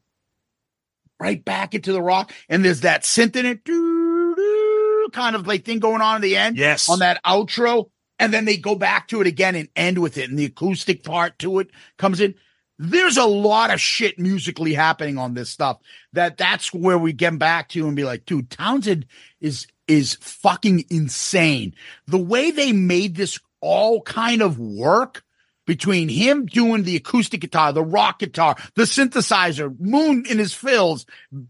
right 1.19 1.43
back 1.43 1.75
into 1.75 1.91
the 1.91 2.01
rock. 2.01 2.31
And 2.49 2.63
there's 2.63 2.81
that 2.81 3.03
synth 3.03 3.35
in 3.35 3.45
it. 3.45 5.11
Kind 5.13 5.35
of 5.35 5.47
like 5.47 5.63
thing 5.65 5.79
going 5.79 6.01
on 6.01 6.15
at 6.15 6.21
the 6.21 6.35
end 6.35 6.57
Yes. 6.57 6.89
on 6.89 6.99
that 6.99 7.23
outro, 7.23 7.89
and 8.19 8.33
then 8.33 8.45
they 8.45 8.57
go 8.57 8.75
back 8.75 9.07
to 9.09 9.21
it 9.21 9.27
again 9.27 9.55
and 9.55 9.69
end 9.75 9.99
with 9.99 10.17
it, 10.17 10.29
and 10.29 10.37
the 10.37 10.45
acoustic 10.45 11.03
part 11.03 11.37
to 11.39 11.59
it 11.59 11.69
comes 11.97 12.19
in. 12.19 12.33
There's 12.79 13.15
a 13.15 13.23
lot 13.25 13.71
of 13.73 13.79
shit 13.79 14.19
musically 14.19 14.73
happening 14.73 15.17
on 15.17 15.33
this 15.33 15.49
stuff 15.49 15.77
that 16.11 16.37
that's 16.37 16.73
where 16.73 16.97
we 16.97 17.13
get 17.13 17.37
back 17.39 17.69
to 17.69 17.87
and 17.87 17.95
be 17.95 18.03
like, 18.03 18.25
dude, 18.25 18.49
Townshend 18.49 19.05
is 19.39 19.67
is 19.87 20.15
fucking 20.15 20.85
insane. 20.89 21.75
The 22.07 22.17
way 22.17 22.51
they 22.51 22.73
made 22.73 23.15
this 23.15 23.39
all 23.61 24.01
kind 24.01 24.41
of 24.41 24.59
work 24.59 25.23
between 25.65 26.09
him 26.09 26.45
doing 26.45 26.83
the 26.83 26.95
acoustic 26.95 27.41
guitar, 27.41 27.73
the 27.73 27.83
rock 27.83 28.19
guitar, 28.19 28.55
the 28.75 28.83
synthesizer, 28.83 29.77
Moon 29.79 30.25
in 30.29 30.37
his 30.37 30.53
fills, 30.53 31.05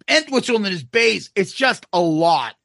Entwistle 0.07 0.57
in 0.57 0.63
his 0.63 0.83
bass, 0.83 1.29
it's 1.35 1.53
just 1.53 1.85
a 1.93 1.99
lot. 1.99 2.55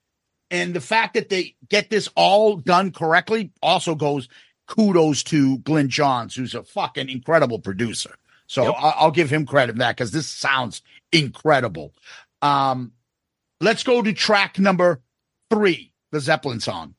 And 0.50 0.74
the 0.74 0.80
fact 0.80 1.14
that 1.14 1.28
they 1.28 1.54
get 1.68 1.90
this 1.90 2.08
all 2.16 2.56
done 2.56 2.90
correctly 2.92 3.52
also 3.62 3.94
goes 3.94 4.28
kudos 4.66 5.22
to 5.24 5.58
Glyn 5.58 5.88
Johns, 5.88 6.34
who's 6.34 6.54
a 6.54 6.62
fucking 6.62 7.08
incredible 7.08 7.58
producer. 7.58 8.14
So 8.46 8.64
Yep. 8.64 8.74
I'll 8.78 9.10
give 9.12 9.30
him 9.30 9.46
credit 9.46 9.72
for 9.72 9.78
that 9.78 9.96
because 9.96 10.10
this 10.10 10.26
sounds 10.26 10.82
incredible. 11.12 11.92
Um, 12.42 12.92
let's 13.60 13.84
go 13.84 14.02
to 14.02 14.12
track 14.12 14.58
number 14.58 15.02
three, 15.50 15.92
the 16.10 16.20
Zeppelin 16.20 16.60
song. 16.60 16.94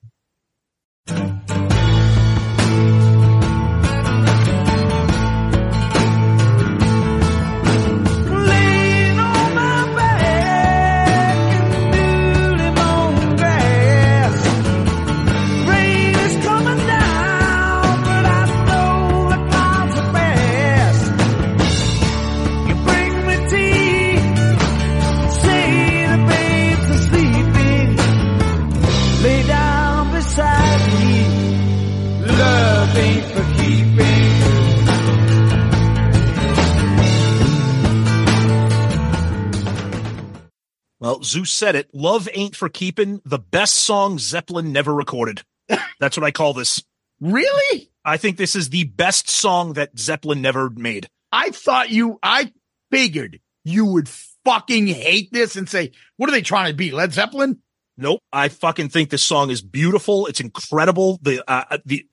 Well, 41.22 41.27
Zeus 41.27 41.52
said 41.52 41.76
it. 41.76 41.88
Love 41.93 42.27
ain't 42.34 42.56
for 42.56 42.68
keeping. 42.68 43.22
The 43.26 43.38
best 43.38 43.76
song 43.76 44.18
Zeppelin 44.18 44.73
never 44.73 44.91
recorded. 44.91 45.43
That's 45.99 46.18
what 46.18 46.26
I 46.26 46.31
call 46.31 46.53
this. 46.56 46.84
Really? 47.19 47.91
I 48.03 48.18
think 48.18 48.38
this 48.38 48.56
is 48.56 48.69
the 48.69 48.85
best 48.85 49.30
song 49.30 49.73
that 49.73 49.99
Zeppelin 49.99 50.41
never 50.41 50.72
made. 50.72 51.10
I 51.31 51.52
thought 51.52 51.91
you, 51.91 52.18
I 52.23 52.52
figured 52.89 53.39
you 53.64 53.85
would 53.85 54.10
fucking 54.10 54.88
hate 54.88 55.31
this 55.31 55.56
and 55.56 55.69
say, 55.69 55.91
what 56.18 56.27
are 56.27 56.31
they 56.31 56.41
trying 56.41 56.72
to 56.72 56.76
be? 56.76 56.89
Led 56.89 57.14
Zeppelin? 57.14 57.61
Nope. 57.98 58.22
I 58.34 58.48
fucking 58.48 58.89
think 58.89 59.11
this 59.11 59.22
song 59.22 59.52
is 59.52 59.61
beautiful. 59.61 60.26
It's 60.26 60.39
incredible. 60.39 61.19
The 61.22 61.43
uh, 61.48 61.77
the 61.85 62.07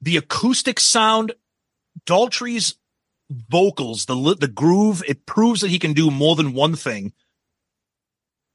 the 0.00 0.16
acoustic 0.16 0.78
sound, 0.78 1.32
Daltrey's 2.06 2.76
vocals, 3.30 4.06
the 4.06 4.36
the 4.38 4.46
groove, 4.46 5.02
it 5.08 5.26
proves 5.26 5.62
that 5.62 5.70
he 5.70 5.80
can 5.80 5.92
do 5.92 6.12
more 6.12 6.36
than 6.36 6.52
one 6.52 6.76
thing. 6.76 7.14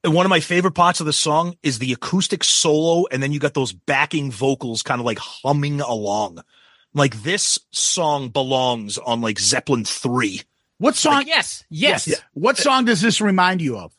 And 0.04 0.12
one 0.12 0.26
of 0.26 0.30
my 0.30 0.40
favorite 0.40 0.74
parts 0.74 1.00
of 1.00 1.06
the 1.06 1.14
song 1.14 1.56
is 1.62 1.78
the 1.78 1.94
acoustic 1.94 2.44
solo, 2.44 3.06
and 3.10 3.22
then 3.22 3.32
you 3.32 3.40
got 3.40 3.54
those 3.54 3.72
backing 3.72 4.30
vocals 4.30 4.82
kind 4.82 5.00
of 5.00 5.06
like 5.06 5.18
humming 5.18 5.80
along. 5.80 6.40
Like 6.92 7.22
this 7.22 7.58
song 7.72 8.28
belongs 8.28 8.98
on 8.98 9.22
like 9.22 9.38
Zeppelin 9.38 9.84
3. 9.84 10.42
What 10.76 10.94
song? 10.94 11.24
yes, 11.26 11.64
yes. 11.70 12.06
Yeah. 12.06 12.16
What 12.34 12.58
song 12.58 12.84
does 12.84 13.00
this 13.00 13.22
remind 13.22 13.62
you 13.62 13.78
of? 13.78 13.94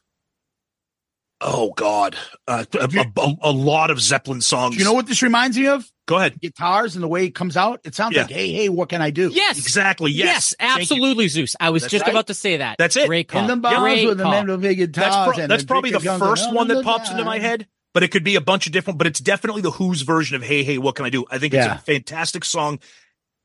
Oh 1.48 1.72
God. 1.76 2.16
Uh, 2.48 2.66
a, 2.74 2.90
a- 3.18 3.36
a 3.44 3.52
lot 3.52 3.92
of 3.92 4.02
Zeppelin 4.02 4.42
songs. 4.42 4.74
Do 4.76 4.80
you 4.80 4.86
know 4.86 4.94
what 4.94 5.06
this 5.06 5.22
reminds 5.22 5.58
me 5.58 5.68
of? 5.68 5.88
Go 6.08 6.18
ahead. 6.18 6.40
Guitars 6.42 6.96
and 6.96 7.04
the 7.04 7.08
way 7.08 7.26
it 7.26 7.36
comes 7.36 7.56
out. 7.56 7.82
It 7.84 7.94
sounds 7.94 8.16
Yeah. 8.16 8.24
like, 8.24 8.32
hey, 8.32 8.52
hey, 8.52 8.70
what 8.70 8.90
can 8.90 9.02
I 9.02 9.12
do? 9.12 9.30
Yes, 9.32 9.58
Exactly. 9.60 10.12
Yes. 10.12 10.56
Thank 10.60 10.76
you. 10.78 10.82
absolutely, 10.82 11.28
Zeus. 11.28 11.56
I 11.60 11.70
was 11.70 11.84
That's 11.84 11.92
just 11.92 12.06
right. 12.06 12.12
about 12.12 12.28
to 12.28 12.34
say 12.34 12.58
that. 12.58 12.78
That's 12.80 12.96
it. 12.98 13.08
Great 13.08 13.28
call. 13.28 13.42
In 13.42 13.48
the 13.48 13.56
bars 13.58 13.78
Great 13.78 14.08
with 14.08 14.18
the 14.18 14.24
call. 14.24 14.32
men 14.32 14.48
with 14.48 14.62
big 14.62 14.78
guitars. 14.78 14.96
That's, 15.14 15.16
pro- 15.36 15.44
and 15.44 15.52
that's 15.52 15.64
the 15.64 15.68
probably 15.68 15.92
the 15.92 16.00
drinkers 16.00 16.20
first 16.28 16.46
young 16.46 16.56
one 16.56 16.68
that 16.70 16.78
and 16.78 16.86
pops 16.86 17.12
into 17.12 17.24
my 17.26 17.38
head, 17.40 17.68
but 17.94 18.02
it 18.04 18.10
could 18.10 18.24
be 18.24 18.36
a 18.36 18.42
bunch 18.42 18.66
of 18.66 18.72
different, 18.74 18.98
but 18.98 19.06
it's 19.08 19.20
definitely 19.20 19.62
the 19.62 19.72
Who's 19.72 20.02
version 20.02 20.36
of 20.36 20.42
Hey, 20.44 20.64
Hey, 20.64 20.78
What 20.80 20.96
Can 20.96 21.06
I 21.06 21.10
Do? 21.12 21.26
I 21.30 21.38
think 21.38 21.54
it's 21.54 21.66
Yeah. 21.66 21.76
a 21.76 21.80
fantastic 21.80 22.44
song. 22.46 22.80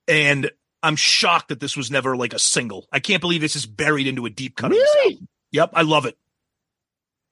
And 0.09 0.51
I'm 0.83 0.97
shocked 0.97 1.49
that 1.49 1.61
this 1.61 1.77
was 1.77 1.91
never 1.91 2.17
like 2.17 2.33
a 2.35 2.39
single. 2.39 2.87
I 2.93 3.01
can't 3.01 3.21
believe 3.21 3.41
this 3.43 3.57
is 3.57 3.67
buried 3.67 4.07
into 4.07 4.25
a 4.27 4.31
deep 4.31 4.57
cut. 4.57 4.71
Really? 4.71 5.13
album. 5.15 5.29
Yep. 5.53 5.71
I 5.75 5.83
love 5.83 6.07
it. 6.07 6.17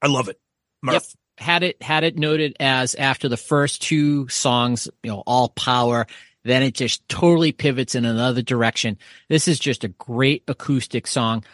I 0.01 0.07
love 0.07 0.27
it. 0.29 0.39
Murph. 0.81 0.93
Yep. 0.93 1.03
Had 1.37 1.63
it 1.63 1.81
had 1.81 2.03
it 2.03 2.17
noted 2.17 2.57
as 2.59 2.95
after 2.95 3.29
the 3.29 3.37
first 3.37 3.81
two 3.81 4.27
songs, 4.27 4.89
you 5.03 5.11
know, 5.11 5.23
all 5.25 5.47
power, 5.49 6.05
then 6.43 6.63
it 6.63 6.73
just 6.73 7.07
totally 7.07 7.53
pivots 7.53 7.95
in 7.95 8.03
another 8.03 8.41
direction. 8.41 8.97
This 9.29 9.47
is 9.47 9.57
just 9.57 9.85
a 9.85 9.89
great 9.89 10.43
acoustic 10.49 11.07
song, 11.07 11.45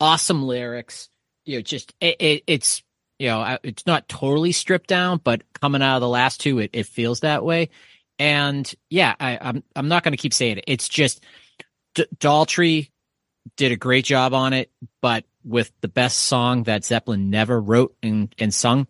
awesome 0.00 0.42
lyrics. 0.42 1.08
You 1.44 1.58
know, 1.58 1.62
just 1.62 1.94
it, 2.00 2.16
it, 2.18 2.42
it's 2.48 2.82
you 3.20 3.28
know, 3.28 3.58
it's 3.62 3.86
not 3.86 4.08
totally 4.08 4.52
stripped 4.52 4.88
down, 4.88 5.20
but 5.22 5.42
coming 5.54 5.82
out 5.82 5.96
of 5.96 6.00
the 6.00 6.08
last 6.08 6.40
two, 6.40 6.58
it, 6.58 6.70
it 6.72 6.86
feels 6.86 7.20
that 7.20 7.44
way. 7.44 7.70
And 8.18 8.72
yeah, 8.90 9.14
I, 9.20 9.38
I'm 9.40 9.62
I'm 9.76 9.88
not 9.88 10.02
going 10.02 10.12
to 10.12 10.18
keep 10.18 10.34
saying 10.34 10.58
it. 10.58 10.64
It's 10.66 10.88
just 10.88 11.24
D- 11.94 12.06
Daltrey 12.18 12.90
did 13.56 13.72
a 13.72 13.76
great 13.76 14.04
job 14.04 14.34
on 14.34 14.52
it, 14.52 14.70
but 15.00 15.24
with 15.48 15.72
the 15.80 15.88
best 15.88 16.18
song 16.18 16.64
that 16.64 16.84
Zeppelin 16.84 17.30
never 17.30 17.60
wrote 17.60 17.96
and, 18.02 18.34
and 18.38 18.52
sung, 18.52 18.86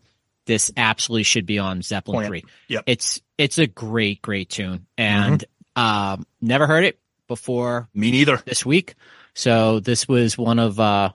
this 0.46 0.70
absolutely 0.76 1.22
should 1.22 1.46
be 1.46 1.58
on 1.58 1.82
Zeppelin 1.82 2.16
Plant. 2.16 2.28
three. 2.28 2.44
Yep. 2.68 2.84
It's 2.86 3.20
it's 3.36 3.58
a 3.58 3.66
great, 3.66 4.20
great 4.22 4.48
tune. 4.48 4.86
And 4.96 5.44
um 5.76 6.26
never 6.40 6.66
heard 6.66 6.84
it 6.84 6.98
before 7.28 7.88
Me 7.94 8.10
neither. 8.10 8.38
this 8.38 8.66
week. 8.66 8.94
So 9.34 9.78
this 9.80 10.08
was 10.08 10.36
one 10.36 10.58
of 10.58 10.80
uh 10.80 11.10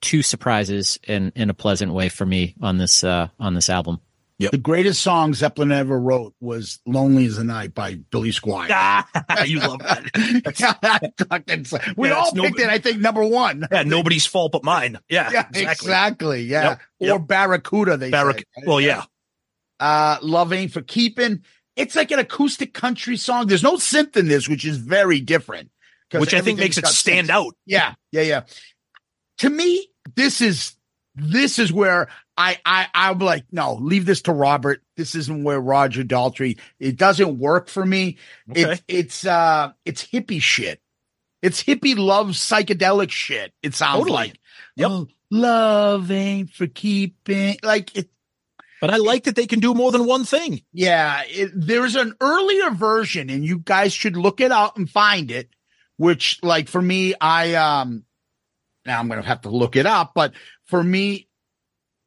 two 0.00 0.22
surprises 0.22 0.98
in 1.08 1.32
in 1.34 1.50
a 1.50 1.54
pleasant 1.54 1.92
way 1.92 2.08
for 2.08 2.24
me 2.26 2.54
on 2.60 2.78
this 2.78 3.02
uh 3.02 3.28
on 3.40 3.54
this 3.54 3.68
album. 3.68 4.00
The 4.38 4.56
greatest 4.58 5.02
song 5.02 5.34
Zeppelin 5.34 5.72
ever 5.72 5.98
wrote 5.98 6.34
was 6.40 6.78
"Lonely 6.86 7.26
as 7.26 7.36
the 7.36 7.44
Night" 7.44 7.74
by 7.74 7.94
Billy 8.10 8.30
Squier. 8.30 8.68
Ah, 8.70 9.42
you 9.44 9.58
love 9.68 9.80
that. 9.80 10.04
We 11.96 12.08
Yeah, 12.08 12.14
all 12.14 12.26
it's 12.28 12.34
no- 12.34 12.44
it. 12.44 12.60
I 12.70 12.78
think 12.78 13.00
number 13.00 13.24
one. 13.24 13.66
Yeah, 13.72 13.82
nobody's 13.82 14.26
fault 14.26 14.52
but 14.52 14.62
mine. 14.64 14.98
Yeah, 15.08 15.30
Yeah, 15.32 15.40
exactly. 15.48 15.62
exactly. 15.70 16.42
Yeah, 16.42 16.68
Yep, 16.68 16.80
or 17.00 17.18
yep. 17.18 17.26
Barracuda. 17.26 17.96
They 17.96 18.10
Barrack- 18.10 18.38
say. 18.56 18.62
well, 18.66 18.80
yeah. 18.80 19.04
Uh, 19.80 20.18
"Love 20.22 20.52
Ain't 20.52 20.72
for 20.72 20.82
Keeping." 20.82 21.42
It's 21.76 21.94
like 21.94 22.10
an 22.10 22.18
acoustic 22.18 22.74
country 22.74 23.16
song. 23.16 23.46
There's 23.46 23.62
no 23.62 23.76
synth 23.76 24.16
in 24.16 24.26
this, 24.28 24.48
which 24.48 24.64
is 24.64 24.76
very 24.78 25.20
different. 25.20 25.70
Which 26.12 26.32
I 26.34 26.40
think 26.40 26.58
makes 26.58 26.78
it 26.78 26.86
stand 26.86 27.28
synths. 27.28 27.30
out. 27.32 27.54
Yeah, 27.66 27.94
yeah, 28.12 28.22
yeah. 28.22 28.42
To 29.38 29.50
me, 29.50 29.88
this 30.16 30.40
is 30.40 30.74
this 31.18 31.58
is 31.58 31.72
where 31.72 32.08
I 32.36 32.58
I 32.64 32.86
I'm 32.94 33.18
like, 33.18 33.44
no, 33.50 33.74
leave 33.74 34.06
this 34.06 34.22
to 34.22 34.32
Robert. 34.32 34.82
This 34.96 35.14
isn't 35.14 35.44
where 35.44 35.60
Roger 35.60 36.04
Daltrey. 36.04 36.58
It 36.78 36.96
doesn't 36.96 37.38
work 37.38 37.68
for 37.68 37.84
me. 37.84 38.18
Okay. 38.50 38.62
It's 38.62 38.82
it's 38.88 39.26
uh 39.26 39.72
it's 39.84 40.04
hippie 40.04 40.42
shit. 40.42 40.80
It's 41.42 41.62
hippie 41.62 41.96
love 41.96 42.28
psychedelic 42.28 43.10
shit. 43.10 43.52
It 43.62 43.74
sounds 43.74 44.00
Totally. 44.00 44.16
like. 44.16 44.40
Yep. 44.76 44.90
Oh, 44.90 45.08
love 45.30 46.10
ain't 46.10 46.50
for 46.50 46.66
keeping. 46.66 47.56
Like 47.62 47.96
it. 47.96 48.08
But 48.80 48.90
I 48.90 48.96
like 48.96 49.24
that 49.24 49.34
they 49.34 49.46
can 49.46 49.58
do 49.58 49.74
more 49.74 49.90
than 49.90 50.06
one 50.06 50.24
thing. 50.24 50.62
Yeah, 50.72 51.22
it, 51.26 51.50
there's 51.52 51.96
an 51.96 52.14
earlier 52.20 52.70
version, 52.70 53.28
and 53.28 53.44
you 53.44 53.58
guys 53.58 53.92
should 53.92 54.16
look 54.16 54.40
it 54.40 54.52
out 54.52 54.76
and 54.76 54.88
find 54.88 55.32
it. 55.32 55.50
Which, 55.96 56.38
like 56.44 56.68
for 56.68 56.80
me, 56.80 57.14
I 57.20 57.54
um, 57.54 58.04
now 58.86 59.00
I'm 59.00 59.08
gonna 59.08 59.22
have 59.22 59.40
to 59.42 59.50
look 59.50 59.74
it 59.74 59.84
up, 59.84 60.12
but 60.14 60.32
for 60.68 60.82
me, 60.82 61.28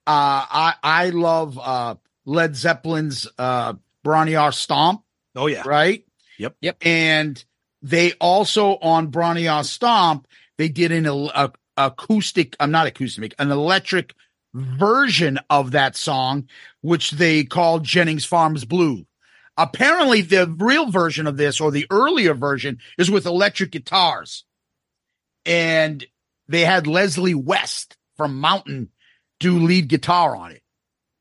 uh, 0.08 0.46
I 0.50 0.74
I 0.82 1.10
love 1.10 1.60
uh 1.60 1.96
Led 2.26 2.56
Zeppelin's 2.56 3.28
uh 3.38 3.74
Bron-Y-Aur 4.04 4.52
Stomp, 4.52 5.04
Oh 5.36 5.48
yeah. 5.48 5.64
right? 5.66 6.04
Yep. 6.40 6.56
Yep. 6.62 6.78
And 6.82 7.44
they 7.84 8.14
also 8.14 8.78
on 8.78 9.08
Bron-Y-Aur 9.08 9.64
Stomp, 9.64 10.28
they 10.58 10.70
did 10.70 10.92
an 10.92 11.06
el- 11.06 11.30
a, 11.30 11.52
acoustic, 11.78 12.56
I'm 12.60 12.72
not 12.72 12.88
acoustic, 12.88 13.36
an 13.38 13.52
electric 13.52 14.14
version 14.54 15.40
of 15.50 15.72
that 15.72 15.96
song, 15.96 16.48
which 16.82 17.12
they 17.12 17.44
called 17.44 17.84
Jennings 17.84 18.26
Farm 18.26 18.56
Blues. 18.68 19.06
Apparently, 19.58 20.22
the 20.22 20.48
real 20.58 20.90
version 20.90 21.28
of 21.28 21.38
this 21.38 21.62
or 21.62 21.72
the 21.72 21.86
earlier 21.92 22.34
version 22.34 22.80
is 22.98 23.12
with 23.12 23.26
electric 23.26 23.72
guitars. 23.72 24.46
And 25.46 26.06
they 26.48 26.62
had 26.62 26.88
Leslie 26.88 27.36
West 27.36 27.98
from 28.22 28.39
Mountain 28.39 28.89
do 29.39 29.57
lead 29.57 29.88
guitar 29.88 30.35
on 30.35 30.52
it. 30.52 30.61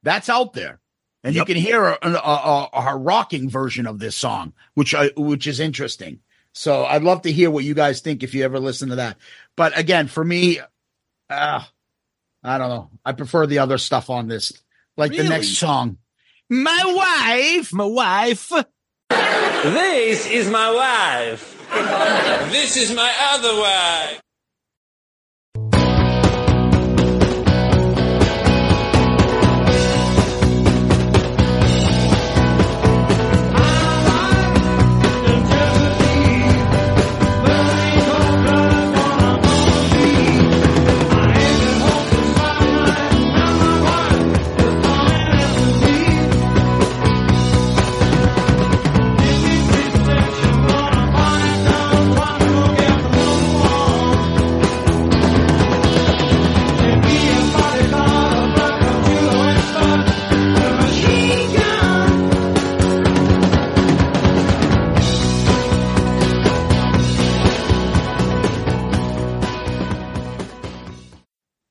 That's 0.03 0.29
out 0.29 0.53
there. 0.53 0.81
And 1.25 1.35
Yep. 1.35 1.49
you 1.49 1.55
can 1.55 1.63
hear 1.63 1.87
a, 1.87 1.99
a, 2.03 2.09
a, 2.13 2.69
a 2.91 2.97
rocking 2.99 3.49
version 3.49 3.87
of 3.87 3.99
this 3.99 4.15
song, 4.15 4.53
which 4.75 4.95
I, 4.95 5.09
which 5.17 5.47
is 5.47 5.61
interesting. 5.61 6.21
So 6.53 6.85
I'd 6.85 7.03
love 7.03 7.23
to 7.23 7.33
hear 7.33 7.51
what 7.51 7.65
you 7.65 7.73
guys 7.73 8.01
think 8.03 8.23
if 8.23 8.35
you 8.35 8.45
ever 8.45 8.61
listen 8.61 8.91
to 8.91 8.97
that. 8.97 9.17
But 9.57 9.79
again, 9.79 10.09
for 10.09 10.23
me, 10.23 10.61
uh, 11.31 11.63
I 12.45 12.59
don't 12.59 12.69
know. 12.69 12.91
I 13.03 13.13
prefer 13.13 13.47
the 13.47 13.61
other 13.61 13.79
stuff 13.79 14.11
on 14.11 14.29
this, 14.29 14.53
like 14.99 15.13
the 15.17 15.25
next 15.25 15.57
song. 15.57 15.97
My 16.51 16.83
wife. 16.85 17.73
My 17.73 17.85
wife. 17.87 18.53
This 19.09 20.27
is 20.27 20.51
my 20.51 20.71
wife. 20.71 21.57
this 22.53 22.77
is 22.77 22.93
my 22.95 23.11
other 23.33 23.59
wife. 23.59 24.21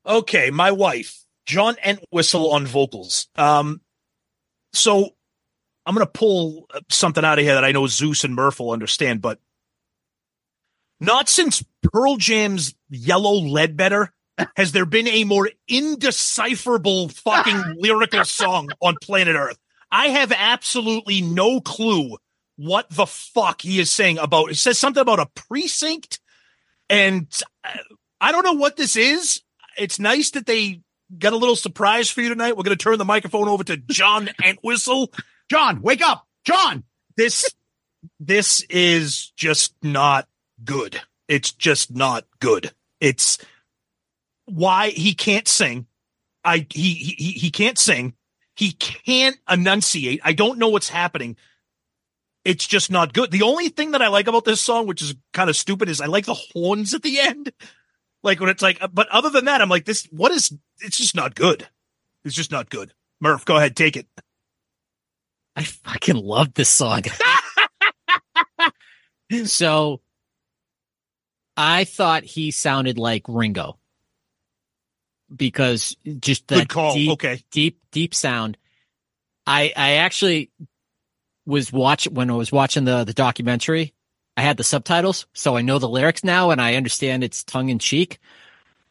Okay, 0.10 0.50
my 0.50 0.72
wife, 0.72 1.24
John 1.46 1.76
Entwistle 1.86 2.52
on 2.52 2.66
vocals. 2.66 3.28
Um, 3.36 3.82
so 4.74 5.12
I'm 5.86 5.94
gonna 5.94 6.08
pull 6.08 6.66
uh, 6.74 6.82
something 6.90 7.24
out 7.24 7.38
of 7.38 7.46
here 7.46 7.54
that 7.54 7.64
I 7.64 7.72
know 7.72 7.86
Zeus 7.86 8.24
and 8.24 8.36
Murph 8.36 8.60
will 8.60 8.72
understand, 8.72 9.22
but 9.22 9.40
not 11.00 11.30
since 11.30 11.64
Pearl 11.84 12.18
Jam's 12.18 12.74
Yellow 12.90 13.36
Ledbetter 13.36 14.12
has 14.56 14.72
there 14.72 14.86
been 14.86 15.08
a 15.08 15.26
more 15.26 15.50
indecipherable 15.68 17.10
fucking 17.10 17.76
lyrical 17.78 18.26
song 18.26 18.70
on 18.82 18.96
planet 19.02 19.36
Earth. 19.36 19.60
I 19.92 20.08
have 20.08 20.32
absolutely 20.32 21.22
no 21.22 21.62
clue 21.62 22.18
what 22.56 22.90
the 22.90 23.06
fuck 23.06 23.62
he 23.62 23.80
is 23.80 23.92
saying 23.92 24.18
about. 24.18 24.52
It 24.52 24.58
says 24.58 24.80
something 24.80 25.02
about 25.02 25.20
a 25.20 25.28
precinct, 25.28 26.20
and 26.90 27.28
uh, 27.64 27.78
I 28.20 28.32
don't 28.32 28.44
know 28.44 28.54
what 28.54 28.76
this 28.76 28.96
is. 28.96 29.42
It's 29.80 30.00
nice 30.00 30.32
that 30.32 30.46
they 30.46 30.82
got 31.18 31.34
a 31.34 31.38
little 31.38 31.56
surprise 31.56 32.10
for 32.10 32.22
you 32.22 32.30
tonight. 32.30 32.58
We're 32.58 32.64
going 32.64 32.78
to 32.78 32.84
turn 32.84 32.98
the 32.98 33.06
microphone 33.06 33.48
over 33.48 33.64
to 33.64 33.78
John 33.78 34.30
Entwistle. 34.44 35.12
John, 35.50 35.82
wake 35.82 36.02
up. 36.02 36.28
John. 36.46 36.84
This, 37.18 37.54
this 38.20 38.62
is 38.70 39.32
just 39.36 39.74
not 39.82 40.28
good. 40.64 41.02
It's 41.28 41.52
just 41.52 41.94
not 41.94 42.26
good. 42.40 42.72
It's 43.00 43.38
why 44.46 44.90
he 44.90 45.14
can't 45.14 45.48
sing. 45.48 45.86
I 46.44 46.66
he 46.70 46.94
he 46.94 47.32
he 47.34 47.52
can't 47.52 47.78
sing. 47.78 48.14
He 48.56 48.72
can't 48.72 49.38
enunciate. 49.50 50.22
I 50.24 50.34
don't 50.34 50.58
know 50.58 50.70
what's 50.70 50.90
happening. 50.90 51.38
It's 52.46 52.66
just 52.66 52.90
not 52.90 53.14
good. 53.14 53.32
The 53.32 53.44
only 53.44 53.70
thing 53.70 53.92
that 53.92 54.02
I 54.02 54.08
like 54.08 54.28
about 54.28 54.46
this 54.46 54.62
song, 54.62 54.88
which 54.88 55.02
is 55.02 55.16
kind 55.34 55.50
of 55.50 55.56
stupid, 55.56 55.90
is 55.90 56.02
I 56.02 56.08
like 56.08 56.26
the 56.26 56.34
horns 56.34 56.94
at 56.94 57.04
the 57.04 57.20
end. 57.20 57.52
Like 58.24 58.40
when 58.40 58.50
it's 58.50 58.62
like, 58.62 58.80
but 58.94 59.08
other 59.10 59.30
than 59.30 59.46
that, 59.46 59.62
I'm 59.62 59.70
like, 59.70 59.86
this, 59.86 60.06
what 60.12 60.32
is, 60.32 60.52
it's 60.80 60.98
just 60.98 61.16
not 61.16 61.36
good. 61.36 61.68
It's 62.26 62.36
just 62.36 62.52
not 62.52 62.70
good. 62.70 62.94
Murph, 63.22 63.46
go 63.46 63.58
ahead, 63.58 63.76
take 63.76 63.96
it. 63.96 64.08
I 65.56 65.64
fucking 65.64 66.16
love 66.18 66.54
this 66.54 66.70
song. 66.70 67.04
so 69.46 70.02
I 71.58 71.84
thought 71.84 72.24
he 72.24 72.52
sounded 72.52 72.98
like 72.98 73.24
Ringo 73.28 73.78
because 75.34 75.96
just 76.20 76.48
that 76.48 76.56
Good 76.60 76.70
call. 76.70 76.94
deep, 76.94 77.12
Okay. 77.12 77.44
deep, 77.52 77.80
deep 77.92 78.14
sound. 78.16 78.58
I 79.46 79.74
I 79.76 79.92
actually 79.94 80.52
was 81.46 81.72
watch 81.74 82.08
when 82.08 82.30
I 82.30 82.36
was 82.36 82.52
watching 82.52 82.86
the 82.86 83.04
the 83.04 83.14
documentary. 83.14 83.94
I 84.40 84.42
had 84.42 84.56
the 84.56 84.64
subtitles, 84.64 85.28
so 85.34 85.58
I 85.58 85.62
know 85.62 85.80
the 85.80 85.90
lyrics 85.90 86.24
now, 86.24 86.52
and 86.52 86.62
I 86.62 86.76
understand 86.76 87.26
it's 87.26 87.44
tongue 87.44 87.68
in 87.68 87.78
cheek. 87.78 88.20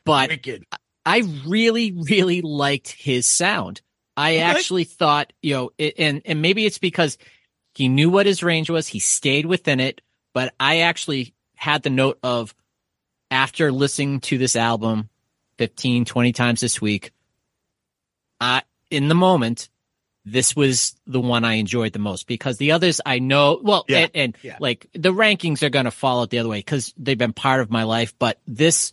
But 0.04 0.28
Wicked. 0.28 0.66
I 1.06 1.22
really, 1.46 1.90
really 1.92 2.42
liked 2.42 2.90
his 2.92 3.26
sound. 3.26 3.80
I 4.14 4.32
Okay. 4.32 4.40
actually 4.42 4.84
thought, 4.84 5.32
you 5.40 5.54
know, 5.54 5.70
it, 5.78 5.94
and 5.96 6.20
and 6.26 6.42
maybe 6.42 6.66
it's 6.66 6.76
because 6.76 7.16
he 7.74 7.88
knew 7.88 8.10
what 8.10 8.26
his 8.26 8.42
range 8.42 8.68
was. 8.68 8.88
He 8.88 8.98
stayed 8.98 9.46
within 9.46 9.80
it. 9.80 10.02
But 10.34 10.52
I 10.60 10.80
actually 10.80 11.32
had 11.54 11.82
the 11.82 11.88
note 11.88 12.18
of 12.22 12.54
after 13.30 13.72
listening 13.72 14.20
to 14.20 14.36
this 14.36 14.54
album 14.54 15.08
15, 15.56 16.04
20 16.04 16.32
times 16.34 16.60
this 16.60 16.78
week, 16.78 17.10
I 18.38 18.64
in 18.90 19.08
the 19.08 19.14
moment, 19.14 19.70
this 20.32 20.54
was 20.56 20.94
the 21.06 21.20
one 21.20 21.44
I 21.44 21.54
enjoyed 21.54 21.92
the 21.92 21.98
most 21.98 22.26
because 22.26 22.56
the 22.58 22.72
others 22.72 23.00
I 23.04 23.18
know 23.18 23.60
well 23.62 23.84
Yeah. 23.88 23.98
and, 23.98 24.10
and 24.14 24.36
Yeah. 24.42 24.56
like 24.60 24.86
the 24.92 25.12
rankings 25.12 25.62
are 25.62 25.70
gonna 25.70 25.90
fall 25.90 26.20
out 26.22 26.30
the 26.30 26.38
other 26.38 26.48
way 26.48 26.58
because 26.58 26.92
they've 26.96 27.16
been 27.18 27.32
part 27.32 27.60
of 27.60 27.70
my 27.70 27.84
life. 27.84 28.14
But 28.18 28.40
this 28.46 28.92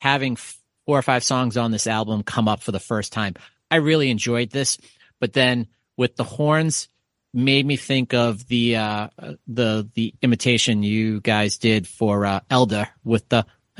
having 0.00 0.36
four 0.36 0.98
or 0.98 1.02
five 1.02 1.24
songs 1.24 1.56
on 1.56 1.70
this 1.70 1.86
album 1.86 2.22
come 2.22 2.48
up 2.48 2.62
for 2.62 2.72
the 2.72 2.80
first 2.80 3.12
time. 3.12 3.34
I 3.70 3.76
really 3.76 4.10
enjoyed 4.10 4.50
this, 4.50 4.78
but 5.20 5.32
then 5.32 5.66
with 5.96 6.16
the 6.16 6.24
horns 6.24 6.88
made 7.34 7.66
me 7.66 7.76
think 7.76 8.14
of 8.14 8.46
the 8.48 8.76
uh 8.76 9.08
the 9.46 9.88
the 9.94 10.14
imitation 10.22 10.82
you 10.82 11.20
guys 11.20 11.58
did 11.58 11.86
for 11.86 12.24
uh 12.24 12.40
Elder 12.48 12.88
with 13.04 13.28
the 13.28 13.44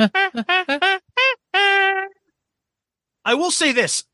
I 3.24 3.34
will 3.34 3.50
say 3.50 3.72
this: 3.72 4.04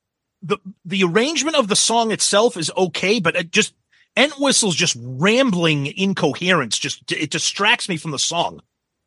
the 0.44 0.58
the 0.84 1.02
arrangement 1.02 1.56
of 1.56 1.68
the 1.68 1.76
song 1.76 2.12
itself 2.12 2.56
is 2.56 2.70
okay, 2.76 3.18
but 3.18 3.34
it 3.34 3.50
just 3.50 3.74
Entwistle's 4.16 4.76
just 4.76 4.96
rambling 5.00 5.86
incoherence. 5.86 6.78
Just 6.78 7.10
it 7.10 7.30
distracts 7.30 7.88
me 7.88 7.96
from 7.96 8.12
the 8.12 8.18
song. 8.18 8.60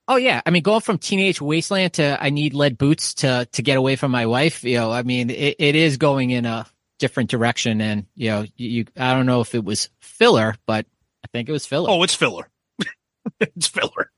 Oh 0.07 0.15
yeah, 0.15 0.41
I 0.45 0.49
mean 0.49 0.63
going 0.63 0.81
from 0.81 0.97
Teenage 0.97 1.39
Wasteland 1.39 1.93
to 1.93 2.17
I 2.21 2.31
need 2.31 2.53
lead 2.53 2.77
boots 2.77 3.13
to 3.15 3.47
to 3.51 3.61
get 3.61 3.77
away 3.77 3.95
from 3.95 4.11
my 4.11 4.25
wife, 4.25 4.63
you 4.63 4.77
know, 4.77 4.91
I 4.91 5.03
mean 5.03 5.29
it, 5.29 5.55
it 5.59 5.75
is 5.75 5.97
going 5.97 6.31
in 6.31 6.45
a 6.45 6.65
different 6.97 7.29
direction 7.29 7.79
and 7.81 8.07
you 8.15 8.31
know, 8.31 8.45
you, 8.55 8.69
you 8.69 8.85
I 8.97 9.13
don't 9.13 9.27
know 9.27 9.41
if 9.41 9.53
it 9.53 9.63
was 9.63 9.89
filler, 9.99 10.55
but 10.65 10.85
I 11.23 11.27
think 11.31 11.49
it 11.49 11.53
was 11.53 11.65
filler. 11.65 11.89
Oh, 11.89 12.03
it's 12.03 12.15
filler. 12.15 12.49
it's 13.39 13.67
filler. 13.67 14.11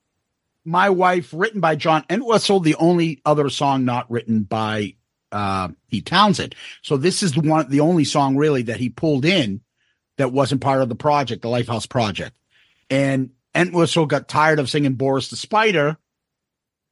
My 0.65 0.89
Wife, 0.89 1.33
written 1.33 1.61
by 1.61 1.75
John 1.75 2.05
Entwistle, 2.09 2.59
the 2.59 2.75
only 2.75 3.21
other 3.25 3.49
song 3.49 3.85
not 3.85 4.09
written 4.11 4.43
by 4.43 4.95
uh, 5.31 5.69
Pete 5.89 6.05
Townshend. 6.05 6.55
So 6.81 6.97
this 6.97 7.23
is 7.23 7.33
the 7.33 7.41
one, 7.41 7.69
the 7.69 7.81
only 7.81 8.05
song 8.05 8.37
really 8.37 8.63
that 8.63 8.79
he 8.79 8.89
pulled 8.89 9.25
in 9.25 9.61
that 10.17 10.31
wasn't 10.31 10.61
part 10.61 10.81
of 10.81 10.89
the 10.89 10.95
project, 10.95 11.41
the 11.41 11.47
Lifehouse 11.47 11.87
project. 11.87 12.35
And 12.89 13.31
Entwistle 13.55 14.05
got 14.05 14.27
tired 14.27 14.59
of 14.59 14.69
singing 14.69 14.93
Boris 14.93 15.29
the 15.29 15.35
Spider 15.35 15.97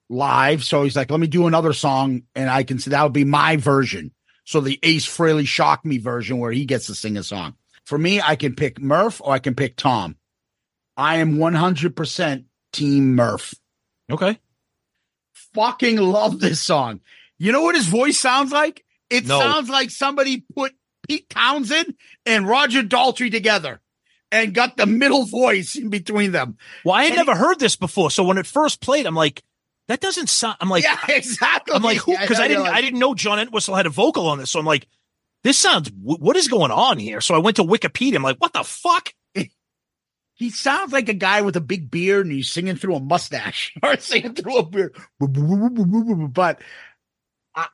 live, 0.09 0.63
so 0.63 0.83
he's 0.83 0.95
like, 0.95 1.11
"Let 1.11 1.19
me 1.19 1.27
do 1.27 1.47
another 1.47 1.73
song, 1.73 2.23
and 2.35 2.49
I 2.49 2.63
can 2.63 2.79
say 2.79 2.91
that 2.91 3.03
would 3.03 3.13
be 3.13 3.25
my 3.25 3.57
version." 3.57 4.11
So 4.45 4.61
the 4.61 4.79
Ace 4.81 5.05
Frehley 5.05 5.45
Shock 5.45 5.85
Me 5.85 5.97
version, 5.97 6.37
where 6.37 6.51
he 6.51 6.65
gets 6.65 6.87
to 6.87 6.95
sing 6.95 7.17
a 7.17 7.23
song. 7.23 7.55
For 7.85 7.97
me, 7.97 8.21
I 8.21 8.35
can 8.35 8.55
pick 8.55 8.79
Murph 8.81 9.21
or 9.21 9.33
I 9.33 9.39
can 9.39 9.55
pick 9.55 9.75
Tom. 9.75 10.15
I 10.95 11.17
am 11.17 11.37
100% 11.37 12.45
Team 12.73 13.15
Murph 13.15 13.53
Okay. 14.09 14.39
fucking 15.53 15.97
love 15.97 16.39
this 16.39 16.61
song. 16.61 17.01
You 17.39 17.51
know 17.51 17.61
what 17.61 17.75
his 17.75 17.87
voice 17.87 18.17
sounds 18.17 18.51
like? 18.51 18.83
It 19.09 19.25
No. 19.25 19.39
sounds 19.39 19.69
like 19.69 19.89
somebody 19.91 20.43
put 20.55 20.73
Pete 21.07 21.29
Townshend 21.29 21.93
and 22.25 22.47
Roger 22.47 22.83
Daltrey 22.83 23.31
together 23.31 23.79
and 24.31 24.53
got 24.53 24.75
the 24.75 24.85
middle 24.85 25.25
voice 25.25 25.75
in 25.75 25.89
between 25.89 26.31
them. 26.33 26.57
Well, 26.83 26.95
I 26.95 27.03
had 27.03 27.13
And 27.17 27.25
never 27.25 27.35
heard 27.35 27.59
this 27.59 27.75
before. 27.75 28.11
So 28.11 28.23
when 28.23 28.37
it 28.37 28.45
first 28.45 28.81
played, 28.81 29.05
I'm 29.05 29.15
like, 29.15 29.41
that 29.87 30.01
doesn't 30.01 30.27
sound. 30.27 30.57
I'm 30.59 30.67
like, 30.69 30.83
yeah, 30.83 30.99
exactly. 31.09 31.73
I'm 31.75 31.81
like, 31.83 31.99
who? 31.99 32.17
Because 32.17 32.39
I, 32.39 32.47
didn't, 32.49 32.63
realized- 32.63 32.77
I 32.77 32.81
didn't 32.81 32.99
know 32.99 33.15
John 33.15 33.39
Entwistle 33.39 33.75
had 33.75 33.85
a 33.85 33.89
vocal 33.89 34.27
on 34.27 34.37
this. 34.37 34.51
So 34.51 34.59
I'm 34.59 34.65
like, 34.65 34.85
this 35.43 35.57
sounds. 35.57 35.87
wh- 35.89 36.19
What 36.19 36.35
is 36.35 36.49
going 36.49 36.71
on 36.71 36.97
here? 36.99 37.21
So 37.21 37.35
I 37.35 37.37
went 37.37 37.55
to 37.55 37.63
Wikipedia. 37.63 38.15
I'm 38.17 38.23
like, 38.23 38.37
what 38.37 38.51
the 38.51 38.63
fuck? 38.65 39.13
he 40.33 40.49
sounds 40.49 40.91
like 40.91 41.07
a 41.07 41.13
guy 41.13 41.41
with 41.41 41.55
a 41.55 41.61
big 41.61 41.89
beard 41.89 42.25
and 42.25 42.35
he's 42.35 42.51
singing 42.51 42.75
through 42.75 42.95
a 42.95 42.99
mustache 42.99 43.73
or 43.83 43.95
singing 43.97 44.33
through 44.35 44.57
a 44.57 44.65
beard. 44.65 44.95
But 45.19 46.61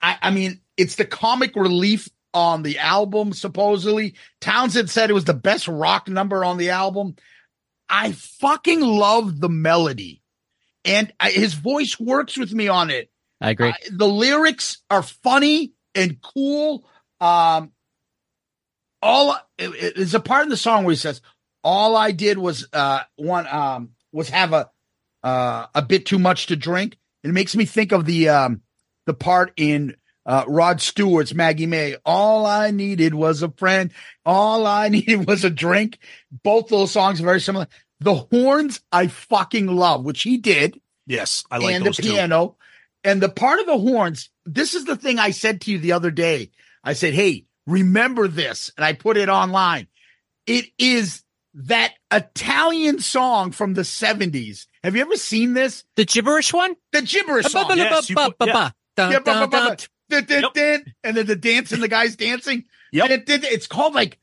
I, 0.02 0.18
I- 0.22 0.32
mean, 0.32 0.62
it's 0.78 0.96
the 0.96 1.06
comic 1.06 1.56
relief 1.56 2.10
on 2.34 2.64
the 2.64 2.80
album, 2.80 3.34
supposedly. 3.34 4.16
Townshend 4.42 4.90
said 4.90 5.10
it 5.10 5.14
was 5.14 5.26
the 5.26 5.34
best 5.34 5.68
rock 5.68 6.08
number 6.08 6.44
on 6.44 6.58
the 6.58 6.72
album. 6.72 7.16
I 7.90 8.14
fucking 8.14 8.82
love 8.82 9.40
the 9.40 9.50
melody. 9.50 10.22
And 10.86 11.14
I, 11.20 11.30
his 11.32 11.54
voice 11.54 12.00
works 12.00 12.38
with 12.38 12.52
me 12.54 12.68
on 12.68 12.90
it. 12.90 13.10
I 13.40 13.52
agree. 13.52 13.70
Uh, 13.70 13.74
the 13.92 14.08
lyrics 14.08 14.80
are 14.90 15.04
funny 15.04 15.74
and 15.94 16.20
cool. 16.22 16.90
Um, 17.22 17.72
all 19.02 19.38
it- 19.58 19.96
there's 19.96 20.14
a 20.14 20.20
part 20.20 20.44
in 20.44 20.50
the 20.50 20.58
song 20.58 20.84
where 20.86 20.94
he 20.94 20.98
says, 20.98 21.22
"All 21.64 21.96
I 21.96 22.12
did 22.12 22.38
was 22.38 22.68
uh 22.74 23.02
one 23.16 23.48
um 23.48 23.90
was 24.12 24.30
have 24.30 24.54
a 24.54 24.70
uh 25.24 25.68
a 25.76 25.82
bit 25.82 26.06
too 26.06 26.20
much 26.20 26.48
to 26.48 26.56
drink." 26.56 26.98
It 27.24 27.32
makes 27.32 27.56
me 27.56 27.66
think 27.66 27.92
of 27.92 28.06
the 28.06 28.30
um 28.30 28.62
the 29.06 29.14
part 29.14 29.54
in 29.58 29.96
uh 30.26 30.46
Rod 30.48 30.82
Stewart's 30.82 31.34
Maggie 31.34 31.66
May. 31.66 31.96
All 32.06 32.46
I 32.46 32.72
needed 32.72 33.14
was 33.14 33.44
a 33.44 33.50
friend. 33.52 33.92
All 34.26 34.66
I 34.66 34.90
needed 34.90 35.28
was 35.28 35.44
a 35.44 35.50
drink. 35.50 36.00
Both 36.44 36.68
those 36.70 36.92
songs 36.92 37.20
are 37.22 37.26
very 37.26 37.42
similar. 37.42 37.68
The 38.00 38.16
horns 38.16 38.82
I 38.92 39.08
fucking 39.08 39.68
love, 39.68 40.04
which 40.04 40.24
he 40.24 40.38
did 40.38 40.80
Yes, 41.06 41.44
I 41.52 41.58
like 41.58 41.76
and 41.76 41.86
those 41.86 41.98
the 41.98 42.04
too. 42.04 42.10
piano. 42.12 42.56
And 43.04 43.22
the 43.22 43.28
part 43.30 43.60
of 43.60 43.66
the 43.66 43.78
horns, 43.78 44.30
this 44.46 44.74
is 44.74 44.86
the 44.86 44.96
thing 44.96 45.20
I 45.20 45.32
said 45.32 45.60
to 45.62 45.72
you 45.72 45.78
the 45.80 45.92
other 45.92 46.12
day. 46.12 46.52
I 46.84 46.94
said, 46.94 47.14
Hey, 47.14 47.46
remember 47.68 48.30
this. 48.30 48.72
And 48.78 48.86
I 48.86 48.94
put 48.94 49.18
it 49.18 49.28
online. 49.28 49.88
It 50.48 50.66
is 50.78 51.24
that 51.56 51.94
Italian 52.12 53.00
song 53.00 53.52
from 53.52 53.74
the 53.74 53.82
70s. 53.82 54.68
Have 54.84 54.96
you 54.96 55.02
ever 55.02 55.16
seen 55.18 55.54
this? 55.54 55.84
The 55.96 56.06
gibberish 56.06 56.54
one? 56.54 56.76
The 56.94 57.02
gibberish 57.02 57.48
song. 57.48 57.72
Yes, 57.76 58.10
you 58.10 58.16
put- 58.16 58.36
yeah. 58.48 58.72
Dun, 58.96 59.12
Yeah, 59.12 59.20
dun, 59.20 59.50
dun. 59.50 59.78
Dun, 60.10 60.26
dun, 60.26 60.42
Yep. 60.56 60.88
And 61.04 61.18
then 61.18 61.26
the 61.26 61.36
dance 61.36 61.72
and 61.72 61.82
the 61.82 61.88
guys 61.88 62.16
dancing. 62.16 62.66
Yep. 62.92 63.10
Dun, 63.10 63.24
dun, 63.26 63.40
dun. 63.42 63.52
It's 63.52 63.68
called 63.68 63.94
like 63.96 64.20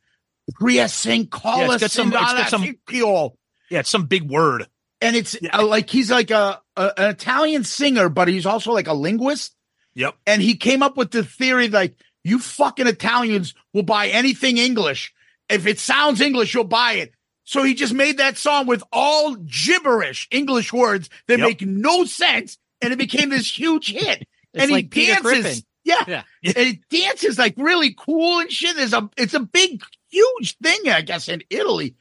Priya 0.54 0.88
Sing 0.88 1.28
Yeah, 1.44 1.72
it's 1.72 1.80
got 1.80 1.90
some- 1.90 2.08
it's 2.12 2.16
got 2.16 2.50
some- 2.50 2.76
Creole 2.86 3.36
Yeah, 3.70 3.80
it's 3.80 3.90
some 3.90 4.06
big 4.06 4.24
word. 4.30 4.66
and 5.00 5.16
it's 5.16 5.36
Yeah. 5.40 5.58
uh, 5.58 5.64
like 5.66 5.88
he's 5.90 6.10
like 6.10 6.30
a, 6.30 6.60
a 6.76 6.92
an 6.98 7.10
Italian 7.10 7.64
singer, 7.64 8.08
but 8.08 8.28
he's 8.28 8.46
also 8.46 8.72
like 8.72 8.86
a 8.88 8.92
linguist. 8.94 9.54
Yep. 9.94 10.16
And 10.26 10.40
he 10.42 10.54
came 10.56 10.82
up 10.82 10.96
with 10.96 11.10
the 11.10 11.24
theory 11.24 11.68
like 11.68 11.94
you 12.22 12.38
fucking 12.38 12.86
Italians 12.86 13.54
will 13.72 13.82
buy 13.82 14.08
anything 14.08 14.58
English 14.58 15.12
if 15.48 15.66
it 15.66 15.78
sounds 15.80 16.20
English, 16.20 16.54
you'll 16.54 16.64
buy 16.64 16.92
it. 16.94 17.12
So 17.44 17.62
he 17.64 17.74
just 17.74 17.92
made 17.94 18.18
that 18.18 18.36
song 18.38 18.66
with 18.66 18.84
all 18.92 19.34
gibberish 19.34 20.28
English 20.30 20.72
words 20.72 21.10
that 21.26 21.38
Yep. 21.40 21.48
make 21.48 21.62
no 21.62 22.04
sense, 22.04 22.56
and 22.80 22.92
it 22.92 22.96
became 22.98 23.30
this 23.30 23.58
huge 23.58 23.90
hit. 23.90 24.26
It's 24.54 24.64
and 24.64 24.72
like 24.72 24.84
he 24.84 24.88
Peter 25.06 25.14
dances, 25.14 25.22
Griffin. 25.22 25.62
yeah, 25.84 26.04
Yeah. 26.42 26.52
and 26.56 26.66
he 26.66 26.82
dances 26.90 27.38
like 27.38 27.54
really 27.56 27.94
cool 27.96 28.40
and 28.40 28.50
shit. 28.50 28.76
There's 28.76 28.92
a 28.92 29.08
it's 29.16 29.34
a 29.34 29.40
big, 29.40 29.82
huge 30.08 30.56
thing, 30.58 30.88
I 30.88 31.02
guess, 31.02 31.28
in 31.28 31.42
Italy, 31.50 31.94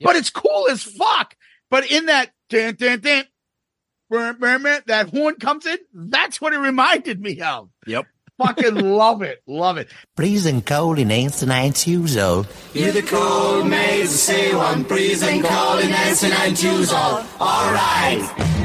but 0.00 0.16
it's 0.16 0.30
cool 0.30 0.68
as 0.70 0.82
fuck. 0.82 1.36
But 1.70 1.90
in 1.90 2.06
that 2.06 2.30
dun, 2.50 2.74
dun, 2.74 3.00
dun, 3.00 3.24
brr, 4.10 4.34
brr, 4.34 4.58
brr, 4.58 4.82
that 4.86 5.10
horn 5.10 5.36
comes 5.36 5.66
in, 5.66 5.78
that's 5.92 6.40
what 6.40 6.52
it 6.52 6.58
reminded 6.58 7.20
me 7.20 7.40
of. 7.40 7.70
Yep. 7.86 8.06
Fucking 8.38 8.74
love 8.96 9.22
it, 9.22 9.42
love 9.46 9.76
it. 9.78 9.88
Freezing 10.16 10.62
cold 10.62 10.98
in 10.98 11.10
ancient 11.10 11.86
years 11.86 12.16
old. 12.16 12.48
You're 12.72 12.92
the 12.92 13.02
cold 13.02 13.68
maze, 13.68 14.10
say 14.10 14.54
one 14.54 14.84
freezing 14.84 15.42
cold 15.42 15.80
in 15.80 15.92
and 15.92 16.56
choose 16.56 16.92
oh. 16.92 16.96
all. 17.38 17.46
All 17.48 17.72
right. 17.72 18.63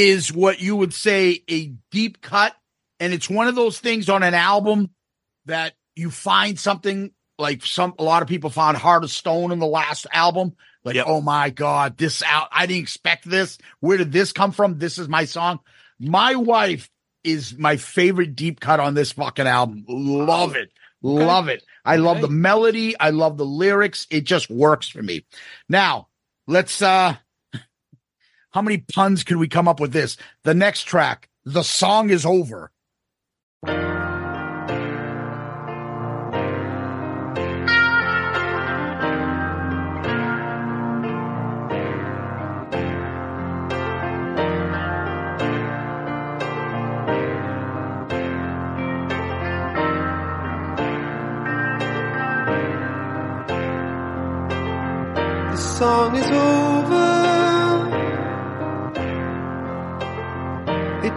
Is 0.00 0.32
what 0.32 0.60
you 0.60 0.76
would 0.76 0.94
say 0.94 1.42
a 1.48 1.66
deep 1.90 2.22
cut, 2.22 2.54
and 2.98 3.12
it's 3.12 3.28
one 3.28 3.48
of 3.48 3.54
those 3.54 3.78
things 3.78 4.08
on 4.08 4.22
an 4.22 4.32
album 4.34 4.90
that 5.44 5.74
you 5.94 6.10
find 6.10 6.58
something 6.58 7.10
like 7.38 7.64
some 7.66 7.94
a 7.98 8.02
lot 8.02 8.22
of 8.22 8.28
people 8.28 8.48
found 8.50 8.76
Heart 8.78 9.04
of 9.04 9.10
Stone 9.10 9.52
in 9.52 9.58
the 9.58 9.66
last 9.66 10.06
album. 10.12 10.54
Like, 10.84 10.94
Yep. 10.94 11.04
oh 11.08 11.20
my 11.20 11.50
god, 11.50 11.98
this 11.98 12.22
out! 12.22 12.48
I 12.50 12.64
didn't 12.66 12.82
expect 12.82 13.28
this. 13.28 13.58
Where 13.80 13.98
did 13.98 14.12
this 14.12 14.32
come 14.32 14.52
from? 14.52 14.78
This 14.78 14.96
is 14.96 15.08
my 15.08 15.26
song. 15.26 15.60
My 15.98 16.34
wife 16.34 16.88
is 17.22 17.58
my 17.58 17.76
favorite 17.76 18.34
deep 18.34 18.60
cut 18.60 18.80
on 18.80 18.94
this 18.94 19.12
fucking 19.12 19.46
album. 19.46 19.84
Love 19.86 20.56
it, 20.56 20.70
love 21.02 21.48
it. 21.48 21.62
I 21.84 21.96
love 21.96 22.22
the 22.22 22.28
melody. 22.28 22.98
I 22.98 23.10
love 23.10 23.36
the 23.36 23.44
lyrics. 23.44 24.06
It 24.10 24.24
just 24.24 24.48
works 24.48 24.88
for 24.88 25.02
me. 25.02 25.26
Now 25.68 26.08
let's 26.46 26.80
uh 26.80 27.16
how 28.50 28.62
many 28.62 28.78
puns 28.78 29.22
can 29.22 29.38
we 29.38 29.48
come 29.48 29.68
up 29.68 29.80
with 29.80 29.92
this? 29.92 30.16
The 30.42 30.54
next 30.54 30.82
track, 30.84 31.28
the 31.44 31.62
song 31.62 32.10
is 32.10 32.26
over. 32.26 32.72
The 55.50 55.56
song 55.56 56.16
is 56.16 56.30
over. 56.30 56.99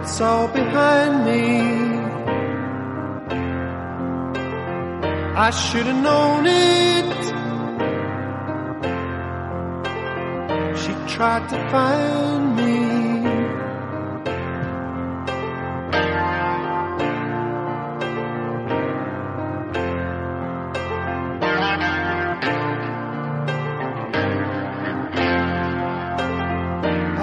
It's 0.06 0.20
all 0.20 0.48
behind 0.48 1.24
me. 1.24 1.60
I 5.46 5.50
should 5.50 5.86
have 5.86 6.02
known 6.02 6.44
it. 6.44 7.24
She 10.76 10.92
tried 11.14 11.48
to 11.48 11.56
find 11.70 12.54
me. 12.54 12.84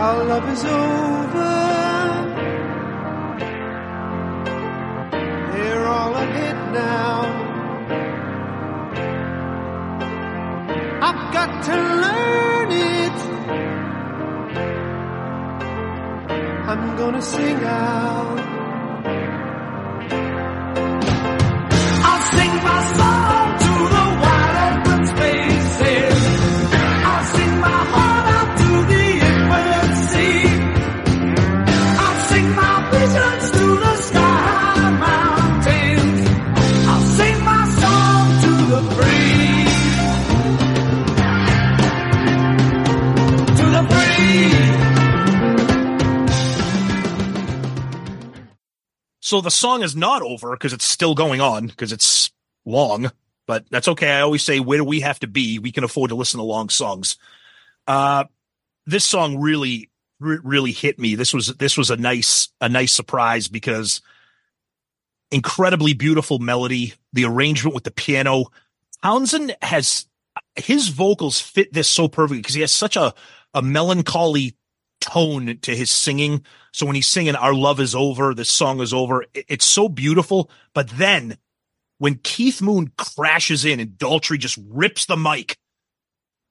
Our 0.02 0.24
love 0.26 0.50
is 0.50 0.66
over. 0.66 1.21
So 49.32 49.40
the 49.40 49.50
song 49.50 49.82
is 49.82 49.96
not 49.96 50.22
over 50.22 50.52
because 50.52 50.74
it's 50.74 50.84
still 50.84 51.16
going 51.16 51.40
on 51.40 51.68
because 51.68 51.94
it's 51.94 52.32
long, 52.66 53.14
but 53.48 53.64
that's 53.72 53.88
okay. 53.88 54.10
I 54.10 54.20
always 54.20 54.44
say, 54.44 54.60
where 54.60 54.80
do 54.80 54.84
we 54.84 55.00
have 55.00 55.22
to 55.22 55.28
be? 55.28 55.58
We 55.58 55.72
can 55.72 55.86
afford 55.86 56.10
to 56.10 56.16
listen 56.16 56.40
to 56.40 56.44
long 56.44 56.68
songs. 56.68 57.16
Uh, 57.88 58.26
this 58.86 59.06
song 59.06 59.38
really, 59.38 59.90
re- 60.20 60.40
really 60.44 60.74
hit 60.74 61.00
me. 61.00 61.16
This 61.16 61.34
was, 61.34 61.48
this 61.48 61.78
was 61.78 61.90
a 61.90 61.96
nice, 61.96 62.50
a 62.60 62.68
nice 62.68 62.92
surprise 62.92 63.48
because 63.48 64.02
incredibly 65.32 65.94
beautiful 65.94 66.40
melody, 66.40 66.96
the 67.14 67.24
arrangement 67.24 67.74
with 67.74 67.86
the 67.86 67.92
piano. 67.92 68.48
Townshend 69.02 69.56
has 69.62 70.08
his 70.58 70.90
vocals 70.90 71.40
fit 71.40 71.72
this 71.72 71.88
so 71.88 72.10
perfectly 72.10 72.40
because 72.40 72.56
he 72.56 72.60
has 72.60 72.74
such 72.74 72.98
a, 72.98 73.14
a 73.54 73.62
melancholy 73.62 74.58
tone 75.02 75.58
to 75.62 75.76
his 75.76 75.92
singing. 75.92 76.46
So 76.72 76.86
when 76.86 76.96
he's 76.96 77.08
singing 77.08 77.36
Our 77.36 77.54
Love 77.54 77.82
is 77.82 77.94
Over, 77.94 78.34
this 78.34 78.50
song 78.50 78.80
is 78.80 78.94
over, 78.94 79.26
it's 79.34 79.66
so 79.66 79.90
beautiful. 79.90 80.50
But 80.74 80.90
then 80.90 81.38
when 81.98 82.16
Keith 82.16 82.62
Moon 82.62 82.92
crashes 82.98 83.66
in 83.66 83.80
and 83.80 83.92
Daltrey 83.92 84.40
just 84.40 84.58
rips 84.70 85.06
the 85.06 85.18
mic 85.18 85.58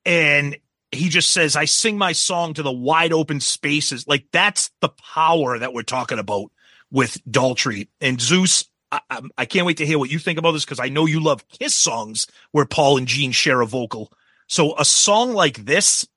and 0.04 0.56
he 0.92 1.08
just 1.08 1.32
says, 1.32 1.56
I 1.56 1.64
sing 1.64 1.96
my 1.96 2.12
song 2.12 2.54
to 2.54 2.62
the 2.62 2.72
wide 2.72 3.12
open 3.12 3.40
spaces. 3.40 4.06
Like 4.06 4.26
that's 4.32 4.70
the 4.80 4.90
power 4.90 5.58
that 5.58 5.72
we're 5.72 5.82
talking 5.82 6.18
about 6.18 6.50
with 6.90 7.18
Daltrey 7.30 7.88
and 8.00 8.20
Zeus. 8.20 8.64
I, 8.90 9.00
I, 9.08 9.20
I 9.38 9.44
can't 9.44 9.66
wait 9.66 9.78
to 9.78 9.86
hear 9.86 9.98
what 9.98 10.10
you 10.10 10.18
think 10.18 10.38
about 10.38 10.52
this 10.52 10.64
because 10.64 10.80
I 10.80 10.88
know 10.88 11.06
you 11.06 11.20
love 11.20 11.48
Kiss 11.48 11.74
songs 11.74 12.26
where 12.50 12.66
Paul 12.66 12.98
and 12.98 13.06
Gene 13.06 13.32
share 13.32 13.60
a 13.60 13.66
vocal. 13.66 14.12
So 14.48 14.76
a 14.76 14.84
song 14.84 15.32
like 15.32 15.64
this, 15.64 16.08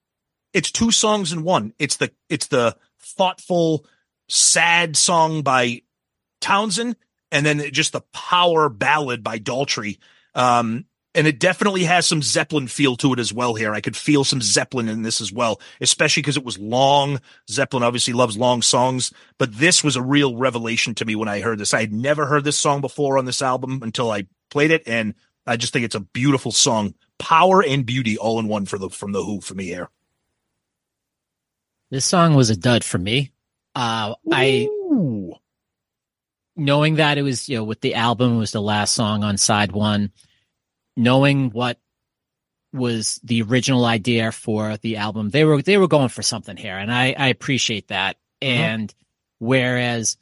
it's 0.54 0.72
two 0.72 0.92
songs 0.92 1.34
in 1.34 1.44
one. 1.44 1.74
It's 1.80 1.98
the 1.98 2.12
it's 2.30 2.48
the 2.48 2.78
thoughtful, 3.00 3.86
sad 4.30 4.96
song 4.96 5.42
by 5.42 5.82
Townshend, 6.42 6.96
and 7.32 7.46
then 7.46 7.72
just 7.72 7.94
the 7.94 8.02
power 8.14 8.70
ballad 8.70 9.24
by 9.24 9.40
Daltrey. 9.40 9.98
Um, 10.36 10.86
and 11.16 11.28
it 11.28 11.40
definitely 11.40 11.84
has 11.84 12.08
some 12.08 12.24
Zeppelin 12.24 12.68
feel 12.68 12.96
to 12.98 13.14
it 13.14 13.20
as 13.20 13.32
well 13.32 13.54
here. 13.54 13.74
I 13.74 13.82
could 13.82 13.96
feel 13.96 14.24
some 14.24 14.42
Zeppelin 14.42 14.90
in 14.90 15.04
this 15.04 15.22
as 15.22 15.32
well, 15.32 15.62
especially 15.80 16.22
because 16.22 16.38
it 16.38 16.46
was 16.46 16.58
long. 16.58 17.22
Zeppelin 17.50 17.84
obviously 17.84 18.14
loves 18.14 18.38
long 18.38 18.62
songs, 18.62 19.12
but 19.38 19.54
this 19.54 19.84
was 19.84 19.96
a 19.96 20.02
real 20.02 20.36
revelation 20.36 20.96
to 20.96 21.06
me 21.06 21.16
when 21.16 21.28
I 21.28 21.42
heard 21.42 21.60
this. 21.60 21.74
I 21.74 21.82
had 21.82 21.94
never 21.94 22.26
heard 22.26 22.44
this 22.44 22.58
song 22.58 22.82
before 22.82 23.18
on 23.18 23.26
this 23.26 23.44
album 23.44 23.82
until 23.84 24.10
I 24.10 24.28
played 24.50 24.72
it, 24.72 24.84
and 24.88 25.14
I 25.46 25.56
just 25.56 25.72
think 25.72 25.86
it's 25.86 25.96
a 25.96 26.00
beautiful 26.00 26.52
song. 26.52 26.96
Power 27.20 27.64
and 27.64 27.86
beauty 27.86 28.18
all 28.18 28.40
in 28.40 28.48
one 28.48 28.66
for 28.66 28.80
the 28.80 28.90
from 28.90 29.12
the 29.12 29.24
Who 29.24 29.40
for 29.40 29.54
me 29.54 29.66
here. 29.66 29.90
This 31.92 32.06
song 32.06 32.36
was 32.36 32.50
a 32.50 32.58
dud 32.58 32.84
for 32.84 32.98
me. 32.98 33.32
Uh, 33.76 34.16
I 34.32 34.68
knowing 36.56 36.96
that 36.96 37.18
it 37.18 37.24
was 37.24 37.50
you 37.50 37.58
know 37.58 37.64
with 37.64 37.82
the 37.82 37.96
album 37.96 38.36
it 38.36 38.40
was 38.40 38.52
the 38.52 38.62
last 38.62 38.94
song 38.94 39.24
on 39.24 39.38
side 39.38 39.72
one, 39.72 40.12
knowing 40.96 41.50
what 41.50 41.80
was 42.74 43.20
the 43.24 43.44
original 43.44 43.86
idea 43.86 44.32
for 44.32 44.78
the 44.78 44.98
album, 44.98 45.30
they 45.30 45.46
were 45.46 45.62
they 45.62 45.78
were 45.78 45.88
going 45.88 46.10
for 46.10 46.24
something 46.24 46.58
here, 46.58 46.78
and 46.78 46.92
I 46.92 47.16
I 47.18 47.28
appreciate 47.28 47.90
that. 47.90 48.18
And 48.42 48.94
whereas 49.40 50.18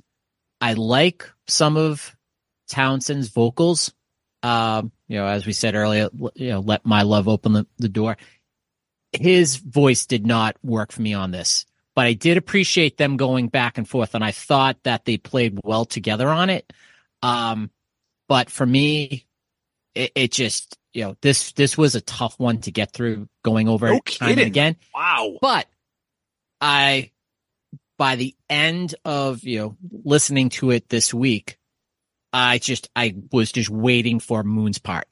I 0.60 0.74
like 0.74 1.28
some 1.48 1.78
of 1.78 2.16
Townshend's 2.70 3.30
vocals, 3.30 3.94
um, 4.44 4.92
you 5.08 5.18
know, 5.18 5.26
as 5.26 5.46
we 5.46 5.54
said 5.54 5.76
earlier, 5.76 6.10
you 6.36 6.50
know, 6.50 6.60
let 6.60 6.86
my 6.86 7.02
love 7.02 7.28
open 7.28 7.54
the, 7.54 7.66
the 7.78 7.90
door. 7.90 8.18
His 9.14 9.58
voice 9.58 10.06
did 10.06 10.26
not 10.26 10.56
work 10.64 10.92
for 10.92 11.02
me 11.02 11.14
on 11.14 11.32
this, 11.32 11.66
but 11.96 12.06
I 12.06 12.14
did 12.14 12.38
appreciate 12.38 12.98
them 12.98 13.18
going 13.18 13.48
back 13.50 13.78
and 13.78 13.88
forth, 13.88 14.16
and 14.16 14.24
I 14.24 14.32
thought 14.32 14.78
that 14.84 15.06
they 15.06 15.18
played 15.18 15.60
well 15.64 15.86
together 15.86 16.30
on 16.30 16.50
it. 16.50 16.72
Um, 17.22 17.70
but 18.30 18.50
for 18.50 18.66
me, 18.66 19.26
it, 19.94 20.12
it 20.16 20.32
just 20.32 20.78
you 20.94 21.04
know 21.04 21.18
this 21.22 21.52
this 21.54 21.78
was 21.78 21.96
a 21.96 22.02
tough 22.02 22.40
one 22.40 22.60
to 22.62 22.72
get 22.72 22.94
through, 22.94 23.28
going 23.44 23.68
over 23.68 23.88
No 23.90 24.00
time 24.00 24.30
and 24.32 24.40
again. 24.42 24.78
Wow. 24.96 25.38
But 25.42 25.68
I, 26.62 27.12
by 27.98 28.16
the 28.16 28.34
end 28.50 28.96
of 29.04 29.44
you 29.44 29.60
know 29.60 29.78
listening 30.06 30.50
to 30.52 30.72
it 30.72 30.88
this 30.88 31.14
week, 31.14 31.58
I 32.32 32.60
just 32.60 32.90
I 32.96 33.16
was 33.32 33.52
just 33.52 33.70
waiting 33.70 34.22
for 34.22 34.44
Moon's 34.44 34.80
part, 34.80 35.08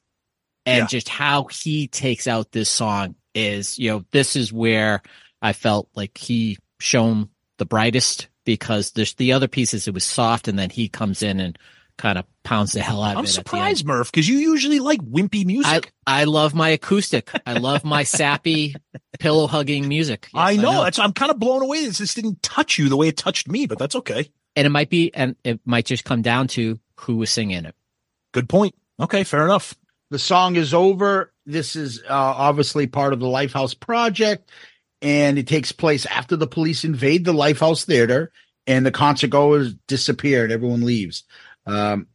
and 0.64 0.78
Yeah. 0.78 0.86
just 0.86 1.10
how 1.10 1.44
he 1.44 1.86
takes 1.86 2.26
out 2.26 2.52
this 2.52 2.70
song 2.70 3.14
is 3.34 3.78
you 3.78 3.90
know 3.90 4.04
this 4.10 4.36
is 4.36 4.52
where 4.52 5.02
I 5.42 5.52
felt 5.52 5.88
like 5.94 6.16
he 6.18 6.58
shone 6.80 7.28
the 7.58 7.66
brightest 7.66 8.28
because 8.44 8.92
there's 8.92 9.14
the 9.14 9.32
other 9.32 9.48
pieces 9.48 9.86
it 9.86 9.94
was 9.94 10.04
soft, 10.04 10.48
and 10.48 10.58
then 10.58 10.70
he 10.70 10.88
comes 10.88 11.22
in 11.22 11.40
and 11.40 11.58
kind 11.98 12.18
of 12.18 12.24
pounds 12.42 12.72
the 12.72 12.80
hell 12.80 13.02
out 13.02 13.12
of 13.12 13.16
it. 13.16 13.18
I'm 13.18 13.24
it. 13.24 13.28
at 13.28 13.34
the 13.34 13.40
end. 13.40 13.46
surprised, 13.46 13.86
Murph, 13.86 14.10
because 14.10 14.28
you 14.28 14.38
usually 14.38 14.78
like 14.78 15.00
wimpy 15.02 15.44
music. 15.44 15.92
I 16.06 16.24
love 16.24 16.54
my 16.54 16.70
acoustic. 16.70 17.30
I 17.46 17.54
love 17.58 17.84
my 17.84 18.04
sappy 18.04 18.74
pillow 19.18 19.46
hugging 19.46 19.86
music. 19.86 20.28
Yes, 20.34 20.42
I 20.42 20.56
know. 20.56 20.82
That's 20.82 20.98
I'm 20.98 21.12
kind 21.12 21.30
of 21.30 21.38
blown 21.38 21.62
away. 21.62 21.84
This 21.84 21.98
just 21.98 22.16
didn't 22.16 22.42
touch 22.42 22.78
you 22.78 22.88
the 22.88 22.96
way 22.96 23.08
it 23.08 23.16
touched 23.16 23.48
me, 23.48 23.66
but 23.66 23.78
that's 23.78 23.94
okay. 23.96 24.30
and 24.56 24.66
it 24.66 24.70
might 24.70 24.90
be, 24.90 25.14
and 25.14 25.36
it 25.44 25.60
might 25.64 25.84
just 25.84 26.04
come 26.04 26.22
down 26.22 26.48
to 26.48 26.78
who 26.96 27.16
was 27.16 27.30
singing 27.30 27.64
it. 27.64 27.74
Good 28.32 28.48
point. 28.48 28.74
Okay, 28.98 29.24
fair 29.24 29.44
enough. 29.44 29.74
The 30.10 30.18
song 30.18 30.56
is 30.56 30.74
over. 30.74 31.29
This 31.46 31.76
is 31.76 32.02
uh, 32.02 32.12
obviously 32.12 32.86
part 32.86 33.12
of 33.12 33.20
the 33.20 33.26
Lifehouse 33.26 33.78
project, 33.78 34.50
and 35.02 35.38
it 35.38 35.46
takes 35.46 35.72
place 35.72 36.06
after 36.06 36.36
the 36.36 36.46
police 36.46 36.84
invade 36.84 37.24
the 37.24 37.32
Lifehouse 37.32 37.84
Theater 37.84 38.30
and 38.66 38.84
the 38.84 38.92
concert 38.92 39.30
goers 39.30 39.74
disappeared. 39.88 40.52
Everyone 40.52 40.84
leaves. 40.84 41.24
Um, 41.66 42.06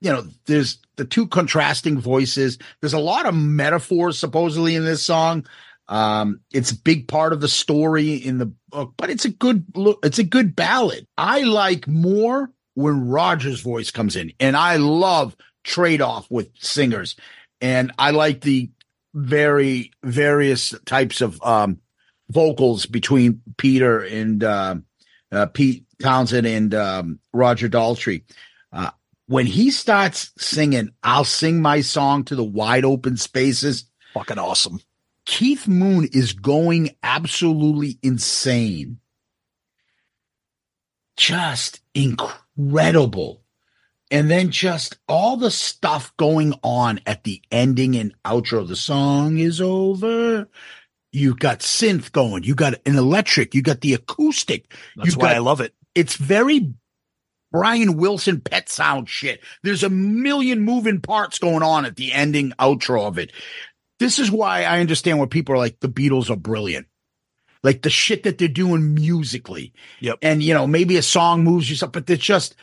you 0.00 0.12
know, 0.12 0.24
there's 0.46 0.78
the 0.96 1.04
two 1.04 1.26
contrasting 1.26 1.98
voices. 1.98 2.58
There's 2.80 2.92
a 2.92 2.98
lot 2.98 3.26
of 3.26 3.34
metaphors 3.34 4.18
supposedly 4.18 4.74
in 4.74 4.84
this 4.84 5.04
song. 5.04 5.46
Um, 5.88 6.40
it's 6.52 6.72
a 6.72 6.78
big 6.78 7.08
part 7.08 7.32
of 7.32 7.40
the 7.40 7.48
story 7.48 8.14
in 8.14 8.38
the 8.38 8.52
book, 8.70 8.94
but 8.96 9.10
it's 9.10 9.24
a 9.24 9.30
good 9.30 9.64
look. 9.74 10.00
It's 10.04 10.18
a 10.18 10.24
good 10.24 10.56
ballad. 10.56 11.06
I 11.16 11.42
like 11.42 11.86
more 11.86 12.50
when 12.74 13.08
Roger's 13.08 13.60
voice 13.60 13.90
comes 13.90 14.16
in, 14.16 14.32
and 14.40 14.56
I 14.56 14.76
love 14.76 15.36
trade 15.62 16.02
off 16.02 16.30
with 16.30 16.50
singers, 16.58 17.16
and 17.60 17.92
I 17.98 18.10
like 18.10 18.40
the 18.40 18.70
very 19.14 19.92
various 20.02 20.74
types 20.84 21.20
of 21.20 21.42
um 21.42 21.80
vocals 22.30 22.86
between 22.86 23.40
Peter 23.56 24.00
and 24.00 24.42
uh, 24.42 24.76
uh, 25.32 25.46
Pete 25.46 25.84
Townshend 26.00 26.46
and 26.46 26.74
um, 26.74 27.18
Roger 27.32 27.68
Daltrey. 27.68 28.24
Uh, 28.72 28.90
when 29.26 29.46
he 29.46 29.70
starts 29.70 30.32
singing, 30.38 30.90
I'll 31.02 31.24
sing 31.24 31.60
my 31.60 31.80
song 31.80 32.24
to 32.24 32.36
the 32.36 32.44
wide 32.44 32.84
open 32.84 33.16
spaces. 33.16 33.84
Fucking 34.14 34.38
awesome. 34.38 34.80
Keith 35.24 35.66
Moon 35.66 36.08
is 36.12 36.32
going 36.32 36.96
absolutely 37.02 37.98
insane. 38.02 39.00
Just 41.16 41.80
incredible. 41.94 43.42
And 44.10 44.30
then 44.30 44.50
just 44.50 44.98
all 45.08 45.36
the 45.36 45.50
stuff 45.50 46.16
going 46.16 46.54
on 46.62 47.00
at 47.06 47.24
the 47.24 47.42
ending 47.50 47.96
and 47.96 48.14
outro. 48.24 48.60
Of 48.60 48.68
the 48.68 48.76
song 48.76 49.38
is 49.38 49.60
over. 49.60 50.48
You 51.12 51.34
got 51.34 51.60
synth 51.60 52.12
going. 52.12 52.44
You 52.44 52.54
got 52.54 52.74
an 52.86 52.96
electric. 52.96 53.54
You 53.54 53.62
got 53.62 53.80
the 53.80 53.94
acoustic. 53.94 54.72
That's 54.96 55.12
you 55.14 55.18
why 55.18 55.28
got 55.28 55.36
I 55.36 55.38
love 55.38 55.60
it. 55.60 55.74
it's 55.94 56.16
very 56.16 56.72
Brian 57.52 57.96
Wilson 57.96 58.40
pet 58.40 58.68
sound 58.68 59.08
shit. 59.08 59.40
There's 59.62 59.82
a 59.82 59.90
million 59.90 60.60
moving 60.60 61.00
parts 61.00 61.38
going 61.38 61.62
on 61.62 61.84
at 61.84 61.96
the 61.96 62.12
ending 62.12 62.52
outro 62.58 63.06
of 63.06 63.18
it. 63.18 63.32
This 63.98 64.18
is 64.18 64.30
why 64.30 64.64
I 64.64 64.80
understand 64.80 65.18
where 65.18 65.26
people 65.26 65.54
are 65.54 65.58
like 65.58 65.80
the 65.80 65.88
Beatles 65.88 66.28
are 66.28 66.36
brilliant. 66.36 66.86
Like 67.62 67.82
the 67.82 67.90
shit 67.90 68.24
that 68.24 68.38
they're 68.38 68.48
doing 68.48 68.94
musically. 68.94 69.72
Yep. 70.00 70.18
And 70.22 70.42
you 70.42 70.54
know, 70.54 70.66
maybe 70.66 70.96
a 70.96 71.02
song 71.02 71.44
moves 71.44 71.70
you 71.70 71.76
something, 71.76 72.02
but 72.02 72.10
it's 72.12 72.22
just 72.22 72.54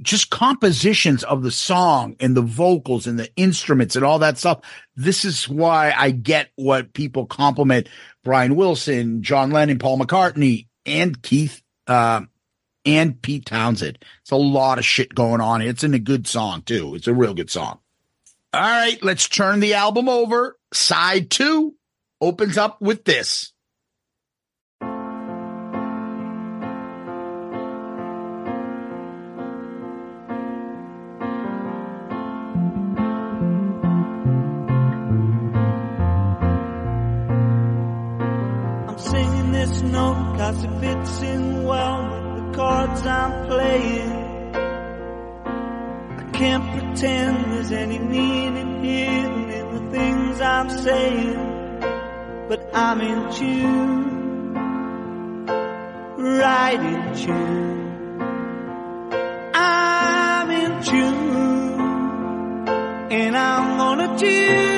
just 0.00 0.30
compositions 0.30 1.24
of 1.24 1.42
the 1.42 1.50
song 1.50 2.16
and 2.20 2.36
the 2.36 2.42
vocals 2.42 3.06
and 3.06 3.18
the 3.18 3.30
instruments 3.36 3.96
and 3.96 4.04
all 4.04 4.20
that 4.20 4.38
stuff. 4.38 4.60
This 4.94 5.24
is 5.24 5.48
why 5.48 5.92
I 5.96 6.10
get 6.10 6.50
what 6.56 6.92
people 6.92 7.26
compliment 7.26 7.88
Brian 8.22 8.56
Wilson, 8.56 9.22
John 9.22 9.50
Lennon, 9.50 9.78
Paul 9.78 9.98
McCartney, 9.98 10.66
and 10.86 11.20
Keith, 11.22 11.62
uh, 11.86 12.22
and 12.84 13.20
Pete 13.20 13.46
Townshend. 13.46 13.98
It's 14.22 14.30
a 14.30 14.36
lot 14.36 14.78
of 14.78 14.84
shit 14.84 15.14
going 15.14 15.40
on. 15.40 15.62
It's 15.62 15.84
in 15.84 15.94
a 15.94 15.98
good 15.98 16.26
song 16.26 16.62
too. 16.62 16.94
It's 16.94 17.08
a 17.08 17.14
real 17.14 17.34
good 17.34 17.50
song. 17.50 17.80
All 18.54 18.60
right, 18.60 19.02
let's 19.02 19.28
turn 19.28 19.60
the 19.60 19.74
album 19.74 20.08
over. 20.08 20.56
Side 20.72 21.30
two 21.30 21.74
opens 22.20 22.56
up 22.56 22.80
with 22.80 23.04
this. 23.04 23.52
Note 39.90 40.36
cause 40.36 40.64
it 40.64 40.80
fits 40.80 41.22
in 41.22 41.64
well 41.64 42.02
with 42.10 42.34
the 42.36 42.56
cards 42.56 43.06
I'm 43.06 43.46
playing. 43.46 44.12
I 46.18 46.24
can't 46.32 46.70
pretend 46.72 47.52
there's 47.52 47.72
any 47.72 47.98
meaning 47.98 48.82
hidden 48.84 49.50
in 49.50 49.74
the 49.74 49.90
things 49.90 50.40
I'm 50.40 50.70
saying, 50.70 51.80
but 52.48 52.70
I'm 52.74 53.00
in 53.00 53.32
tune, 53.32 54.54
right 56.16 56.80
in 56.80 57.14
tune. 57.14 57.78
I'm 59.54 60.50
in 60.50 60.82
tune, 60.82 62.68
and 63.10 63.36
I'm 63.36 63.78
gonna 63.78 64.18
tune. 64.18 64.77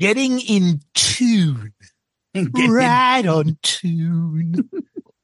Getting 0.00 0.40
in 0.40 0.80
tune. 0.94 1.74
right 2.34 3.26
on 3.26 3.58
tune. 3.62 4.70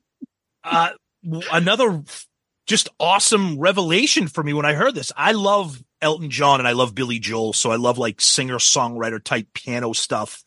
uh, 0.64 0.90
another 1.50 2.02
just 2.66 2.90
awesome 3.00 3.58
revelation 3.58 4.28
for 4.28 4.44
me 4.44 4.52
when 4.52 4.66
I 4.66 4.74
heard 4.74 4.94
this. 4.94 5.12
I 5.16 5.32
love 5.32 5.82
Elton 6.02 6.28
John 6.28 6.60
and 6.60 6.68
I 6.68 6.72
love 6.72 6.94
Billy 6.94 7.18
Joel, 7.18 7.54
so 7.54 7.70
I 7.70 7.76
love 7.76 7.96
like 7.96 8.20
singer 8.20 8.56
songwriter 8.56 9.22
type 9.22 9.48
piano 9.54 9.94
stuff. 9.94 10.44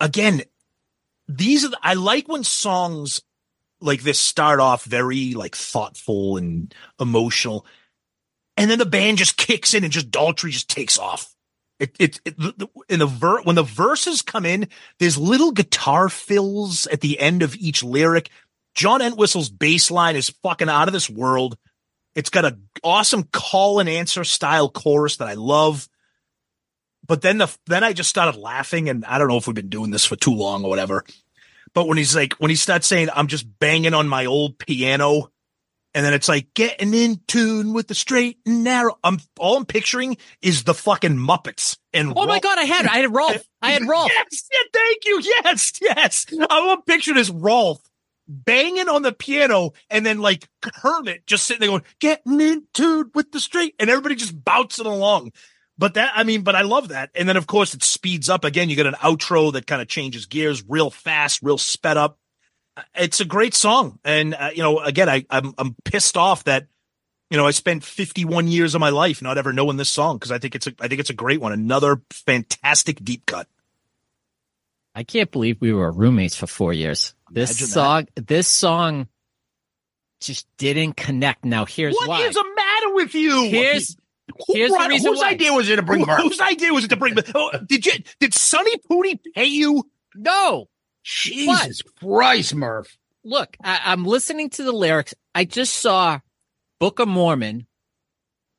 Again, 0.00 0.42
these 1.28 1.64
are 1.64 1.68
the, 1.68 1.78
I 1.82 1.94
like 1.94 2.26
when 2.26 2.42
songs 2.42 3.20
like 3.80 4.02
this 4.02 4.18
start 4.18 4.58
off 4.58 4.84
very 4.84 5.34
like 5.34 5.54
thoughtful 5.54 6.36
and 6.36 6.74
emotional, 6.98 7.64
and 8.56 8.68
then 8.68 8.80
the 8.80 8.86
band 8.86 9.18
just 9.18 9.36
kicks 9.36 9.72
in 9.72 9.84
and 9.84 9.92
just 9.92 10.10
Daltrey 10.10 10.50
just 10.50 10.68
takes 10.68 10.98
off. 10.98 11.35
It, 11.78 11.94
it, 11.98 12.20
it 12.24 12.34
in 12.88 13.00
the 13.00 13.06
ver 13.06 13.42
when 13.42 13.56
the 13.56 13.62
verses 13.62 14.22
come 14.22 14.46
in, 14.46 14.68
there's 14.98 15.18
little 15.18 15.52
guitar 15.52 16.08
fills 16.08 16.86
at 16.86 17.02
the 17.02 17.20
end 17.20 17.42
of 17.42 17.54
each 17.56 17.82
lyric. 17.82 18.30
John 18.74 19.02
Entwistle's 19.02 19.50
bass 19.50 19.90
line 19.90 20.16
is 20.16 20.30
fucking 20.42 20.68
out 20.68 20.88
of 20.88 20.94
this 20.94 21.10
world. 21.10 21.58
It's 22.14 22.30
got 22.30 22.46
an 22.46 22.68
awesome 22.82 23.24
call 23.24 23.78
and 23.78 23.88
answer 23.88 24.24
style 24.24 24.70
chorus 24.70 25.18
that 25.18 25.28
I 25.28 25.34
love. 25.34 25.86
But 27.06 27.22
then 27.22 27.38
the 27.38 27.54
then 27.66 27.84
I 27.84 27.92
just 27.92 28.10
started 28.10 28.38
laughing, 28.40 28.88
and 28.88 29.04
I 29.04 29.18
don't 29.18 29.28
know 29.28 29.36
if 29.36 29.46
we've 29.46 29.54
been 29.54 29.68
doing 29.68 29.90
this 29.90 30.04
for 30.04 30.16
too 30.16 30.34
long 30.34 30.64
or 30.64 30.70
whatever. 30.70 31.04
But 31.74 31.86
when 31.88 31.98
he's 31.98 32.16
like, 32.16 32.32
when 32.34 32.50
he 32.50 32.56
starts 32.56 32.86
saying, 32.86 33.08
"I'm 33.14 33.26
just 33.26 33.46
banging 33.58 33.94
on 33.94 34.08
my 34.08 34.24
old 34.24 34.58
piano," 34.58 35.30
and 35.96 36.04
then 36.04 36.12
it's 36.12 36.28
like 36.28 36.52
getting 36.52 36.92
in 36.92 37.22
tune 37.26 37.72
with 37.72 37.88
the 37.88 37.94
straight 37.94 38.38
and 38.44 38.62
narrow. 38.62 38.98
I'm 39.02 39.18
all 39.38 39.56
I'm 39.56 39.64
picturing 39.64 40.18
is 40.42 40.64
the 40.64 40.74
fucking 40.74 41.16
Muppets. 41.16 41.78
And 41.94 42.12
Oh 42.14 42.26
my 42.26 42.38
god, 42.38 42.58
I 42.58 42.64
had 42.64 42.86
I 42.86 42.98
had 42.98 43.10
Rowlf. 43.10 43.42
I 43.62 43.70
had 43.70 43.80
Rowlf. 43.88 44.08
Yes, 44.08 44.46
yeah, 44.52 44.58
thank 44.74 45.06
you. 45.06 45.22
Yes, 45.24 45.72
yes. 45.80 46.26
I 46.50 46.66
want 46.66 46.84
to 46.84 46.92
picture 46.92 47.14
this 47.14 47.30
Rowlf 47.30 47.78
banging 48.28 48.90
on 48.90 49.00
the 49.00 49.12
piano 49.12 49.72
and 49.88 50.04
then 50.04 50.18
like 50.18 50.46
Kermit 50.60 51.26
just 51.26 51.46
sitting 51.46 51.60
there 51.60 51.70
going, 51.70 51.82
getting 51.98 52.42
in 52.42 52.64
tune 52.74 53.10
with 53.14 53.32
the 53.32 53.40
straight, 53.40 53.74
and 53.80 53.88
everybody 53.88 54.16
just 54.16 54.44
bouncing 54.44 54.84
along. 54.84 55.32
But 55.78 55.94
that, 55.94 56.12
I 56.14 56.24
mean, 56.24 56.42
but 56.42 56.54
I 56.54 56.60
love 56.62 56.88
that. 56.88 57.08
And 57.14 57.26
then 57.26 57.38
of 57.38 57.46
course 57.46 57.72
it 57.72 57.82
speeds 57.82 58.28
up 58.28 58.44
again. 58.44 58.68
You 58.68 58.76
get 58.76 58.86
an 58.86 58.94
outro 58.94 59.50
that 59.54 59.66
kind 59.66 59.80
of 59.80 59.88
changes 59.88 60.26
gears 60.26 60.62
real 60.68 60.90
fast, 60.90 61.40
real 61.42 61.56
sped 61.56 61.96
up. 61.96 62.18
It's 62.94 63.20
a 63.20 63.24
great 63.24 63.54
song. 63.54 63.98
And, 64.04 64.34
uh, 64.34 64.50
you 64.54 64.62
know, 64.62 64.78
again, 64.80 65.08
I, 65.08 65.24
I'm, 65.30 65.54
I'm 65.58 65.76
pissed 65.84 66.16
off 66.16 66.44
that, 66.44 66.66
you 67.30 67.36
know, 67.36 67.46
I 67.46 67.50
spent 67.50 67.82
51 67.84 68.48
years 68.48 68.74
of 68.74 68.80
my 68.80 68.90
life 68.90 69.22
not 69.22 69.38
ever 69.38 69.52
knowing 69.52 69.76
this 69.76 69.88
song 69.88 70.16
because 70.16 70.30
I 70.30 70.38
think 70.38 70.54
it's 70.54 70.66
a, 70.66 70.74
I 70.80 70.88
think 70.88 71.00
it's 71.00 71.10
a 71.10 71.14
great 71.14 71.40
one. 71.40 71.52
Another 71.52 72.02
fantastic 72.10 73.02
deep 73.02 73.24
cut. 73.26 73.48
I 74.94 75.02
can't 75.04 75.30
believe 75.30 75.60
we 75.60 75.72
were 75.72 75.90
roommates 75.90 76.36
for 76.36 76.46
four 76.46 76.72
years. 76.72 77.14
This 77.30 77.50
Imagine 77.50 77.66
that. 77.66 77.72
song, 77.72 78.06
this 78.26 78.48
song, 78.48 79.08
just 80.20 80.46
didn't 80.56 80.94
connect. 80.96 81.44
Now 81.44 81.66
here's 81.66 81.94
What 81.94 82.08
why. 82.08 82.22
is 82.22 82.34
the 82.34 82.44
matter 82.56 82.94
with 82.94 83.14
you? 83.14 83.42
Here's 83.50 83.96
Who 84.46 84.54
here's 84.54 84.70
the 84.72 84.86
reason 84.88 85.12
whose 85.12 85.20
why. 85.20 85.30
idea 85.30 85.52
was 85.52 85.68
it 85.68 85.76
to 85.76 85.82
bring 85.82 86.00
Who- 86.06 86.14
whose 86.14 86.40
idea 86.40 86.72
was 86.72 86.84
it 86.84 86.88
to 86.88 86.96
bring? 86.96 87.16
Oh, 87.34 87.50
did 87.66 87.84
you? 87.84 87.92
Did 88.20 88.32
Sonny 88.34 88.76
Pooty 88.88 89.20
pay 89.34 89.44
you? 89.46 89.90
No, 90.14 90.68
Jesus 91.06 91.82
Christ, 91.82 92.54
Murph. 92.54 92.98
look, 93.24 93.56
I, 93.62 93.80
I'm 93.84 94.04
listening 94.04 94.50
to 94.50 94.64
the 94.64 94.72
lyrics. 94.72 95.14
I 95.34 95.44
just 95.44 95.74
saw 95.74 96.18
Book 96.80 96.98
of 96.98 97.06
Mormon 97.06 97.66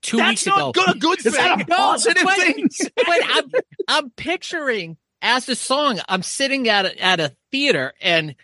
two 0.02 0.18
That's 0.18 0.30
weeks 0.30 0.46
not 0.48 0.58
ago. 0.58 0.72
good. 0.72 0.96
A 0.96 1.00
good 1.00 1.26
Is 1.26 1.34
that 1.34 1.58
thing. 1.58 1.62
a 1.62 1.66
positive 1.66 2.24
but- 2.24 2.38
thing? 2.38 2.70
but 2.96 3.06
I'm 3.26 3.52
I'm 3.90 4.10
picturing 4.12 4.98
as 5.22 5.46
the 5.46 5.56
song, 5.56 6.00
I'm 6.08 6.24
sitting 6.24 6.70
at 6.70 6.86
a, 6.86 7.04
at 7.04 7.20
a 7.20 7.36
theater 7.52 7.94
and 8.02 8.36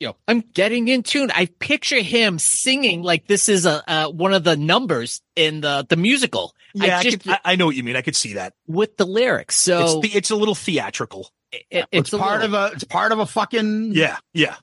you 0.00 0.06
know, 0.06 0.16
I'm 0.28 0.40
getting 0.40 0.86
in 0.86 1.02
tune. 1.02 1.32
I 1.34 1.46
picture 1.58 2.00
him 2.00 2.38
singing 2.38 3.02
like 3.02 3.26
this 3.26 3.48
is 3.48 3.66
a 3.66 3.82
uh, 3.90 4.08
one 4.08 4.32
of 4.32 4.44
the 4.44 4.56
numbers 4.56 5.20
in 5.34 5.60
the 5.60 5.84
the 5.88 5.96
musical. 5.96 6.54
Yeah, 6.72 6.96
I 6.96 7.00
I, 7.00 7.02
could, 7.10 7.22
I 7.44 7.56
know 7.56 7.66
what 7.66 7.74
you 7.74 7.82
mean. 7.82 7.96
I 7.96 8.02
could 8.02 8.14
see 8.14 8.34
that. 8.34 8.54
with 8.68 8.96
the 8.96 9.04
lyrics. 9.06 9.56
So 9.56 9.98
it's, 10.00 10.08
the, 10.12 10.16
it's 10.16 10.30
a 10.30 10.36
little 10.36 10.54
theatrical. 10.54 11.30
It- 11.52 11.64
It's, 11.70 11.86
it's, 11.92 12.10
part 12.10 12.40
little- 12.42 12.56
of 12.56 12.72
a 12.72 12.74
it's 12.74 12.84
part 12.84 13.12
of 13.12 13.18
a 13.20 13.26
fucking 13.26 13.92
Yeah, 13.92 14.16
yeah. 14.34 14.56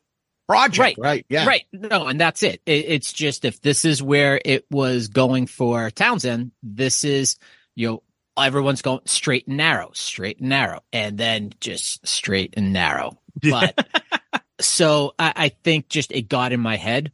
project, 0.47 0.79
Right. 0.79 0.97
right? 0.97 1.25
Yeah, 1.29 1.45
Right. 1.47 1.63
No, 1.73 2.05
and 2.07 2.19
that's 2.21 2.43
it. 2.43 2.61
it. 2.65 2.85
It's 2.87 3.11
just 3.13 3.45
if 3.45 3.61
this 3.61 3.85
is 3.85 4.03
where 4.03 4.39
it 4.45 4.65
was 4.69 5.07
going 5.07 5.47
for 5.47 5.89
Townshend, 5.91 6.51
this 6.61 7.03
is, 7.03 7.37
you 7.75 7.87
know, 7.87 8.03
everyone's 8.37 8.81
going 8.83 8.99
straight 9.05 9.47
and 9.47 9.57
narrow, 9.57 9.89
straight 9.93 10.39
and 10.39 10.49
narrow, 10.49 10.81
and 10.93 11.17
then 11.17 11.53
just 11.59 12.05
straight 12.07 12.53
and 12.57 12.71
narrow. 12.73 13.17
But 13.41 13.87
so 14.61 15.15
I, 15.17 15.33
I 15.35 15.49
think 15.49 15.89
just 15.89 16.11
it 16.11 16.29
got 16.29 16.51
in 16.53 16.59
my 16.59 16.75
head. 16.77 17.11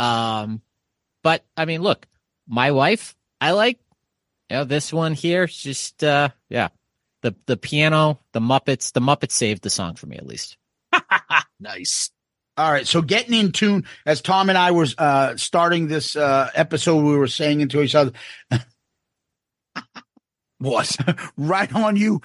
Um, 0.00 0.60
but 1.22 1.44
I 1.56 1.64
mean, 1.66 1.80
look, 1.82 2.06
my 2.48 2.72
wife, 2.72 3.14
I 3.40 3.52
like, 3.52 3.78
you 4.50 4.56
know, 4.56 4.64
this 4.64 4.92
one 4.92 5.14
here. 5.14 5.44
It's 5.44 5.62
just, 5.62 6.02
uh, 6.02 6.30
yeah, 6.48 6.68
the, 7.24 7.34
the 7.46 7.56
piano, 7.56 8.20
the 8.32 8.40
Muppets, 8.40 8.92
the 8.92 9.00
Muppets 9.00 9.32
saved 9.32 9.62
the 9.62 9.70
song 9.70 9.94
for 9.94 10.06
me 10.06 10.16
at 10.16 10.26
least. 10.26 10.58
nice. 11.58 12.10
All 12.58 12.70
right, 12.70 12.86
so 12.86 13.00
getting 13.00 13.34
in 13.34 13.50
tune 13.50 13.86
as 14.04 14.20
Tom 14.20 14.48
and 14.50 14.58
I 14.58 14.70
was 14.70 14.94
uh 14.96 15.36
starting 15.36 15.88
this 15.88 16.14
uh 16.14 16.50
episode, 16.54 17.02
we 17.02 17.16
were 17.16 17.26
saying 17.26 17.60
into 17.60 17.82
each 17.82 17.96
other. 17.96 18.12
What? 20.58 20.96
right 21.36 21.74
on 21.74 21.96
you, 21.96 22.22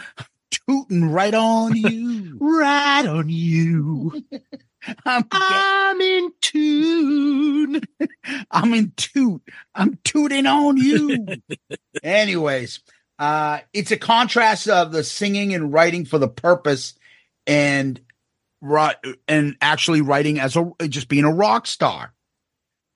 tooting 0.52 1.10
right 1.10 1.34
on 1.34 1.76
you. 1.76 2.38
right 2.40 3.06
on 3.06 3.28
you. 3.28 4.24
I'm, 5.04 5.26
I'm 5.32 6.00
in 6.00 6.32
tune. 6.40 7.82
I'm 8.50 8.74
in 8.74 8.94
toot. 8.96 9.42
I'm 9.76 10.00
tooting 10.06 10.46
on 10.46 10.78
you. 10.78 11.26
Anyways, 12.02 12.80
uh, 13.20 13.60
it's 13.74 13.92
a 13.92 13.98
contrast 13.98 14.70
of 14.70 14.94
the 14.94 15.04
singing 15.04 15.54
and 15.54 15.74
writing 15.74 16.06
for 16.06 16.18
the 16.18 16.30
purpose 16.30 16.96
and 17.46 18.00
and 19.28 19.56
actually 19.62 20.02
writing 20.02 20.40
as 20.40 20.56
a 20.56 20.88
just 20.88 21.10
being 21.10 21.26
a 21.26 21.34
rock 21.34 21.68
star. 21.68 22.14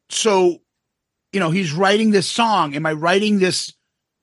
So, 0.10 0.62
you 1.32 1.40
know, 1.40 1.52
he's 1.52 1.74
writing 1.74 2.12
this 2.12 2.28
song. 2.28 2.76
Am 2.76 2.86
I 2.86 2.94
writing 2.94 3.40
this 3.40 3.74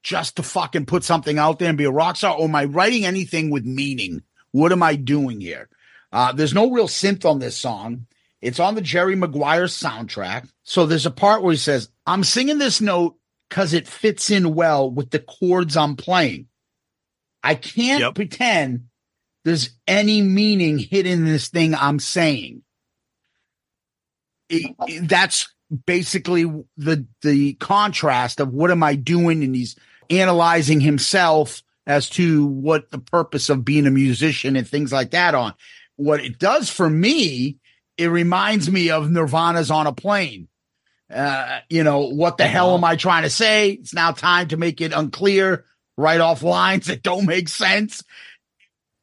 just 0.03 0.37
to 0.37 0.43
fucking 0.43 0.87
put 0.87 1.05
something 1.05 1.39
out 1.39 1.59
there 1.59 1.69
and 1.69 1.79
be 1.79 1.85
a 1.85 1.91
rock 1.91 2.17
star, 2.17 2.35
or 2.35 2.45
am 2.45 2.55
I 2.55 2.65
writing 2.65 3.05
anything 3.05 3.51
with 3.51 3.65
meaning? 3.65 4.23
What 4.53 4.73
am 4.73 4.83
I 4.83 4.97
doing 4.97 5.41
here? 5.41 5.69
Uh, 6.13 6.33
there's 6.33 6.55
no 6.55 6.71
real 6.71 6.89
synth 6.89 7.25
on 7.25 7.39
this 7.39 7.57
song. 7.57 8.07
It's 8.41 8.61
on 8.61 8.75
the 8.75 8.81
Jerry 8.81 9.17
Maguire 9.17 9.65
soundtrack. 9.65 10.49
So 10.63 10.87
there's 10.87 11.07
a 11.07 11.11
part 11.11 11.43
where 11.43 11.53
he 11.53 11.59
says, 11.59 11.91
I'm 12.07 12.25
singing 12.25 12.59
this 12.59 12.81
note 12.81 13.17
because 13.51 13.75
it 13.75 13.87
fits 13.89 14.31
in 14.31 14.55
well 14.55 14.91
with 14.91 15.11
the 15.11 15.19
chords 15.19 15.77
I'm 15.77 15.97
playing. 15.97 16.47
I 17.43 17.55
can't 17.57 18.01
Yep. 18.01 18.15
pretend 18.15 18.85
there's 19.45 19.71
any 19.87 20.23
meaning 20.23 20.79
hidden 20.79 21.13
in 21.13 21.25
this 21.25 21.49
thing 21.49 21.75
I'm 21.75 21.99
saying. 21.99 22.63
It- 24.49 24.75
it- 24.89 25.09
that's 25.09 25.49
basically 25.87 26.45
the 26.77 27.07
the 27.23 27.55
contrast 27.55 28.41
of 28.41 28.49
what 28.53 28.71
am 28.73 28.83
I 28.83 28.97
doing 28.97 29.45
and 29.45 29.55
he's 29.55 29.77
analyzing 30.11 30.81
himself 30.81 31.63
as 31.87 32.09
to 32.11 32.45
what 32.47 32.91
the 32.91 32.99
purpose 32.99 33.49
of 33.49 33.65
being 33.65 33.87
a 33.87 33.91
musician 33.91 34.57
and 34.57 34.67
things 34.69 34.91
like 34.93 35.13
that 35.13 35.35
on 35.37 35.55
what 35.97 36.25
it 36.25 36.39
does 36.41 36.69
for 36.69 36.91
me 36.91 37.59
it 37.97 38.07
reminds 38.09 38.69
me 38.71 38.91
of 38.91 39.11
nirvana's 39.11 39.71
on 39.71 39.87
a 39.87 39.93
plain 39.93 40.49
uh 41.13 41.61
you 41.69 41.83
know 41.85 42.01
what 42.09 42.37
the 42.37 42.47
hell 42.47 42.75
am 42.75 42.85
i 42.85 42.97
trying 42.97 43.23
to 43.25 43.31
say? 43.31 43.71
It's 43.71 43.95
now 43.95 44.13
time 44.13 44.49
to 44.49 44.57
make 44.57 44.81
it 44.81 44.93
unclear 44.93 45.65
write 45.97 46.21
off 46.21 46.43
lines 46.43 46.87
that 46.89 47.03
don't 47.03 47.27
make 47.27 47.49
sense. 47.49 48.03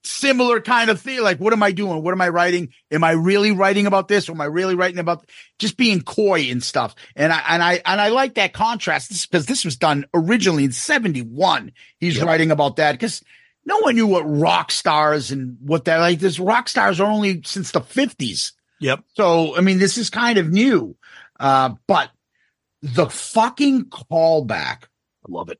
Similar 0.03 0.61
kind 0.61 0.89
of 0.89 1.01
thing 1.01 1.21
like 1.21 1.37
what 1.39 1.51
am 1.51 1.61
i 1.61 1.73
doing? 1.73 2.01
What 2.01 2.13
am 2.13 2.21
i 2.21 2.29
writing? 2.29 2.69
Am 2.91 3.03
i 3.03 3.11
really 3.11 3.51
writing 3.51 3.87
about 3.87 4.07
this? 4.07 4.29
Or 4.29 4.31
am 4.31 4.39
i 4.41 4.45
really 4.45 4.73
writing 4.75 4.99
about 4.99 5.29
just 5.59 5.75
being 5.75 6.01
coy 6.01 6.43
and 6.49 6.63
stuff. 6.63 6.95
And 7.15 7.33
i 7.33 7.41
and 7.49 7.61
i 7.61 7.81
and 7.85 7.99
i 7.99 8.07
like 8.07 8.35
that 8.35 8.53
contrast 8.53 9.29
because 9.29 9.45
this 9.47 9.65
was 9.65 9.75
done 9.75 10.05
originally 10.13 10.63
in 10.63 10.71
71 10.71 11.73
he's 11.99 12.17
Yep. 12.17 12.25
writing 12.25 12.51
about 12.51 12.77
that 12.77 12.93
because 12.93 13.21
no 13.65 13.79
one 13.79 13.95
knew 13.95 14.07
what 14.07 14.23
rock 14.23 14.71
stars 14.71 15.29
and 15.31 15.57
what 15.59 15.83
that 15.85 15.97
like 15.97 16.19
this 16.19 16.39
rock 16.39 16.69
stars 16.69 17.01
are 17.01 17.11
only 17.11 17.41
since 17.43 17.71
the 17.71 17.81
50s 17.81 18.53
Yep. 18.79 19.03
so, 19.15 19.57
I 19.57 19.61
mean, 19.61 19.79
this 19.79 19.97
is 19.97 20.09
kind 20.11 20.37
of 20.37 20.51
new. 20.51 20.95
Uh, 21.39 21.75
but 21.87 22.11
the 22.81 23.09
fucking 23.09 23.85
callback, 23.85 24.83
I 24.83 25.29
love 25.29 25.49
it. 25.49 25.59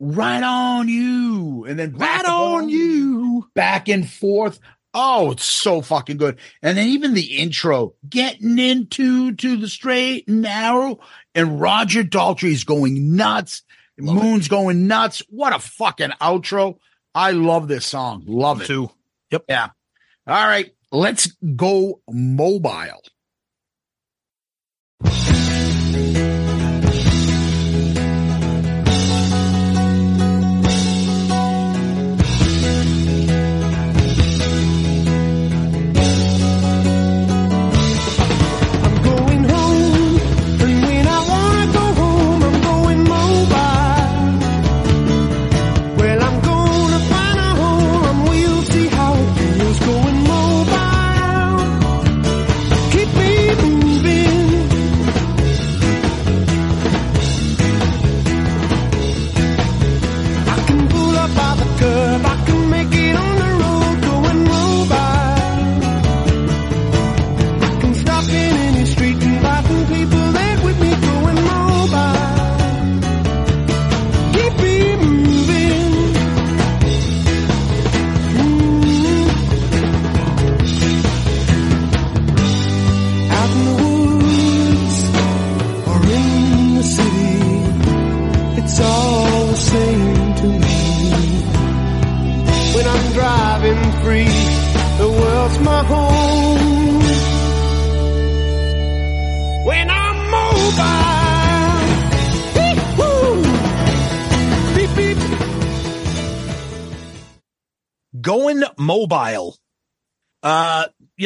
right 0.00 0.42
on 0.42 0.88
you, 0.88 1.64
and 1.64 1.78
then 1.78 1.92
Right 1.96 2.24
on 2.24 2.68
you. 2.68 3.48
back 3.54 3.88
and 3.88 4.08
forth. 4.08 4.60
Oh, 4.94 5.32
it's 5.32 5.44
so 5.44 5.82
fucking 5.82 6.16
good. 6.16 6.38
And 6.62 6.76
then 6.78 6.88
even 6.88 7.14
the 7.14 7.36
intro, 7.38 7.94
getting 8.08 8.58
into 8.58 9.32
to 9.34 9.56
the 9.56 9.68
straight 9.68 10.26
and 10.28 10.42
narrow, 10.42 11.00
and 11.34 11.60
Roger 11.60 12.02
Daltrey's 12.02 12.64
going 12.64 13.14
nuts. 13.16 13.62
Love 14.00 14.16
it. 14.16 14.20
Moon's 14.22 14.48
going 14.48 14.86
nuts. 14.86 15.22
What 15.28 15.54
a 15.54 15.58
fucking 15.58 16.10
outro. 16.20 16.78
I 17.14 17.32
love 17.32 17.68
this 17.68 17.84
song. 17.86 18.24
Love 18.26 18.62
it. 18.62 18.66
Too. 18.66 18.90
Yep. 19.30 19.44
Yeah. 19.48 19.68
All 20.26 20.46
right. 20.46 20.72
Let's 20.92 21.26
go 21.56 22.00
mobile. 22.08 23.02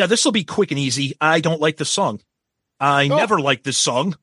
Yeah, 0.02 0.06
this 0.08 0.24
will 0.24 0.32
be 0.32 0.42
quick 0.42 0.72
and 0.72 0.80
easy. 0.80 1.14
I 1.20 1.38
don't 1.38 1.60
like 1.60 1.76
the 1.76 1.84
song. 1.84 2.18
I 2.80 3.04
Oh. 3.04 3.16
never 3.16 3.40
liked 3.40 3.62
this 3.62 3.78
song. 3.78 4.16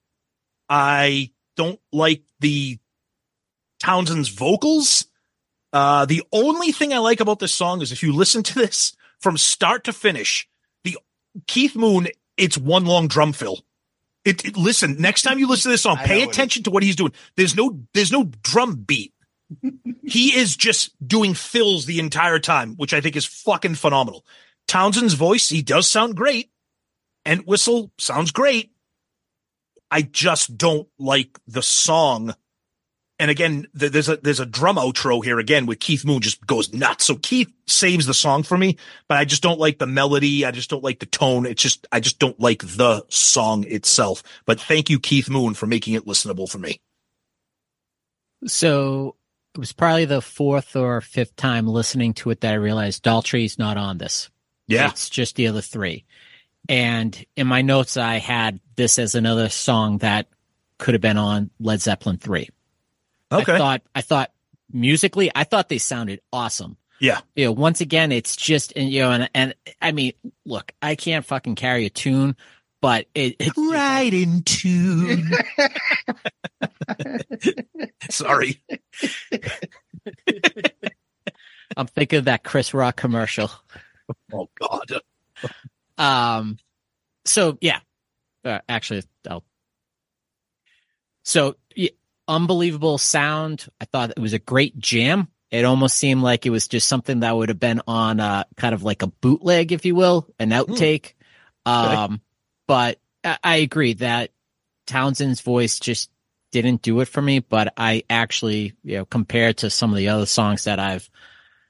I 0.68 1.32
don't 1.56 1.80
like 1.94 2.24
the 2.42 2.80
Townshend's 3.82 4.28
vocals. 4.28 5.06
Uh 5.72 6.04
the 6.06 6.22
only 6.34 6.74
thing 6.74 6.92
I 6.94 6.98
like 6.98 7.22
about 7.22 7.40
this 7.40 7.54
song 7.54 7.82
is 7.82 7.94
if 7.94 8.04
you 8.04 8.12
listen 8.12 8.44
to 8.44 8.56
this 8.56 8.94
from 9.22 9.38
start 9.38 9.86
to 9.86 9.94
finish, 9.94 10.50
the 10.84 10.98
Keith 11.48 11.78
Moon, 11.78 12.10
it's 12.36 12.58
one 12.58 12.84
long 12.86 13.08
drum 13.08 13.32
fill. 13.32 13.64
It, 14.26 14.44
it- 14.44 14.58
listen, 14.58 14.98
next 15.00 15.22
time 15.22 15.40
you 15.40 15.48
listen 15.48 15.70
to 15.70 15.74
this 15.76 15.84
song, 15.84 15.96
pay 15.96 16.24
attention 16.24 16.64
to 16.64 16.72
what 16.72 16.84
he's 16.84 16.98
doing. 16.98 17.14
There's 17.38 17.56
no 17.56 17.80
there's 17.94 18.12
no 18.12 18.26
drum 18.44 18.76
beat. 18.76 19.14
he 20.04 20.36
is 20.36 20.58
just 20.58 20.92
doing 21.08 21.34
fills 21.36 21.86
the 21.86 22.00
entire 22.00 22.40
time, 22.40 22.76
which 22.76 22.94
I 22.94 23.00
think 23.00 23.16
is 23.16 23.24
fucking 23.26 23.76
phenomenal. 23.76 24.26
Townshend's 24.70 25.16
voice, 25.16 25.50
he 25.50 25.62
does 25.62 25.90
sound 25.90 26.16
great. 26.16 26.52
Entwistle 27.26 27.92
sounds 27.98 28.32
great. 28.32 28.72
I 29.92 30.04
just 30.04 30.58
don't 30.58 30.88
like 31.00 31.40
the 31.48 31.64
song. 31.64 32.36
And 33.18 33.30
again, 33.30 33.68
th- 33.78 33.92
there's 33.92 34.08
a 34.08 34.18
there's 34.18 34.40
a 34.40 34.46
drum 34.46 34.78
outro 34.78 35.24
here 35.24 35.40
again 35.40 35.66
with 35.66 35.80
Keith 35.80 36.06
Moon 36.06 36.22
just 36.22 36.46
goes 36.46 36.72
nuts. 36.72 37.06
So 37.06 37.16
Keith 37.16 37.52
saves 37.68 38.06
the 38.06 38.14
song 38.14 38.44
for 38.44 38.58
me, 38.58 38.78
but 39.08 39.18
I 39.18 39.26
just 39.26 39.44
don't 39.44 39.60
like 39.60 39.80
the 39.80 39.88
melody. 39.88 40.46
I 40.46 40.52
just 40.52 40.70
don't 40.70 40.84
like 40.84 41.00
the 41.00 41.06
tone. 41.06 41.46
It's 41.46 41.62
just 41.62 41.86
I 41.92 42.00
just 42.00 42.20
don't 42.20 42.40
like 42.40 42.62
the 42.62 43.04
song 43.10 43.66
itself. 43.66 44.24
But 44.46 44.62
thank 44.62 44.90
you, 44.90 45.00
Keith 45.00 45.30
Moon, 45.30 45.56
for 45.56 45.66
making 45.66 45.96
it 45.96 46.06
listenable 46.06 46.50
for 46.50 46.60
me. 46.60 46.80
So 48.46 49.16
it 49.56 49.60
was 49.60 49.74
probably 49.74 50.06
the 50.06 50.22
fourth 50.22 50.76
or 50.76 51.02
fifth 51.02 51.36
time 51.36 51.68
listening 51.68 52.14
to 52.16 52.30
it 52.30 52.42
that 52.42 52.54
I 52.54 52.58
realized 52.58 53.04
Daltrey's 53.04 53.60
not 53.60 53.76
on 53.76 53.98
this. 53.98 54.30
Yeah. 54.70 54.90
It's 54.90 55.10
just 55.10 55.36
the 55.36 55.48
other 55.48 55.62
three. 55.62 56.06
And 56.70 57.26
in 57.36 57.48
my 57.48 57.64
notes, 57.64 57.98
I 57.98 58.18
had 58.18 58.60
this 58.76 59.00
as 59.00 59.16
another 59.16 59.50
song 59.50 59.98
that 60.00 60.28
could 60.78 60.94
have 60.94 61.02
been 61.02 61.18
on 61.18 61.50
Led 61.60 61.82
Zeppelin 61.82 62.18
3. 62.18 62.50
Okay. 63.32 63.54
I 63.54 63.58
thought, 63.58 63.82
I 63.96 64.02
thought 64.02 64.32
musically, 64.72 65.32
I 65.34 65.44
thought 65.44 65.70
they 65.70 65.80
sounded 65.80 66.22
awesome. 66.32 66.78
Yeah. 67.00 67.22
You 67.36 67.46
know, 67.46 67.52
once 67.54 67.82
again, 67.82 68.12
it's 68.12 68.36
just, 68.36 68.74
and, 68.76 68.90
you 68.90 69.02
know, 69.02 69.12
and, 69.12 69.30
and 69.34 69.56
I 69.82 69.92
mean, 69.92 70.14
look, 70.46 70.72
I 70.82 70.96
can't 70.96 71.26
fucking 71.26 71.56
carry 71.56 71.86
a 71.86 71.90
tune, 71.90 72.36
but 72.82 73.08
it, 73.16 73.38
it's 73.40 73.58
right 73.58 74.14
in 74.14 74.44
tune. 74.44 75.32
Sorry. 78.12 78.62
I'm 81.76 81.88
thinking 81.88 82.20
of 82.20 82.26
that 82.26 82.44
Chris 82.44 82.74
Rock 82.74 82.98
commercial. 82.98 83.50
Oh 84.34 84.50
God. 84.60 85.02
Um, 85.98 86.58
so 87.26 87.58
yeah, 87.62 87.80
uh, 88.44 88.60
actually, 88.68 89.04
I'll. 89.30 89.44
So 91.24 91.56
yeah, 91.76 91.90
unbelievable 92.28 92.98
sound. 92.98 93.68
I 93.80 93.86
thought 93.86 94.12
it 94.12 94.20
was 94.20 94.34
a 94.34 94.40
great 94.40 94.78
jam. 94.80 95.28
It 95.52 95.66
almost 95.66 95.98
seemed 95.98 96.22
like 96.22 96.46
it 96.46 96.52
was 96.52 96.68
just 96.68 96.88
something 96.88 97.22
that 97.22 97.36
would 97.36 97.50
have 97.50 97.60
been 97.60 97.82
on 97.88 98.20
uh 98.20 98.44
kind 98.56 98.74
of 98.74 98.84
like 98.84 99.02
a 99.02 99.08
bootleg, 99.08 99.72
if 99.72 99.86
you 99.86 99.96
will, 99.96 100.28
an 100.40 100.52
outtake. 100.52 101.14
Um, 101.66 102.22
but 102.68 103.00
I, 103.24 103.38
I 103.44 103.56
agree 103.58 103.94
that 103.94 104.32
Townshend's 104.88 105.42
voice 105.42 105.80
just 105.80 106.10
didn't 106.52 106.82
do 106.82 107.00
it 107.02 107.08
for 107.08 107.22
me. 107.22 107.40
But 107.40 107.74
I 107.78 108.04
actually, 108.10 108.74
you 108.84 108.98
know, 108.98 109.06
compared 109.06 109.58
to 109.58 109.70
some 109.70 109.92
of 109.92 109.98
the 109.98 110.10
other 110.10 110.26
songs 110.26 110.64
that 110.64 110.80
I've 110.80 111.10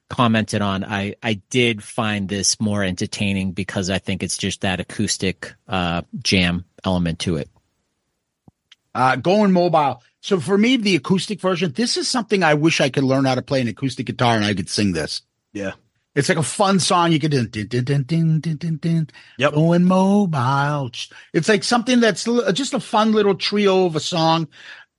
commented 0.09 0.61
on, 0.61 0.83
I 0.83 1.15
I 1.23 1.41
did 1.49 1.83
find 1.83 2.27
this 2.27 2.59
more 2.59 2.83
entertaining 2.83 3.53
because 3.53 3.89
I 3.89 3.99
think 3.99 4.23
it's 4.23 4.37
just 4.37 4.61
that 4.61 4.79
acoustic 4.79 5.53
uh 5.67 6.01
jam 6.21 6.65
element 6.83 7.19
to 7.19 7.37
it. 7.37 7.49
Uh, 8.95 9.15
going 9.15 9.51
mobile. 9.51 10.01
So 10.21 10.39
for 10.39 10.57
me, 10.57 10.75
the 10.75 10.95
acoustic 10.95 11.39
version, 11.39 11.71
this 11.71 11.95
is 11.95 12.07
something 12.07 12.43
I 12.43 12.55
wish 12.55 12.81
I 12.81 12.89
could 12.89 13.03
learn 13.03 13.25
how 13.25 13.35
to 13.35 13.41
play 13.41 13.61
an 13.61 13.67
acoustic 13.67 14.07
guitar 14.07 14.35
and 14.35 14.43
I 14.43 14.53
could 14.53 14.67
sing 14.67 14.91
this. 14.93 15.21
Yeah. 15.53 15.73
It's 16.15 16.27
like 16.27 16.39
a 16.39 16.43
fun 16.43 16.79
song. 16.79 17.11
You 17.11 17.19
could 17.19 17.31
do 17.31 17.45
dun, 17.45 17.67
dun, 17.67 17.83
dun, 17.83 18.03
dun, 18.03 18.39
dun, 18.39 18.57
dun, 18.57 18.77
dun. 18.77 19.07
Yep. 19.37 19.53
Going 19.53 19.85
mobile. 19.85 20.91
It's 21.33 21.47
like 21.47 21.63
something 21.63 21.99
that's 21.99 22.25
just 22.51 22.73
a 22.73 22.79
fun 22.79 23.13
little 23.13 23.35
trio 23.35 23.85
of 23.85 23.95
a 23.95 24.01
song. 24.01 24.47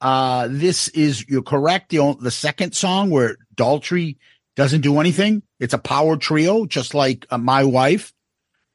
Uh, 0.01 0.49
this 0.49 0.89
is, 0.89 1.29
you're 1.29 1.43
correct. 1.43 1.91
The, 1.91 2.17
the 2.19 2.31
second 2.31 2.75
song 2.75 3.11
where 3.11 3.37
Daltrey 3.57 4.17
doesn't 4.61 4.83
do 4.83 5.01
anything. 5.01 5.43
It's 5.59 5.73
a 5.73 5.79
power 5.79 6.19
trio, 6.19 6.67
just 6.67 6.93
like 6.93 7.27
uh, 7.31 7.39
my 7.39 7.65
wife. 7.65 8.13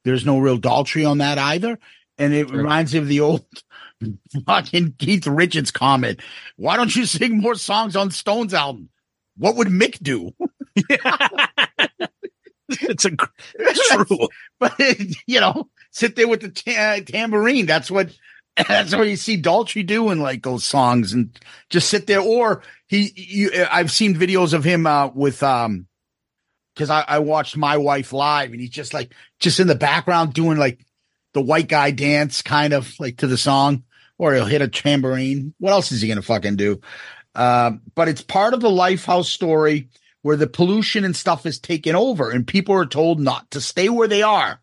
There's 0.03 0.25
no 0.25 0.39
real 0.39 0.57
Daltrey 0.57 1.07
on 1.07 1.19
that 1.19 1.37
either. 1.37 1.77
And 2.17 2.33
it 2.33 2.49
reminds 2.49 2.93
me 2.93 2.99
of 2.99 3.07
the 3.07 3.19
old 3.19 3.45
fucking 4.47 4.95
Keith 4.97 5.27
Richards 5.27 5.69
comment. 5.69 6.21
Why 6.55 6.75
don't 6.75 6.95
you 6.95 7.05
sing 7.05 7.39
more 7.39 7.53
songs 7.53 7.95
on 7.95 8.09
Stone's 8.09 8.55
album? 8.55 8.89
What 9.37 9.57
would 9.57 9.67
Mick 9.67 9.99
do? 10.01 10.33
It's 12.67 13.05
a 13.05 13.11
it's 13.59 13.89
true. 14.07 14.27
but 14.59 14.73
you 15.27 15.39
know, 15.39 15.69
sit 15.91 16.15
there 16.15 16.27
with 16.27 16.41
the 16.41 16.49
ta- 16.49 17.01
tambourine. 17.05 17.67
That's 17.67 17.91
what 17.91 18.09
that's 18.67 18.95
what 18.95 19.07
you 19.07 19.17
see 19.17 19.41
Daltrey 19.41 19.85
doing, 19.85 20.21
like 20.21 20.43
those 20.43 20.63
songs, 20.63 21.11
and 21.13 21.37
just 21.69 21.89
sit 21.89 22.07
there. 22.07 22.21
Or 22.21 22.63
he, 22.87 23.11
you, 23.15 23.65
I've 23.69 23.91
seen 23.91 24.15
videos 24.15 24.53
of 24.53 24.63
him 24.63 24.87
uh, 24.87 25.07
with 25.07 25.43
um, 25.43 25.87
because 26.73 26.89
I, 26.89 27.03
I 27.07 27.19
watched 27.19 27.57
my 27.57 27.77
wife 27.77 28.13
live, 28.13 28.51
and 28.51 28.61
he's 28.61 28.69
just 28.69 28.93
like 28.93 29.13
just 29.39 29.59
in 29.59 29.67
the 29.67 29.75
background 29.75 30.33
doing 30.33 30.57
like 30.57 30.85
the 31.33 31.41
white 31.41 31.67
guy 31.67 31.91
dance, 31.91 32.41
kind 32.41 32.73
of 32.73 32.97
like 32.97 33.17
to 33.17 33.27
the 33.27 33.37
song, 33.37 33.83
or 34.17 34.33
he'll 34.33 34.45
hit 34.45 34.61
a 34.61 34.69
tambourine. 34.69 35.53
What 35.59 35.71
else 35.71 35.91
is 35.91 36.01
he 36.01 36.07
gonna 36.07 36.21
fucking 36.21 36.55
do? 36.55 36.79
Um, 37.35 37.81
but 37.93 38.07
it's 38.07 38.21
part 38.21 38.53
of 38.53 38.61
the 38.61 38.69
Lifehouse 38.69 39.25
story 39.25 39.89
where 40.21 40.37
the 40.37 40.47
pollution 40.47 41.03
and 41.03 41.15
stuff 41.15 41.45
is 41.45 41.59
taken 41.59 41.93
over, 41.93 42.31
and 42.31 42.47
people 42.47 42.73
are 42.73 42.85
told 42.85 43.19
not 43.19 43.51
to 43.51 43.59
stay 43.59 43.89
where 43.89 44.07
they 44.07 44.23
are. 44.23 44.61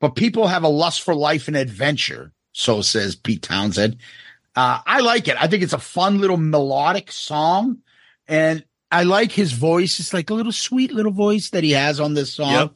But 0.00 0.16
people 0.16 0.46
have 0.46 0.62
a 0.62 0.68
lust 0.68 1.02
for 1.02 1.14
life 1.14 1.48
and 1.48 1.56
adventure, 1.56 2.32
so 2.54 2.80
says 2.80 3.14
Pete 3.16 3.42
Townshend. 3.42 3.98
Uh, 4.56 4.78
I 4.86 5.00
like 5.00 5.28
it. 5.28 5.36
I 5.38 5.48
think 5.48 5.62
it's 5.62 5.72
a 5.72 5.78
fun 5.78 6.20
little 6.20 6.36
melodic 6.38 7.10
song, 7.12 7.78
and 8.26 8.64
I 8.90 9.02
like 9.02 9.32
his 9.32 9.52
voice. 9.52 9.98
It's 9.98 10.14
like 10.14 10.30
a 10.30 10.34
little 10.34 10.52
sweet 10.52 10.92
little 10.92 11.12
voice 11.12 11.50
that 11.50 11.64
he 11.64 11.72
has 11.72 11.98
on 12.00 12.14
this 12.14 12.32
song. 12.32 12.52
Yep. 12.52 12.72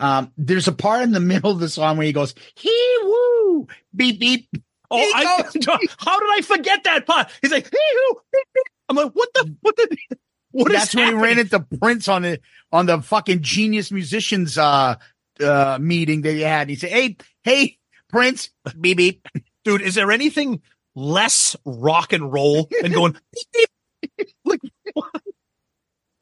Um, 0.00 0.32
there's 0.36 0.66
a 0.66 0.72
part 0.72 1.02
in 1.02 1.12
the 1.12 1.20
middle 1.32 1.52
of 1.52 1.60
the 1.60 1.68
song 1.68 1.96
where 1.96 2.06
he 2.06 2.12
goes, 2.12 2.34
"Hee 2.56 2.98
woo, 3.04 3.68
beep 3.94 4.18
beep." 4.20 4.48
Oh, 4.90 4.98
He 4.98 5.12
I, 5.14 5.22
goes- 5.22 5.64
how 5.98 6.18
did 6.18 6.28
I 6.36 6.40
forget 6.42 6.82
that 6.84 7.06
part? 7.06 7.30
He's 7.40 7.52
like, 7.52 7.64
"Hee-hoo, 7.70 8.20
beep, 8.32 8.46
beep." 8.52 8.64
I'm 8.88 8.96
like, 8.96 9.12
what 9.12 9.28
the, 9.34 9.54
what 9.60 9.76
the, 9.76 9.96
what 10.50 10.72
is 10.72 10.78
That's 10.78 10.94
when 10.96 11.06
he 11.06 11.12
ran 11.14 11.38
into 11.38 11.60
Prince 11.60 12.08
on 12.08 12.22
the 12.22 12.40
on 12.72 12.86
the 12.86 13.00
fucking 13.00 13.42
genius 13.42 13.92
musicians 13.92 14.58
uh 14.58 14.96
uh 15.40 15.78
meeting 15.80 16.22
that 16.22 16.32
he 16.32 16.40
had. 16.40 16.68
He 16.68 16.74
said, 16.74 16.90
"Hey, 16.90 17.16
hey, 17.44 17.78
Prince, 18.10 18.50
beep 18.80 18.96
beep." 18.96 19.26
dude. 19.64 19.82
Is 19.82 19.94
there 19.94 20.10
anything 20.10 20.62
less 20.94 21.56
rock 21.64 22.12
and 22.12 22.32
roll 22.32 22.68
than 22.82 22.92
going? 22.92 23.12
beep, 23.52 23.70
beep? 24.16 24.28
Like, 24.44 24.60
what? 24.94 25.22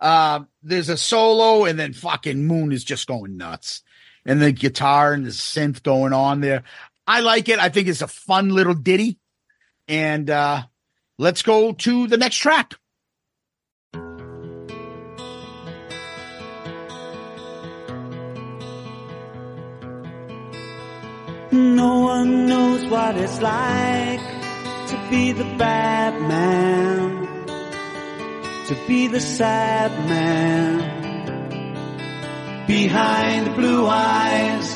Uh, 0.01 0.41
there's 0.63 0.89
a 0.89 0.97
solo, 0.97 1.65
and 1.65 1.79
then 1.79 1.93
fucking 1.93 2.47
Moon 2.47 2.73
is 2.73 2.85
just 2.85 3.09
going 3.09 3.37
nuts, 3.37 3.83
and 4.25 4.41
the 4.41 4.53
guitar 4.53 5.13
and 5.13 5.25
the 5.25 5.31
synth 5.31 5.83
going 5.83 6.13
on 6.13 6.41
there. 6.41 6.63
I 7.07 7.21
like 7.21 7.49
it. 7.49 7.59
I 7.59 7.69
think 7.69 7.89
it's 7.89 8.03
a 8.03 8.09
fun 8.09 8.51
little 8.51 8.75
ditty, 8.75 9.19
and 9.89 10.29
uh 10.29 10.63
let's 11.19 11.43
go 11.43 11.73
to 11.73 12.07
the 12.07 12.17
next 12.17 12.37
track. 12.37 12.75
No 21.79 21.93
one 22.01 22.47
knows 22.47 22.85
what 22.87 23.17
it's 23.17 23.41
like 23.41 24.21
to 24.91 24.97
be 25.11 25.31
the 25.31 25.45
bad 25.65 26.13
man, 26.35 27.27
to 28.67 28.75
be 28.89 29.07
the 29.07 29.21
sad 29.21 29.93
man 30.09 30.75
behind 32.67 33.47
the 33.47 33.51
blue 33.51 33.87
eyes. 33.87 34.69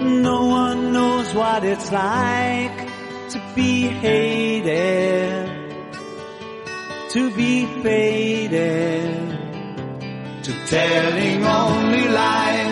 No 0.00 0.46
one 0.46 0.92
knows 0.92 1.34
what 1.34 1.64
it's 1.64 1.90
like 1.90 2.78
to 3.30 3.38
be 3.56 3.88
hated, 4.06 5.48
to 7.10 7.30
be 7.34 7.66
faded, 7.82 9.14
to 10.44 10.52
telling 10.66 11.44
only 11.44 12.06
lies. 12.08 12.71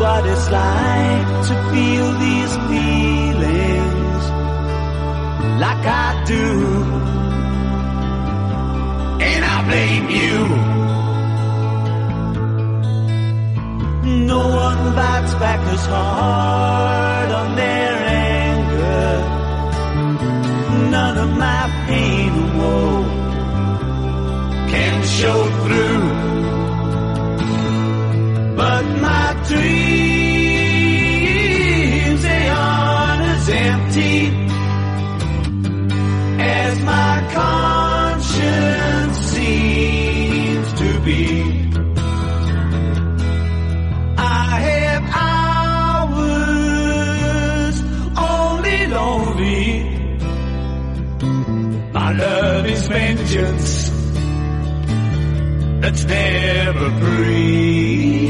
What 0.00 0.24
it's 0.32 0.48
like 0.50 1.26
to 1.48 1.54
feel 1.72 2.08
these 2.24 2.54
feelings 2.70 4.24
like 5.64 5.84
I 6.06 6.24
do. 6.34 6.46
And 9.28 9.42
I 9.54 9.56
blame 9.68 10.06
you. 10.20 10.36
No 14.32 14.42
one 14.64 14.82
bites 14.98 15.34
back 15.34 15.60
as 15.74 15.84
hard 15.94 17.30
on 17.40 17.48
their 17.56 17.94
anger. 18.30 19.12
None 20.96 21.16
of 21.24 21.30
my 21.46 21.62
pain 21.88 22.30
or 22.42 22.50
woe 22.58 23.04
can 24.72 24.96
show 25.18 25.40
through. 25.62 26.04
But 28.56 28.84
my 29.06 29.26
dreams, 29.48 29.89
patience 53.40 53.90
that's 55.80 56.04
never 56.04 56.90
free. 57.00 58.28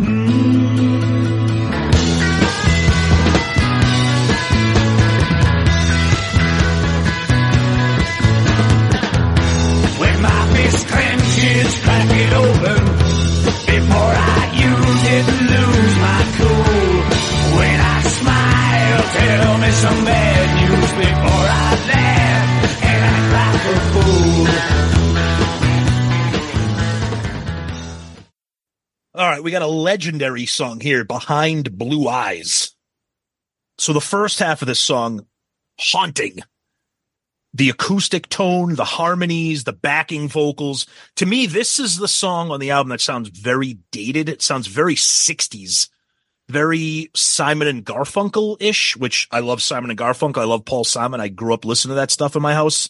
Mm. 0.00 0.34
is 11.46 11.78
crack 11.82 12.08
it 12.10 12.32
open 12.32 12.84
before 13.66 14.14
I 14.16 14.50
use 14.70 15.02
it 15.16 15.26
lose 15.52 15.96
my 16.06 16.20
cool. 16.38 17.02
When 17.58 17.78
I 17.80 18.02
smile, 18.18 19.02
tell 19.14 19.58
me 19.58 19.70
somebody. 19.70 20.23
All 29.16 29.30
right, 29.30 29.44
we 29.44 29.52
got 29.52 29.62
a 29.62 29.68
legendary 29.68 30.44
song 30.44 30.80
here, 30.80 31.04
Behind 31.04 31.78
Blue 31.78 32.08
Eyes. 32.08 32.74
So 33.78 33.92
the 33.92 34.00
first 34.00 34.40
half 34.40 34.60
of 34.60 34.66
this 34.66 34.80
song, 34.80 35.26
haunting. 35.78 36.40
The 37.52 37.70
acoustic 37.70 38.28
tone, 38.28 38.74
the 38.74 38.84
harmonies, 38.84 39.62
the 39.62 39.72
backing 39.72 40.28
vocals. 40.28 40.86
To 41.14 41.26
me, 41.26 41.46
this 41.46 41.78
is 41.78 41.96
the 41.96 42.08
song 42.08 42.50
on 42.50 42.58
the 42.58 42.72
album 42.72 42.88
that 42.88 43.00
sounds 43.00 43.28
very 43.28 43.78
dated. 43.92 44.28
It 44.28 44.42
sounds 44.42 44.66
very 44.66 44.96
60s, 44.96 45.88
very 46.48 47.12
Simon 47.14 47.68
and 47.68 47.86
Garfunkel 47.86 48.56
ish, 48.58 48.96
which 48.96 49.28
I 49.30 49.38
love 49.38 49.62
Simon 49.62 49.90
and 49.90 49.98
Garfunkel. 49.98 50.38
I 50.38 50.44
love 50.44 50.64
Paul 50.64 50.82
Simon. 50.82 51.20
I 51.20 51.28
grew 51.28 51.54
up 51.54 51.64
listening 51.64 51.92
to 51.92 52.00
that 52.00 52.10
stuff 52.10 52.34
in 52.34 52.42
my 52.42 52.54
house. 52.54 52.88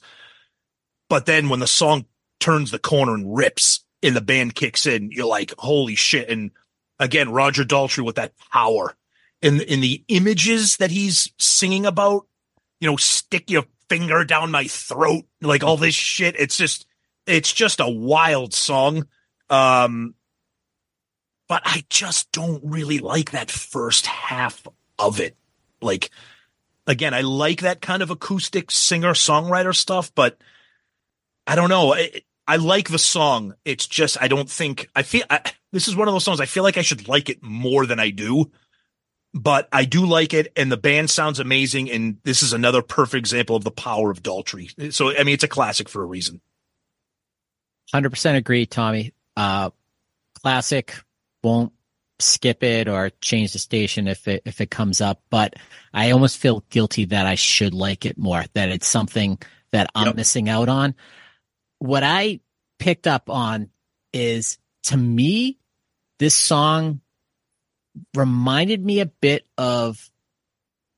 But 1.11 1.27
then 1.27 1.51
when 1.51 1.61
the 1.61 1.67
song 1.67 2.07
turns 2.41 2.71
the 2.71 2.79
corner 2.79 3.13
and 3.13 3.37
rips 3.37 3.84
and 4.05 4.17
the 4.17 4.21
band 4.21 4.55
kicks 4.55 4.87
in, 4.87 5.11
you're 5.11 5.27
like, 5.27 5.53
holy 5.59 5.95
shit. 5.95 6.29
And 6.29 6.51
again, 6.99 7.31
Roger 7.31 7.65
Daltrey 7.65 8.05
with 8.05 8.17
that 8.17 8.35
power 8.53 8.95
in, 9.41 9.61
in 9.61 9.81
the 9.81 10.05
images 10.09 10.77
that 10.77 10.91
he's 10.91 11.33
singing 11.39 11.87
about, 11.87 12.27
you 12.81 12.89
know, 12.89 12.97
stick 12.97 13.51
your 13.51 13.65
finger 13.89 14.25
down 14.25 14.51
my 14.51 14.65
throat, 14.65 15.25
like 15.41 15.65
all 15.65 15.77
this 15.77 15.95
shit. 15.95 16.37
It's 16.39 16.57
just, 16.57 16.87
it's 17.27 17.53
just 17.53 17.81
a 17.81 17.89
wild 17.89 18.53
song. 18.53 19.07
Um, 19.51 20.15
but 21.49 21.63
I 21.65 21.85
just 21.91 22.33
don't 22.33 22.63
really 22.65 22.99
like 22.99 23.33
that 23.33 23.51
first 23.51 24.07
half 24.07 24.67
of 24.99 25.21
it. 25.21 25.37
Like, 25.81 26.11
again, 26.87 27.15
I 27.15 27.21
like 27.21 27.61
that 27.61 27.81
kind 27.81 28.03
of 28.03 28.11
acoustic 28.11 28.71
singer 28.71 29.13
songwriter 29.13 29.75
stuff, 29.75 30.13
but 30.15 30.39
I 31.47 31.55
don't 31.55 31.69
know. 31.69 31.95
I, 31.95 32.23
I 32.47 32.57
like 32.57 32.89
the 32.91 32.99
song. 32.99 33.55
It's 33.65 33.87
just 33.87 34.21
I 34.21 34.29
don't 34.29 34.51
think 34.51 34.89
I 34.95 35.03
feel 35.03 35.25
I, 35.31 35.41
this 35.73 35.89
is 35.89 35.97
one 35.97 36.09
of 36.09 36.15
those 36.15 36.25
songs 36.25 36.41
I 36.41 36.47
feel 36.47 36.63
like 36.63 36.77
I 36.77 36.83
should 36.83 37.09
like 37.09 37.31
it 37.31 37.43
more 37.43 37.87
than 37.87 37.99
I 37.99 38.11
do. 38.11 38.51
But 39.37 39.69
I 39.73 39.85
do 39.85 40.07
like 40.07 40.33
it, 40.33 40.53
and 40.55 40.71
the 40.71 40.77
band 40.77 41.11
sounds 41.11 41.41
amazing. 41.41 41.91
And 41.91 42.19
this 42.23 42.41
is 42.43 42.53
another 42.53 42.83
perfect 42.83 43.19
example 43.19 43.57
of 43.57 43.65
the 43.65 43.73
power 43.73 44.11
of 44.13 44.23
Daltrey. 44.23 44.93
So 44.93 45.11
I 45.11 45.25
mean, 45.25 45.35
it's 45.35 45.43
a 45.43 45.49
classic 45.49 45.89
for 45.89 46.03
a 46.03 46.07
reason. 46.07 46.41
Hundred 47.93 48.11
percent 48.11 48.37
agree, 48.39 48.67
Tommy. 48.67 49.13
Uh, 49.37 49.71
classic. 50.43 50.95
Won't 51.43 51.73
skip 52.21 52.63
it 52.63 52.89
or 52.89 53.11
change 53.21 53.53
the 53.53 53.59
station 53.59 54.07
if 54.07 54.29
it 54.29 54.43
if 54.45 54.61
it 54.61 54.71
comes 54.71 55.01
up. 55.01 55.23
But 55.31 55.55
I 55.93 56.13
almost 56.13 56.39
feel 56.39 56.65
guilty 56.71 57.07
that 57.07 57.27
I 57.27 57.35
should 57.35 57.75
like 57.75 58.07
it 58.07 58.17
more. 58.17 58.45
That 58.55 58.69
it's 58.71 58.87
something 58.87 59.39
that 59.73 59.91
I'm 59.95 60.07
Yep. 60.09 60.17
missing 60.17 60.49
out 60.49 60.69
on. 60.69 60.95
What 61.85 62.03
I 62.03 62.41
picked 62.79 63.07
up 63.07 63.29
on 63.29 63.69
is 64.15 64.57
to 64.85 64.97
me, 64.97 65.59
this 66.19 66.35
song 66.35 67.03
reminded 68.15 68.83
me 68.83 69.01
a 69.01 69.07
bit 69.07 69.47
of 69.59 70.11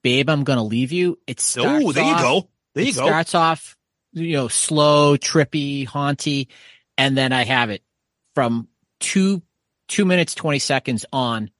Babe, 0.04 0.30
I'm 0.30 0.44
gonna 0.44 0.62
leave 0.62 0.92
you. 0.92 1.18
It 1.26 1.40
starts 1.40 1.84
Oh, 1.84 1.90
there 1.90 2.04
you 2.04 2.16
go. 2.16 2.48
There 2.76 2.84
you 2.84 2.90
it 2.90 2.94
go. 2.94 3.04
starts 3.04 3.34
off, 3.34 3.76
you 4.12 4.34
know, 4.34 4.46
slow, 4.46 5.16
trippy, 5.16 5.84
haunty, 5.84 6.50
and 6.96 7.18
then 7.18 7.32
I 7.32 7.42
have 7.42 7.70
it 7.70 7.82
from 8.36 8.68
two 9.00 9.42
two 9.88 10.04
minutes 10.04 10.36
twenty 10.36 10.60
seconds 10.60 11.04
on. 11.12 11.50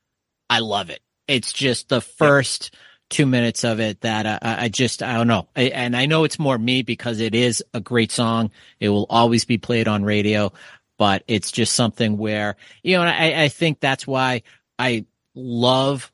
I 0.48 0.60
love 0.60 0.90
it. 0.90 1.00
It's 1.26 1.52
just 1.52 1.88
the 1.88 2.00
first 2.00 2.72
two 3.08 3.26
minutes 3.26 3.64
of 3.64 3.80
it 3.80 4.00
that 4.00 4.26
I, 4.26 4.38
I 4.42 4.64
I 4.64 4.68
just 4.68 5.02
I 5.02 5.14
don't 5.14 5.28
know, 5.28 5.48
I, 5.56 5.62
and 5.64 5.96
I 5.96 6.06
know 6.06 6.24
it's 6.24 6.38
more 6.38 6.58
me 6.58 6.82
because 6.82 7.20
it 7.20 7.34
is 7.34 7.62
a 7.74 7.80
great 7.80 8.12
song. 8.12 8.50
It 8.80 8.88
will 8.88 9.06
always 9.08 9.44
be 9.44 9.58
played 9.58 9.88
on 9.88 10.04
radio, 10.04 10.52
but 10.98 11.22
it's 11.28 11.52
just 11.52 11.74
something 11.74 12.18
where 12.18 12.56
you 12.82 12.96
know, 12.96 13.02
I, 13.02 13.44
I 13.44 13.48
think 13.48 13.80
that's 13.80 14.06
why 14.06 14.42
I 14.78 15.06
love 15.34 16.12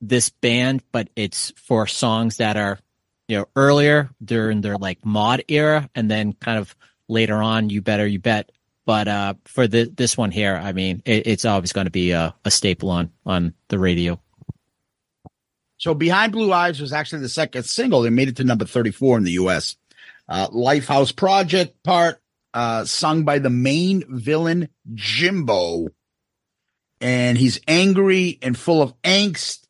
this 0.00 0.30
band, 0.30 0.82
but 0.92 1.08
it's 1.16 1.52
for 1.56 1.86
songs 1.86 2.36
that 2.38 2.56
are 2.56 2.78
you 3.28 3.38
know 3.38 3.46
earlier 3.56 4.10
during 4.22 4.60
their 4.60 4.76
like 4.76 5.04
mod 5.04 5.42
era 5.48 5.88
and 5.94 6.10
then 6.10 6.32
kind 6.34 6.58
of 6.58 6.74
later 7.08 7.42
on 7.42 7.70
you 7.70 7.82
better 7.82 8.06
you 8.06 8.18
bet. 8.18 8.50
But 8.84 9.06
uh 9.06 9.34
for 9.44 9.68
the, 9.68 9.84
this 9.84 10.18
one 10.18 10.32
here 10.32 10.56
i 10.56 10.72
mean 10.72 11.02
it, 11.04 11.28
it's 11.28 11.44
always 11.44 11.72
going 11.72 11.84
to 11.84 11.92
be 11.92 12.10
a, 12.10 12.34
a 12.44 12.50
staple 12.50 12.90
on 12.90 13.12
on 13.24 13.54
the 13.68 13.78
radio 13.78 14.18
So 15.82 15.94
Behind 15.94 16.30
Blue 16.30 16.52
Eyes 16.52 16.80
was 16.80 16.92
actually 16.92 17.22
the 17.22 17.28
second 17.28 17.64
single. 17.64 18.02
They 18.02 18.10
made 18.10 18.28
it 18.28 18.36
to 18.36 18.44
number 18.44 18.64
34 18.64 19.18
in 19.18 19.24
the 19.24 19.32
US. 19.32 19.74
Uh, 20.28 20.46
Lifehouse 20.46 21.14
Project 21.14 21.82
part, 21.82 22.22
uh, 22.54 22.84
sung 22.84 23.24
by 23.24 23.40
the 23.40 23.50
main 23.50 24.04
villain, 24.08 24.68
Jimbo. 24.94 25.88
And 27.00 27.36
he's 27.36 27.58
angry 27.66 28.38
and 28.42 28.56
full 28.56 28.80
of 28.80 28.94
angst. 29.02 29.66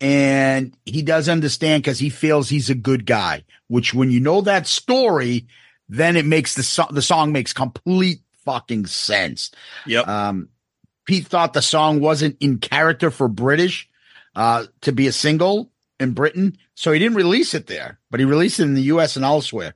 And 0.00 0.76
he 0.84 1.02
does 1.02 1.28
understand 1.28 1.84
because 1.84 2.00
he 2.00 2.10
feels 2.10 2.48
he's 2.48 2.68
a 2.68 2.74
good 2.74 3.06
guy, 3.06 3.44
which 3.68 3.94
when 3.94 4.10
you 4.10 4.18
know 4.18 4.40
that 4.40 4.66
story, 4.66 5.46
then 5.88 6.16
it 6.16 6.26
makes 6.26 6.56
the 6.56 6.64
song, 6.64 6.88
the 6.90 7.02
song 7.02 7.30
makes 7.30 7.52
complete 7.52 8.18
fucking 8.44 8.86
sense. 8.86 9.52
Yep. 9.86 10.08
Um, 10.08 10.48
Pete 11.04 11.28
thought 11.28 11.52
the 11.52 11.62
song 11.62 12.00
wasn't 12.00 12.36
in 12.40 12.58
character 12.58 13.12
for 13.12 13.28
British 13.28 13.88
uh, 14.36 14.66
to 14.82 14.92
be 14.92 15.06
a 15.08 15.12
single 15.12 15.72
in 15.98 16.12
Britain, 16.12 16.58
so 16.74 16.92
he 16.92 16.98
didn't 16.98 17.16
release 17.16 17.54
it 17.54 17.66
there, 17.66 17.98
but 18.10 18.20
he 18.20 18.26
released 18.26 18.60
it 18.60 18.64
in 18.64 18.74
the 18.74 18.82
U.S. 18.82 19.16
and 19.16 19.24
elsewhere. 19.24 19.74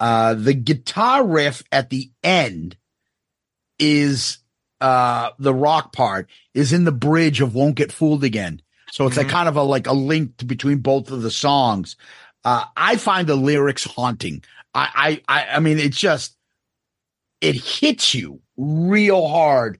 Uh, 0.00 0.34
the 0.34 0.54
guitar 0.54 1.24
riff 1.24 1.62
at 1.70 1.88
the 1.88 2.10
end 2.24 2.76
is 3.78 4.38
uh, 4.80 5.30
the 5.38 5.54
rock 5.54 5.92
part 5.92 6.28
is 6.52 6.72
in 6.72 6.84
the 6.84 6.92
bridge 6.92 7.40
of 7.40 7.54
"Won't 7.54 7.76
Get 7.76 7.92
Fooled 7.92 8.24
Again," 8.24 8.60
so 8.90 9.06
it's 9.06 9.16
like 9.16 9.28
kind 9.28 9.48
of 9.48 9.56
a 9.56 9.62
like 9.62 9.86
a 9.86 9.92
link 9.92 10.46
between 10.46 10.78
both 10.78 11.10
of 11.12 11.22
the 11.22 11.30
songs. 11.30 11.96
Uh, 12.44 12.64
I 12.76 12.96
find 12.96 13.28
the 13.28 13.36
lyrics 13.36 13.84
haunting. 13.84 14.42
I, 14.74 15.20
I, 15.28 15.42
I, 15.42 15.56
I 15.56 15.60
mean, 15.60 15.78
it's 15.78 15.96
just 15.96 16.36
it 17.40 17.54
hits 17.54 18.14
you 18.14 18.40
real 18.56 19.28
hard. 19.28 19.78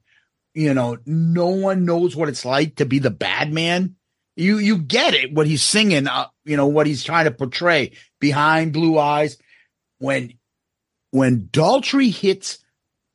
You 0.55 0.75
know, 0.75 0.99
no 1.07 1.49
one 1.49 1.85
knows 1.85 2.15
what 2.15 2.29
it's 2.29 2.45
like 2.45 2.77
to 2.77 2.87
be 2.87 3.01
the 3.01 3.11
bad 3.11 3.53
man. 3.53 3.97
You 4.37 4.59
you 4.59 4.79
get 4.79 5.15
it 5.15 5.33
what 5.33 5.47
he's 5.47 5.63
singing. 5.63 6.07
Uh, 6.09 6.27
you 6.45 6.57
know 6.57 6.67
what 6.67 6.87
he's 6.87 7.05
trying 7.05 7.27
to 7.27 7.31
portray 7.31 7.93
behind 8.21 8.73
blue 8.73 8.99
eyes. 8.99 9.37
When 9.99 10.35
when 11.11 11.49
Daltrey 11.53 12.11
hits, 12.11 12.59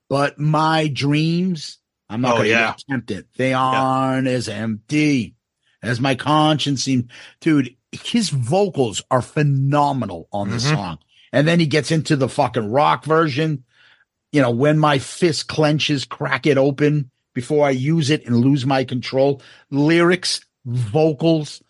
but 0.09 0.37
my 0.39 0.87
dreams, 0.87 1.79
I'm 2.09 2.21
not 2.21 2.33
Oh, 2.33 2.37
going 2.37 2.45
to 2.45 2.49
yeah. 2.51 2.73
attempt 2.75 3.09
it. 3.11 3.27
They 3.35 3.53
aren't 3.53 4.27
as 4.27 4.47
empty 4.47 5.35
as 5.81 5.99
my 5.99 6.13
conscience 6.15 6.83
seems. 6.83 7.05
Dude, 7.41 7.75
his 7.91 8.29
vocals 8.29 9.01
are 9.09 9.21
phenomenal 9.23 10.27
on 10.31 10.51
this 10.51 10.65
Mhm. 10.65 10.75
song. 10.75 10.99
And 11.33 11.47
then 11.47 11.59
he 11.59 11.65
gets 11.65 11.91
into 11.91 12.15
the 12.15 12.29
fucking 12.29 12.69
rock 12.71 13.03
version. 13.03 13.63
You 14.31 14.41
know, 14.41 14.51
when 14.51 14.77
my 14.77 14.99
fist 14.99 15.47
clenches, 15.47 16.05
crack 16.05 16.45
it 16.45 16.57
open 16.57 17.09
before 17.33 17.65
I 17.65 17.71
use 17.71 18.09
it 18.09 18.25
and 18.25 18.37
lose 18.37 18.65
my 18.65 18.83
control. 18.83 19.41
Lyrics, 19.71 20.41
vocals, 20.67 21.61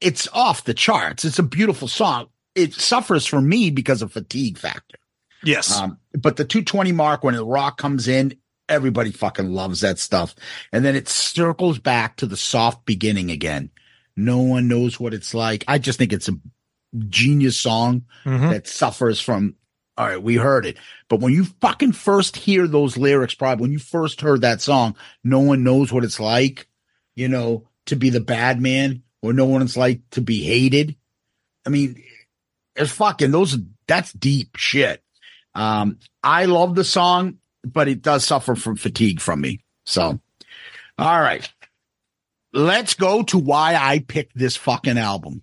it's 0.00 0.28
off 0.32 0.64
the 0.64 0.74
charts. 0.74 1.24
It's 1.24 1.38
a 1.38 1.42
beautiful 1.44 1.88
song. 1.88 2.28
It 2.54 2.74
suffers 2.74 3.26
for 3.26 3.40
me 3.40 3.70
because 3.70 4.02
of 4.02 4.12
fatigue 4.12 4.58
factor. 4.58 4.98
Yes. 5.42 5.76
Um, 5.76 5.98
but 6.12 6.36
the 6.36 6.44
220 6.44 6.92
mark 6.92 7.22
when 7.22 7.34
the 7.34 7.44
rock 7.44 7.76
comes 7.78 8.08
in, 8.08 8.36
everybody 8.68 9.10
fucking 9.12 9.50
loves 9.50 9.80
that 9.82 9.98
stuff. 9.98 10.34
And 10.72 10.84
then 10.84 10.96
it 10.96 11.08
circles 11.08 11.78
back 11.78 12.16
to 12.16 12.26
the 12.26 12.36
soft 12.36 12.86
beginning 12.86 13.30
again. 13.30 13.70
No 14.16 14.38
one 14.40 14.68
knows 14.68 14.98
what 14.98 15.12
it's 15.12 15.34
like. 15.34 15.64
I 15.68 15.78
just 15.78 15.98
think 15.98 16.12
it's 16.12 16.28
a 16.28 16.38
genius 17.08 17.60
song 17.60 18.04
Mhm. 18.24 18.50
that 18.50 18.66
suffers 18.68 19.20
from 19.20 19.56
all 19.96 20.08
right, 20.08 20.20
we 20.20 20.34
heard 20.34 20.66
it. 20.66 20.76
But 21.08 21.20
when 21.20 21.32
you 21.32 21.44
fucking 21.60 21.92
first 21.92 22.36
hear 22.36 22.66
those 22.66 22.96
lyrics, 22.96 23.34
probably 23.34 23.62
when 23.62 23.70
you 23.70 23.78
first 23.78 24.22
heard 24.22 24.40
that 24.40 24.60
song, 24.60 24.96
no 25.22 25.38
one 25.38 25.62
knows 25.62 25.92
what 25.92 26.02
it's 26.02 26.18
like, 26.18 26.66
you 27.14 27.28
know, 27.28 27.68
to 27.86 27.96
be 27.96 28.10
the 28.10 28.20
bad 28.20 28.60
man 28.60 29.02
or 29.22 29.32
no 29.32 29.46
one 29.46 29.62
it's 29.62 29.76
like 29.76 30.00
to 30.10 30.20
be 30.20 30.42
hated. 30.42 30.96
I 31.66 31.70
mean, 31.70 32.02
it's 32.76 32.92
fucking 32.92 33.30
those 33.30 33.56
that's 33.86 34.12
deep 34.12 34.56
shit. 34.56 35.02
Um, 35.54 35.98
I 36.22 36.46
love 36.46 36.74
the 36.74 36.84
song, 36.84 37.38
but 37.62 37.88
it 37.88 38.02
does 38.02 38.24
suffer 38.24 38.54
from 38.54 38.76
fatigue 38.76 39.20
from 39.20 39.40
me. 39.40 39.64
So, 39.84 40.20
all 40.98 41.20
right. 41.20 41.48
Let's 42.52 42.94
go 42.94 43.22
to 43.24 43.38
why 43.38 43.74
I 43.74 43.98
picked 43.98 44.36
this 44.36 44.56
fucking 44.56 44.98
album. 44.98 45.42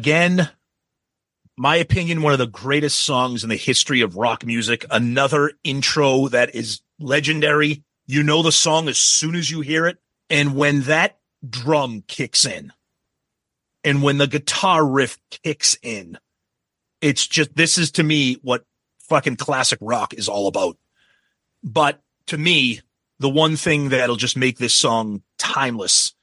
Again. 0.00 0.48
My 1.58 1.76
opinion, 1.76 2.22
one 2.22 2.32
of 2.32 2.38
the 2.38 2.46
greatest 2.46 3.02
songs 3.02 3.42
in 3.42 3.50
the 3.50 3.56
history 3.56 4.00
of 4.00 4.16
rock 4.16 4.46
music. 4.46 4.86
Another 4.90 5.52
intro 5.62 6.28
that 6.28 6.54
is 6.54 6.80
legendary. 6.98 7.84
You 8.06 8.22
know 8.22 8.42
the 8.42 8.50
song 8.50 8.88
as 8.88 8.96
soon 8.96 9.34
as 9.34 9.50
you 9.50 9.60
hear 9.60 9.86
it. 9.86 9.98
And 10.30 10.56
when 10.56 10.80
that 10.82 11.18
drum 11.46 12.02
kicks 12.08 12.46
in 12.46 12.72
and 13.84 14.02
when 14.02 14.16
the 14.16 14.26
guitar 14.26 14.86
riff 14.86 15.18
kicks 15.44 15.76
in, 15.82 16.16
it's 17.02 17.26
just, 17.26 17.54
this 17.54 17.76
is 17.76 17.90
to 17.92 18.02
me 18.02 18.38
what 18.40 18.64
fucking 19.00 19.36
classic 19.36 19.80
rock 19.82 20.14
is 20.14 20.30
all 20.30 20.46
about. 20.46 20.78
But 21.62 22.02
to 22.28 22.38
me, 22.38 22.80
the 23.18 23.28
one 23.28 23.56
thing 23.56 23.90
that'll 23.90 24.16
just 24.16 24.36
make 24.38 24.56
this 24.56 24.72
song 24.72 25.24
timeless 25.36 26.14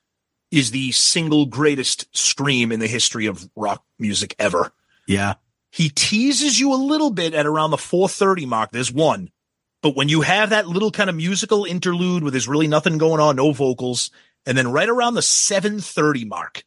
is 0.51 0.71
the 0.71 0.91
single 0.91 1.45
greatest 1.45 2.07
scream 2.15 2.71
in 2.71 2.79
the 2.79 2.87
history 2.87 3.25
of 3.25 3.49
rock 3.55 3.83
music 3.99 4.35
ever. 4.39 4.71
Yeah. 5.07 5.35
He 5.71 5.89
teases 5.89 6.59
you 6.59 6.73
a 6.73 6.75
little 6.75 7.11
bit 7.11 7.33
at 7.33 7.45
around 7.45 7.71
the 7.71 7.77
430 7.77 8.45
mark. 8.45 8.71
There's 8.71 8.91
one. 8.91 9.29
But 9.81 9.95
when 9.95 10.09
you 10.09 10.21
have 10.21 10.49
that 10.49 10.67
little 10.67 10.91
kind 10.91 11.09
of 11.09 11.15
musical 11.15 11.65
interlude 11.65 12.23
where 12.23 12.31
there's 12.31 12.47
really 12.47 12.67
nothing 12.67 12.97
going 12.97 13.21
on, 13.21 13.35
no 13.35 13.51
vocals, 13.51 14.09
and 14.45 14.57
then 14.57 14.71
right 14.71 14.89
around 14.89 15.13
the 15.13 15.21
730 15.21 16.25
mark, 16.25 16.63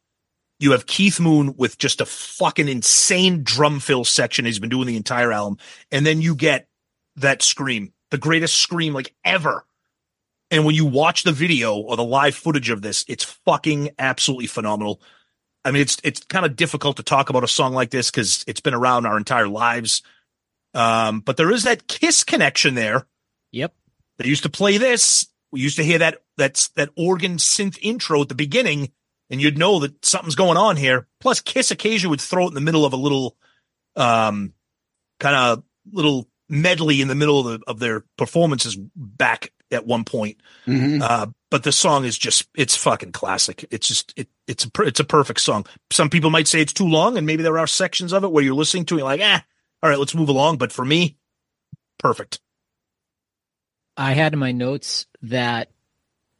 you 0.59 0.71
have 0.71 0.85
Keith 0.85 1.19
Moon 1.19 1.55
with 1.57 1.77
just 1.77 2.01
a 2.01 2.05
fucking 2.05 2.67
insane 2.67 3.43
drum 3.43 3.79
fill 3.79 4.05
section 4.05 4.45
he's 4.45 4.59
been 4.59 4.69
doing 4.69 4.87
the 4.87 4.95
entire 4.95 5.31
album. 5.31 5.57
And 5.91 6.05
then 6.05 6.21
you 6.21 6.35
get 6.35 6.67
that 7.15 7.41
scream, 7.41 7.93
the 8.11 8.17
greatest 8.17 8.57
scream 8.57 8.93
like 8.93 9.13
ever. 9.25 9.65
And 10.51 10.65
when 10.65 10.75
you 10.75 10.85
watch 10.85 11.23
the 11.23 11.31
video 11.31 11.77
or 11.77 11.95
the 11.95 12.03
live 12.03 12.35
footage 12.35 12.69
of 12.69 12.81
this, 12.81 13.05
it's 13.07 13.23
fucking 13.23 13.91
absolutely 13.97 14.47
phenomenal. 14.47 15.01
I 15.63 15.71
mean, 15.71 15.81
it's 15.81 15.97
it's 16.03 16.23
kind 16.25 16.45
of 16.45 16.57
difficult 16.57 16.97
to 16.97 17.03
talk 17.03 17.29
about 17.29 17.45
a 17.45 17.47
song 17.47 17.73
like 17.73 17.89
this 17.89 18.11
because 18.11 18.43
it's 18.47 18.59
been 18.59 18.73
around 18.73 19.05
our 19.05 19.17
entire 19.17 19.47
lives. 19.47 20.01
Um, 20.73 21.21
but 21.21 21.37
there 21.37 21.51
is 21.51 21.63
that 21.63 21.87
Kiss 21.87 22.23
connection 22.23 22.75
there. 22.75 23.07
Yep. 23.51 23.73
They 24.17 24.27
used 24.27 24.43
to 24.43 24.49
play 24.49 24.77
this. 24.77 25.27
We 25.51 25.61
used 25.61 25.77
to 25.77 25.83
hear 25.83 25.99
that 25.99 26.23
that's 26.37 26.69
that 26.69 26.89
organ 26.97 27.37
synth 27.37 27.77
intro 27.81 28.21
at 28.21 28.29
the 28.29 28.35
beginning, 28.35 28.91
and 29.29 29.41
you'd 29.41 29.57
know 29.57 29.79
that 29.79 30.05
something's 30.05 30.35
going 30.35 30.57
on 30.57 30.75
here. 30.77 31.07
Plus, 31.19 31.39
Kiss 31.39 31.71
occasionally 31.71 32.11
would 32.11 32.21
throw 32.21 32.45
it 32.45 32.49
in 32.49 32.53
the 32.55 32.61
middle 32.61 32.85
of 32.85 32.93
a 32.93 32.97
little, 32.97 33.37
um, 33.95 34.53
kind 35.19 35.35
of 35.35 35.63
little 35.91 36.27
medley 36.51 37.01
in 37.01 37.07
the 37.07 37.15
middle 37.15 37.39
of, 37.39 37.59
the, 37.59 37.65
of 37.65 37.79
their 37.79 38.03
performances 38.17 38.77
back 38.95 39.51
at 39.71 39.87
one 39.87 40.03
point. 40.03 40.37
Mhm. 40.67 41.01
Uh, 41.01 41.27
but 41.49 41.63
the 41.63 41.71
song 41.71 42.05
is 42.05 42.17
just 42.17 42.47
it's 42.55 42.75
fucking 42.75 43.11
classic. 43.13 43.65
It's 43.71 43.87
just 43.87 44.13
it 44.15 44.29
it's 44.47 44.65
a 44.65 44.71
per- 44.71 44.83
it's 44.83 44.99
a 44.99 45.05
perfect 45.05 45.41
song. 45.41 45.65
Some 45.91 46.09
people 46.09 46.29
might 46.29 46.47
say 46.47 46.61
it's 46.61 46.73
too 46.73 46.87
long, 46.87 47.17
and 47.17 47.25
maybe 47.25 47.43
there 47.43 47.57
are 47.57 47.67
sections 47.67 48.13
of 48.13 48.23
it 48.23 48.31
where 48.31 48.43
you're 48.43 48.53
listening 48.53 48.85
to 48.85 48.99
it, 48.99 49.03
like, 49.03 49.21
ah, 49.23 49.43
all 49.81 49.89
right, 49.89 49.99
let's 49.99 50.15
move 50.15 50.29
along. 50.29 50.57
But 50.57 50.71
for 50.71 50.85
me, 50.85 51.17
perfect. 51.97 52.39
I 53.97 54.13
had 54.13 54.33
in 54.33 54.39
my 54.39 54.51
notes 54.51 55.05
that 55.23 55.69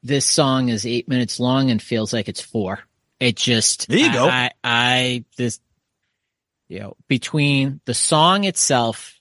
this 0.04 0.26
song 0.26 0.70
is 0.70 0.86
eight 0.86 1.08
minutes 1.08 1.40
long 1.40 1.70
and 1.70 1.82
feels 1.82 2.14
like 2.14 2.28
it's 2.28 2.42
four. 2.42 2.80
It 3.20 3.36
just 3.36 3.88
There 3.88 4.00
you 4.00 4.12
go. 4.12 4.28
I, 4.28 4.52
I 4.64 5.26
this 5.38 5.60
you 6.70 6.80
know 6.80 6.98
between 7.08 7.82
the 7.86 7.94
song 7.94 8.46
itself, 8.46 9.21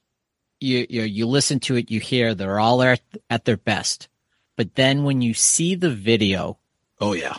you 0.61 0.87
you 0.89 1.03
you 1.03 1.27
listen 1.27 1.61
to 1.61 1.77
it, 1.77 1.91
you 1.91 2.01
hear 2.01 2.35
they're 2.35 2.61
all 2.61 2.82
at 2.82 3.01
at 3.28 3.45
their 3.45 3.57
best, 3.57 4.09
but 4.57 4.74
then 4.74 5.05
when 5.05 5.23
you 5.23 5.35
see 5.35 5.74
the 5.74 5.91
video, 5.91 6.59
Oh 7.01 7.12
yeah, 7.15 7.39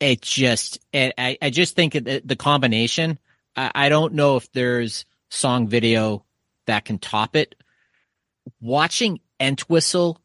it 0.00 0.22
just 0.22 0.78
it, 0.92 1.14
I 1.18 1.36
I 1.40 1.50
just 1.50 1.76
think 1.76 1.94
it, 1.94 2.26
the 2.26 2.36
combination. 2.36 3.18
I, 3.56 3.70
I 3.74 3.88
don't 3.88 4.14
know 4.14 4.36
if 4.36 4.50
there's 4.52 5.04
song 5.28 5.68
video 5.68 6.24
that 6.66 6.84
can 6.84 6.98
top 6.98 7.36
it. 7.36 7.54
Watching 8.60 9.20
Entwistle 9.40 10.20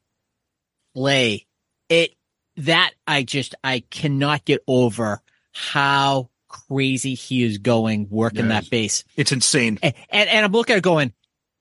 play 0.94 1.46
it 1.90 2.16
that 2.58 2.92
I 3.08 3.24
just 3.24 3.56
I 3.64 3.82
cannot 3.90 4.46
get 4.46 4.64
over 4.68 5.22
how 5.54 6.30
crazy 6.48 7.14
he 7.16 7.44
is 7.44 7.58
going 7.60 8.08
working 8.10 8.50
Yes. 8.50 8.64
that 8.64 8.70
bass. 8.70 9.04
it's 9.16 9.32
insane. 9.32 9.80
And, 9.82 9.94
and 10.10 10.30
and 10.30 10.46
I'm 10.46 10.52
looking 10.52 10.74
at 10.74 10.78
it 10.80 10.84
going, 10.84 11.14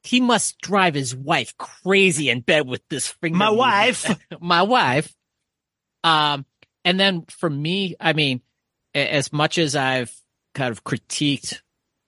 he 0.08 0.22
must 0.22 0.58
drive 0.62 0.94
his 0.94 1.14
wife 1.14 1.54
crazy 1.58 2.30
in 2.30 2.40
bed 2.40 2.66
with 2.66 2.80
this 2.88 3.08
finger. 3.08 3.36
My 3.36 3.50
movement. 3.50 3.58
wife. 3.58 4.18
my 4.40 4.62
wife. 4.62 5.14
Um, 6.02 6.46
and 6.82 6.98
then 6.98 7.26
for 7.28 7.50
me, 7.50 7.94
I 8.00 8.14
mean, 8.14 8.40
as 8.94 9.34
much 9.34 9.58
as 9.58 9.76
I've 9.76 10.10
kind 10.54 10.70
of 10.70 10.82
critiqued 10.82 11.60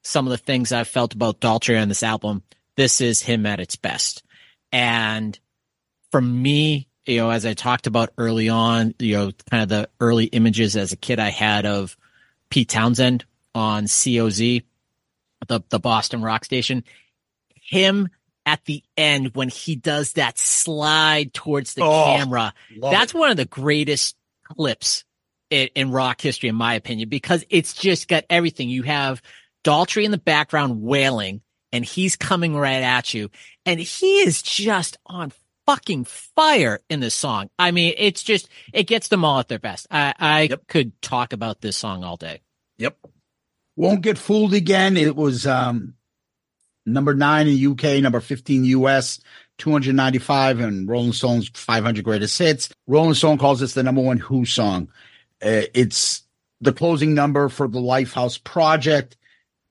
some 0.02 0.27
of 0.27 0.31
the 0.31 0.39
things 0.39 0.72
I've 0.72 0.89
felt 0.89 1.12
about 1.12 1.43
Daltrey 1.43 1.81
on 1.81 1.89
this 1.89 2.02
album, 2.02 2.43
this 2.74 3.02
is 3.02 3.20
him 3.20 3.44
at 3.44 3.60
its 3.60 3.77
best. 3.77 4.22
And 4.72 5.39
for 6.10 6.22
me, 6.22 6.89
you 7.05 7.18
know, 7.18 7.28
as 7.28 7.44
I 7.44 7.52
talked 7.52 7.86
about 7.86 8.14
early 8.16 8.48
on, 8.48 8.94
you 8.98 9.18
know, 9.18 9.32
kind 9.51 9.62
of 9.62 9.68
the 9.68 9.90
early 10.01 10.24
images 10.24 10.74
as 10.74 10.93
a 10.93 10.97
kid 10.97 11.18
I 11.18 11.28
had 11.28 11.66
of 11.66 11.98
Pete 12.48 12.70
Townshend 12.70 13.27
on 13.55 13.85
COZ, 13.85 14.62
the, 15.48 15.60
the 15.68 15.78
Boston 15.78 16.22
rock 16.22 16.47
station, 16.47 16.82
him 17.70 18.09
at 18.47 18.64
the 18.64 18.82
end 18.97 19.34
when 19.34 19.48
he 19.48 19.76
does 19.76 20.14
that 20.14 20.38
slide 20.38 21.32
towards 21.32 21.74
the 21.74 21.82
Oh, 21.82 22.05
camera. 22.05 22.52
That's 22.80 23.14
it. 23.14 23.18
one 23.18 23.30
of 23.30 23.36
the 23.36 23.44
greatest 23.44 24.16
clips 24.44 25.05
in, 25.51 25.68
in 25.74 25.90
rock 25.92 26.20
history, 26.20 26.48
in 26.48 26.56
my 26.56 26.74
opinion, 26.74 27.09
because 27.09 27.44
it's 27.48 27.74
just 27.74 28.09
got 28.09 28.24
everything. 28.28 28.68
You 28.68 28.82
have 28.82 29.22
Daltrey 29.64 30.05
in 30.05 30.10
the 30.10 30.18
background 30.18 30.82
wailing 30.82 31.42
and 31.70 31.84
he's 31.84 32.16
coming 32.16 32.56
right 32.56 32.82
at 32.82 33.14
you. 33.14 33.30
And 33.64 33.78
he 33.78 34.20
is 34.20 34.42
just 34.42 34.98
on 35.06 35.32
fucking 35.66 36.05
fire 36.05 36.80
in 36.88 36.98
this 36.98 37.14
song. 37.14 37.51
I 37.59 37.70
mean, 37.70 37.94
it's 37.97 38.22
just, 38.24 38.48
it 38.72 38.84
gets 38.88 39.06
them 39.09 39.24
all 39.24 39.38
at 39.38 39.47
their 39.48 39.60
best. 39.60 39.86
I, 39.90 40.14
I 40.18 40.42
Yep. 40.42 40.66
could 40.66 41.01
talk 41.02 41.32
about 41.32 41.60
this 41.60 41.76
song 41.76 42.02
all 42.02 42.16
day. 42.16 42.40
Yep. 42.78 42.97
Won't 43.76 44.01
get 44.02 44.18
fooled 44.18 44.55
again. 44.55 44.97
It 44.97 45.14
was 45.14 45.47
um 45.47 45.94
number 46.86 47.15
nine 47.15 47.48
in 47.48 47.73
UK, 47.73 48.02
number 48.02 48.20
15 48.20 48.65
US, 48.65 49.20
295 49.59 50.61
and 50.61 50.89
Rolling 50.89 51.12
Stone's 51.12 51.48
500 51.48 52.05
greatest 52.05 52.39
hits. 52.39 52.70
Rolling 52.86 53.15
Stone 53.15 53.39
calls 53.39 53.61
this 53.61 53.74
the 53.74 53.82
number 53.82 54.01
one 54.01 54.19
Who 54.19 54.44
song. 54.44 54.89
Uh, 55.43 55.62
it's 55.74 56.23
the 56.61 56.73
closing 56.73 57.15
number 57.15 57.48
for 57.48 57.69
the 57.69 57.81
Lifehouse 57.81 58.43
project. 58.43 59.16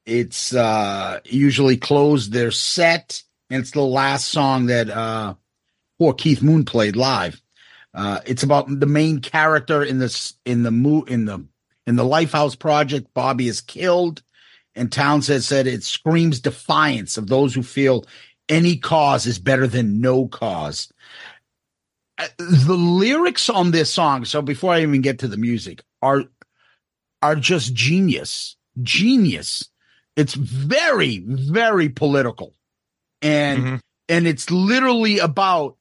It's 0.06 0.54
uh 0.56 1.20
usually 1.26 1.78
closed 1.78 2.32
their 2.32 2.52
set 2.52 3.22
and 3.50 3.62
it's 3.62 3.72
the 3.72 3.82
last 3.82 4.30
song 4.30 4.66
that 4.68 4.90
uh 4.90 5.36
poor 6.00 6.14
Keith 6.14 6.42
Moon 6.42 6.66
played 6.66 6.96
live. 6.96 7.40
Uh 7.94 8.20
it's 8.26 8.42
about 8.42 8.68
the 8.80 8.88
main 8.88 9.20
character 9.20 9.84
in 9.84 10.00
this 10.00 10.34
in 10.46 10.64
the 10.64 10.72
mo- 10.72 11.04
in 11.04 11.26
the 11.26 11.46
in 11.86 11.96
the 11.96 12.04
Lifehouse 12.04 12.58
project, 12.58 13.14
Bobby 13.14 13.48
is 13.48 13.62
killed, 13.62 14.22
and 14.76 14.92
Townshend 14.92 15.44
said 15.44 15.68
it 15.68 15.84
screams 15.84 16.40
defiance 16.40 17.18
of 17.18 17.28
those 17.28 17.54
who 17.54 17.64
feel 17.64 18.06
any 18.48 18.78
cause 18.78 19.26
is 19.28 19.40
better 19.40 19.68
than 19.68 20.02
no 20.02 20.28
cause. 20.28 20.92
Uh, 22.18 22.28
The 22.38 22.76
lyrics 22.76 23.50
on 23.50 23.72
this 23.72 23.92
song, 23.92 24.26
so 24.26 24.42
before 24.42 24.74
I 24.74 24.82
even 24.82 25.02
get 25.02 25.20
to 25.20 25.28
the 25.28 25.38
music, 25.38 25.84
are 26.02 26.24
are 27.22 27.36
just 27.36 27.74
genius, 27.74 28.56
genius. 28.82 29.70
It's 30.16 30.34
very, 30.34 31.20
very 31.20 31.90
political, 31.90 32.56
and 33.22 33.64
Mhm. 33.64 33.80
and 34.08 34.28
it's 34.28 34.50
literally 34.50 35.20
about. 35.20 35.78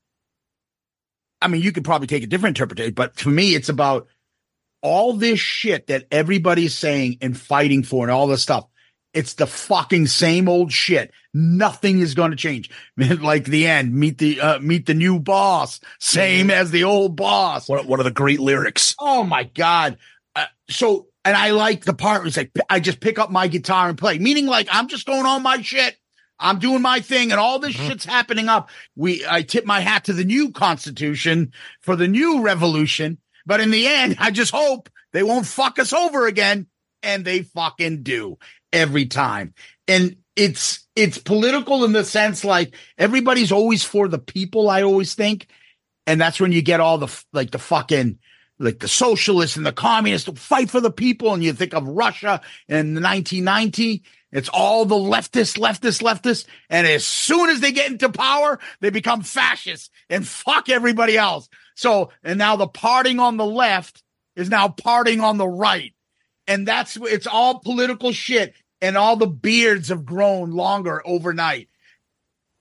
I 1.41 1.47
mean, 1.47 1.63
you 1.63 1.71
could 1.71 1.85
probably 1.85 2.09
take 2.09 2.25
a 2.25 2.27
different 2.27 2.59
interpretation, 2.59 2.95
but 2.95 3.17
to 3.19 3.29
me, 3.29 3.55
it's 3.55 3.69
about 3.69 4.09
all 4.83 5.13
this 5.13 5.39
shit 5.39 5.87
that 5.87 6.07
everybody's 6.11 6.75
saying 6.75 7.19
and 7.21 7.39
fighting 7.39 7.85
for 7.85 8.05
and 8.05 8.11
all 8.11 8.27
this 8.27 8.43
stuff. 8.43 8.67
It's 9.19 9.35
the 9.35 9.49
fucking 9.49 10.07
same 10.07 10.49
old 10.49 10.71
shit. 10.71 11.11
Nothing 11.35 11.99
is 11.99 12.15
going 12.15 12.31
to 12.31 12.37
change. 12.37 12.71
like 12.97 13.47
the 13.47 13.67
end, 13.67 13.93
meet 13.93 14.19
the 14.19 14.41
uh, 14.41 14.61
meet 14.61 14.87
the 14.87 14.95
new 14.95 15.19
boss, 15.19 15.81
same 15.99 16.51
as 16.53 16.71
the 16.71 16.85
old 16.85 17.17
boss. 17.17 17.69
One, 17.69 17.85
one 17.89 17.99
of 17.99 18.05
the 18.05 18.13
great 18.13 18.39
lyrics. 18.39 18.95
Oh 19.01 19.25
my 19.25 19.43
god! 19.43 19.99
Uh, 20.37 20.47
so, 20.71 21.09
and 21.25 21.37
I 21.37 21.51
like 21.51 21.85
the 21.85 21.95
part 21.95 22.21
where 22.21 22.29
it's 22.29 22.37
like 22.37 22.53
I 22.71 22.79
just 22.79 23.01
pick 23.01 23.19
up 23.19 23.29
my 23.29 23.49
guitar 23.49 23.89
and 23.89 23.99
play, 23.99 24.21
meaning 24.21 24.47
like 24.47 24.69
I'm 24.71 24.87
just 24.87 25.05
going 25.05 25.27
on 25.27 25.43
my 25.43 25.61
shit. 25.63 25.97
I'm 26.39 26.61
doing 26.61 26.81
my 26.81 27.01
thing, 27.01 27.33
and 27.33 27.41
all 27.41 27.59
this 27.59 27.75
shit's 27.75 28.05
happening 28.05 28.49
up. 28.49 28.71
We, 28.95 29.27
I 29.29 29.43
tip 29.43 29.67
my 29.67 29.81
hat 29.81 30.05
to 30.05 30.13
the 30.13 30.23
new 30.23 30.53
Constitution 30.53 31.53
for 31.81 31.97
the 31.97 32.07
new 32.07 32.43
revolution, 32.43 33.19
but 33.45 33.59
in 33.59 33.73
the 33.73 33.89
end, 33.89 34.15
I 34.21 34.31
just 34.31 34.53
hope 34.53 34.89
they 35.13 35.25
won't 35.25 35.45
fuck 35.47 35.81
us 35.81 35.93
over 35.93 36.29
again. 36.29 36.69
and 37.03 37.25
they 37.25 37.43
fucking 37.43 38.03
do 38.03 38.39
every 38.73 39.07
time. 39.07 39.55
And 39.87 40.17
it's 40.37 40.87
it's 40.95 41.19
political 41.19 41.85
in 41.85 41.93
the 41.93 42.05
sense 42.05 42.45
like 42.45 42.75
everybody's 42.97 43.53
always 43.53 43.85
for 43.85 44.09
the 44.09 44.19
people, 44.19 44.71
I 44.71 44.83
always 44.83 45.15
think. 45.15 45.49
And 46.07 46.21
that's 46.21 46.41
when 46.41 46.53
you 46.53 46.63
get 46.63 46.81
all 46.81 46.99
the 46.99 47.25
like 47.33 47.51
the 47.51 47.59
fucking 47.59 48.19
like 48.59 48.81
the 48.81 48.89
socialists 48.89 49.57
and 49.57 49.67
the 49.67 49.73
communists 49.73 50.29
fight 50.41 50.71
for 50.71 50.81
the 50.81 50.91
people. 50.91 51.33
And 51.33 51.43
you 51.43 51.53
think 51.53 51.75
of 51.75 51.87
Russia 51.87 52.41
in 52.69 52.95
1990. 52.95 54.03
It's 54.31 54.49
all 54.51 54.85
the 54.85 54.95
leftists, 54.95 55.59
leftists, 55.59 56.03
leftists. 56.03 56.47
And 56.69 56.87
as 56.87 57.05
soon 57.05 57.49
as 57.49 57.61
they 57.61 57.73
get 57.73 57.91
into 57.91 58.11
power, 58.11 58.59
they 58.81 58.91
become 58.91 59.23
fascists 59.23 59.91
and 60.11 60.27
fuck 60.27 60.69
everybody 60.69 61.17
else. 61.17 61.49
So, 61.75 62.11
and 62.23 62.39
now 62.39 62.57
the 62.57 62.67
parting 62.67 63.21
on 63.21 63.37
the 63.37 63.47
left 63.47 64.03
is 64.37 64.51
now 64.51 64.69
parting 64.69 65.21
on 65.21 65.39
the 65.39 65.49
right. 65.49 65.95
And 66.49 66.67
that's, 66.67 66.97
it's 66.97 67.29
all 67.29 67.61
political 67.61 68.11
shit. 68.11 68.55
And 68.81 68.97
all 68.97 69.15
the 69.17 69.27
beards 69.27 69.89
have 69.91 70.05
grown 70.05 70.51
longer 70.51 71.03
overnight. 71.07 71.69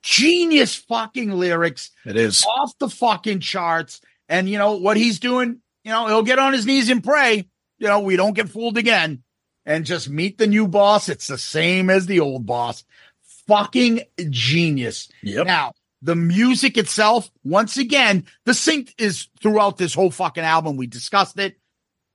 Genius 0.04 0.76
fucking 0.76 1.32
lyrics 1.32 1.92
It 2.06 2.16
is. 2.16 2.46
off 2.46 2.78
the 2.80 2.90
fucking 2.90 3.40
charts. 3.40 4.02
And 4.30 4.48
you 4.50 4.58
know 4.58 4.74
what 4.78 4.98
he's 4.98 5.20
doing? 5.20 5.62
You 5.84 5.92
know, 5.92 6.08
he'll 6.08 6.24
get 6.24 6.40
on 6.40 6.54
his 6.54 6.66
knees 6.66 6.90
and 6.90 7.04
pray. 7.04 7.48
You 7.80 7.88
know, 7.88 8.00
we 8.02 8.16
don't 8.16 8.36
get 8.36 8.50
fooled 8.50 8.78
again 8.78 9.24
and 9.66 9.86
just 9.86 10.10
meet 10.10 10.38
the 10.38 10.48
new 10.48 10.68
boss. 10.68 11.10
It's 11.10 11.28
the 11.28 11.38
same 11.38 11.90
as 11.90 12.06
the 12.06 12.20
old 12.20 12.46
boss. 12.46 12.84
Fucking 13.48 14.02
genius. 14.30 15.10
Yep. 15.24 15.48
Now, 15.48 15.74
the 16.02 16.16
music 16.16 16.78
itself, 16.78 17.30
once 17.44 17.78
again, 17.78 18.26
the 18.46 18.52
synth 18.52 18.94
is 18.98 19.28
throughout 19.42 19.78
this 19.78 19.94
whole 19.94 20.12
fucking 20.12 20.44
album. 20.44 20.78
We 20.78 20.88
discussed 20.88 21.40
it. 21.40 21.58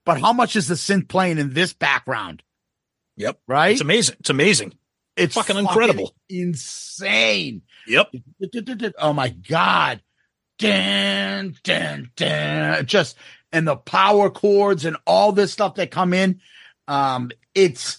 But 0.05 0.21
how 0.21 0.33
much 0.33 0.57
is 0.57 0.69
the 0.69 0.75
synth 0.75 1.09
playing 1.09 1.39
in 1.39 1.55
this 1.55 1.73
background? 1.73 2.43
Yep. 3.17 3.39
Right? 3.47 3.73
It's 3.73 3.81
amazing. 3.81 4.17
It's 4.21 4.31
amazing. 4.31 4.75
It's 5.17 5.35
fucking 5.35 5.57
incredible. 5.57 6.15
Insane. 6.29 7.63
Yep. 7.87 8.13
Oh 8.99 9.13
my 9.13 9.29
God. 9.29 10.03
Dun, 10.59 11.57
dun, 11.65 12.11
dun. 12.17 12.87
Just 12.87 13.17
and 13.53 13.67
the 13.67 13.77
power 13.77 14.31
chords 14.31 14.85
and 14.85 14.97
all 15.07 15.33
this 15.33 15.53
stuff 15.53 15.75
that 15.77 15.91
come 15.91 16.13
in. 16.15 16.41
Um, 16.89 17.31
it's 17.55 17.99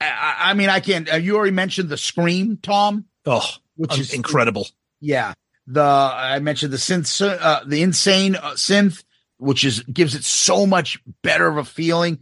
I, 0.00 0.36
I 0.38 0.54
mean, 0.54 0.68
I 0.70 0.80
can't 0.80 1.10
uh, 1.12 1.16
you 1.16 1.36
already 1.36 1.52
mentioned 1.52 1.88
the 1.88 1.96
scream, 1.96 2.58
Tom, 2.62 3.06
Oh, 3.26 3.46
which 3.76 3.92
un- 3.92 4.00
is 4.00 4.12
incredible. 4.12 4.68
yeah. 5.00 5.34
The 5.66 5.82
I 5.82 6.38
mentioned 6.40 6.72
the 6.72 6.78
synth 6.78 7.38
uh, 7.40 7.62
the 7.66 7.82
insane 7.82 8.36
uh, 8.36 8.52
synth, 8.52 9.04
which 9.38 9.64
is 9.64 9.80
gives 9.84 10.14
it 10.14 10.24
so 10.24 10.66
much 10.66 11.00
better 11.22 11.46
of 11.46 11.56
a 11.56 11.64
feeling. 11.64 12.18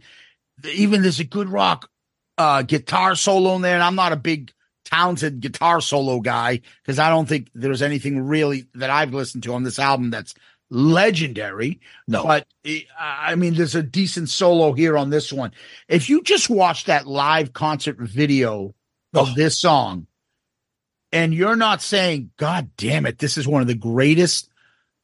Even 0.65 1.01
there's 1.01 1.19
a 1.19 1.23
good 1.25 1.49
rock 1.49 1.89
uh 2.37 2.61
guitar 2.61 3.15
solo 3.15 3.55
in 3.55 3.61
there, 3.61 3.75
and 3.75 3.83
I'm 3.83 3.95
not 3.95 4.13
a 4.13 4.17
big 4.17 4.51
talented 4.85 5.41
guitar 5.41 5.81
solo 5.81 6.19
guy 6.21 6.61
because 6.81 6.97
I 6.97 7.09
don't 7.09 7.27
think 7.27 7.49
there's 7.53 7.81
anything 7.81 8.21
really 8.21 8.67
that 8.75 8.89
I've 8.89 9.13
listened 9.13 9.43
to 9.43 9.53
on 9.53 9.63
this 9.63 9.79
album 9.79 10.11
that's 10.11 10.33
legendary. 10.69 11.79
No. 12.07 12.23
But 12.23 12.47
eh, 12.65 12.81
I 12.99 13.35
mean, 13.35 13.55
there's 13.55 13.75
a 13.75 13.83
decent 13.83 14.29
solo 14.29 14.73
here 14.73 14.97
on 14.97 15.09
this 15.09 15.31
one. 15.31 15.51
If 15.87 16.09
you 16.09 16.21
just 16.23 16.49
watch 16.49 16.85
that 16.85 17.07
live 17.07 17.53
concert 17.53 17.97
video 17.99 18.73
of 19.13 19.29
Oh. 19.29 19.33
this 19.35 19.57
song, 19.57 20.07
and 21.11 21.33
you're 21.33 21.55
not 21.55 21.81
saying, 21.81 22.31
God 22.37 22.69
damn 22.77 23.05
it, 23.05 23.17
this 23.17 23.37
is 23.37 23.47
one 23.47 23.61
of 23.61 23.67
the 23.67 23.75
greatest 23.75 24.49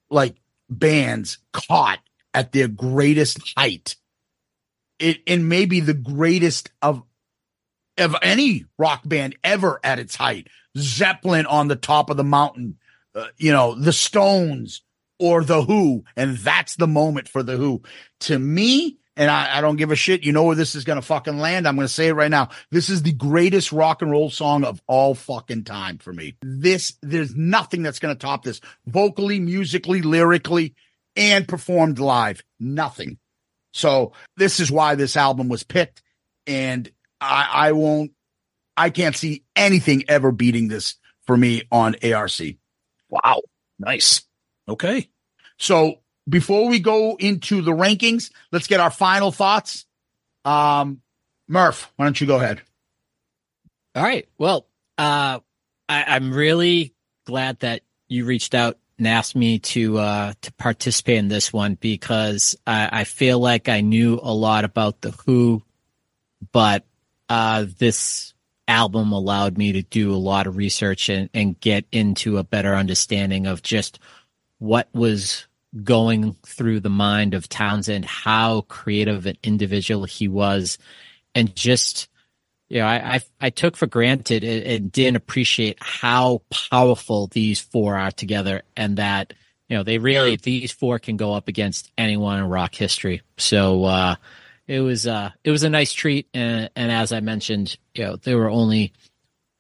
like 0.10 0.36
bands 0.80 1.38
caught 1.52 2.00
at 2.34 2.52
their 2.52 2.68
greatest 2.68 3.54
height. 3.58 3.96
It 5.00 5.22
and 5.28 5.50
maybe 5.50 5.80
the 5.80 5.94
greatest 5.94 6.72
of 6.82 7.04
of 7.98 8.16
any 8.22 8.66
rock 8.78 9.02
band 9.06 9.38
ever 9.44 9.80
at 9.84 10.00
its 10.00 10.16
height. 10.16 10.48
Zeppelin 10.78 11.46
on 11.46 11.68
the 11.68 11.76
top 11.76 12.10
of 12.10 12.18
the 12.18 12.24
mountain, 12.24 12.78
uh, 13.16 13.28
you 13.38 13.52
know, 13.52 13.76
the 13.76 13.94
Stones 13.94 14.82
or 15.20 15.44
the 15.44 15.64
Who, 15.64 16.04
and 16.16 16.38
that's 16.38 16.76
the 16.76 16.88
moment 16.88 17.30
for 17.30 17.44
the 17.44 17.58
Who. 17.58 17.84
To 18.22 18.40
me, 18.40 18.98
and 19.16 19.30
I, 19.30 19.58
I 19.58 19.62
don't 19.62 19.76
give 19.76 19.92
a 19.92 19.96
shit. 19.96 20.24
You 20.24 20.32
know 20.32 20.44
where 20.44 20.56
this 20.56 20.76
is 20.76 20.84
going 20.84 21.00
to 21.00 21.06
fucking 21.06 21.38
land. 21.38 21.68
I'm 21.68 21.76
going 21.76 21.88
to 21.88 21.94
say 21.94 22.08
it 22.08 22.14
right 22.14 22.32
now. 22.32 22.50
This 22.72 22.90
is 22.90 23.04
the 23.04 23.12
greatest 23.12 23.72
rock 23.72 24.02
and 24.02 24.10
roll 24.10 24.30
song 24.30 24.64
of 24.64 24.82
all 24.88 25.14
fucking 25.14 25.66
time 25.66 26.00
for 26.00 26.12
me. 26.12 26.36
This, 26.42 26.94
there's 27.02 27.36
nothing 27.36 27.84
that's 27.84 28.00
going 28.00 28.16
to 28.16 28.20
top 28.20 28.44
this 28.44 28.62
vocally, 28.88 29.40
musically, 29.40 30.02
lyrically, 30.02 30.74
and 31.16 31.48
performed 31.48 32.00
live. 32.00 32.44
Nothing. 32.60 33.20
So 33.72 34.14
this 34.38 34.60
is 34.60 34.72
why 34.72 34.96
this 34.96 35.16
album 35.16 35.50
was 35.50 35.64
picked. 35.64 36.02
And 36.48 36.90
I, 37.22 37.50
I 37.52 37.72
won't, 37.74 38.12
I 38.76 38.90
can't 38.90 39.16
see 39.16 39.44
anything 39.56 40.06
ever 40.08 40.32
beating 40.32 40.68
this 40.68 40.96
for 41.26 41.38
me 41.38 41.64
on 41.72 41.96
ARC. 42.04 42.40
Wow. 43.10 43.42
Nice. 43.78 44.24
Okay. 44.68 45.10
So 45.58 46.00
before 46.28 46.70
we 46.70 46.80
go 46.80 47.16
into 47.18 47.62
the 47.62 47.72
rankings, 47.72 48.32
let's 48.52 48.68
get 48.68 48.80
our 48.80 48.92
final 48.92 49.32
thoughts. 49.32 49.86
Um, 50.46 51.02
Murph, 51.48 51.92
why 51.96 52.06
don't 52.06 52.20
you 52.20 52.28
go 52.28 52.38
ahead? 52.38 52.62
All 53.96 54.04
right. 54.04 54.28
Well, 54.38 54.68
uh, 54.98 55.40
I, 55.90 56.04
I'm 56.04 56.34
really 56.34 56.94
glad 57.26 57.60
that 57.60 57.82
you 58.08 58.26
reached 58.26 58.56
out 58.56 58.78
and 58.98 59.08
asked 59.08 59.36
me 59.36 59.60
to 59.60 59.98
uh, 59.98 60.34
to 60.42 60.54
participate 60.54 61.18
in 61.18 61.28
this 61.28 61.52
one 61.52 61.76
because 61.76 62.56
I, 62.66 62.90
I 62.92 63.04
feel 63.04 63.40
like 63.40 63.70
I 63.70 63.82
knew 63.82 64.20
a 64.22 64.34
lot 64.34 64.66
about 64.66 65.02
the 65.02 65.12
Who, 65.26 65.64
but 66.52 66.86
uh, 67.30 67.66
this 67.78 68.34
album 68.68 69.12
allowed 69.12 69.58
me 69.58 69.74
to 69.74 69.82
do 69.82 70.14
a 70.14 70.16
lot 70.16 70.48
of 70.48 70.58
research 70.58 71.10
and, 71.10 71.30
and 71.34 71.60
get 71.60 71.86
into 71.92 72.38
a 72.38 72.44
better 72.44 72.76
understanding 72.76 73.46
of 73.46 73.62
just 73.62 74.00
what 74.60 74.88
was 74.94 75.48
going 75.84 76.34
through 76.46 76.80
the 76.80 76.90
mind 76.90 77.34
of 77.34 77.50
Townshend, 77.50 78.06
how 78.06 78.62
creative 78.62 79.26
an 79.26 79.38
individual 79.44 80.06
he 80.06 80.28
was, 80.28 80.78
and 81.34 81.56
just 81.56 82.10
you 82.70 82.80
know, 82.80 82.86
I 82.86 83.16
I, 83.16 83.22
I 83.42 83.50
took 83.50 83.78
for 83.78 83.88
granted 83.88 84.44
and, 84.44 84.64
and 84.64 84.92
didn't 84.92 85.18
appreciate 85.18 85.78
how 85.82 86.42
powerful 86.72 87.28
these 87.28 87.60
four 87.60 87.96
are 87.96 88.12
together, 88.12 88.64
and 88.76 88.98
that 88.98 89.34
you 89.70 89.78
know 89.78 89.84
they 89.84 89.98
really 89.98 90.36
these 90.36 90.72
four 90.72 91.00
can 91.00 91.18
go 91.18 91.34
up 91.34 91.48
against 91.48 91.92
anyone 91.98 92.40
in 92.40 92.46
rock 92.46 92.76
history. 92.76 93.22
So 93.38 93.84
uh, 93.86 94.16
it 94.68 94.80
was 94.80 95.08
uh 95.08 95.32
it 95.44 95.52
was 95.52 95.64
a 95.64 95.70
nice 95.70 95.94
treat, 95.94 96.28
and 96.34 96.70
and 96.76 96.92
as 96.92 97.12
I 97.12 97.20
mentioned, 97.20 97.78
you 97.96 98.04
know, 98.06 98.16
there 98.16 98.38
were 98.38 98.50
only 98.50 98.94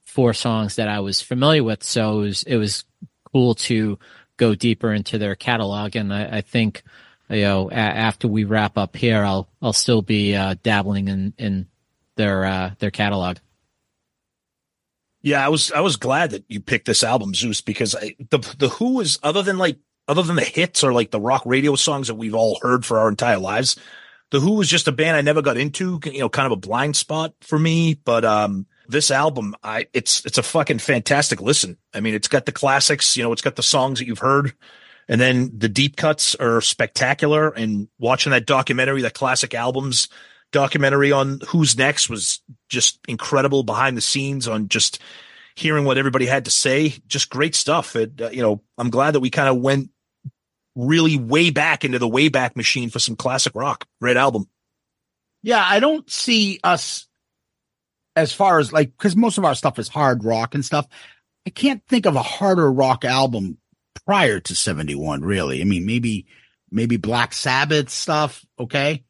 four 0.05 0.33
songs 0.33 0.75
that 0.75 0.87
I 0.87 0.99
was 0.99 1.21
familiar 1.21 1.63
with, 1.63 1.83
so 1.83 2.19
it 2.19 2.23
was 2.23 2.43
it 2.43 2.57
was 2.57 2.83
cool 3.31 3.55
to 3.55 3.97
go 4.43 4.55
deeper 4.55 4.93
into 4.93 5.17
their 5.17 5.35
catalog, 5.35 5.95
and 5.95 6.13
I, 6.13 6.37
I 6.37 6.41
think 6.41 6.83
you 7.29 7.41
know 7.41 7.69
a- 7.69 7.75
after 7.75 8.27
we 8.27 8.43
wrap 8.43 8.77
up 8.77 8.95
here, 8.95 9.23
I'll 9.23 9.47
I'll 9.61 9.73
still 9.73 10.01
be 10.01 10.35
uh, 10.35 10.55
dabbling 10.63 11.07
in 11.07 11.33
in 11.37 11.67
their 12.15 12.45
uh, 12.45 12.71
their 12.79 12.91
catalog. 12.91 13.37
Yeah, 15.21 15.45
I 15.45 15.49
was 15.49 15.71
I 15.71 15.79
was 15.79 15.95
glad 15.95 16.31
that 16.31 16.43
you 16.49 16.59
picked 16.59 16.85
this 16.85 17.03
album, 17.03 17.33
Zeus, 17.33 17.61
because 17.61 17.95
I, 17.95 18.15
the 18.29 18.39
the 18.57 18.69
Who 18.69 18.99
is 18.99 19.19
other 19.23 19.41
than 19.41 19.57
like 19.57 19.77
other 20.07 20.21
than 20.21 20.35
the 20.35 20.43
hits 20.43 20.83
or 20.83 20.91
like 20.91 21.11
the 21.11 21.21
rock 21.21 21.43
radio 21.45 21.75
songs 21.75 22.07
that 22.07 22.15
we've 22.15 22.35
all 22.35 22.59
heard 22.61 22.85
for 22.85 22.99
our 22.99 23.07
entire 23.07 23.39
lives, 23.39 23.77
the 24.31 24.41
Who 24.41 24.55
was 24.55 24.69
just 24.69 24.89
a 24.89 24.91
band 24.91 25.15
I 25.15 25.21
never 25.21 25.41
got 25.41 25.57
into. 25.57 25.99
You 26.03 26.19
know, 26.19 26.29
kind 26.29 26.45
of 26.45 26.51
a 26.51 26.57
blind 26.57 26.97
spot 26.97 27.33
for 27.39 27.57
me. 27.57 27.93
But 27.93 28.25
um, 28.25 28.65
this 28.87 29.11
album, 29.11 29.55
I 29.63 29.87
it's 29.93 30.25
it's 30.25 30.37
a 30.37 30.43
fucking 30.43 30.79
fantastic 30.79 31.41
listen. 31.41 31.77
I 31.93 31.99
mean, 31.99 32.13
it's 32.13 32.27
got 32.27 32.45
the 32.45 32.51
classics. 32.51 33.15
You 33.17 33.23
know, 33.23 33.31
it's 33.31 33.41
got 33.41 33.55
the 33.55 33.63
songs 33.63 33.99
that 33.99 34.07
you've 34.07 34.19
heard. 34.19 34.53
And 35.09 35.19
then 35.19 35.51
the 35.57 35.69
deep 35.69 35.97
cuts 35.97 36.35
are 36.35 36.61
spectacular. 36.61 37.49
And 37.49 37.89
watching 37.99 38.31
that 38.31 38.45
documentary, 38.45 39.01
that 39.01 39.13
classic 39.13 39.53
albums 39.53 40.07
documentary 40.51 41.11
on 41.11 41.41
Who's 41.47 41.77
Next 41.77 42.09
was 42.09 42.41
just 42.69 42.99
incredible 43.07 43.63
behind 43.63 43.97
the 43.97 44.01
scenes 44.01 44.47
on 44.47 44.69
just 44.69 44.99
hearing 45.55 45.83
what 45.83 45.97
everybody 45.97 46.25
had 46.25 46.45
to 46.45 46.51
say. 46.51 46.95
Just 47.07 47.29
great 47.29 47.55
stuff. 47.55 47.95
It, 47.95 48.21
uh, 48.21 48.29
you 48.29 48.41
know, 48.41 48.61
I'm 48.77 48.89
glad 48.89 49.11
that 49.11 49.19
we 49.19 49.29
kind 49.29 49.49
of 49.49 49.61
went 49.61 49.89
really 50.75 51.17
way 51.17 51.49
back 51.49 51.83
into 51.83 51.99
the 51.99 52.07
way 52.07 52.29
back 52.29 52.55
machine 52.55 52.89
for 52.89 52.99
some 52.99 53.15
classic 53.15 53.53
rock. 53.55 53.85
Great 54.01 54.17
album. 54.17 54.47
Yeah, 55.41 55.63
I 55.63 55.79
don't 55.79 56.09
see 56.09 56.59
us 56.63 57.07
as 58.15 58.33
far 58.33 58.59
as 58.59 58.71
like 58.71 58.91
because 58.97 59.15
most 59.15 59.37
of 59.37 59.45
our 59.45 59.55
stuff 59.55 59.79
is 59.79 59.87
hard 59.87 60.23
rock 60.23 60.55
and 60.55 60.63
stuff. 60.63 60.87
I 61.45 61.49
can't 61.49 61.85
think 61.87 62.05
of 62.05 62.15
a 62.15 62.21
harder 62.21 62.71
rock 62.71 63.03
album 63.03 63.57
prior 64.05 64.39
to 64.39 64.55
71, 64.55 65.21
really. 65.21 65.61
I 65.61 65.65
mean, 65.65 65.85
maybe 65.85 66.25
maybe 66.71 66.97
Black 66.97 67.33
Sabbath 67.33 67.89
stuff, 67.89 68.45
okay? 68.59 69.03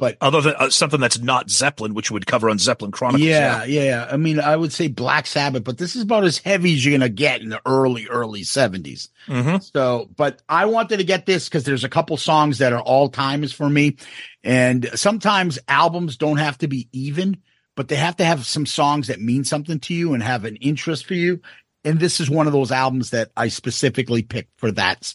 but 0.00 0.16
Other 0.22 0.40
than 0.40 0.54
uh, 0.58 0.70
something 0.70 0.98
that's 0.98 1.20
not 1.20 1.50
Zeppelin, 1.50 1.92
which 1.92 2.10
would 2.10 2.26
cover 2.26 2.48
on 2.48 2.58
Zeppelin 2.58 2.90
Chronicles. 2.90 3.28
yeah, 3.28 3.64
yeah, 3.64 3.82
yeah. 3.82 4.08
I 4.10 4.16
mean, 4.16 4.40
I 4.40 4.56
would 4.56 4.72
say 4.72 4.88
Black 4.88 5.26
Sabbath, 5.26 5.62
but 5.62 5.76
this 5.76 5.94
is 5.94 6.02
about 6.02 6.24
as 6.24 6.38
heavy 6.38 6.72
as 6.72 6.84
you're 6.84 6.98
gonna 6.98 7.10
get 7.10 7.42
in 7.42 7.50
the 7.50 7.60
early, 7.66 8.06
early 8.08 8.42
seventies. 8.42 9.10
hmm 9.26 9.58
So, 9.58 10.08
but 10.16 10.42
I 10.48 10.64
wanted 10.64 10.96
to 10.96 11.04
get 11.04 11.26
this 11.26 11.48
because 11.48 11.64
there's 11.64 11.84
a 11.84 11.88
couple 11.88 12.16
songs 12.16 12.58
that 12.58 12.72
are 12.72 12.80
all 12.80 13.10
timers 13.10 13.52
for 13.52 13.68
me. 13.68 13.96
And 14.42 14.88
sometimes 14.94 15.58
albums 15.68 16.16
don't 16.16 16.38
have 16.38 16.56
to 16.58 16.68
be 16.68 16.88
even, 16.92 17.36
but 17.80 17.88
they 17.88 17.96
have 17.96 18.14
to 18.16 18.24
have 18.26 18.44
some 18.44 18.66
songs 18.66 19.06
that 19.06 19.22
mean 19.22 19.42
something 19.42 19.80
to 19.80 19.94
you 19.94 20.12
and 20.12 20.22
have 20.22 20.44
an 20.44 20.56
interest 20.56 21.06
for 21.06 21.14
you. 21.14 21.40
And 21.82 21.98
this 21.98 22.20
is 22.20 22.28
one 22.28 22.46
of 22.46 22.52
those 22.52 22.70
albums 22.70 23.08
that 23.12 23.30
I 23.38 23.48
specifically 23.48 24.22
picked 24.22 24.50
for 24.60 24.70
that 24.72 25.14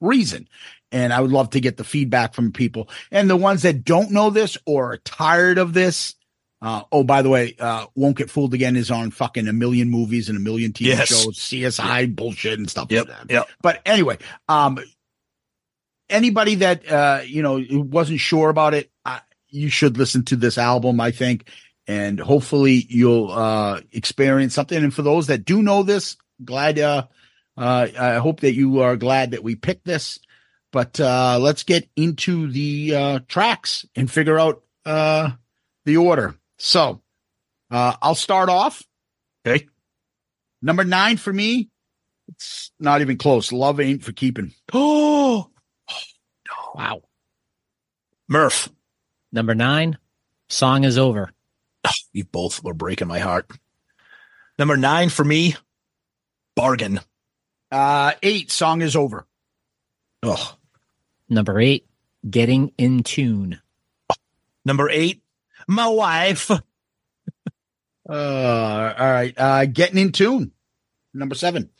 reason. 0.00 0.48
And 0.90 1.12
I 1.12 1.20
would 1.20 1.30
love 1.30 1.50
to 1.50 1.60
get 1.60 1.76
the 1.76 1.84
feedback 1.84 2.32
from 2.32 2.52
people 2.52 2.88
and 3.12 3.28
the 3.28 3.36
ones 3.36 3.60
that 3.64 3.84
don't 3.84 4.12
know 4.12 4.30
this 4.30 4.56
or 4.64 4.94
are 4.94 4.96
tired 4.96 5.58
of 5.58 5.74
this. 5.74 6.14
Uh, 6.62 6.84
oh, 6.90 7.04
by 7.04 7.20
the 7.20 7.28
way, 7.28 7.54
uh, 7.60 7.84
Won't 7.94 8.16
Get 8.16 8.30
Fooled 8.30 8.54
Again 8.54 8.76
is 8.76 8.90
on 8.90 9.10
fucking 9.10 9.46
a 9.46 9.52
million 9.52 9.90
movies 9.90 10.30
and 10.30 10.38
a 10.38 10.40
million 10.40 10.72
TV 10.72 10.86
Yes. 10.86 11.08
shows, 11.08 11.36
CSI 11.36 12.16
bullshit 12.16 12.58
and 12.58 12.70
stuff 12.70 12.86
Yep. 12.90 13.08
like 13.08 13.18
that. 13.18 13.30
Yep. 13.30 13.48
But 13.60 13.82
anyway, 13.84 14.16
um, 14.48 14.78
anybody 16.08 16.54
that 16.54 16.90
uh, 16.90 17.20
you 17.26 17.42
know 17.42 17.62
wasn't 17.70 18.20
sure 18.20 18.48
about 18.48 18.72
it, 18.72 18.90
uh, 19.04 19.20
you 19.50 19.68
should 19.68 19.98
listen 19.98 20.24
to 20.24 20.36
this 20.36 20.56
album. 20.56 20.98
I 20.98 21.10
think, 21.10 21.46
and 21.86 22.18
hopefully 22.18 22.84
you'll 22.88 23.30
uh, 23.30 23.80
experience 23.92 24.54
something. 24.54 24.82
And 24.82 24.92
for 24.94 25.02
those 25.02 25.28
that 25.28 25.44
do 25.44 25.62
know 25.62 25.82
this, 25.82 26.16
glad. 26.44 26.78
Uh, 26.78 27.06
uh, 27.56 27.88
I 27.98 28.14
hope 28.16 28.40
that 28.40 28.54
you 28.54 28.80
are 28.80 28.96
glad 28.96 29.30
that 29.30 29.42
we 29.42 29.54
picked 29.54 29.84
this. 29.84 30.18
But 30.72 31.00
uh, 31.00 31.38
let's 31.40 31.62
get 31.62 31.88
into 31.96 32.50
the 32.50 32.94
uh, 32.94 33.20
tracks 33.28 33.86
and 33.94 34.10
figure 34.10 34.38
out 34.38 34.62
uh, 34.84 35.30
the 35.84 35.96
order. 35.96 36.36
So 36.58 37.00
uh, 37.70 37.94
I'll 38.02 38.14
start 38.14 38.48
off. 38.48 38.82
Okay. 39.46 39.68
Number 40.60 40.84
nine 40.84 41.16
for 41.16 41.32
me, 41.32 41.70
it's 42.28 42.72
not 42.80 43.00
even 43.00 43.16
close. 43.16 43.52
Love 43.52 43.80
ain't 43.80 44.02
for 44.04 44.12
keeping. 44.12 44.52
Oh, 44.74 45.50
Wow. 46.74 47.02
Murph, 48.28 48.68
Number 49.32 49.54
nine, 49.54 49.98
song 50.48 50.84
is 50.84 50.98
over. 50.98 51.30
you 52.12 52.24
both 52.24 52.62
were 52.62 52.74
breaking 52.74 53.08
my 53.08 53.18
heart. 53.18 53.50
Number 54.58 54.76
nine 54.76 55.08
for 55.10 55.24
me, 55.24 55.56
bargain. 56.54 57.00
Uh, 57.70 58.12
eight 58.22 58.50
song 58.50 58.80
is 58.82 58.96
over. 58.96 59.26
Oh, 60.22 60.56
Number 61.28 61.58
eight, 61.60 61.86
getting 62.28 62.72
in 62.78 63.02
tune. 63.02 63.60
number 64.64 64.88
eight, 64.90 65.22
my 65.68 65.88
wife. 65.88 66.50
Uh, 68.08 68.94
all 68.96 69.10
right. 69.12 69.34
Uh, 69.36 69.66
getting 69.66 69.98
in 69.98 70.12
tune. 70.12 70.52
Number 71.12 71.34
seven. 71.34 71.70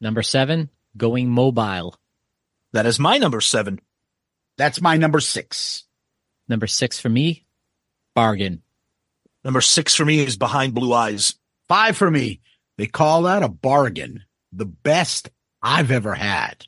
Number 0.00 0.22
seven, 0.22 0.70
going 0.96 1.28
mobile. 1.28 1.96
That 2.72 2.86
is 2.86 2.98
my 2.98 3.18
number 3.18 3.42
seven. 3.42 3.78
That's 4.56 4.80
my 4.80 4.96
number 4.96 5.20
six. 5.20 5.84
Number 6.48 6.66
six 6.66 6.98
for 6.98 7.10
me, 7.10 7.44
bargain. 8.14 8.62
Number 9.46 9.60
six 9.60 9.94
for 9.94 10.04
me 10.04 10.18
is 10.18 10.36
behind 10.36 10.74
blue 10.74 10.92
eyes. 10.92 11.36
Five 11.68 11.96
for 11.96 12.10
me. 12.10 12.40
They 12.78 12.88
call 12.88 13.22
that 13.22 13.44
a 13.44 13.48
bargain. 13.48 14.24
The 14.52 14.66
best 14.66 15.30
I've 15.62 15.92
ever 15.92 16.16
had. 16.16 16.66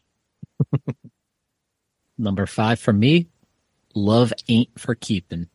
Number 2.19 2.47
five 2.47 2.79
for 2.79 2.93
me, 2.93 3.27
love 3.97 4.33
ain't 4.49 4.79
for 4.79 4.95
keeping. 4.95 5.49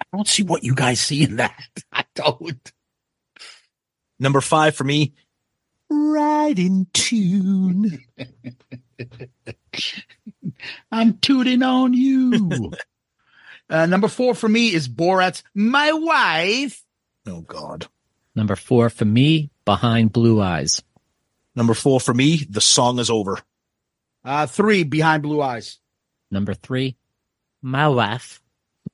I 0.00 0.04
don't 0.10 0.26
see 0.26 0.42
what 0.42 0.64
you 0.64 0.74
guys 0.74 1.00
see 1.00 1.24
in 1.24 1.36
that. 1.36 1.62
I 1.92 2.06
don't. 2.14 2.72
Number 4.18 4.40
five 4.40 4.74
for 4.74 4.84
me, 4.84 5.12
right 5.90 6.58
in 6.58 6.86
tune. 6.94 8.02
I'm 10.90 11.18
tooting 11.18 11.62
on 11.62 11.92
you. 11.92 12.72
Uh, 13.70 13.86
number 13.86 14.08
four 14.08 14.34
for 14.34 14.48
me 14.48 14.72
is 14.72 14.88
Borat's 14.88 15.42
My 15.54 15.92
Wife. 15.92 16.82
oh 17.26 17.40
God. 17.42 17.86
Number 18.34 18.56
four 18.56 18.90
for 18.90 19.04
me, 19.06 19.50
behind 19.64 20.12
blue 20.12 20.40
eyes. 20.42 20.82
Number 21.54 21.72
four 21.72 22.00
for 22.00 22.12
me, 22.12 22.46
the 22.48 22.60
song 22.60 22.98
is 22.98 23.08
over. 23.08 23.38
Uh, 24.22 24.46
three, 24.46 24.82
Behind 24.82 25.22
Blue 25.22 25.40
Eyes. 25.40 25.78
Number 26.30 26.52
three, 26.52 26.96
my 27.62 27.88
wife. 27.88 28.42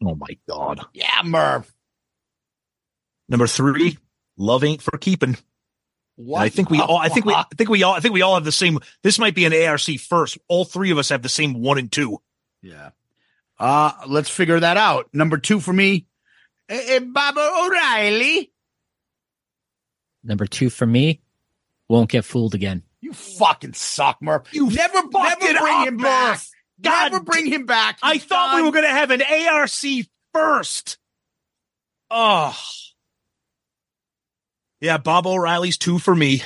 Oh 0.04 0.14
my 0.14 0.36
God. 0.48 0.80
Yeah, 0.92 1.22
Merv. 1.24 1.72
Number 3.28 3.46
three, 3.46 3.98
love 4.36 4.62
ain't 4.62 4.82
for 4.82 4.96
keeping. 4.98 5.38
What 6.16 6.42
I 6.42 6.50
think 6.50 6.68
we 6.68 6.78
all, 6.80 6.98
I 6.98 7.08
think 7.08 7.24
we, 7.24 7.32
I 7.32 7.44
think 7.56 7.70
we 7.70 7.82
all, 7.82 7.94
I 7.94 8.00
think 8.00 8.12
we 8.12 8.20
all 8.22 8.34
have 8.34 8.44
the 8.44 8.52
same. 8.52 8.78
This 9.02 9.18
might 9.18 9.34
be 9.34 9.46
an 9.46 9.54
ARC 9.54 9.80
first. 9.98 10.36
All 10.48 10.64
three 10.66 10.90
of 10.90 10.98
us 10.98 11.08
have 11.08 11.22
the 11.22 11.28
same 11.30 11.54
one 11.62 11.78
and 11.78 11.90
two. 11.90 12.20
Yeah. 12.60 12.90
Uh, 13.58 13.92
let's 14.08 14.30
figure 14.30 14.60
that 14.60 14.76
out. 14.76 15.08
Number 15.12 15.38
two 15.38 15.60
for 15.60 15.72
me, 15.72 16.06
eh, 16.68 16.96
eh, 16.96 16.98
Baba 16.98 17.40
O'Riley. 17.40 18.52
Number 20.24 20.46
two 20.46 20.70
for 20.70 20.86
me, 20.86 21.20
won't 21.88 22.10
get 22.10 22.24
fooled 22.24 22.54
again. 22.54 22.82
You 23.00 23.12
fucking 23.12 23.74
suck, 23.74 24.22
Murph. 24.22 24.52
You 24.52 24.68
never, 24.70 24.94
never 24.94 25.10
fucking 25.10 25.56
bring 25.56 25.74
up, 25.74 25.88
him 25.88 25.96
back. 25.96 26.30
Murph. 26.30 26.48
God 26.80 27.12
never 27.12 27.24
bring 27.24 27.46
him 27.46 27.66
back. 27.66 27.98
I 28.02 28.14
He's 28.14 28.24
thought 28.24 28.56
we 28.56 28.62
were 28.62 28.72
going 28.72 28.84
to 28.84 28.90
have 28.90 29.10
an 29.10 29.22
ARC 29.22 29.70
first. 30.32 30.98
Oh. 32.10 32.56
Yeah, 34.80 34.98
Bob 34.98 35.26
O'Reilly's 35.26 35.78
two 35.78 35.98
for 35.98 36.14
me. 36.14 36.42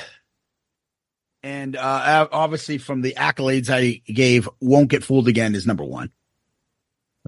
And 1.43 1.75
uh, 1.75 2.27
obviously, 2.31 2.77
from 2.77 3.01
the 3.01 3.13
accolades 3.17 3.69
I 3.69 4.01
gave, 4.11 4.49
won't 4.59 4.89
get 4.89 5.03
fooled 5.03 5.27
again 5.27 5.55
is 5.55 5.65
number 5.65 5.83
one. 5.83 6.11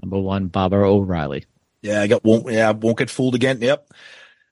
Number 0.02 0.18
one, 0.18 0.46
Barbara 0.46 0.90
O'Reilly. 0.90 1.44
Yeah, 1.82 2.02
I 2.02 2.06
got 2.06 2.24
won't 2.24 2.50
yeah 2.50 2.70
won't 2.70 2.98
get 2.98 3.10
fooled 3.10 3.34
again. 3.34 3.58
Yep, 3.60 3.90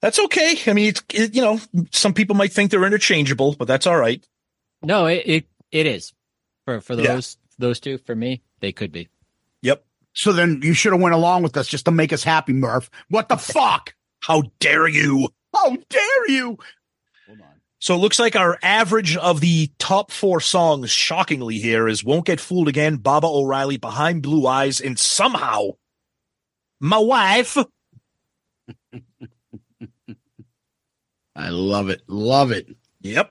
that's 0.01 0.19
okay. 0.19 0.57
I 0.67 0.73
mean, 0.73 0.89
it's 0.89 1.03
it, 1.13 1.35
you 1.35 1.43
know 1.43 1.61
some 1.93 2.15
people 2.15 2.37
might 2.37 2.53
think 2.53 2.71
they're 2.71 2.85
interchangeable, 2.85 3.55
but 3.59 3.69
that's 3.69 3.87
all 3.87 3.97
right. 3.99 4.27
No, 4.83 5.07
it 5.07 5.23
it, 5.27 5.47
it 5.73 5.87
is 5.87 6.13
for 6.65 6.81
for 6.81 6.95
Yeah. 6.95 7.15
those 7.15 7.37
those 7.59 7.81
two. 7.81 7.99
For 7.99 8.15
me, 8.15 8.43
they 8.61 8.73
could 8.73 8.93
be. 8.93 9.09
Yep. 9.63 9.85
So 10.15 10.33
then 10.33 10.61
you 10.63 10.73
should 10.73 10.93
have 10.93 11.01
went 11.01 11.15
along 11.15 11.43
with 11.43 11.57
us 11.57 11.69
just 11.69 11.85
to 11.85 11.91
make 11.91 12.13
us 12.13 12.25
happy, 12.25 12.53
Murph. 12.53 12.91
What 13.09 13.29
the 13.29 13.37
fuck? 13.39 13.95
How 14.21 14.43
dare 14.61 14.89
you? 14.89 15.29
How 15.55 15.77
dare 15.89 16.31
you? 16.31 16.59
So 17.81 17.95
it 17.95 17.99
looks 17.99 18.19
like 18.19 18.35
our 18.35 18.59
average 18.63 19.17
of 19.17 19.41
the 19.41 19.71
top 19.79 20.11
four 20.11 20.41
songs, 20.41 20.91
shockingly 20.91 21.59
here, 21.59 21.87
is 21.87 22.03
"Won't 22.03 22.27
Get 22.27 22.41
Fooled 22.41 22.69
Again," 22.69 22.97
Baba 22.97 23.29
O'Riley, 23.29 23.77
"Behind 23.77 24.23
Blue 24.23 24.47
Eyes," 24.47 24.81
and 24.81 24.99
somehow 24.99 25.71
my 26.81 26.99
wife. 26.99 27.57
I 31.37 31.51
love 31.51 31.89
it. 31.89 32.03
Love 32.09 32.51
it. 32.51 32.67
Yep. 33.03 33.31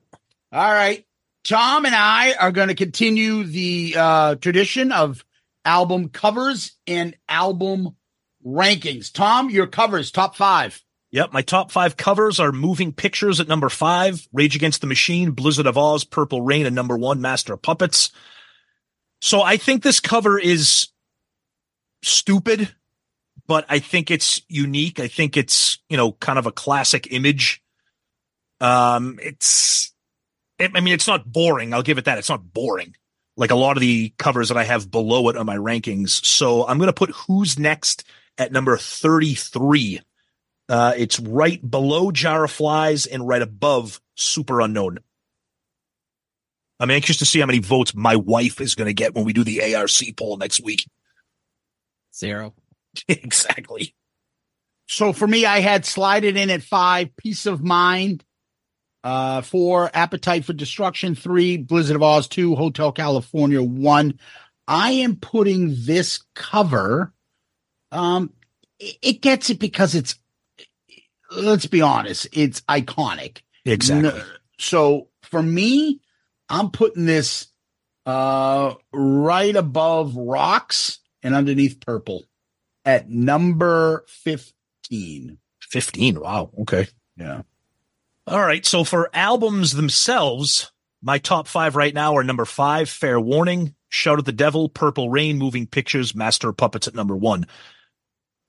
All 0.54 0.72
right. 0.72 1.06
Tom 1.44 1.86
and 1.86 1.96
I 1.96 2.34
are 2.34 2.52
going 2.52 2.70
to 2.70 2.76
continue 2.76 3.44
the 3.44 3.96
uh, 3.98 4.36
tradition 4.36 4.92
of 4.92 5.26
album 5.66 6.10
covers 6.10 6.72
and 6.88 7.16
album 7.28 7.96
rankings. 8.46 9.12
Tom, 9.12 9.50
your 9.50 9.68
covers, 9.68 10.12
top 10.12 10.36
five. 10.36 10.82
Yep, 11.18 11.34
my 11.34 11.42
top 11.42 11.72
five 11.72 11.98
covers 11.98 12.40
are 12.40 12.52
Moving 12.52 12.94
Pictures 12.94 13.40
at 13.40 13.48
number 13.48 13.70
five, 13.70 14.28
Rage 14.32 14.56
Against 14.56 14.82
the 14.82 14.88
Machine, 14.88 15.32
Blizzard 15.32 15.66
of 15.66 15.76
Oz, 15.76 16.04
Purple 16.04 16.42
Rain 16.42 16.68
at 16.68 16.74
number 16.74 16.96
one, 16.96 17.22
Master 17.22 17.54
of 17.54 17.62
Puppets. 17.64 18.12
So 19.20 19.42
I 19.42 19.58
think 19.58 19.82
this 19.82 20.00
cover 20.00 20.38
is 20.38 20.90
stupid, 22.04 22.72
but 23.48 23.66
I 23.68 23.80
think 23.80 24.12
it's 24.12 24.44
unique. 24.48 25.00
I 25.00 25.08
think 25.08 25.38
it's, 25.38 25.80
you 25.90 25.98
know, 25.98 26.12
kind 26.12 26.38
of 26.38 26.46
a 26.46 26.52
classic 26.52 27.12
image. 27.12 27.64
Um, 28.62 29.18
it's, 29.20 29.92
it, 30.60 30.70
I 30.76 30.82
mean, 30.82 30.94
it's 30.94 31.08
not 31.08 31.26
boring. 31.26 31.74
I'll 31.74 31.82
give 31.82 31.98
it 31.98 32.06
that. 32.06 32.20
It's 32.20 32.30
not 32.30 32.54
boring. 32.54 32.96
Like 33.36 33.50
a 33.50 33.56
lot 33.56 33.76
of 33.76 33.82
the 33.82 34.14
covers 34.20 34.50
that 34.50 34.58
I 34.58 34.66
have 34.66 34.92
below 34.92 35.30
it 35.30 35.36
on 35.36 35.48
my 35.48 35.58
rankings. 35.58 36.24
So 36.24 36.68
I'm 36.68 36.78
going 36.78 36.90
to 36.90 36.94
put 36.94 37.10
Who's 37.10 37.58
Next 37.58 38.04
at 38.38 38.52
number 38.52 38.78
33. 38.78 40.02
Uh, 40.70 40.94
it's 40.98 41.20
right 41.20 41.70
below 41.70 42.12
Jar 42.12 42.44
of 42.44 42.52
Flies 42.52 43.06
and 43.06 43.28
right 43.28 43.42
above 43.42 44.02
Superunknown. 44.18 44.98
I'm 46.80 46.92
anxious 46.92 47.18
to 47.18 47.26
see 47.26 47.40
how 47.40 47.46
many 47.46 47.60
votes 47.60 47.96
my 47.96 48.16
wife 48.16 48.62
is 48.62 48.76
going 48.76 48.88
to 48.88 48.94
get 48.94 49.16
when 49.16 49.26
we 49.26 49.34
do 49.34 49.44
the 49.44 49.76
ARC 49.76 49.90
poll 50.16 50.38
next 50.38 50.62
week. 50.62 50.88
Zero. 52.14 52.54
exactly. 53.08 53.96
So 54.88 55.14
for 55.14 55.28
me, 55.28 55.46
I 55.46 55.60
had 55.60 55.86
slided 55.86 56.38
in 56.38 56.50
at 56.50 56.62
five, 56.62 57.16
Peace 57.18 57.46
of 57.46 57.64
Mind, 57.64 58.24
uh, 59.04 59.42
four, 59.42 59.90
Appetite 59.94 60.46
for 60.46 60.54
Destruction, 60.54 61.16
three, 61.16 61.58
Blizzard 61.58 61.96
of 61.96 62.04
Oz, 62.04 62.28
two, 62.28 62.56
Hotel 62.56 62.92
California, 62.92 63.62
one, 63.62 64.20
I 64.68 64.92
am 64.92 65.16
putting 65.16 65.76
this 65.78 66.24
cover. 66.36 67.14
Um, 67.92 68.32
it, 68.80 68.98
it 69.02 69.22
gets 69.22 69.50
it 69.50 69.60
because 69.60 69.96
it's. 69.96 70.16
Let's 71.32 71.66
be 71.66 71.82
honest, 71.82 72.28
it's 72.32 72.62
iconic. 72.62 73.42
Exactly. 73.66 74.10
No- 74.10 74.24
so 74.60 75.08
for 75.24 75.42
me, 75.44 76.02
I'm 76.50 76.72
putting 76.72 77.06
this 77.06 77.48
uh 78.06 78.74
right 78.94 79.56
above 79.56 80.16
rocks 80.16 81.00
and 81.22 81.36
underneath 81.36 81.80
purple 81.82 82.24
at 82.86 83.10
number 83.10 84.06
15. 84.08 85.38
15. 85.60 86.20
Wow. 86.20 86.52
Okay. 86.62 86.88
Yeah. 87.18 87.42
All 88.26 88.40
right. 88.40 88.66
So 88.66 88.84
for 88.86 89.10
albums 89.14 89.74
themselves, 89.74 90.72
my 91.02 91.18
top 91.18 91.48
five 91.48 91.76
right 91.76 91.94
now 91.94 92.16
are 92.16 92.24
number 92.24 92.46
five, 92.46 92.90
Fair 92.90 93.20
Warning, 93.20 93.76
Shout 93.90 94.20
at 94.20 94.26
the 94.26 94.32
Devil, 94.32 94.70
Purple 94.70 95.10
Rain, 95.10 95.38
Moving 95.38 95.68
Pictures, 95.68 96.16
Master 96.16 96.50
of 96.50 96.58
Puppets 96.58 96.88
at 96.88 96.96
number 96.96 97.16
one. 97.16 97.46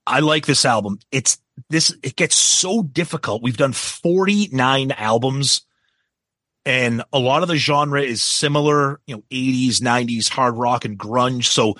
I 0.06 0.20
like 0.20 0.46
this 0.46 0.64
album. 0.64 0.98
It's 1.12 1.38
this, 1.70 1.94
it 2.02 2.16
gets 2.16 2.34
so 2.34 2.82
difficult. 2.82 3.42
We've 3.42 3.56
done 3.56 3.72
49 3.72 4.92
albums 4.92 5.62
and 6.64 7.02
a 7.12 7.18
lot 7.18 7.42
of 7.42 7.48
the 7.48 7.56
genre 7.56 8.02
is 8.02 8.20
similar, 8.20 9.00
you 9.06 9.16
know, 9.16 9.22
80s, 9.30 9.80
90s, 9.80 10.28
hard 10.28 10.56
rock 10.56 10.84
and 10.84 10.98
grunge. 10.98 11.44
So 11.44 11.76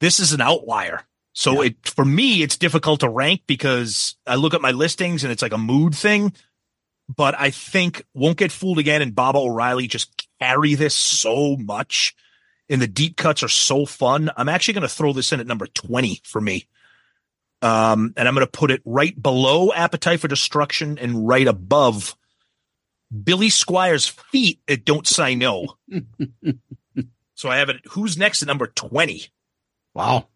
this 0.00 0.18
is 0.18 0.32
an 0.32 0.40
outlier. 0.40 1.02
So 1.32 1.62
it, 1.62 1.76
for 1.84 2.04
me, 2.04 2.42
it's 2.42 2.56
difficult 2.56 3.00
to 3.00 3.08
rank 3.08 3.42
because 3.46 4.16
I 4.26 4.36
look 4.36 4.54
at 4.54 4.60
my 4.60 4.70
listings 4.70 5.24
and 5.24 5.32
it's 5.32 5.42
like 5.42 5.52
a 5.52 5.58
mood 5.58 5.94
thing 5.94 6.32
but 7.08 7.38
I 7.38 7.50
think 7.50 8.04
won't 8.14 8.38
get 8.38 8.52
fooled 8.52 8.78
again. 8.78 9.02
And 9.02 9.14
Baba 9.14 9.38
O'Riley 9.38 9.86
just 9.86 10.26
carry 10.40 10.74
this 10.74 10.94
so 10.94 11.56
much, 11.56 12.14
and 12.68 12.80
the 12.80 12.86
deep 12.86 13.16
cuts 13.16 13.42
are 13.42 13.48
so 13.48 13.86
fun. 13.86 14.30
I'm 14.36 14.48
actually 14.48 14.74
going 14.74 14.88
to 14.88 14.94
throw 14.94 15.12
this 15.12 15.32
in 15.32 15.40
at 15.40 15.46
number 15.46 15.66
twenty 15.66 16.20
for 16.24 16.40
me, 16.40 16.66
um, 17.64 18.12
and 18.16 18.28
I'm 18.28 18.34
going 18.34 18.46
to 18.46 18.50
put 18.50 18.70
it 18.70 18.82
right 18.84 19.20
below 19.20 19.72
Appetite 19.72 20.20
for 20.20 20.28
Destruction 20.28 20.98
and 20.98 21.26
right 21.26 21.46
above 21.48 22.14
Billy 23.22 23.48
Squier's 23.48 24.06
feet 24.06 24.60
at 24.68 24.84
Don't 24.84 25.06
Say 25.06 25.34
No. 25.34 25.76
so 27.34 27.48
I 27.48 27.56
have 27.56 27.68
it. 27.70 27.80
Who's 27.90 28.18
next 28.18 28.42
at 28.42 28.48
number 28.48 28.66
twenty? 28.66 29.26
Wow. 29.94 30.28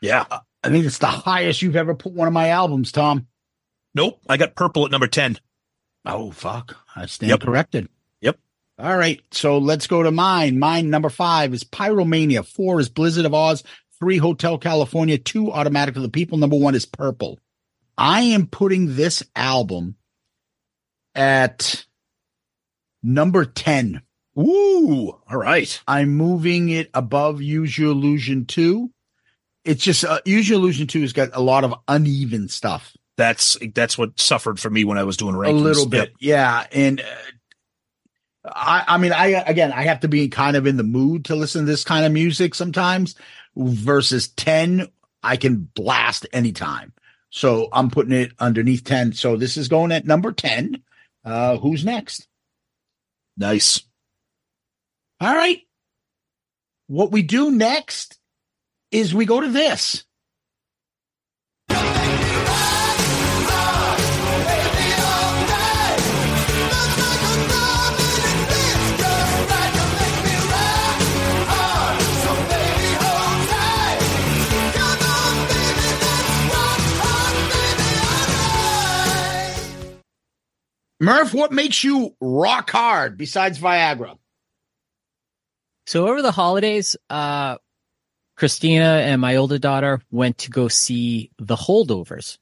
Yeah. 0.00 0.24
I 0.62 0.68
think 0.68 0.84
it's 0.84 0.98
the 0.98 1.06
highest 1.06 1.62
you've 1.62 1.76
ever 1.76 1.94
put 1.94 2.12
one 2.12 2.28
of 2.28 2.34
my 2.34 2.48
albums, 2.50 2.92
Tom. 2.92 3.26
Nope. 3.94 4.20
I 4.28 4.36
got 4.36 4.54
Purple 4.54 4.84
at 4.84 4.90
number 4.90 5.06
ten. 5.06 5.38
Oh, 6.04 6.30
fuck. 6.30 6.76
I 6.94 7.06
stand 7.06 7.30
Yep. 7.30 7.40
corrected. 7.40 7.88
Yep. 8.20 8.38
All 8.78 8.96
right. 8.96 9.20
So 9.32 9.58
let's 9.58 9.86
go 9.86 10.02
to 10.02 10.10
mine. 10.10 10.58
Mine 10.58 10.90
number 10.90 11.08
five 11.08 11.54
is 11.54 11.64
Pyromania. 11.64 12.46
Four 12.46 12.78
is 12.80 12.88
Blizzard 12.88 13.24
of 13.24 13.34
Oz. 13.34 13.64
Three, 13.98 14.18
Hotel 14.18 14.58
California. 14.58 15.18
Two, 15.18 15.50
Automatic 15.52 15.96
of 15.96 16.02
the 16.02 16.08
People. 16.08 16.38
Number 16.38 16.56
one 16.56 16.74
is 16.74 16.84
Purple. 16.86 17.38
I 17.96 18.20
am 18.22 18.46
putting 18.46 18.94
this 18.96 19.22
album 19.34 19.96
at 21.14 21.84
number 23.02 23.44
10. 23.44 24.02
Ooh. 24.38 25.08
All 25.30 25.36
right. 25.38 25.80
I'm 25.88 26.10
moving 26.14 26.68
it 26.68 26.90
above 26.92 27.40
Use 27.40 27.76
Your 27.78 27.92
Illusion 27.92 28.44
2. 28.44 28.90
It's 29.64 29.82
just, 29.82 30.04
uh, 30.04 30.20
Use 30.26 30.48
Your 30.48 30.58
Illusion 30.58 30.86
2 30.86 31.00
has 31.00 31.12
got 31.12 31.30
a 31.32 31.40
lot 31.40 31.64
of 31.64 31.74
uneven 31.88 32.48
stuff. 32.48 32.94
That's 33.16 33.56
that's 33.74 33.96
what 33.96 34.20
suffered 34.20 34.60
for 34.60 34.68
me 34.68 34.84
when 34.84 34.98
I 34.98 35.04
was 35.04 35.16
doing 35.16 35.34
rankings. 35.34 35.48
a 35.52 35.52
little 35.54 35.82
Yep. 35.84 35.90
bit 35.90 36.12
yeah 36.20 36.66
and 36.70 37.00
uh, 37.00 37.04
i 38.54 38.84
i 38.88 38.98
mean 38.98 39.10
i 39.14 39.28
again 39.28 39.72
i 39.72 39.84
have 39.84 40.00
to 40.00 40.08
be 40.08 40.28
kind 40.28 40.54
of 40.54 40.66
in 40.66 40.76
the 40.76 40.82
mood 40.84 41.24
to 41.24 41.34
listen 41.34 41.62
to 41.62 41.66
this 41.66 41.82
kind 41.82 42.04
of 42.04 42.12
music 42.12 42.54
sometimes 42.54 43.14
versus 43.56 44.28
10 44.28 44.88
i 45.22 45.36
can 45.36 45.68
blast 45.74 46.26
anytime. 46.32 46.92
So 47.30 47.68
i'm 47.72 47.90
putting 47.90 48.12
it 48.12 48.32
underneath 48.38 48.84
10 48.84 49.12
so 49.12 49.36
this 49.36 49.56
is 49.56 49.68
going 49.68 49.92
at 49.92 50.06
number 50.06 50.32
10 50.32 50.82
uh 51.24 51.56
who's 51.58 51.84
next? 51.84 52.28
Nice. 53.36 53.82
all 55.20 55.34
right. 55.34 55.60
What 56.86 57.12
we 57.12 57.22
do 57.22 57.50
next 57.50 58.18
is 58.90 59.14
we 59.14 59.26
go 59.26 59.40
to 59.40 59.48
this 59.48 60.05
murph 81.00 81.34
what 81.34 81.52
makes 81.52 81.84
you 81.84 82.14
rock 82.20 82.70
hard 82.70 83.16
besides 83.16 83.58
viagra 83.58 84.16
So 85.86 86.08
over 86.08 86.22
the 86.22 86.32
holidays, 86.32 86.96
uh, 87.10 87.58
Christina 88.36 89.02
and 89.04 89.20
my 89.20 89.36
older 89.36 89.58
daughter 89.58 90.00
went 90.10 90.38
to 90.38 90.50
go 90.50 90.68
see 90.68 91.30
The 91.38 91.56
Holdovers. 91.56 92.38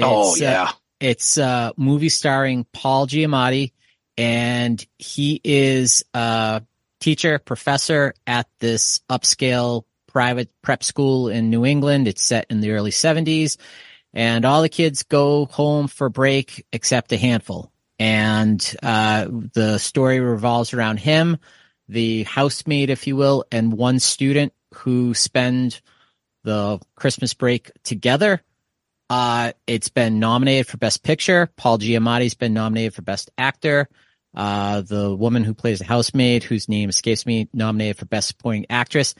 oh 0.00 0.32
It's, 0.32 0.40
uh, 0.40 0.44
yeah. 0.44 0.72
it's 1.00 1.38
a 1.38 1.74
movie 1.76 2.08
starring 2.08 2.64
Paul 2.72 3.06
Giamatti, 3.06 3.72
and 4.16 4.84
he 4.98 5.40
is 5.44 6.04
a 6.14 6.62
teacher, 7.00 7.38
professor 7.38 8.14
at 8.26 8.48
this 8.58 9.00
upscale 9.10 9.84
private 10.06 10.50
prep 10.62 10.82
school 10.82 11.28
in 11.28 11.50
New 11.50 11.64
England. 11.66 12.08
It's 12.08 12.22
set 12.22 12.46
in 12.48 12.60
the 12.60 12.72
early 12.72 12.90
70s, 12.90 13.58
and 14.14 14.44
all 14.44 14.62
the 14.62 14.68
kids 14.68 15.02
go 15.02 15.44
home 15.46 15.88
for 15.88 16.08
break 16.08 16.64
except 16.72 17.12
a 17.12 17.16
handful. 17.16 17.70
And 17.98 18.76
uh, 18.82 19.26
the 19.54 19.78
story 19.78 20.20
revolves 20.20 20.72
around 20.72 20.98
him, 21.00 21.38
the 21.88 22.22
housemaid, 22.24 22.90
if 22.90 23.06
you 23.06 23.16
will, 23.16 23.44
and 23.50 23.72
one 23.72 23.98
student 23.98 24.52
who 24.74 25.14
spend 25.14 25.80
the 26.44 26.78
Christmas 26.94 27.34
break 27.34 27.70
together. 27.82 28.42
Uh, 29.10 29.52
it's 29.66 29.88
been 29.88 30.18
nominated 30.18 30.66
for 30.66 30.76
Best 30.76 31.02
Picture. 31.02 31.50
Paul 31.56 31.78
Giamatti's 31.78 32.34
been 32.34 32.54
nominated 32.54 32.94
for 32.94 33.02
Best 33.02 33.30
Actor. 33.38 33.88
Uh, 34.34 34.82
the 34.82 35.14
woman 35.14 35.44
who 35.44 35.54
plays 35.54 35.78
the 35.78 35.84
housemaid, 35.86 36.44
whose 36.44 36.68
name 36.68 36.90
escapes 36.90 37.26
me, 37.26 37.48
nominated 37.52 37.96
for 37.96 38.04
Best 38.04 38.28
Supporting 38.28 38.66
Actress. 38.70 39.14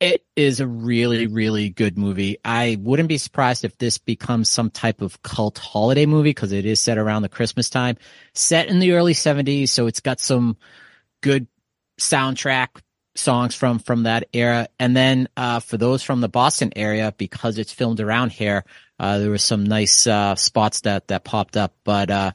It 0.00 0.24
is 0.34 0.60
a 0.60 0.66
really, 0.66 1.26
really 1.26 1.68
good 1.68 1.98
movie. 1.98 2.38
I 2.42 2.78
wouldn't 2.80 3.10
be 3.10 3.18
surprised 3.18 3.66
if 3.66 3.76
this 3.76 3.98
becomes 3.98 4.48
some 4.48 4.70
type 4.70 5.02
of 5.02 5.22
cult 5.22 5.58
holiday 5.58 6.06
movie 6.06 6.30
because 6.30 6.52
it 6.52 6.64
is 6.64 6.80
set 6.80 6.96
around 6.96 7.20
the 7.20 7.28
Christmas 7.28 7.68
time, 7.68 7.98
set 8.32 8.68
in 8.68 8.78
the 8.78 8.92
early 8.92 9.12
70s. 9.12 9.68
So 9.68 9.86
it's 9.86 10.00
got 10.00 10.18
some 10.18 10.56
good 11.22 11.46
soundtrack 12.00 12.68
songs 13.14 13.54
from 13.54 13.78
from 13.78 14.04
that 14.04 14.28
era 14.32 14.68
and 14.78 14.96
then 14.96 15.28
uh 15.36 15.58
for 15.58 15.76
those 15.76 16.00
from 16.02 16.20
the 16.20 16.28
boston 16.28 16.72
area 16.76 17.12
because 17.18 17.58
it's 17.58 17.72
filmed 17.72 18.00
around 18.00 18.30
here 18.30 18.64
uh 19.00 19.18
there 19.18 19.30
were 19.30 19.36
some 19.36 19.64
nice 19.64 20.06
uh 20.06 20.34
spots 20.36 20.82
that 20.82 21.08
that 21.08 21.24
popped 21.24 21.56
up 21.56 21.74
but 21.84 22.08
uh 22.08 22.30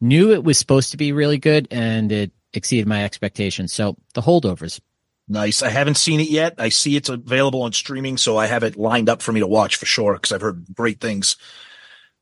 knew 0.00 0.32
it 0.32 0.42
was 0.42 0.58
supposed 0.58 0.90
to 0.90 0.96
be 0.96 1.12
really 1.12 1.38
good 1.38 1.68
and 1.70 2.10
it 2.10 2.32
exceeded 2.54 2.88
my 2.88 3.04
expectations 3.04 3.72
so 3.72 3.96
the 4.14 4.22
holdovers 4.22 4.80
Nice. 5.26 5.62
I 5.62 5.70
haven't 5.70 5.96
seen 5.96 6.20
it 6.20 6.28
yet. 6.28 6.54
I 6.58 6.68
see 6.68 6.96
it's 6.96 7.08
available 7.08 7.62
on 7.62 7.72
streaming, 7.72 8.18
so 8.18 8.36
I 8.36 8.46
have 8.46 8.62
it 8.62 8.76
lined 8.76 9.08
up 9.08 9.22
for 9.22 9.32
me 9.32 9.40
to 9.40 9.46
watch 9.46 9.76
for 9.76 9.86
sure 9.86 10.14
because 10.14 10.32
I've 10.32 10.42
heard 10.42 10.66
great 10.74 11.00
things. 11.00 11.36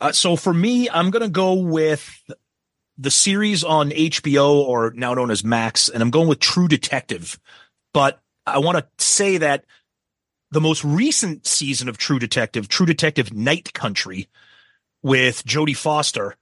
Uh, 0.00 0.12
so 0.12 0.36
for 0.36 0.54
me, 0.54 0.88
I'm 0.88 1.10
going 1.10 1.22
to 1.22 1.28
go 1.28 1.54
with 1.54 2.22
the 2.98 3.10
series 3.10 3.64
on 3.64 3.90
HBO 3.90 4.54
or 4.54 4.92
now 4.94 5.14
known 5.14 5.30
as 5.30 5.42
Max, 5.42 5.88
and 5.88 6.02
I'm 6.02 6.10
going 6.10 6.28
with 6.28 6.38
True 6.38 6.68
Detective. 6.68 7.40
But 7.92 8.20
I 8.46 8.58
want 8.58 8.78
to 8.78 9.04
say 9.04 9.38
that 9.38 9.64
the 10.52 10.60
most 10.60 10.84
recent 10.84 11.46
season 11.46 11.88
of 11.88 11.98
True 11.98 12.18
Detective, 12.18 12.68
True 12.68 12.86
Detective 12.86 13.32
Night 13.32 13.72
Country 13.72 14.28
with 15.02 15.44
Jodie 15.44 15.76
Foster, 15.76 16.36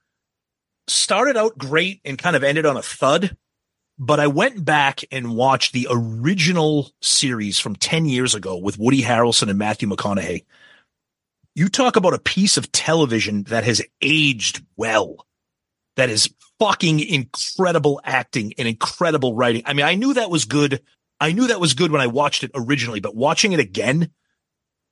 started 0.87 1.37
out 1.37 1.57
great 1.57 2.01
and 2.05 2.17
kind 2.17 2.35
of 2.35 2.43
ended 2.43 2.65
on 2.65 2.77
a 2.77 2.81
thud 2.81 3.35
but 4.03 4.19
I 4.19 4.25
went 4.25 4.65
back 4.65 5.03
and 5.11 5.35
watched 5.35 5.73
the 5.73 5.87
original 5.91 6.89
series 7.03 7.59
from 7.59 7.75
10 7.75 8.05
years 8.05 8.33
ago 8.33 8.57
with 8.57 8.79
Woody 8.79 9.03
Harrelson 9.03 9.47
and 9.47 9.59
Matthew 9.59 9.87
McConaughey. 9.87 10.43
You 11.53 11.69
talk 11.69 11.97
about 11.97 12.15
a 12.15 12.19
piece 12.19 12.57
of 12.57 12.71
television 12.71 13.43
that 13.43 13.63
has 13.63 13.79
aged 14.01 14.65
well, 14.75 15.27
that 15.97 16.09
is 16.09 16.33
fucking 16.57 16.99
incredible 16.99 18.01
acting 18.03 18.53
and 18.57 18.67
incredible 18.67 19.35
writing. 19.35 19.61
I 19.67 19.73
mean, 19.73 19.85
I 19.85 19.93
knew 19.93 20.15
that 20.15 20.31
was 20.31 20.45
good. 20.45 20.81
I 21.19 21.31
knew 21.33 21.45
that 21.49 21.59
was 21.59 21.75
good 21.75 21.91
when 21.91 22.01
I 22.01 22.07
watched 22.07 22.43
it 22.43 22.51
originally, 22.55 23.01
but 23.01 23.15
watching 23.15 23.51
it 23.51 23.59
again 23.59 24.09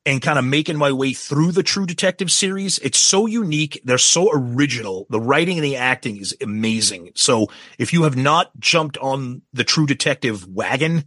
and 0.09 0.23
kind 0.23 0.39
of 0.39 0.45
making 0.45 0.75
my 0.75 0.91
way 0.91 1.13
through 1.13 1.51
the 1.51 1.61
True 1.61 1.85
Detective 1.85 2.31
series, 2.31 2.79
it's 2.79 2.97
so 2.97 3.27
unique. 3.27 3.79
They're 3.83 3.99
so 3.99 4.31
original. 4.33 5.05
The 5.11 5.21
writing 5.21 5.57
and 5.59 5.63
the 5.63 5.75
acting 5.75 6.17
is 6.17 6.35
amazing. 6.41 7.11
So 7.13 7.49
if 7.77 7.93
you 7.93 8.03
have 8.03 8.17
not 8.17 8.49
jumped 8.59 8.97
on 8.97 9.43
the 9.53 9.63
True 9.63 9.85
Detective 9.85 10.47
wagon, 10.47 11.03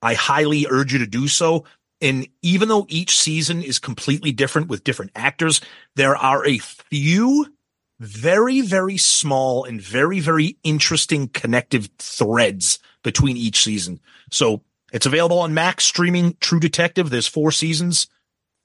I 0.00 0.14
highly 0.14 0.68
urge 0.70 0.92
you 0.92 1.00
to 1.00 1.06
do 1.06 1.26
so. 1.26 1.64
And 2.00 2.28
even 2.42 2.68
though 2.68 2.86
each 2.88 3.18
season 3.18 3.60
is 3.60 3.80
completely 3.80 4.30
different 4.30 4.68
with 4.68 4.84
different 4.84 5.10
actors, 5.16 5.60
there 5.96 6.14
are 6.14 6.46
a 6.46 6.58
few 6.58 7.52
very, 7.98 8.60
very 8.60 8.98
small 8.98 9.64
and 9.64 9.80
very, 9.80 10.20
very 10.20 10.58
interesting 10.62 11.26
connective 11.26 11.88
threads 11.98 12.78
between 13.02 13.36
each 13.36 13.64
season. 13.64 13.98
So 14.30 14.62
it's 14.92 15.06
available 15.06 15.40
on 15.40 15.54
Max 15.54 15.84
streaming 15.84 16.36
True 16.40 16.60
Detective. 16.60 17.10
There's 17.10 17.26
four 17.26 17.50
seasons. 17.50 18.06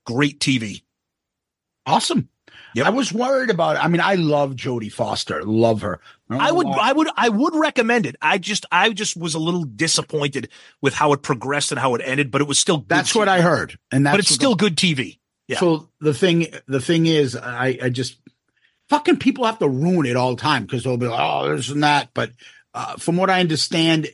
Great 0.09 0.39
TV. 0.39 0.81
Awesome. 1.85 2.29
Yep. 2.73 2.85
I 2.85 2.89
was 2.89 3.13
worried 3.13 3.51
about 3.51 3.75
it. 3.75 3.83
I 3.83 3.87
mean, 3.87 4.01
I 4.01 4.15
love 4.15 4.55
Jodie 4.55 4.91
Foster. 4.91 5.43
Love 5.43 5.81
her. 5.81 5.99
I 6.29 6.51
would, 6.51 6.67
why. 6.67 6.77
I 6.79 6.93
would, 6.93 7.07
I 7.15 7.29
would 7.29 7.55
recommend 7.55 8.05
it. 8.05 8.15
I 8.21 8.37
just, 8.39 8.65
I 8.71 8.89
just 8.89 9.15
was 9.15 9.35
a 9.35 9.39
little 9.39 9.63
disappointed 9.63 10.49
with 10.81 10.93
how 10.93 11.13
it 11.13 11.21
progressed 11.21 11.71
and 11.71 11.79
how 11.79 11.93
it 11.95 12.01
ended, 12.03 12.31
but 12.31 12.41
it 12.41 12.47
was 12.47 12.59
still 12.59 12.77
good 12.77 12.89
That's 12.89 13.15
what 13.15 13.27
I 13.27 13.41
heard. 13.41 13.77
And 13.91 14.05
that's 14.05 14.13
but 14.13 14.19
it's 14.19 14.33
still 14.33 14.55
good 14.55 14.75
TV. 14.75 15.19
Yeah. 15.47 15.59
So 15.59 15.89
the 15.99 16.13
thing, 16.13 16.47
the 16.67 16.81
thing 16.81 17.05
is, 17.05 17.35
I, 17.35 17.77
I 17.81 17.89
just 17.89 18.17
fucking 18.89 19.17
people 19.17 19.45
have 19.45 19.59
to 19.59 19.69
ruin 19.69 20.05
it 20.05 20.15
all 20.15 20.35
the 20.35 20.41
time 20.41 20.63
because 20.63 20.83
they'll 20.83 20.97
be 20.97 21.07
like, 21.07 21.19
oh, 21.19 21.55
this 21.55 21.69
and 21.69 21.83
that. 21.83 22.09
But 22.13 22.31
uh, 22.73 22.97
from 22.97 23.17
what 23.17 23.29
I 23.29 23.39
understand, 23.39 24.09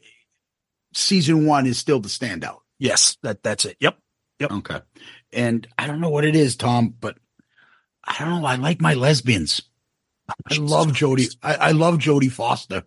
season 0.94 1.46
one 1.46 1.68
is 1.68 1.78
still 1.78 2.00
the 2.00 2.10
standout. 2.10 2.60
Yes, 2.80 3.18
that 3.24 3.44
that's 3.44 3.66
it. 3.66 3.78
Yep. 3.80 3.98
Yep. 4.40 4.52
Okay. 4.52 4.82
And 5.36 5.68
I 5.78 5.86
don't 5.86 6.00
know 6.02 6.10
what 6.10 6.26
it 6.26 6.36
is, 6.36 6.56
Tom, 6.56 6.96
but 7.00 7.18
I 8.04 8.16
don't 8.20 8.42
know. 8.42 8.48
I 8.48 8.56
like 8.56 8.82
my 8.82 8.94
lesbians. 8.94 9.62
I 10.50 10.56
love 10.56 10.88
Jodie. 10.88 11.36
I, 11.44 11.56
I 11.56 11.72
love 11.72 11.96
Jodie 12.00 12.32
Foster. 12.32 12.84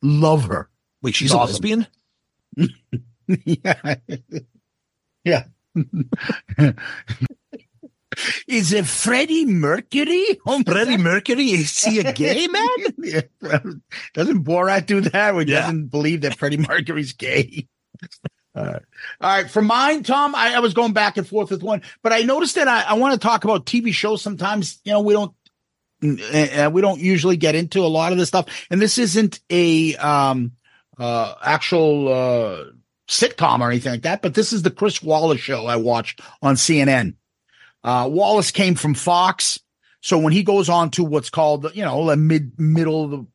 Love 0.00 0.44
her. 0.44 0.70
Wait, 1.02 1.14
she's 1.16 1.28
She's 1.30 1.34
a 1.34 1.38
awesome. 1.38 1.52
lesbian? 1.54 1.86
yeah. 3.44 3.96
yeah. 5.24 5.44
Is 8.48 8.72
it 8.72 8.86
Freddie 8.86 9.44
Mercury? 9.44 10.24
Oh, 10.46 10.62
Freddie 10.66 10.96
Mercury? 10.96 11.50
Is 11.50 11.84
he 11.84 12.00
a 12.00 12.12
gay 12.12 12.46
man? 12.48 12.68
Yeah. 12.98 13.20
Doesn't 14.14 14.44
Borat 14.44 14.86
do 14.86 15.00
that? 15.02 15.34
Or 15.34 15.42
he 15.42 15.50
Yeah. 15.52 15.60
doesn't 15.62 15.86
believe 15.88 16.22
that 16.22 16.36
Freddie 16.38 16.56
Mercury's 16.56 17.12
gay? 17.12 17.68
All 18.58 18.64
right. 18.64 18.82
All 19.20 19.30
right. 19.30 19.50
For 19.50 19.62
mine, 19.62 20.02
Tom, 20.02 20.34
I, 20.34 20.54
I 20.56 20.58
was 20.58 20.74
going 20.74 20.92
back 20.92 21.16
and 21.16 21.26
forth 21.26 21.50
with 21.50 21.62
one, 21.62 21.82
but 22.02 22.12
I 22.12 22.22
noticed 22.22 22.56
that 22.56 22.66
I, 22.66 22.82
I 22.82 22.94
want 22.94 23.14
to 23.14 23.20
talk 23.20 23.44
about 23.44 23.66
TV 23.66 23.92
shows 23.92 24.20
sometimes. 24.20 24.80
You 24.84 24.92
know, 24.92 25.00
we 25.00 25.14
don't. 25.14 25.32
Uh, 26.00 26.70
we 26.72 26.80
don't 26.80 27.00
usually 27.00 27.36
get 27.36 27.56
into 27.56 27.80
a 27.80 27.88
lot 27.88 28.12
of 28.12 28.18
this 28.18 28.28
stuff, 28.28 28.46
and 28.70 28.80
this 28.80 28.98
isn't 28.98 29.40
a 29.50 29.96
um 29.96 30.52
uh 30.96 31.34
actual 31.42 32.08
uh 32.08 32.64
sitcom 33.08 33.60
or 33.60 33.70
anything 33.70 33.92
like 33.92 34.02
that. 34.02 34.22
But 34.22 34.34
this 34.34 34.52
is 34.52 34.62
the 34.62 34.70
Chris 34.70 35.02
Wallace 35.02 35.40
show 35.40 35.66
I 35.66 35.76
watched 35.76 36.20
on 36.42 36.54
CNN. 36.54 37.14
Uh, 37.82 38.08
Wallace 38.10 38.50
came 38.50 38.74
from 38.74 38.94
Fox. 38.94 39.60
So 40.00 40.18
when 40.18 40.32
he 40.32 40.44
goes 40.44 40.68
on 40.68 40.90
to 40.92 41.04
what's 41.04 41.30
called, 41.30 41.74
you 41.74 41.84
know, 41.84 42.10
a 42.10 42.16
mid 42.16 42.58
middle 42.58 43.08
the 43.08 43.26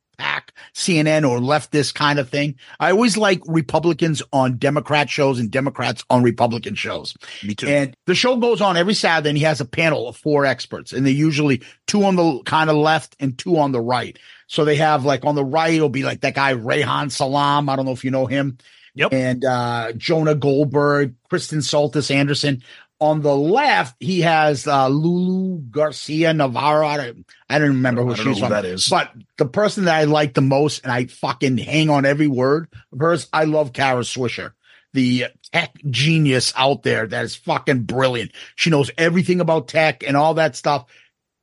CNN 0.74 1.30
or 1.30 1.40
leftist 1.40 1.94
kind 1.94 2.20
of 2.20 2.30
thing, 2.30 2.56
I 2.80 2.92
always 2.92 3.16
like 3.16 3.42
Republicans 3.46 4.24
on 4.32 4.58
Democrat 4.58 5.10
shows 5.10 5.40
and 5.40 5.52
Democrats 5.52 6.04
on 6.10 6.24
Republican 6.24 6.76
shows. 6.76 7.16
Me 7.44 7.54
too. 7.54 7.68
And 7.68 7.96
the 8.06 8.16
show 8.16 8.38
goes 8.38 8.62
on 8.62 8.76
every 8.76 8.94
Saturday 8.94 9.30
and 9.30 9.38
he 9.38 9.44
has 9.44 9.62
a 9.62 9.66
panel 9.66 10.08
of 10.08 10.18
four 10.18 10.46
experts 10.46 10.92
and 10.92 11.06
they're 11.06 11.14
usually 11.14 11.62
two 11.86 12.04
on 12.04 12.16
the 12.16 12.42
kind 12.44 12.70
of 12.70 12.76
left 12.76 13.16
and 13.20 13.38
two 13.38 13.58
on 13.58 13.72
the 13.72 13.82
right. 13.82 14.18
So 14.48 14.66
they 14.66 14.76
have 14.78 15.06
like 15.06 15.26
on 15.26 15.36
the 15.36 15.46
right, 15.46 15.74
it'll 15.74 15.90
be 15.90 16.04
like 16.04 16.22
that 16.22 16.36
guy, 16.36 16.54
Reihan 16.54 17.12
Salam. 17.12 17.70
I 17.70 17.76
don't 17.76 17.86
know 17.86 17.92
if 17.92 18.04
you 18.04 18.12
know 18.12 18.26
him. 18.26 18.58
Yep. 18.96 19.14
And 19.14 19.44
uh, 19.44 19.94
Jonah 19.94 20.36
Goldberg, 20.36 21.16
Kristen 21.30 21.60
Soltis 21.60 22.14
Anderson. 22.14 22.62
On 23.04 23.22
the 23.22 23.36
left, 23.36 23.98
he 24.00 24.22
has 24.22 24.66
uh, 24.66 24.88
Lulu 24.88 25.60
Garcia 25.70 26.34
Navarro. 26.34 26.88
I 26.88 26.96
don't, 26.96 27.26
I 27.50 27.60
don't 27.60 27.68
remember 27.68 28.02
who 28.02 28.12
I 28.12 28.16
she's 28.16 28.26
who 28.26 28.36
from. 28.36 28.52
that 28.52 28.64
is. 28.64 28.88
But 28.88 29.12
the 29.38 29.46
person 29.46 29.86
that 29.86 29.96
I 29.96 30.06
like 30.06 30.34
the 30.34 30.42
most, 30.42 30.84
and 30.84 30.92
I 30.92 31.08
fucking 31.08 31.58
hang 31.58 31.90
on 31.90 32.06
every 32.06 32.28
word 32.28 32.70
of 32.94 33.00
hers, 33.00 33.28
I 33.34 33.44
love 33.44 33.74
Kara 33.74 34.04
Swisher, 34.04 34.54
the 34.94 35.26
tech 35.52 35.74
genius 35.90 36.54
out 36.56 36.84
there 36.84 37.06
that 37.06 37.26
is 37.26 37.36
fucking 37.36 37.84
brilliant. 37.84 38.32
She 38.56 38.70
knows 38.70 38.90
everything 38.98 39.42
about 39.42 39.68
tech 39.68 40.08
and 40.08 40.16
all 40.16 40.36
that 40.36 40.56
stuff. 40.56 40.86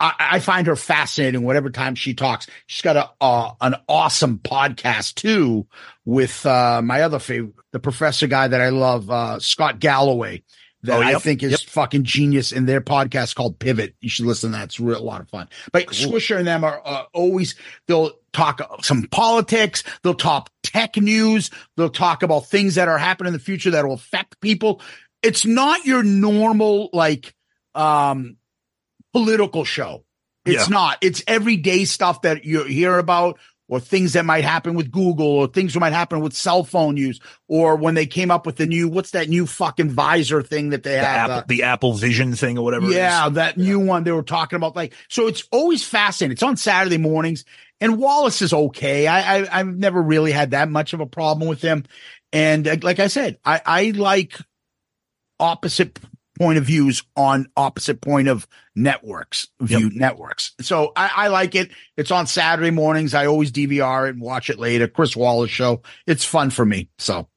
I, 0.00 0.14
I 0.18 0.38
find 0.38 0.66
her 0.66 0.76
fascinating 0.76 1.42
whatever 1.42 1.68
time 1.68 1.94
she 1.94 2.14
talks. 2.14 2.46
She's 2.68 2.80
got 2.80 2.96
a 2.96 3.10
uh, 3.20 3.52
an 3.60 3.74
awesome 3.86 4.38
podcast 4.38 5.16
too 5.16 5.66
with 6.06 6.46
uh, 6.46 6.80
my 6.82 7.02
other 7.02 7.18
favorite, 7.18 7.54
the 7.72 7.80
professor 7.80 8.28
guy 8.28 8.48
that 8.48 8.62
I 8.62 8.70
love, 8.70 9.10
uh, 9.10 9.40
Scott 9.40 9.78
Galloway, 9.78 10.42
that 10.82 10.98
Oh, 10.98 11.02
I 11.02 11.14
think 11.14 11.42
is 11.42 11.50
yep. 11.52 11.60
fucking 11.60 12.04
genius 12.04 12.52
in 12.52 12.66
their 12.66 12.80
podcast 12.80 13.34
called 13.34 13.58
Pivot. 13.58 13.94
You 14.00 14.08
should 14.08 14.26
listen 14.26 14.52
to 14.52 14.58
that. 14.58 14.64
It's 14.64 14.80
real, 14.80 14.98
a 14.98 15.02
lot 15.02 15.20
of 15.20 15.28
fun. 15.28 15.48
But 15.72 15.88
Swisher 15.88 16.38
and 16.38 16.46
them 16.46 16.64
are 16.64 16.80
uh, 16.84 17.04
always, 17.12 17.54
they'll 17.86 18.12
talk 18.32 18.60
some 18.82 19.02
politics. 19.10 19.82
They'll 20.02 20.14
talk 20.14 20.50
tech 20.62 20.96
news. 20.96 21.50
They'll 21.76 21.90
talk 21.90 22.22
about 22.22 22.46
things 22.46 22.76
that 22.76 22.88
are 22.88 22.98
happening 22.98 23.28
in 23.28 23.32
the 23.34 23.44
future 23.44 23.70
that 23.72 23.84
will 23.84 23.94
affect 23.94 24.40
people. 24.40 24.80
It's 25.22 25.44
not 25.44 25.84
your 25.84 26.02
normal, 26.02 26.88
like, 26.92 27.34
um, 27.74 28.36
political 29.12 29.64
show. 29.64 30.04
It's 30.46 30.68
Yeah. 30.68 30.72
not. 30.74 30.98
It's 31.02 31.22
everyday 31.26 31.84
stuff 31.84 32.22
that 32.22 32.44
you 32.44 32.64
hear 32.64 32.98
about 32.98 33.38
or 33.70 33.78
things 33.78 34.14
that 34.14 34.26
might 34.26 34.42
happen 34.42 34.74
with 34.74 34.90
Google 34.90 35.26
or 35.26 35.46
things 35.46 35.72
that 35.72 35.80
might 35.80 35.92
happen 35.92 36.20
with 36.20 36.34
cell 36.34 36.64
phone 36.64 36.96
use 36.96 37.20
or 37.48 37.76
when 37.76 37.94
they 37.94 38.04
came 38.04 38.30
up 38.30 38.44
with 38.44 38.56
the 38.56 38.66
new, 38.66 38.88
what's 38.88 39.12
that 39.12 39.28
new 39.28 39.46
fucking 39.46 39.90
visor 39.90 40.42
thing 40.42 40.70
that 40.70 40.82
they 40.82 40.96
the, 40.96 41.04
have? 41.04 41.30
Apple, 41.30 41.38
uh, 41.38 41.44
the 41.46 41.62
Apple 41.62 41.92
Vision 41.94 42.34
thing 42.34 42.58
or 42.58 42.64
whatever. 42.64 42.90
yeah, 42.90 43.28
is. 43.28 43.34
that 43.34 43.56
new 43.56 43.78
one 43.78 44.02
they 44.02 44.10
were 44.10 44.24
talking 44.24 44.56
about. 44.56 44.74
Like, 44.74 44.92
so 45.08 45.28
it's 45.28 45.44
always 45.52 45.84
fascinating. 45.84 46.32
It's 46.32 46.42
on 46.42 46.56
Saturday 46.56 46.98
mornings, 46.98 47.44
and 47.80 47.96
Wallace 47.96 48.42
is 48.42 48.52
okay. 48.52 49.06
I, 49.06 49.38
I 49.38 49.60
I've 49.60 49.76
never 49.76 50.02
really 50.02 50.32
had 50.32 50.50
that 50.50 50.68
much 50.68 50.92
of 50.92 51.00
a 51.00 51.06
problem 51.06 51.48
with 51.48 51.62
him. 51.62 51.84
And 52.32 52.66
uh, 52.66 52.76
like 52.82 52.98
I 52.98 53.06
said, 53.06 53.38
I 53.44 53.60
I 53.64 53.90
like 53.92 54.36
opposite 55.38 55.98
point 56.40 56.56
of 56.56 56.64
views 56.64 57.02
on 57.16 57.46
opposite 57.54 58.00
point 58.00 58.26
of 58.26 58.48
networks 58.74 59.48
view 59.60 59.90
networks. 59.92 60.52
So 60.62 60.90
I, 60.96 61.10
I 61.14 61.28
like 61.28 61.54
it. 61.54 61.70
It's 61.98 62.10
on 62.10 62.26
Saturday 62.26 62.70
mornings. 62.70 63.12
I 63.12 63.26
always 63.26 63.52
DVR 63.52 64.06
it 64.06 64.14
and 64.14 64.22
watch 64.22 64.48
it 64.48 64.58
later. 64.58 64.88
Chris 64.88 65.14
Wallace 65.14 65.50
show. 65.50 65.82
It's 66.06 66.24
fun 66.24 66.48
for 66.48 66.64
me. 66.64 66.88
So 66.96 67.28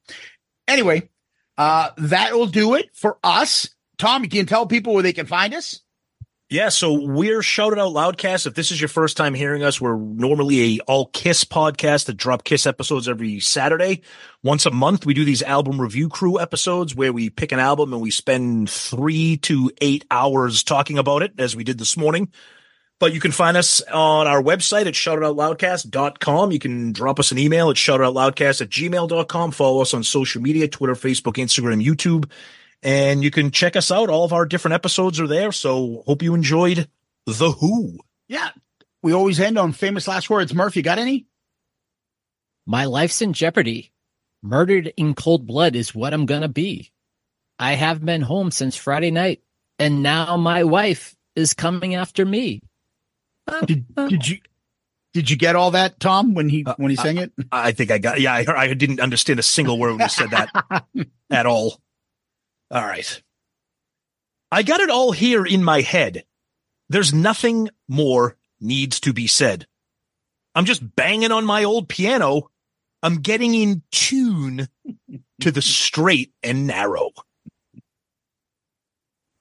anyway, 0.70 1.10
uh, 1.58 1.90
that 1.98 2.32
will 2.32 2.48
do 2.48 2.76
it 2.76 2.96
for 2.96 3.18
us. 3.26 3.68
Tom, 3.98 4.24
you 4.24 4.30
can 4.30 4.46
tell 4.46 4.68
people 4.68 4.94
where 4.94 5.04
they 5.04 5.12
can 5.12 5.26
find 5.26 5.54
us. 5.54 5.82
Yeah, 6.54 6.70
so 6.70 6.94
we're 6.94 7.42
Shout 7.42 7.74
It 7.74 7.80
Out 7.80 7.94
Loudcast. 7.94 8.46
If 8.46 8.54
this 8.54 8.70
is 8.70 8.80
your 8.80 8.88
first 8.88 9.18
time 9.18 9.34
hearing 9.34 9.64
us, 9.64 9.82
we're 9.82 9.98
normally 9.98 10.78
a 10.78 10.82
all 10.82 11.08
Kiss 11.08 11.46
podcast 11.46 12.06
that 12.06 12.18
drop 12.18 12.44
Kiss 12.44 12.68
episodes 12.68 13.10
every 13.10 13.40
Saturday. 13.40 14.04
Once 14.44 14.68
a 14.68 14.70
month, 14.70 15.04
we 15.04 15.16
do 15.16 15.26
these 15.26 15.42
album 15.42 15.82
review 15.82 16.10
crew 16.10 16.40
episodes 16.40 16.94
where 16.94 17.12
we 17.12 17.32
pick 17.32 17.54
an 17.54 17.60
album 17.60 17.92
and 17.92 18.04
we 18.04 18.12
spend 18.12 18.70
three 18.70 19.38
to 19.38 19.72
eight 19.82 20.06
hours 20.12 20.64
talking 20.64 21.00
about 21.00 21.24
it, 21.24 21.34
as 21.40 21.56
we 21.56 21.64
did 21.64 21.80
this 21.80 21.98
morning. 21.98 22.32
But 23.00 23.16
you 23.16 23.20
can 23.20 23.32
find 23.32 23.58
us 23.58 23.82
on 23.92 24.28
our 24.28 24.44
website 24.44 24.86
at 24.86 24.94
shoutitoutloudcast.com. 24.94 26.52
You 26.52 26.60
can 26.60 26.92
drop 26.92 27.20
us 27.20 27.32
an 27.32 27.40
email 27.40 27.72
at 27.72 27.78
shoutitoutloudcast 27.78 28.62
at 28.62 28.70
gmail.com. 28.70 29.52
Follow 29.54 29.82
us 29.82 29.96
on 29.96 30.04
social 30.04 30.40
media, 30.40 30.68
Twitter, 30.68 30.94
Facebook, 30.94 31.34
Instagram, 31.34 31.84
YouTube. 31.84 32.30
And 32.84 33.24
you 33.24 33.32
can 33.32 33.52
check 33.52 33.76
us 33.76 33.92
out. 33.92 34.10
All 34.10 34.26
of 34.26 34.34
our 34.34 34.46
different 34.46 34.76
episodes 34.76 35.20
are 35.20 35.28
there. 35.28 35.52
So 35.52 36.04
hope 36.06 36.22
you 36.22 36.36
enjoyed 36.36 36.88
The 37.26 37.52
Who. 37.52 38.00
Yeah. 38.28 38.50
We 39.02 39.14
always 39.14 39.40
end 39.40 39.58
on 39.58 39.72
famous 39.72 40.08
last 40.08 40.30
words. 40.30 40.54
Murph, 40.54 40.76
you 40.76 40.84
got 40.84 41.00
any? 41.00 41.26
My 42.66 42.86
life's 42.86 43.22
in 43.22 43.34
jeopardy. 43.34 43.92
Murdered 44.42 44.94
in 44.98 45.16
cold 45.16 45.48
blood 45.48 45.76
is 45.76 45.96
what 45.96 46.14
I'm 46.14 46.26
gonna 46.26 46.50
be. 46.50 46.92
I 47.58 47.74
have 47.74 48.04
been 48.04 48.22
home 48.22 48.52
since 48.52 48.76
Friday 48.76 49.12
night, 49.12 49.42
and 49.80 50.04
now 50.04 50.36
my 50.38 50.66
wife 50.66 51.16
is 51.36 51.54
coming 51.54 51.96
after 51.96 52.26
me. 52.26 52.62
Did, 53.66 53.86
did 53.96 54.28
you 54.28 54.38
did 55.14 55.30
you 55.30 55.38
get 55.38 55.56
all 55.56 55.72
that, 55.72 56.00
Tom, 56.00 56.34
when 56.34 56.50
he 56.50 56.66
uh, 56.66 56.74
when 56.78 56.90
he 56.90 56.96
sang 56.96 57.18
it? 57.18 57.32
I 57.52 57.72
think 57.72 57.92
I 57.92 58.00
got, 58.00 58.20
yeah, 58.20 58.34
I, 58.34 58.46
I 58.48 58.74
didn't 58.74 59.00
understand 59.00 59.40
a 59.40 59.44
single 59.44 59.78
word 59.78 59.92
when 59.92 60.00
you 60.00 60.10
said 60.10 60.32
that 60.32 60.86
at 61.30 61.46
all. 61.46 61.80
All 62.72 62.84
right. 62.84 63.22
I 64.52 64.64
got 64.64 64.82
it 64.82 64.90
all 64.90 65.12
here 65.12 65.46
in 65.46 65.64
my 65.64 65.82
head. 65.82 66.26
There's 66.90 67.14
nothing 67.14 67.70
more 67.88 68.38
needs 68.60 69.00
to 69.02 69.14
be 69.14 69.28
said. 69.28 69.68
I'm 70.56 70.66
just 70.66 70.96
banging 70.96 71.32
on 71.32 71.46
my 71.46 71.64
old 71.64 71.90
piano. 71.90 72.50
I'm 73.02 73.18
getting 73.18 73.56
in 73.56 73.82
tune 73.92 74.68
to 75.42 75.52
the 75.52 75.62
straight 75.62 76.34
and 76.44 76.68
narrow. 76.68 77.12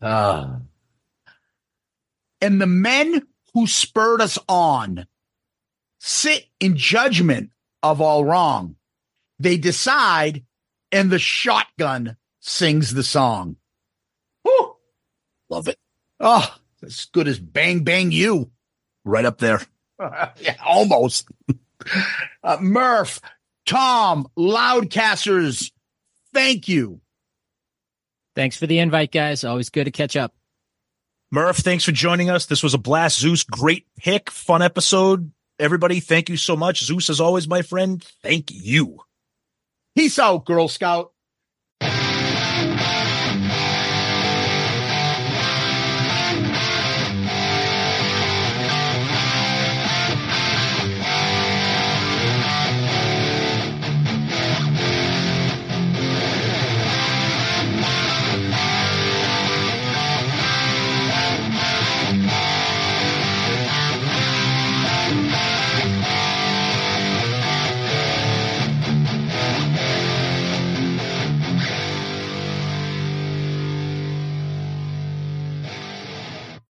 Ah. 0.05 0.59
and 2.41 2.61
the 2.61 2.67
men 2.67 3.23
who 3.55 3.69
spurred 3.69 4.21
us 4.21 4.37
on 4.49 5.07
sit 6.01 6.47
in 6.59 6.77
judgment 6.77 7.51
of 7.85 8.01
all 8.01 8.25
wrong. 8.25 8.75
They 9.39 9.57
decide, 9.59 10.45
and 10.91 11.09
the 11.09 11.21
shotgun 11.21 12.17
sings 12.43 12.93
the 12.93 13.03
song. 13.03 13.57
Love 15.53 15.69
it. 15.69 15.79
Oh, 16.19 16.55
as 16.83 17.07
good 17.13 17.29
as 17.29 17.39
Bang 17.39 17.85
Bang 17.85 18.11
You. 18.11 18.51
Right 19.05 19.27
up 19.27 19.37
there. 19.37 19.61
yeah, 20.01 20.57
almost. 20.65 21.29
uh, 22.43 22.57
Murph, 22.59 23.21
Tom, 23.67 24.27
Loudcasters, 24.39 25.71
thank 26.33 26.69
you. 26.69 27.03
Thanks 28.35 28.57
for 28.57 28.67
the 28.67 28.79
invite, 28.79 29.13
guys. 29.13 29.45
Always 29.45 29.69
good 29.69 29.85
to 29.85 29.91
catch 29.91 30.17
up. 30.17 30.35
Murph, 31.31 31.59
thanks 31.59 31.85
for 31.85 31.93
joining 31.93 32.31
us. 32.31 32.47
This 32.47 32.63
was 32.63 32.73
a 32.73 32.79
blast. 32.79 33.21
Zeus, 33.21 33.45
great 33.45 33.87
pick. 33.99 34.31
Fun 34.31 34.63
episode. 34.63 35.33
Everybody, 35.59 36.01
thank 36.01 36.31
you 36.31 36.39
so 36.39 36.57
much. 36.57 36.83
Zeus, 36.83 37.11
as 37.11 37.21
always, 37.21 37.47
my 37.47 37.61
friend, 37.61 38.03
thank 38.23 38.51
you. 38.51 39.01
Peace 39.95 40.19
out, 40.19 40.47
Girl 40.47 40.67
Scout. 40.69 41.12